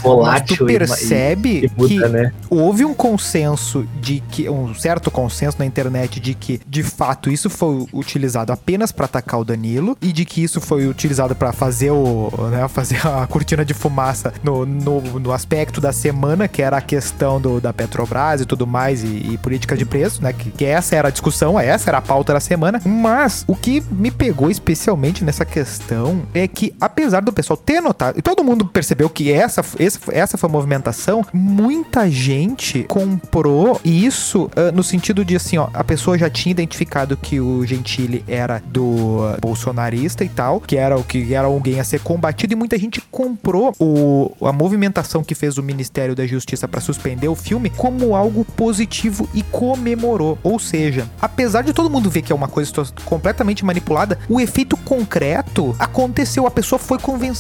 volátil. 0.02 0.58
Mas 0.58 0.58
tu 0.58 0.66
percebe 0.66 1.50
e, 1.50 1.66
e 1.66 1.72
muda, 1.78 1.88
que 1.88 2.14
né? 2.14 2.34
houve 2.50 2.84
um 2.84 2.94
consenso 2.94 3.88
de 4.02 4.22
que 4.30 4.50
um 4.50 4.76
certo 4.76 5.10
consenso 5.10 5.56
na 5.58 5.66
internet 5.66 6.20
de 6.20 6.34
que 6.34 6.60
de 6.68 6.84
fato 6.84 7.30
isso 7.30 7.50
foi 7.50 7.88
utilizado 7.94 8.52
apenas 8.52 8.92
para 8.92 9.06
atacar 9.06 9.40
o 9.40 9.46
Danilo 9.46 9.98
e 10.02 10.12
de 10.12 10.26
que 10.26 10.44
isso 10.44 10.60
foi 10.60 10.86
utilizado 10.86 11.34
para 11.34 11.54
fazer 11.54 11.92
o, 11.92 12.30
né, 12.52 12.68
fazer 12.68 13.00
a 13.08 13.26
cortina 13.26 13.64
de 13.64 13.74
fumaça 13.74 14.34
no, 14.44 14.66
no, 14.66 15.00
no, 15.18 15.32
aspecto 15.32 15.80
da 15.80 15.94
semana, 15.94 16.50
que 16.50 16.62
era 16.62 16.76
a 16.76 16.82
questão 16.82 17.40
do, 17.40 17.62
da 17.62 17.72
Petrobras 17.72 18.42
e 18.42 18.46
tudo 18.46 18.68
mais 18.68 19.02
e, 19.02 19.32
e 19.32 19.38
política 19.38 19.78
de 19.78 19.86
preço, 19.86 20.22
né, 20.22 20.34
que, 20.34 20.52
que 20.52 20.66
essa 20.66 20.94
era 20.98 21.08
a 21.08 21.12
discussão, 21.12 21.58
essa 21.58 21.90
era 21.90 22.00
a 22.00 22.02
pauta 22.02 22.34
da 22.34 22.42
semana. 22.42 22.82
Mas 22.84 23.46
o 23.48 23.56
que 23.56 23.82
me 23.90 24.12
pegou 24.12 24.52
especialmente 24.52 25.24
nessa 25.24 25.46
questão 25.46 26.24
é 26.34 26.46
que, 26.50 26.76
apesar 26.82 27.22
do 27.22 27.32
pessoal 27.32 27.45
ter 27.56 27.82
notado, 27.82 28.18
e 28.18 28.22
todo 28.22 28.44
mundo 28.44 28.66
percebeu 28.66 29.10
que 29.10 29.32
essa, 29.32 29.62
essa, 29.78 30.38
foi 30.38 30.50
a 30.50 30.52
movimentação, 30.52 31.26
muita 31.34 32.10
gente 32.10 32.84
comprou 32.86 33.80
isso 33.84 34.46
uh, 34.46 34.72
no 34.74 34.84
sentido 34.84 35.24
de 35.24 35.36
assim, 35.36 35.58
ó, 35.58 35.68
a 35.74 35.84
pessoa 35.84 36.18
já 36.18 36.30
tinha 36.30 36.52
identificado 36.52 37.18
que 37.18 37.40
o 37.40 37.66
Gentili 37.66 38.24
era 38.28 38.62
do 38.66 39.20
bolsonarista 39.42 40.24
e 40.24 40.30
tal, 40.30 40.60
que 40.60 40.78
era 40.78 40.98
o 40.98 41.04
que 41.04 41.34
era 41.34 41.48
alguém 41.48 41.80
a 41.80 41.84
ser 41.84 42.00
combatido, 42.00 42.54
e 42.54 42.56
muita 42.56 42.78
gente 42.78 43.02
comprou 43.12 43.74
o, 43.80 44.32
a 44.42 44.52
movimentação 44.52 45.24
que 45.24 45.36
fez 45.36 45.58
o 45.58 45.64
Ministério 45.64 46.16
da 46.16 46.26
Justiça 46.26 46.68
para 46.68 46.82
suspender 46.82 47.28
o 47.28 47.36
filme 47.36 47.70
como 47.70 48.16
algo 48.16 48.46
positivo 48.46 49.30
e 49.34 49.44
comemorou. 49.44 50.38
Ou 50.44 50.60
seja, 50.60 51.10
apesar 51.22 51.64
de 51.64 51.74
todo 51.74 51.90
mundo 51.90 52.10
ver 52.10 52.22
que 52.22 52.32
é 52.32 52.36
uma 52.36 52.48
coisa 52.48 52.72
completamente 53.04 53.64
manipulada, 53.66 54.18
o 54.30 54.40
efeito 54.40 54.78
concreto 54.78 55.76
aconteceu. 55.78 56.46
A 56.48 56.52
pessoa 56.52 56.80
foi 56.80 57.00
convencida, 57.00 57.35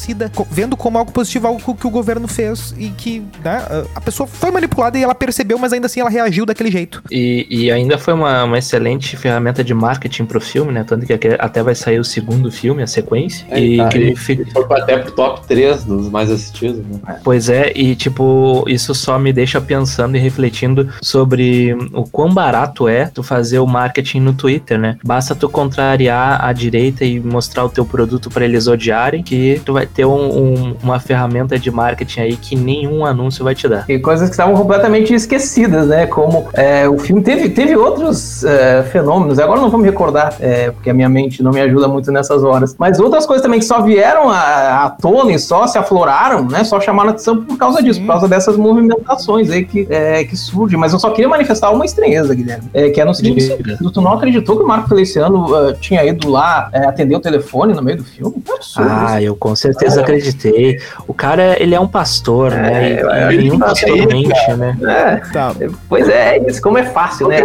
vendo 0.49 0.75
como 0.75 0.97
algo 0.97 1.11
positivo 1.11 1.47
algo 1.47 1.75
que 1.75 1.87
o 1.87 1.89
governo 1.89 2.27
fez 2.27 2.73
e 2.77 2.89
que 2.89 3.23
né, 3.43 3.61
a 3.93 4.01
pessoa 4.01 4.27
foi 4.27 4.51
manipulada 4.51 4.97
e 4.97 5.03
ela 5.03 5.15
percebeu, 5.15 5.57
mas 5.57 5.73
ainda 5.73 5.87
assim 5.87 5.99
ela 5.99 6.09
reagiu 6.09 6.45
daquele 6.45 6.71
jeito. 6.71 7.01
E, 7.11 7.47
e 7.49 7.71
ainda 7.71 7.97
foi 7.97 8.13
uma, 8.13 8.43
uma, 8.43 8.57
excelente 8.57 9.15
ferramenta 9.17 9.63
de 9.63 9.73
marketing 9.73 10.25
pro 10.25 10.41
filme, 10.41 10.71
né? 10.71 10.83
Tanto 10.83 11.05
que 11.05 11.13
até 11.39 11.63
vai 11.63 11.75
sair 11.75 11.99
o 11.99 12.03
segundo 12.03 12.51
filme, 12.51 12.81
a 12.83 12.87
sequência. 12.87 13.45
É, 13.49 13.59
e 13.59 13.77
tá, 13.77 13.89
que 13.89 13.97
ele 13.97 14.15
fica... 14.15 14.45
foi 14.51 14.81
até 14.81 14.97
pro 14.97 15.11
top 15.11 15.47
3 15.47 15.83
dos 15.83 16.09
mais 16.09 16.31
assistidos, 16.31 16.77
né? 16.85 17.19
Pois 17.23 17.49
é, 17.49 17.71
e 17.75 17.95
tipo, 17.95 18.63
isso 18.67 18.93
só 18.93 19.17
me 19.19 19.31
deixa 19.31 19.59
pensando 19.61 20.15
e 20.17 20.19
refletindo 20.19 20.89
sobre 21.01 21.75
o 21.93 22.03
quão 22.03 22.33
barato 22.33 22.87
é 22.87 23.05
tu 23.05 23.23
fazer 23.23 23.59
o 23.59 23.67
marketing 23.67 24.19
no 24.19 24.33
Twitter, 24.33 24.77
né? 24.79 24.97
Basta 25.03 25.35
tu 25.35 25.49
contrariar 25.49 26.43
a 26.43 26.53
direita 26.53 27.05
e 27.05 27.19
mostrar 27.19 27.65
o 27.65 27.69
teu 27.69 27.85
produto 27.85 28.29
para 28.29 28.45
eles 28.45 28.67
odiarem, 28.67 29.23
que 29.23 29.61
tu 29.65 29.73
vai 29.73 29.84
ter 29.85 30.05
um, 30.05 30.13
um, 30.13 30.75
uma 30.81 30.99
ferramenta 30.99 31.57
de 31.57 31.69
marketing 31.71 32.19
aí 32.21 32.37
que 32.37 32.55
nenhum 32.55 33.05
anúncio 33.05 33.43
vai 33.43 33.55
te 33.55 33.67
dar. 33.67 33.85
E 33.89 33.99
coisas 33.99 34.29
que 34.29 34.33
estavam 34.33 34.55
completamente 34.55 35.13
esquecidas, 35.13 35.87
né? 35.87 36.05
Como 36.07 36.47
é, 36.53 36.87
o 36.87 36.97
filme 36.97 37.21
teve, 37.21 37.49
teve 37.49 37.75
outros 37.75 38.43
é, 38.43 38.83
fenômenos, 38.83 39.39
agora 39.39 39.61
não 39.61 39.69
vou 39.69 39.79
me 39.79 39.85
recordar, 39.89 40.35
é, 40.39 40.71
porque 40.71 40.89
a 40.89 40.93
minha 40.93 41.09
mente 41.09 41.41
não 41.41 41.51
me 41.51 41.61
ajuda 41.61 41.87
muito 41.87 42.11
nessas 42.11 42.43
horas, 42.43 42.75
mas 42.77 42.99
outras 42.99 43.25
coisas 43.25 43.43
também 43.43 43.59
que 43.59 43.65
só 43.65 43.81
vieram 43.81 44.29
à, 44.29 44.85
à 44.85 44.89
tona 44.89 45.31
e 45.31 45.39
só 45.39 45.67
se 45.67 45.77
afloraram, 45.77 46.45
né? 46.45 46.63
Só 46.63 46.79
chamaram 46.79 47.11
atenção 47.11 47.43
por 47.43 47.57
causa 47.57 47.81
disso, 47.81 47.99
por 48.01 48.07
causa 48.07 48.27
dessas 48.27 48.57
movimentações 48.57 49.49
aí 49.49 49.65
que, 49.65 49.87
é, 49.89 50.23
que 50.23 50.35
surgem. 50.35 50.79
Mas 50.79 50.93
eu 50.93 50.99
só 50.99 51.09
queria 51.11 51.29
manifestar 51.29 51.71
uma 51.71 51.85
estranheza, 51.85 52.33
Guilherme, 52.33 52.69
é, 52.73 52.89
que 52.89 52.99
é 52.99 53.05
no 53.05 53.13
seguinte 53.13 53.41
sentido: 53.41 53.91
tu 53.91 54.01
não 54.01 54.13
acreditou 54.13 54.57
que 54.57 54.63
o 54.63 54.67
Marco 54.67 54.89
Feliciano 54.89 55.45
uh, 55.45 55.73
tinha 55.73 56.03
ido 56.05 56.29
lá 56.29 56.69
uh, 56.73 56.89
atender 56.89 57.15
o 57.15 57.19
telefone 57.19 57.73
no 57.73 57.81
meio 57.81 57.97
do 57.97 58.03
filme? 58.03 58.43
É 58.47 58.53
absurdo. 58.53 58.89
Ah, 58.91 59.21
eu 59.21 59.35
com 59.35 59.55
certeza 59.55 59.74
é. 59.83 59.99
acreditei. 59.99 60.79
O 61.07 61.13
cara, 61.13 61.61
ele 61.61 61.75
é 61.75 61.79
um 61.79 61.87
pastor, 61.87 62.51
é, 62.51 62.61
né? 62.61 62.91
É, 62.93 63.33
e, 63.33 63.37
nenhum 63.37 63.59
pastor 63.59 63.95
mente, 64.07 64.53
né? 64.53 64.77
É. 64.81 65.15
Tá. 65.31 65.55
Pois 65.87 66.07
é, 66.07 66.37
isso, 66.47 66.61
como 66.61 66.77
é 66.77 66.83
fácil, 66.83 67.27
né? 67.27 67.39
É, 67.39 67.43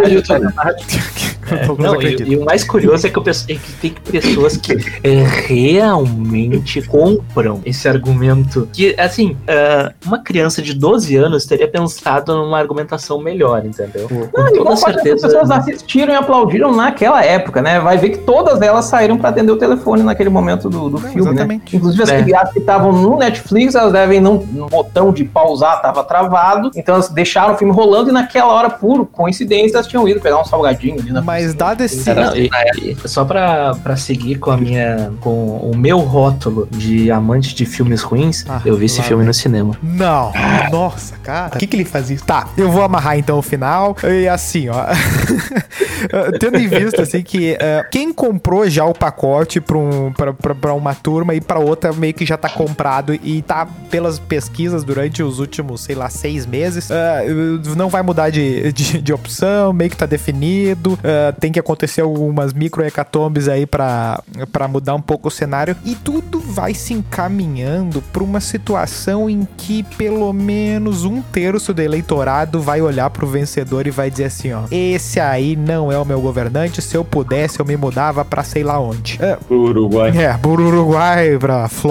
não, 1.77 2.01
e, 2.01 2.15
e, 2.21 2.37
o 2.37 2.45
mais 2.45 2.63
curioso 2.63 3.05
é 3.05 3.09
que, 3.09 3.17
eu, 3.17 3.23
é 3.23 3.55
que 3.55 3.73
tem 3.81 3.91
pessoas 3.91 4.57
que 4.57 4.73
é, 5.03 5.23
realmente 5.47 6.81
compram 6.83 7.61
esse 7.65 7.87
argumento. 7.87 8.69
Que, 8.71 8.95
assim, 8.97 9.31
uh, 9.31 9.93
uma 10.05 10.19
criança 10.19 10.61
de 10.61 10.73
12 10.73 11.15
anos 11.15 11.45
teria 11.45 11.67
pensado 11.67 12.35
numa 12.35 12.57
argumentação 12.57 13.19
melhor, 13.21 13.65
entendeu? 13.65 14.07
Com 14.07 14.41
não, 14.41 14.53
toda 14.53 14.75
certeza. 14.75 15.27
As 15.27 15.33
pessoas 15.33 15.51
assistiram 15.51 16.13
e 16.13 16.15
aplaudiram 16.15 16.75
naquela 16.75 17.23
época, 17.23 17.61
né? 17.61 17.79
Vai 17.79 17.97
ver 17.97 18.09
que 18.09 18.19
todas 18.19 18.61
elas 18.61 18.85
saíram 18.85 19.17
para 19.17 19.29
atender 19.29 19.51
o 19.51 19.57
telefone 19.57 20.03
naquele 20.03 20.29
momento 20.29 20.69
do, 20.69 20.89
do 20.89 20.99
não, 20.99 20.99
filme, 20.99 21.25
né? 21.25 21.31
exatamente. 21.31 21.73
né? 21.73 21.77
Inclusive 21.77 22.03
as 22.03 22.09
é. 22.09 22.20
Crianças 22.23 22.53
que 22.53 22.59
estavam 22.59 22.91
no 22.91 23.17
Netflix, 23.17 23.75
elas 23.75 23.91
devem 23.91 24.19
não. 24.19 24.41
No 24.51 24.67
botão 24.67 25.11
de 25.11 25.23
pausar 25.23 25.81
tava 25.81 26.03
travado, 26.03 26.71
então 26.75 26.95
elas 26.95 27.09
deixaram 27.09 27.53
o 27.53 27.57
filme 27.57 27.73
rolando 27.73 28.09
e 28.09 28.13
naquela 28.13 28.53
hora, 28.53 28.69
por 28.69 29.05
coincidência, 29.05 29.75
elas 29.75 29.87
tinham 29.87 30.07
ido 30.07 30.19
pegar 30.19 30.39
um 30.39 30.45
salgadinho 30.45 30.99
ali 30.99 31.11
na 31.11 31.21
Mas 31.21 31.53
dado 31.53 31.81
esse. 31.81 32.13
Não, 32.13 32.35
e, 32.35 32.49
e, 32.81 33.07
só 33.07 33.23
pra, 33.23 33.75
pra 33.75 33.95
seguir 33.95 34.35
com 34.35 34.51
a 34.51 34.57
minha. 34.57 35.11
com 35.21 35.57
o 35.57 35.75
meu 35.75 35.99
rótulo 35.99 36.67
de 36.71 37.11
amante 37.11 37.53
de 37.53 37.65
filmes 37.65 38.01
ruins, 38.01 38.45
ah, 38.49 38.61
eu 38.65 38.75
vi 38.75 38.85
esse 38.85 39.01
filme 39.01 39.23
no 39.23 39.33
cinema. 39.33 39.75
Não! 39.81 40.31
Nossa, 40.71 41.15
cara. 41.17 41.55
O 41.55 41.59
que, 41.59 41.67
que 41.67 41.75
ele 41.75 41.85
fazia? 41.85 42.17
Tá, 42.25 42.47
eu 42.57 42.71
vou 42.71 42.83
amarrar 42.83 43.17
então 43.17 43.37
o 43.37 43.41
final. 43.41 43.95
E 44.03 44.27
assim, 44.27 44.69
ó. 44.69 44.85
Tendo 46.39 46.57
em 46.57 46.67
vista, 46.67 47.03
assim, 47.03 47.21
que 47.21 47.53
uh, 47.53 47.89
quem 47.89 48.11
comprou 48.11 48.67
já 48.69 48.85
o 48.85 48.93
pacote 48.93 49.61
pra, 49.61 49.77
um, 49.77 50.11
pra, 50.11 50.33
pra, 50.33 50.55
pra, 50.55 50.73
uma 50.73 50.95
turma 50.95 51.33
e 51.33 51.41
pra 51.41 51.59
outra 51.59 51.93
meio 51.93 52.10
que 52.13 52.25
já 52.25 52.37
tá 52.37 52.49
comprado 52.49 53.13
e 53.13 53.41
tá 53.41 53.67
pelas 53.89 54.19
pesquisas 54.19 54.83
durante 54.83 55.21
os 55.21 55.39
últimos, 55.39 55.81
sei 55.81 55.95
lá, 55.95 56.09
seis 56.09 56.45
meses, 56.45 56.89
uh, 56.89 57.75
não 57.75 57.89
vai 57.89 58.01
mudar 58.01 58.29
de, 58.29 58.71
de, 58.71 59.01
de, 59.01 59.13
opção, 59.13 59.73
meio 59.73 59.89
que 59.89 59.97
tá 59.97 60.05
definido. 60.05 60.93
Uh, 60.93 60.95
uh, 60.95 61.39
tem 61.39 61.51
que 61.51 61.59
acontecer 61.59 62.01
algumas 62.01 62.53
micro 62.53 62.83
hecatombes 62.83 63.47
aí 63.47 63.65
para 63.65 64.23
mudar 64.69 64.95
um 64.95 65.01
pouco 65.01 65.27
o 65.27 65.31
cenário 65.31 65.75
e 65.85 65.95
tudo 65.95 66.39
vai 66.39 66.73
se 66.73 66.93
encaminhando 66.93 68.01
para 68.01 68.23
uma 68.23 68.39
situação 68.39 69.29
em 69.29 69.47
que 69.57 69.83
pelo 69.83 70.31
menos 70.33 71.03
um 71.03 71.21
terço 71.21 71.73
do 71.73 71.81
eleitorado 71.81 72.61
vai 72.61 72.81
olhar 72.81 73.09
pro 73.09 73.27
vencedor 73.27 73.87
e 73.87 73.91
vai 73.91 74.09
dizer 74.09 74.25
assim, 74.25 74.53
ó, 74.53 74.63
esse 74.71 75.19
aí 75.19 75.55
não 75.55 75.91
é 75.91 75.97
o 75.97 76.05
meu 76.05 76.21
governante, 76.21 76.81
se 76.81 76.95
eu 76.95 77.03
pudesse 77.03 77.59
eu 77.59 77.65
me 77.65 77.77
mudava 77.77 78.23
para 78.23 78.43
sei 78.43 78.63
lá 78.63 78.79
onde. 78.79 79.19
Pro 79.47 79.61
Uruguai. 79.61 80.11
É, 80.17 80.33
pro 80.37 80.51
Uruguai, 80.51 81.37
pra 81.37 81.67
Flórida, 81.67 81.90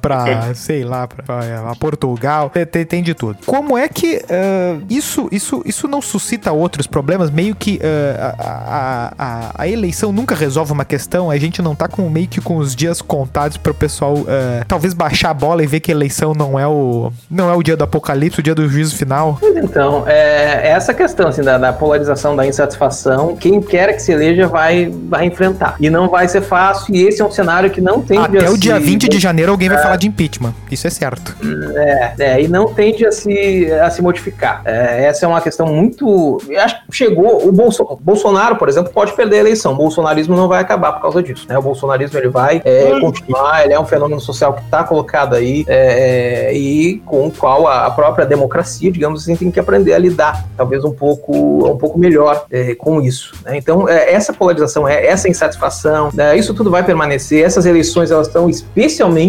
pra, 0.00 0.54
sei 0.54 0.84
lá, 0.84 1.06
pra, 1.06 1.22
pra 1.22 1.74
Portugal, 1.78 2.50
tem, 2.50 2.84
tem, 2.84 3.02
de 3.02 3.14
tudo. 3.14 3.38
Como 3.46 3.76
é 3.76 3.88
que 3.88 4.16
uh, 4.16 4.82
isso, 4.88 5.28
isso, 5.30 5.62
isso 5.64 5.86
não 5.88 6.00
suscita 6.00 6.52
outros 6.52 6.86
problemas? 6.86 7.30
Meio 7.30 7.54
que 7.54 7.76
uh, 7.76 8.34
a, 8.38 9.12
a, 9.18 9.50
a, 9.62 9.68
eleição 9.68 10.12
nunca 10.12 10.34
resolve 10.34 10.72
uma 10.72 10.84
questão, 10.84 11.30
a 11.30 11.36
gente 11.38 11.60
não 11.60 11.74
tá 11.74 11.88
com 11.88 12.08
meio 12.08 12.28
que 12.28 12.40
com 12.40 12.56
os 12.56 12.74
dias 12.74 13.02
contados 13.02 13.56
pro 13.56 13.74
pessoal 13.74 14.14
uh, 14.14 14.26
talvez 14.66 14.94
baixar 14.94 15.30
a 15.30 15.34
bola 15.34 15.62
e 15.62 15.66
ver 15.66 15.80
que 15.80 15.90
a 15.90 15.94
eleição 15.94 16.34
não 16.34 16.58
é 16.58 16.66
o 16.66 17.12
não 17.30 17.50
é 17.50 17.54
o 17.54 17.62
dia 17.62 17.76
do 17.76 17.84
apocalipse, 17.84 18.40
o 18.40 18.42
dia 18.42 18.54
do 18.54 18.68
juízo 18.68 18.96
final. 18.96 19.38
Então, 19.56 20.04
é, 20.06 20.68
é 20.68 20.68
essa 20.68 20.92
questão 20.94 21.28
assim, 21.28 21.42
da, 21.42 21.58
da 21.58 21.72
polarização, 21.72 22.36
da 22.36 22.46
insatisfação, 22.46 23.36
quem 23.36 23.60
quer 23.60 23.94
que 23.94 24.00
se 24.00 24.12
eleja 24.12 24.46
vai, 24.46 24.90
vai 25.08 25.26
enfrentar. 25.26 25.76
E 25.80 25.90
não 25.90 26.08
vai 26.08 26.28
ser 26.28 26.42
fácil, 26.42 26.94
e 26.94 27.02
esse 27.06 27.20
é 27.20 27.24
um 27.24 27.30
cenário 27.30 27.70
que 27.70 27.80
não 27.80 28.00
tem 28.02 28.18
Até 28.18 28.48
o 28.48 28.56
dia 28.56 28.78
20 28.78 29.08
de 29.08 29.18
janeiro 29.18 29.33
alguém 29.42 29.68
vai 29.68 29.78
é. 29.78 29.82
falar 29.82 29.96
de 29.96 30.06
impeachment. 30.06 30.54
Isso 30.70 30.86
é 30.86 30.90
certo. 30.90 31.36
É, 31.76 32.14
é, 32.18 32.42
e 32.42 32.48
não 32.48 32.72
tende 32.72 33.06
a 33.06 33.12
se, 33.12 33.70
a 33.72 33.90
se 33.90 34.02
modificar. 34.02 34.62
É, 34.64 35.04
essa 35.04 35.24
é 35.24 35.28
uma 35.28 35.40
questão 35.40 35.66
muito. 35.66 36.40
Acho 36.58 36.86
que 36.86 36.96
chegou. 36.96 37.46
O 37.46 37.52
Bolso, 37.52 37.84
Bolsonaro, 38.00 38.56
por 38.56 38.68
exemplo, 38.68 38.92
pode 38.92 39.12
perder 39.12 39.36
a 39.36 39.40
eleição. 39.40 39.72
O 39.72 39.76
bolsonarismo 39.76 40.36
não 40.36 40.48
vai 40.48 40.60
acabar 40.60 40.92
por 40.92 41.02
causa 41.02 41.22
disso. 41.22 41.46
Né? 41.48 41.58
O 41.58 41.62
bolsonarismo 41.62 42.18
ele 42.18 42.28
vai 42.28 42.60
é, 42.64 43.00
continuar, 43.00 43.64
ele 43.64 43.72
é 43.74 43.80
um 43.80 43.84
fenômeno 43.84 44.20
social 44.20 44.52
que 44.54 44.62
está 44.62 44.84
colocado 44.84 45.34
aí 45.34 45.64
é, 45.66 46.52
e 46.54 47.02
com 47.06 47.26
o 47.26 47.30
qual 47.30 47.66
a, 47.66 47.90
própria 47.90 48.26
democracia, 48.26 48.90
digamos 48.90 49.22
assim, 49.22 49.36
tem 49.36 49.50
que 49.50 49.60
aprender 49.60 49.94
a 49.94 49.98
lidar, 49.98 50.44
talvez 50.56 50.84
um 50.84 50.92
pouco, 50.92 51.70
um 51.70 51.76
pouco 51.76 51.98
melhor 51.98 52.46
com 52.78 53.00
isso. 53.00 53.34
Né? 53.44 53.56
Então, 53.56 53.88
essa 53.88 54.32
polarização, 54.32 54.86
essa 54.86 55.28
insatisfação, 55.28 56.10
né? 56.12 56.36
isso 56.36 56.52
tudo 56.54 56.70
vai 56.70 56.82
permanecer. 56.82 57.44
Essas 57.44 57.66
eleições 57.66 58.10
elas 58.10 58.26
estão 58.26 58.48
especialmente, 58.48 59.23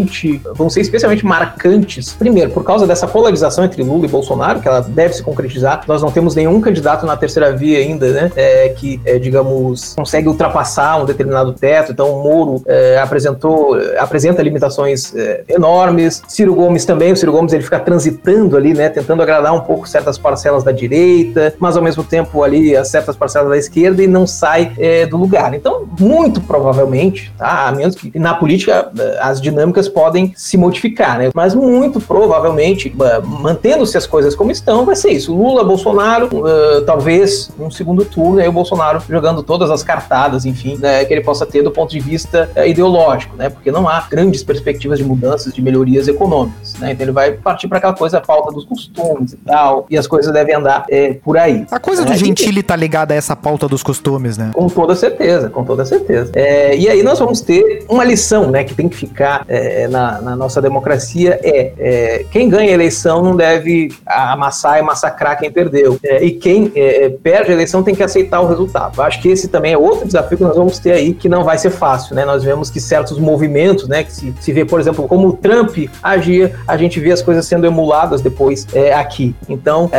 vão 0.55 0.69
ser 0.69 0.81
especialmente 0.81 1.25
marcantes. 1.25 2.13
Primeiro, 2.13 2.51
por 2.51 2.63
causa 2.63 2.85
dessa 2.87 3.07
polarização 3.07 3.63
entre 3.63 3.81
Lula 3.83 4.05
e 4.05 4.09
Bolsonaro, 4.09 4.59
que 4.59 4.67
ela 4.67 4.81
deve 4.81 5.13
se 5.13 5.23
concretizar. 5.23 5.83
Nós 5.87 6.01
não 6.01 6.11
temos 6.11 6.35
nenhum 6.35 6.59
candidato 6.61 7.05
na 7.05 7.15
terceira 7.15 7.55
via 7.55 7.79
ainda, 7.79 8.09
né? 8.11 8.31
É, 8.35 8.69
que, 8.69 8.99
é, 9.05 9.17
digamos, 9.19 9.93
consegue 9.95 10.27
ultrapassar 10.27 11.01
um 11.01 11.05
determinado 11.05 11.53
teto. 11.53 11.91
Então, 11.91 12.09
o 12.09 12.23
Moro 12.23 12.63
é, 12.65 12.97
apresentou, 12.97 13.77
apresenta 13.97 14.41
limitações 14.41 15.13
é, 15.15 15.43
enormes. 15.49 16.21
Ciro 16.27 16.53
Gomes 16.55 16.85
também. 16.85 17.11
O 17.11 17.17
Ciro 17.17 17.31
Gomes 17.31 17.53
ele 17.53 17.63
fica 17.63 17.79
transitando 17.79 18.57
ali, 18.57 18.73
né? 18.73 18.89
Tentando 18.89 19.21
agradar 19.21 19.53
um 19.53 19.61
pouco 19.61 19.87
certas 19.87 20.17
parcelas 20.17 20.63
da 20.63 20.71
direita, 20.71 21.53
mas 21.59 21.77
ao 21.77 21.83
mesmo 21.83 22.03
tempo 22.03 22.43
ali 22.43 22.75
a 22.75 22.83
certas 22.83 23.15
parcelas 23.15 23.49
da 23.49 23.57
esquerda 23.57 24.01
e 24.01 24.07
não 24.07 24.25
sai 24.27 24.71
é, 24.77 25.05
do 25.05 25.17
lugar. 25.17 25.53
Então, 25.53 25.87
muito 25.99 26.41
provavelmente, 26.41 27.33
tá? 27.37 27.67
A 27.67 27.71
menos 27.71 27.95
que 27.95 28.17
na 28.17 28.33
política 28.33 28.91
eh, 28.97 29.17
as 29.21 29.41
dinâmicas 29.41 29.84
podem 29.87 30.33
se 30.35 30.57
modificar, 30.57 31.17
né? 31.17 31.29
Mas 31.33 31.53
muito 31.53 31.99
provavelmente, 31.99 32.93
mantendo-se 33.23 33.97
as 33.97 34.05
coisas 34.05 34.35
como 34.35 34.51
estão, 34.51 34.85
vai 34.85 34.95
ser 34.95 35.11
isso. 35.11 35.35
Lula, 35.35 35.63
Bolsonaro, 35.63 36.27
uh, 36.27 36.81
talvez 36.85 37.51
um 37.59 37.69
segundo 37.69 38.05
turno, 38.05 38.39
aí 38.39 38.47
o 38.47 38.51
Bolsonaro 38.51 39.01
jogando 39.09 39.43
todas 39.43 39.69
as 39.69 39.83
cartadas, 39.83 40.45
enfim, 40.45 40.77
né, 40.77 41.03
que 41.05 41.13
ele 41.13 41.21
possa 41.21 41.45
ter 41.45 41.61
do 41.61 41.71
ponto 41.71 41.91
de 41.91 41.99
vista 41.99 42.49
uh, 42.55 42.65
ideológico, 42.65 43.35
né? 43.35 43.49
Porque 43.49 43.71
não 43.71 43.87
há 43.87 44.01
grandes 44.09 44.43
perspectivas 44.43 44.97
de 44.97 45.03
mudanças, 45.03 45.53
de 45.53 45.61
melhorias 45.61 46.07
econômicas, 46.07 46.75
né? 46.79 46.91
Então 46.91 47.05
ele 47.05 47.11
vai 47.11 47.31
partir 47.33 47.67
para 47.67 47.77
aquela 47.77 47.93
coisa, 47.93 48.19
a 48.19 48.23
falta 48.23 48.51
dos 48.51 48.65
costumes 48.65 49.33
e 49.33 49.37
tal, 49.37 49.85
e 49.89 49.97
as 49.97 50.07
coisas 50.07 50.31
devem 50.31 50.55
andar 50.55 50.85
é, 50.89 51.13
por 51.13 51.37
aí. 51.37 51.65
A 51.71 51.79
coisa 51.79 52.03
né? 52.03 52.11
do 52.11 52.17
Gentili 52.17 52.63
tá 52.63 52.75
ligada 52.75 53.13
a 53.13 53.17
essa 53.17 53.35
pauta 53.35 53.67
dos 53.67 53.83
costumes, 53.83 54.37
né? 54.37 54.51
Com 54.53 54.67
toda 54.67 54.95
certeza, 54.95 55.49
com 55.49 55.63
toda 55.63 55.85
certeza. 55.85 56.31
É, 56.35 56.75
e 56.75 56.89
aí 56.89 57.03
nós 57.03 57.19
vamos 57.19 57.41
ter 57.41 57.85
uma 57.89 58.03
lição, 58.03 58.51
né, 58.51 58.63
que 58.63 58.73
tem 58.73 58.89
que 58.89 58.95
ficar 58.95 59.45
é, 59.47 59.74
na, 59.87 60.21
na, 60.21 60.35
nossa 60.35 60.61
democracia 60.61 61.39
é, 61.43 61.73
é, 61.77 62.25
quem 62.31 62.49
ganha 62.49 62.71
a 62.71 62.73
eleição 62.73 63.21
não 63.21 63.35
deve 63.35 63.89
amassar 64.05 64.79
e 64.79 64.81
massacrar 64.81 65.37
quem 65.37 65.51
perdeu. 65.51 65.99
É, 66.03 66.23
e 66.23 66.31
quem 66.31 66.71
é, 66.75 67.09
perde 67.09 67.51
a 67.51 67.53
eleição 67.53 67.83
tem 67.83 67.93
que 67.93 68.03
aceitar 68.03 68.41
o 68.41 68.47
resultado. 68.47 69.01
Acho 69.01 69.21
que 69.21 69.29
esse 69.29 69.47
também 69.47 69.73
é 69.73 69.77
outro 69.77 70.05
desafio 70.05 70.37
que 70.37 70.43
nós 70.43 70.55
vamos 70.55 70.79
ter 70.79 70.91
aí, 70.91 71.13
que 71.13 71.27
não 71.27 71.43
vai 71.43 71.57
ser 71.57 71.69
fácil, 71.69 72.15
né? 72.15 72.25
Nós 72.25 72.43
vemos 72.43 72.69
que 72.69 72.79
certos 72.79 73.19
movimentos, 73.19 73.87
né, 73.87 74.03
que 74.03 74.13
se, 74.13 74.33
se 74.39 74.53
vê, 74.53 74.63
por 74.63 74.79
exemplo, 74.79 75.07
como 75.07 75.27
o 75.27 75.33
Trump 75.33 75.77
agia, 76.01 76.55
a 76.67 76.77
gente 76.77 76.99
vê 76.99 77.11
as 77.11 77.21
coisas 77.21 77.45
sendo 77.45 77.65
emuladas 77.65 78.21
depois 78.21 78.65
é, 78.73 78.93
aqui. 78.93 79.35
Então, 79.49 79.89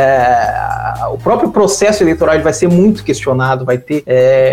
o 1.11 1.17
próprio 1.17 1.51
processo 1.51 2.03
eleitoral 2.03 2.39
vai 2.41 2.53
ser 2.53 2.67
muito 2.67 3.03
questionado, 3.03 3.65
vai 3.65 3.77
ter 3.77 4.03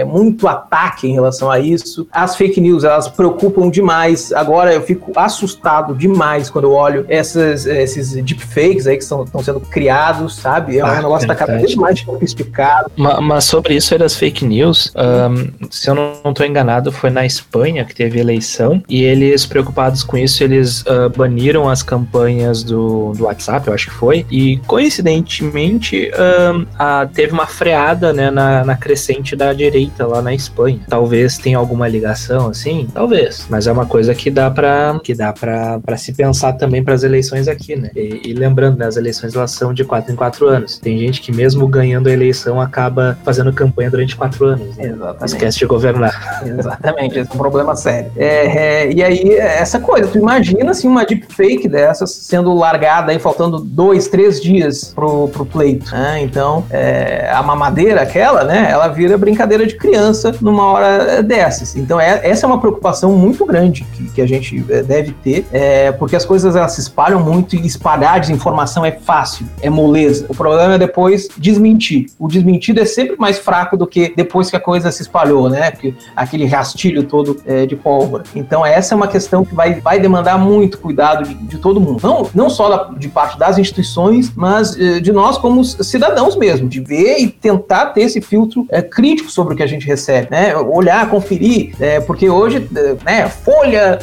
muito 0.06 0.46
ataque 0.46 1.08
em 1.08 1.12
relação 1.14 1.50
a 1.50 1.58
isso. 1.58 2.06
As 2.12 2.36
fake 2.36 2.60
news, 2.60 2.84
elas 2.84 3.08
preocupam 3.08 3.68
demais. 3.70 4.32
Agora 4.32 4.72
eu 4.72 4.82
fico 4.82 5.12
assustado 5.16 5.94
demais 5.94 6.50
quando 6.50 6.64
eu 6.64 6.72
olho 6.72 7.04
essas, 7.08 7.66
esses 7.66 8.12
deepfakes 8.12 8.86
aí 8.86 8.96
que 8.96 9.02
estão 9.02 9.26
sendo 9.42 9.60
criados, 9.60 10.36
sabe? 10.36 10.78
É 10.78 10.84
um 10.84 10.88
ah, 10.88 10.96
negócio 10.96 11.28
que 11.28 11.34
tá 11.34 11.34
cada 11.34 11.58
vez 11.58 11.74
mais 11.74 12.00
sofisticado. 12.00 12.90
Mas, 12.96 13.20
mas 13.20 13.44
sobre 13.44 13.74
isso 13.74 13.94
aí 13.94 13.98
das 13.98 14.16
fake 14.16 14.44
news, 14.44 14.92
um, 14.96 15.68
se 15.70 15.88
eu 15.88 15.94
não 15.94 16.30
estou 16.30 16.46
enganado, 16.46 16.92
foi 16.92 17.10
na 17.10 17.24
Espanha 17.24 17.84
que 17.84 17.94
teve 17.94 18.18
eleição 18.18 18.82
e 18.88 19.02
eles, 19.02 19.46
preocupados 19.46 20.02
com 20.02 20.16
isso, 20.16 20.42
eles 20.42 20.82
uh, 20.82 21.10
baniram 21.16 21.68
as 21.68 21.82
campanhas 21.82 22.62
do, 22.62 23.12
do 23.12 23.24
WhatsApp, 23.24 23.68
eu 23.68 23.74
acho 23.74 23.86
que 23.86 23.94
foi, 23.94 24.26
e 24.30 24.58
coincidentemente 24.66 26.10
um, 26.14 26.66
a, 26.78 27.06
teve 27.06 27.32
uma 27.32 27.46
freada 27.46 28.12
né, 28.12 28.30
na, 28.30 28.64
na 28.64 28.76
crescente 28.76 29.36
da 29.36 29.52
direita 29.52 30.06
lá 30.06 30.20
na 30.22 30.34
Espanha. 30.34 30.80
Talvez 30.88 31.38
tenha 31.38 31.58
alguma 31.58 31.88
ligação 31.88 32.48
assim, 32.48 32.88
talvez, 32.92 33.46
mas 33.48 33.66
é 33.66 33.72
uma 33.72 33.86
coisa 33.86 34.14
que 34.14 34.30
dá 34.30 34.50
para 34.50 34.98
que 35.04 35.14
dá 35.14 35.32
para 35.32 35.96
se 35.96 36.12
pensar 36.12 36.54
também 36.54 36.82
para 36.82 36.94
as 36.94 37.02
eleições 37.02 37.46
aqui, 37.46 37.76
né? 37.76 37.90
E, 37.94 38.30
e, 38.30 38.32
lembrando, 38.32 38.78
né, 38.78 38.86
as 38.86 38.96
eleições 38.96 39.34
elas 39.34 39.50
são 39.50 39.72
de 39.72 39.84
quatro 39.84 40.12
em 40.12 40.16
quatro 40.16 40.48
anos. 40.48 40.78
Tem 40.78 40.98
gente 40.98 41.20
que 41.20 41.30
mesmo 41.30 41.68
ganhando 41.68 42.08
a 42.08 42.12
eleição 42.12 42.60
acaba 42.60 43.18
fazendo 43.22 43.52
campanha 43.52 43.90
durante 43.90 44.16
quatro 44.16 44.46
anos. 44.46 44.76
Né? 44.76 44.86
Exatamente. 44.86 45.26
Esquece 45.26 45.58
de 45.58 45.66
governar. 45.66 46.42
Exatamente, 46.44 47.18
esse 47.18 47.30
é 47.30 47.34
um 47.34 47.38
problema 47.38 47.76
sério. 47.76 48.10
É, 48.16 48.84
é, 48.86 48.92
e 48.92 49.02
aí, 49.02 49.34
essa 49.34 49.78
coisa, 49.78 50.08
tu 50.08 50.18
imagina 50.18 50.70
assim, 50.70 50.88
uma 50.88 51.04
deepfake 51.04 51.68
dessas 51.68 52.10
sendo 52.10 52.54
largada 52.54 53.12
aí 53.12 53.18
faltando 53.18 53.58
dois, 53.58 54.08
três 54.08 54.40
dias 54.40 54.92
pro, 54.94 55.28
pro 55.28 55.44
pleito. 55.44 55.92
Né? 55.92 56.22
Então, 56.22 56.64
é, 56.70 57.30
a 57.30 57.42
mamadeira, 57.42 58.00
aquela, 58.00 58.44
né, 58.44 58.68
ela 58.70 58.88
vira 58.88 59.18
brincadeira 59.18 59.66
de 59.66 59.76
criança 59.76 60.34
numa 60.40 60.64
hora 60.64 61.22
dessas. 61.22 61.76
Então, 61.76 62.00
é, 62.00 62.20
essa 62.22 62.46
é 62.46 62.48
uma 62.48 62.60
preocupação 62.60 63.12
muito 63.12 63.44
grande 63.44 63.84
que, 63.92 64.04
que 64.10 64.22
a 64.22 64.26
gente 64.26 64.64
é, 64.68 64.82
deve 64.94 65.12
ter, 65.12 65.46
é, 65.52 65.90
porque 65.92 66.14
as 66.14 66.24
coisas 66.24 66.54
elas 66.54 66.72
se 66.72 66.80
espalham 66.80 67.20
muito 67.20 67.56
e 67.56 67.66
espalhar 67.66 68.20
desinformação 68.20 68.84
é 68.84 68.92
fácil, 68.92 69.46
é 69.60 69.68
moleza. 69.68 70.26
O 70.28 70.34
problema 70.34 70.74
é 70.74 70.78
depois 70.78 71.28
desmentir. 71.36 72.06
O 72.18 72.28
desmentido 72.28 72.80
é 72.80 72.84
sempre 72.84 73.16
mais 73.18 73.38
fraco 73.38 73.76
do 73.76 73.86
que 73.86 74.12
depois 74.14 74.50
que 74.50 74.56
a 74.56 74.60
coisa 74.60 74.92
se 74.92 75.02
espalhou, 75.02 75.48
né? 75.48 75.70
Porque 75.70 75.94
aquele 76.14 76.46
rastilho 76.46 77.02
todo 77.04 77.40
é, 77.44 77.66
de 77.66 77.74
pólvora. 77.74 78.24
Então 78.34 78.64
essa 78.64 78.94
é 78.94 78.96
uma 78.96 79.08
questão 79.08 79.44
que 79.44 79.54
vai, 79.54 79.80
vai 79.80 79.98
demandar 79.98 80.38
muito 80.38 80.78
cuidado 80.78 81.26
de, 81.26 81.34
de 81.34 81.58
todo 81.58 81.80
mundo. 81.80 82.00
Não, 82.02 82.30
não 82.34 82.50
só 82.50 82.68
da, 82.68 82.84
de 82.96 83.08
parte 83.08 83.38
das 83.38 83.58
instituições, 83.58 84.32
mas 84.34 84.78
eh, 84.78 85.00
de 85.00 85.12
nós 85.12 85.38
como 85.38 85.64
cidadãos 85.64 86.36
mesmo, 86.36 86.68
de 86.68 86.80
ver 86.80 87.18
e 87.18 87.28
tentar 87.28 87.86
ter 87.86 88.02
esse 88.02 88.20
filtro 88.20 88.66
é, 88.70 88.80
crítico 88.82 89.30
sobre 89.30 89.54
o 89.54 89.56
que 89.56 89.62
a 89.62 89.66
gente 89.66 89.86
recebe, 89.86 90.28
né? 90.30 90.56
Olhar, 90.56 91.08
conferir, 91.08 91.74
é, 91.80 92.00
porque 92.00 92.28
hoje, 92.28 92.68
né, 93.04 93.28
Folha, 93.28 93.98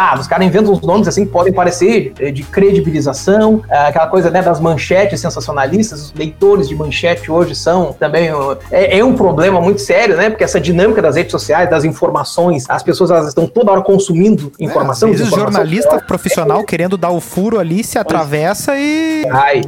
Estado, 0.00 0.20
os 0.20 0.26
caras 0.26 0.46
inventam 0.46 0.72
uns 0.72 0.80
nomes 0.80 1.06
assim 1.06 1.24
que 1.24 1.30
podem 1.30 1.52
parecer 1.52 2.12
de 2.32 2.42
credibilização, 2.42 3.62
aquela 3.68 4.06
coisa 4.06 4.30
né, 4.30 4.42
das 4.42 4.58
manchetes 4.60 5.20
sensacionalistas, 5.20 6.00
os 6.00 6.14
leitores 6.14 6.68
de 6.68 6.74
manchete 6.74 7.30
hoje 7.30 7.54
são 7.54 7.92
também 7.92 8.30
é, 8.70 8.98
é, 8.98 9.04
um 9.04 9.14
problema 9.14 9.60
muito 9.60 9.80
sério, 9.80 10.16
né? 10.16 10.30
Porque 10.30 10.44
essa 10.44 10.60
dinâmica 10.60 11.02
das 11.02 11.16
redes 11.16 11.30
sociais, 11.30 11.68
das 11.68 11.84
informações, 11.84 12.64
as 12.68 12.82
pessoas 12.82 13.10
elas 13.10 13.28
estão 13.28 13.46
toda 13.46 13.72
hora 13.72 13.82
consumindo 13.82 14.52
informação. 14.58 15.08
É, 15.08 15.12
às 15.12 15.18
vezes 15.18 15.34
jornalista 15.34 15.98
profissional 16.00 16.64
querendo 16.64 16.96
dar 16.96 17.10
o 17.10 17.20
furo 17.20 17.58
ali 17.58 17.84
se 17.84 17.98
atravessa 17.98 18.76
e. 18.76 19.24
Ai, 19.30 19.62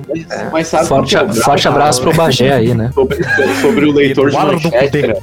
mas 0.51 0.69
sabe 0.69 0.87
forte, 0.87 1.17
é 1.17 1.33
forte 1.35 1.69
abraço 1.69 2.01
pro 2.01 2.15
Bagé 2.15 2.53
aí, 2.53 2.75
né? 2.75 2.91
Sobre, 3.03 3.19
sobre 3.61 3.87
o 3.87 3.93
leitor 3.93 4.31
de 4.31 4.37
manchete, 4.37 5.01
cara, 5.01 5.19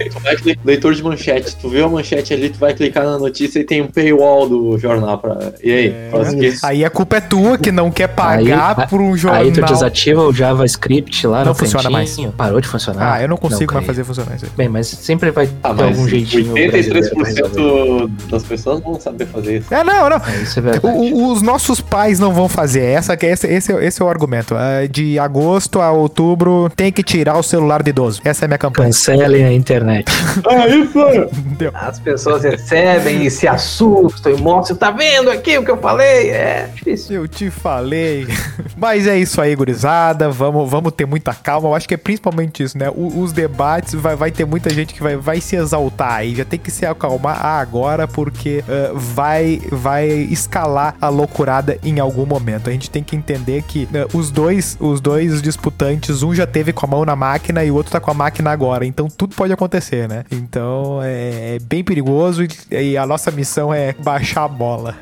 leitor 0.66 0.94
de 0.94 1.04
manchete, 1.04 1.56
tu 1.56 1.70
vê 1.70 1.82
a 1.82 1.88
manchete 1.88 2.34
ali, 2.34 2.50
tu 2.50 2.60
vai 2.60 2.74
clicar 2.74 3.06
na 3.06 3.18
notícia 3.18 3.60
e 3.60 3.64
tem 3.64 3.82
um 3.82 3.88
paywall 3.88 4.20
paywall 4.20 4.48
do 4.48 4.78
jornal 4.78 4.89
pra. 5.18 5.54
E 5.64 5.72
aí? 5.72 5.90
O 6.14 6.40
quê? 6.40 6.54
Aí 6.64 6.86
a 6.86 6.90
culpa 6.90 7.18
é 7.18 7.22
tua 7.22 7.58
que 7.58 7.72
não 7.72 7.92
quer 7.92 8.08
pagar 8.08 8.76
Aí- 8.80 8.88
por 8.88 9.02
um 9.02 9.16
jornal. 9.16 9.42
Aí 9.42 9.52
tu 9.52 9.62
desativa 9.62 10.22
o 10.22 10.34
JavaScript 10.34 11.26
lá 11.28 11.40
Não 11.40 11.48
no 11.48 11.56
funciona 11.56 11.90
cantinho, 11.90 12.32
Parou 12.32 12.60
de 12.62 12.68
funcionar. 12.68 13.14
Ah, 13.16 13.22
eu 13.22 13.28
não 13.28 13.38
consigo 13.38 13.74
mais 13.74 13.86
caiu. 13.86 13.96
fazer 13.96 14.04
funcionar 14.04 14.36
isso 14.36 14.46
aí. 14.46 14.52
Bem, 14.56 14.70
mas 14.70 14.88
sempre 14.88 15.32
vai 15.32 15.50
Ah, 15.64 15.74
ter 15.74 15.84
algum 15.84 16.08
jeitinho 16.08 16.54
brasileiro 16.54 17.10
pra 17.16 17.24
resolver. 17.26 17.62
83% 17.62 18.30
das 18.30 18.44
pessoas 18.44 18.80
vão 18.82 19.00
saber 19.00 19.26
fazer 19.28 19.58
isso. 19.60 19.74
É, 19.74 19.84
não, 19.84 20.10
não. 20.10 20.18
É, 20.18 20.42
Isso 20.42 20.60
é 20.60 20.62
verdade. 20.62 20.86
o- 20.98 21.32
os 21.32 21.42
nossos 21.42 21.82
pais 21.82 22.20
não 22.20 22.34
vão 22.34 22.48
fazer. 22.50 22.84
Essa, 22.84 23.16
que- 23.18 23.26
esse, 23.26 23.48
esse, 23.48 23.72
é- 23.72 23.86
esse 23.86 24.02
é 24.02 24.06
o 24.06 24.10
argumento. 24.10 24.56
Ah, 24.56 24.88
De 24.90 25.20
agosto 25.20 25.80
a 25.82 25.92
outubro 25.92 26.70
tem 26.76 26.92
que 26.92 27.04
tirar 27.04 27.38
o 27.38 27.44
celular 27.44 27.84
de 27.84 27.90
idoso. 27.90 28.22
Essa 28.24 28.44
é 28.44 28.46
a 28.46 28.48
minha 28.50 28.58
campanha. 28.58 28.88
Cancelem 28.90 29.44
a 29.46 29.54
internet. 29.54 30.12
Ah, 30.48 30.68
isso! 30.68 31.00
As 31.74 32.00
pessoas 32.00 32.44
recebem 32.44 33.26
e 33.26 33.32
se 33.32 33.48
assustam 33.48 34.32
e 34.34 34.38
mostram, 34.42 34.76
tá 34.80 34.92
vendo 34.92 35.30
aqui 35.30 35.58
o 35.58 35.64
que 35.66 35.70
eu 35.72 35.78
falei? 35.78 36.30
É 36.30 36.70
difícil. 36.74 37.16
Eu 37.16 37.28
te 37.28 37.50
falei. 37.52 38.26
Mas 38.78 39.06
é 39.08 39.18
isso 39.18 39.42
aí, 39.42 39.54
gurizada. 39.56 40.30
Vamos, 40.30 40.70
vamos 40.70 40.94
ter 40.94 41.06
muita 41.06 41.34
calma. 41.34 41.68
Eu 41.68 41.76
acho 41.76 41.88
que 41.88 41.94
é 41.94 41.98
principalmente 41.98 42.64
isso, 42.64 42.78
né? 42.78 42.90
O- 42.90 43.20
os 43.20 43.34
debates, 43.34 43.94
vai, 43.94 44.16
vai 44.16 44.32
ter 44.32 44.46
muita 44.46 44.70
gente 44.70 44.94
que 44.94 45.04
vai, 45.04 45.18
vai 45.18 45.42
se 45.42 45.56
exaltar 45.56 46.14
aí. 46.14 46.36
Já 46.36 46.46
tem 46.46 46.58
que 46.58 46.72
se 46.72 46.86
acalmar 46.86 47.46
agora, 47.46 48.08
porque 48.08 48.64
ah, 48.68 48.92
vai, 48.94 49.60
vai 49.72 50.08
escalar 50.08 50.96
a 51.02 51.10
loucurada 51.10 51.78
em 51.84 52.00
algum 52.00 52.26
momento. 52.26 52.70
A 52.70 52.72
gente 52.72 52.90
tem 52.90 53.04
que 53.04 53.16
entender 53.16 53.64
que 53.64 53.88
ah, 53.94 54.08
os 54.14 54.32
dois, 54.32 54.78
os 54.80 55.02
dois 55.02 55.42
disputantes, 55.42 56.24
um 56.24 56.34
já 56.34 56.48
teve 56.48 56.72
com 56.72 56.86
a 56.86 56.90
mão 56.90 57.04
na 57.06 57.16
máquina 57.16 57.64
e 57.66 57.72
o 57.72 57.76
outro 57.76 57.92
tá 57.92 58.00
com 58.00 58.12
a 58.12 58.14
máquina 58.14 58.50
agora. 58.52 58.86
Então 58.86 59.08
tudo 59.10 59.36
pode 59.36 59.52
acontecer, 59.52 60.08
né? 60.08 60.24
Então 60.32 61.02
é, 61.04 61.56
é 61.56 61.60
bem 61.62 61.84
perigoso 61.84 62.44
e, 62.44 62.50
e 62.72 62.98
a 62.98 63.06
nossa 63.06 63.30
missão 63.30 63.74
é 63.74 63.94
baixar 63.94 64.46
a 64.46 64.48
bola 64.48 64.69
mola. 64.70 64.94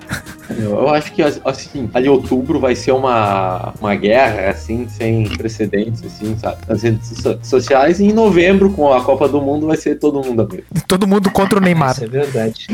Eu 0.49 0.90
acho 0.90 1.11
que, 1.14 1.22
assim, 1.22 1.90
ali 1.94 2.07
outubro 2.07 2.60
vai 2.60 2.76
ser 2.76 2.91
uma, 2.91 3.74
uma 3.80 3.95
guerra, 3.95 4.49
assim, 4.49 4.88
sem 4.88 5.28
precedentes, 5.30 6.03
assim, 6.06 6.38
sabe? 6.38 6.57
Nas 6.68 6.82
redes 6.82 7.07
so- 7.22 7.40
sociais. 7.44 7.99
E 7.99 8.06
em 8.06 8.14
novembro, 8.14 8.72
com 8.72 8.94
a 8.94 9.03
Copa 9.03 9.28
do 9.28 9.41
Mundo, 9.41 9.68
vai 9.68 9.78
ser 9.78 9.95
todo 9.95 10.22
mundo 10.24 10.41
amigo. 10.41 10.64
Todo 10.88 11.07
mundo 11.07 11.30
contra 11.32 11.60
o 11.60 11.61
Neymar. 11.61 11.91
Isso 11.91 12.03
é 12.06 12.07
verdade. 12.07 12.68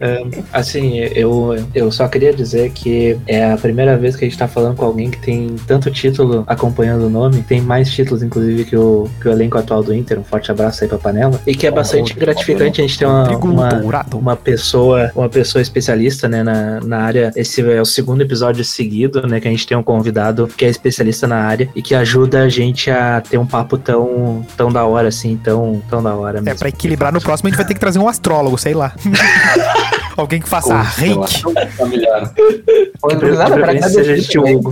Ahn, 0.00 0.42
assim, 0.52 0.98
eu, 0.98 1.56
eu 1.74 1.90
só 1.90 2.06
queria 2.08 2.32
dizer 2.32 2.70
que 2.70 3.18
é 3.26 3.50
a 3.50 3.56
primeira 3.56 3.96
vez 3.96 4.16
que 4.16 4.24
a 4.24 4.28
gente 4.28 4.38
tá 4.38 4.48
falando 4.48 4.76
com 4.76 4.84
alguém 4.84 5.10
que 5.10 5.18
tem 5.18 5.56
tanto 5.66 5.90
título 5.90 6.44
acompanhando 6.46 7.06
o 7.06 7.10
nome. 7.10 7.42
Tem 7.42 7.60
mais 7.60 7.90
títulos, 7.90 8.22
inclusive, 8.22 8.64
que 8.64 8.76
o, 8.76 9.08
que 9.20 9.28
o 9.28 9.32
elenco 9.32 9.58
atual 9.58 9.82
do 9.82 9.94
Inter. 9.94 10.18
Um 10.18 10.24
forte 10.24 10.50
abraço 10.50 10.84
aí 10.84 10.88
pra 10.88 10.98
panela. 10.98 11.40
E 11.46 11.54
que 11.54 11.66
é 11.66 11.70
bastante 11.70 12.14
gratificante 12.14 12.80
a 12.80 12.86
gente 12.86 12.98
ter 12.98 13.06
uma, 13.06 13.36
uma, 13.38 14.06
uma 14.14 14.36
pessoa, 14.36 15.10
uma 15.14 15.28
pessoa 15.28 15.62
especialista, 15.62 16.28
né, 16.28 16.42
na, 16.42 16.67
na 16.84 16.98
área. 17.00 17.32
Esse 17.36 17.60
é 17.70 17.80
o 17.80 17.84
segundo 17.84 18.20
episódio 18.22 18.64
seguido, 18.64 19.26
né, 19.26 19.40
que 19.40 19.48
a 19.48 19.50
gente 19.50 19.66
tem 19.66 19.76
um 19.76 19.82
convidado 19.82 20.46
que 20.56 20.64
é 20.64 20.68
especialista 20.68 21.26
na 21.26 21.36
área 21.36 21.68
e 21.74 21.82
que 21.82 21.94
ajuda 21.94 22.42
a 22.42 22.48
gente 22.48 22.90
a 22.90 23.20
ter 23.20 23.38
um 23.38 23.46
papo 23.46 23.76
tão, 23.78 24.44
tão 24.56 24.70
da 24.72 24.84
hora, 24.84 25.08
assim, 25.08 25.36
tão, 25.36 25.82
tão 25.88 26.02
da 26.02 26.14
hora 26.14 26.38
É, 26.38 26.42
mesmo. 26.42 26.58
pra 26.58 26.68
equilibrar 26.68 27.12
no 27.12 27.20
próximo 27.20 27.48
a 27.48 27.50
gente 27.50 27.56
vai 27.56 27.66
ter 27.66 27.74
que 27.74 27.80
trazer 27.80 27.98
um 27.98 28.08
astrólogo, 28.08 28.56
sei 28.58 28.74
lá. 28.74 28.92
Alguém 30.18 30.40
que 30.40 30.48
faça 30.48 30.74
reiki. 30.82 31.44
nada, 33.36 33.56
para 33.56 33.70
agradecer. 33.70 34.26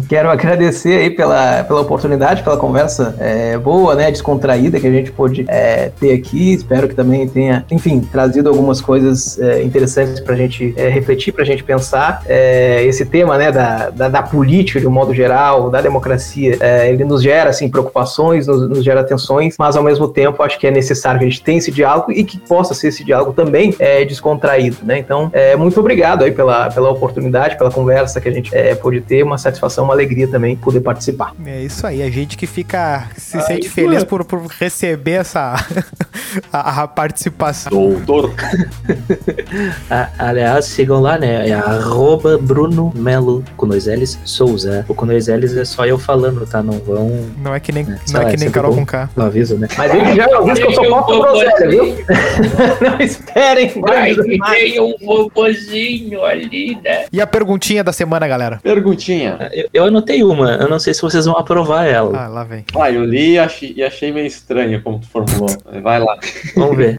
Quero 0.09 0.29
agradecer 0.29 0.99
aí 0.99 1.11
pela, 1.11 1.63
pela 1.63 1.83
oportunidade, 1.83 2.43
pela 2.43 2.57
conversa 2.57 3.15
é, 3.21 3.57
boa, 3.57 3.95
né, 3.95 4.11
descontraída 4.11 4.81
que 4.81 4.89
a 4.89 4.91
gente 4.91 5.13
pôde 5.13 5.45
é, 5.47 5.93
ter 6.01 6.15
aqui. 6.15 6.55
Espero 6.55 6.89
que 6.89 6.97
também 6.97 7.29
tenha, 7.29 7.65
enfim, 7.71 8.01
trazido 8.01 8.49
algumas 8.49 8.81
coisas 8.81 9.39
é, 9.39 9.63
interessantes 9.63 10.19
pra 10.19 10.35
gente 10.35 10.75
é, 10.77 10.89
refletir, 10.89 11.31
pra 11.31 11.45
gente 11.45 11.63
pensar. 11.63 12.23
É, 12.27 12.83
esse 12.85 13.07
tema, 13.07 13.39
né, 13.39 13.53
da, 13.53 13.91
da, 13.91 14.09
da 14.09 14.23
política 14.25 14.81
de 14.81 14.89
um 14.89 14.91
modo 14.91 15.15
geral, 15.15 15.71
da 15.71 15.81
democracia, 15.81 16.57
é, 16.59 16.91
ele 16.91 17.05
nos 17.05 17.23
gera, 17.23 17.51
assim, 17.51 17.69
preocupações, 17.69 18.49
nos, 18.49 18.69
nos 18.69 18.83
gera 18.83 19.05
tensões, 19.05 19.55
mas 19.57 19.77
ao 19.77 19.85
mesmo 19.85 20.09
tempo 20.09 20.43
acho 20.43 20.59
que 20.59 20.67
é 20.67 20.73
necessário 20.73 21.21
que 21.21 21.27
a 21.27 21.29
gente 21.29 21.43
tenha 21.43 21.59
esse 21.59 21.71
diálogo 21.71 22.11
e 22.11 22.25
que 22.25 22.37
possa 22.37 22.75
ser 22.75 22.89
esse 22.89 23.05
diálogo 23.05 23.33
também 23.33 23.73
é, 23.79 24.05
descontraído, 24.05 24.79
né? 24.83 24.99
Então, 24.99 25.31
é, 25.37 25.55
muito 25.55 25.79
obrigado 25.79 26.25
aí 26.25 26.33
pela, 26.33 26.71
pela 26.71 26.91
oportunidade, 26.91 27.59
pela 27.59 27.71
conversa 27.71 28.21
que 28.23 28.29
a 28.29 28.33
gente 28.33 28.55
é, 28.55 28.75
pôde 28.75 29.03
ter, 29.03 29.23
uma 29.23 29.37
satisfação, 29.37 29.85
uma 29.85 29.93
alegria 29.93 30.27
também 30.27 30.57
poder 30.57 30.81
participar. 30.81 31.35
É 31.45 31.61
isso 31.63 31.87
aí, 31.87 32.03
a 32.03 32.09
gente 32.09 32.39
que 32.39 32.47
fica 32.47 33.09
se 33.19 33.37
Ai, 33.37 33.43
sente 33.43 33.69
feliz 33.69 34.03
por, 34.03 34.25
por 34.25 34.47
receber 34.59 35.13
essa 35.13 35.55
a, 36.51 36.83
a 36.83 36.89
participação. 36.89 37.71
Doutor. 37.71 38.33
A- 39.91 40.09
aliás, 40.19 40.65
sigam 40.65 41.01
lá, 41.01 41.19
né? 41.19 41.49
É 41.49 41.53
arroba 41.53 42.39
Bruno 42.39 42.93
Melo 42.95 43.45
com 43.57 43.69
dois 43.69 43.87
L's 43.87 44.19
Souza. 44.25 44.85
O 44.89 44.95
com 44.95 45.07
dois 45.07 45.29
L's 45.29 45.57
é 45.57 45.65
só 45.65 45.85
eu 45.87 45.99
falando, 45.99 46.47
tá? 46.47 46.63
Não 46.63 46.79
vão. 46.79 47.27
Não 47.39 47.55
é 47.55 47.61
que 47.61 47.73
nem, 47.73 47.85
É, 47.85 47.99
não 48.13 48.21
é 48.21 48.25
lá, 48.25 48.31
que 48.31 48.37
nem 48.39 48.51
Carol 48.51 48.75
com 48.75 48.87
K. 48.87 49.11
Não 49.15 49.27
aviso, 49.27 49.57
né? 49.57 49.69
Mas 49.77 49.95
ele 49.95 50.15
já 50.17 50.27
ouviu 50.39 50.55
que 50.55 50.63
eu 50.63 50.73
sou 50.73 50.87
contra 50.89 51.19
groselha, 51.19 51.69
viu? 51.69 51.85
Não 52.81 53.01
esperem 53.01 53.81
grandes 53.81 54.25
demais. 54.25 54.79
um 54.79 55.26
robozinho 55.27 56.25
ali, 56.25 56.79
né? 56.83 57.07
E 57.13 57.21
a 57.21 57.27
perguntinha 57.27 57.83
da 57.83 57.93
semana, 57.93 58.27
galera? 58.27 58.61
Perguntinha. 58.63 59.51
Eu, 59.53 59.69
eu 59.73 59.85
anotei 59.85 60.23
uma, 60.23 60.53
eu 60.53 60.69
não 60.69 60.79
sei 60.79 60.95
se 60.95 61.03
vocês 61.03 61.27
vão 61.27 61.37
aprovar 61.37 61.87
ela. 61.87 62.25
Ah, 62.25 62.29
lá 62.29 62.45
vem. 62.45 62.65
Ah, 62.79 62.91
eu 62.91 63.05
li 63.05 63.33
e 63.33 63.39
achei, 63.39 63.75
e 63.77 63.83
achei 63.83 64.13
meio 64.13 64.27
estranho 64.27 64.81
como 64.83 65.01
tu 65.01 65.09
formulou. 65.09 65.49
Vai 65.83 65.99
lá. 65.99 66.19
Vamos 66.55 66.77
ver. 66.77 66.97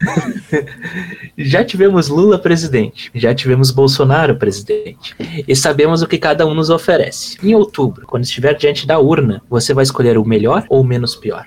já 1.36 1.64
tivemos 1.64 2.08
Lula 2.08 2.38
presidente, 2.38 3.10
já 3.14 3.34
tivemos 3.34 3.70
Bolsonaro 3.70 4.36
presidente, 4.36 5.14
e 5.46 5.54
sabemos 5.56 6.02
o 6.02 6.06
que 6.06 6.18
cada 6.18 6.46
um 6.46 6.54
nos 6.54 6.70
oferece. 6.70 7.38
Em 7.42 7.54
outubro, 7.54 8.06
quando 8.06 8.24
estiver 8.24 8.54
diante 8.54 8.86
da 8.86 8.98
urna, 8.98 9.42
você 9.48 9.74
vai 9.74 9.84
escolher 9.84 10.18
o 10.18 10.24
melhor 10.24 10.64
ou 10.68 10.80
o 10.80 10.84
menos 10.84 11.16
pior? 11.16 11.46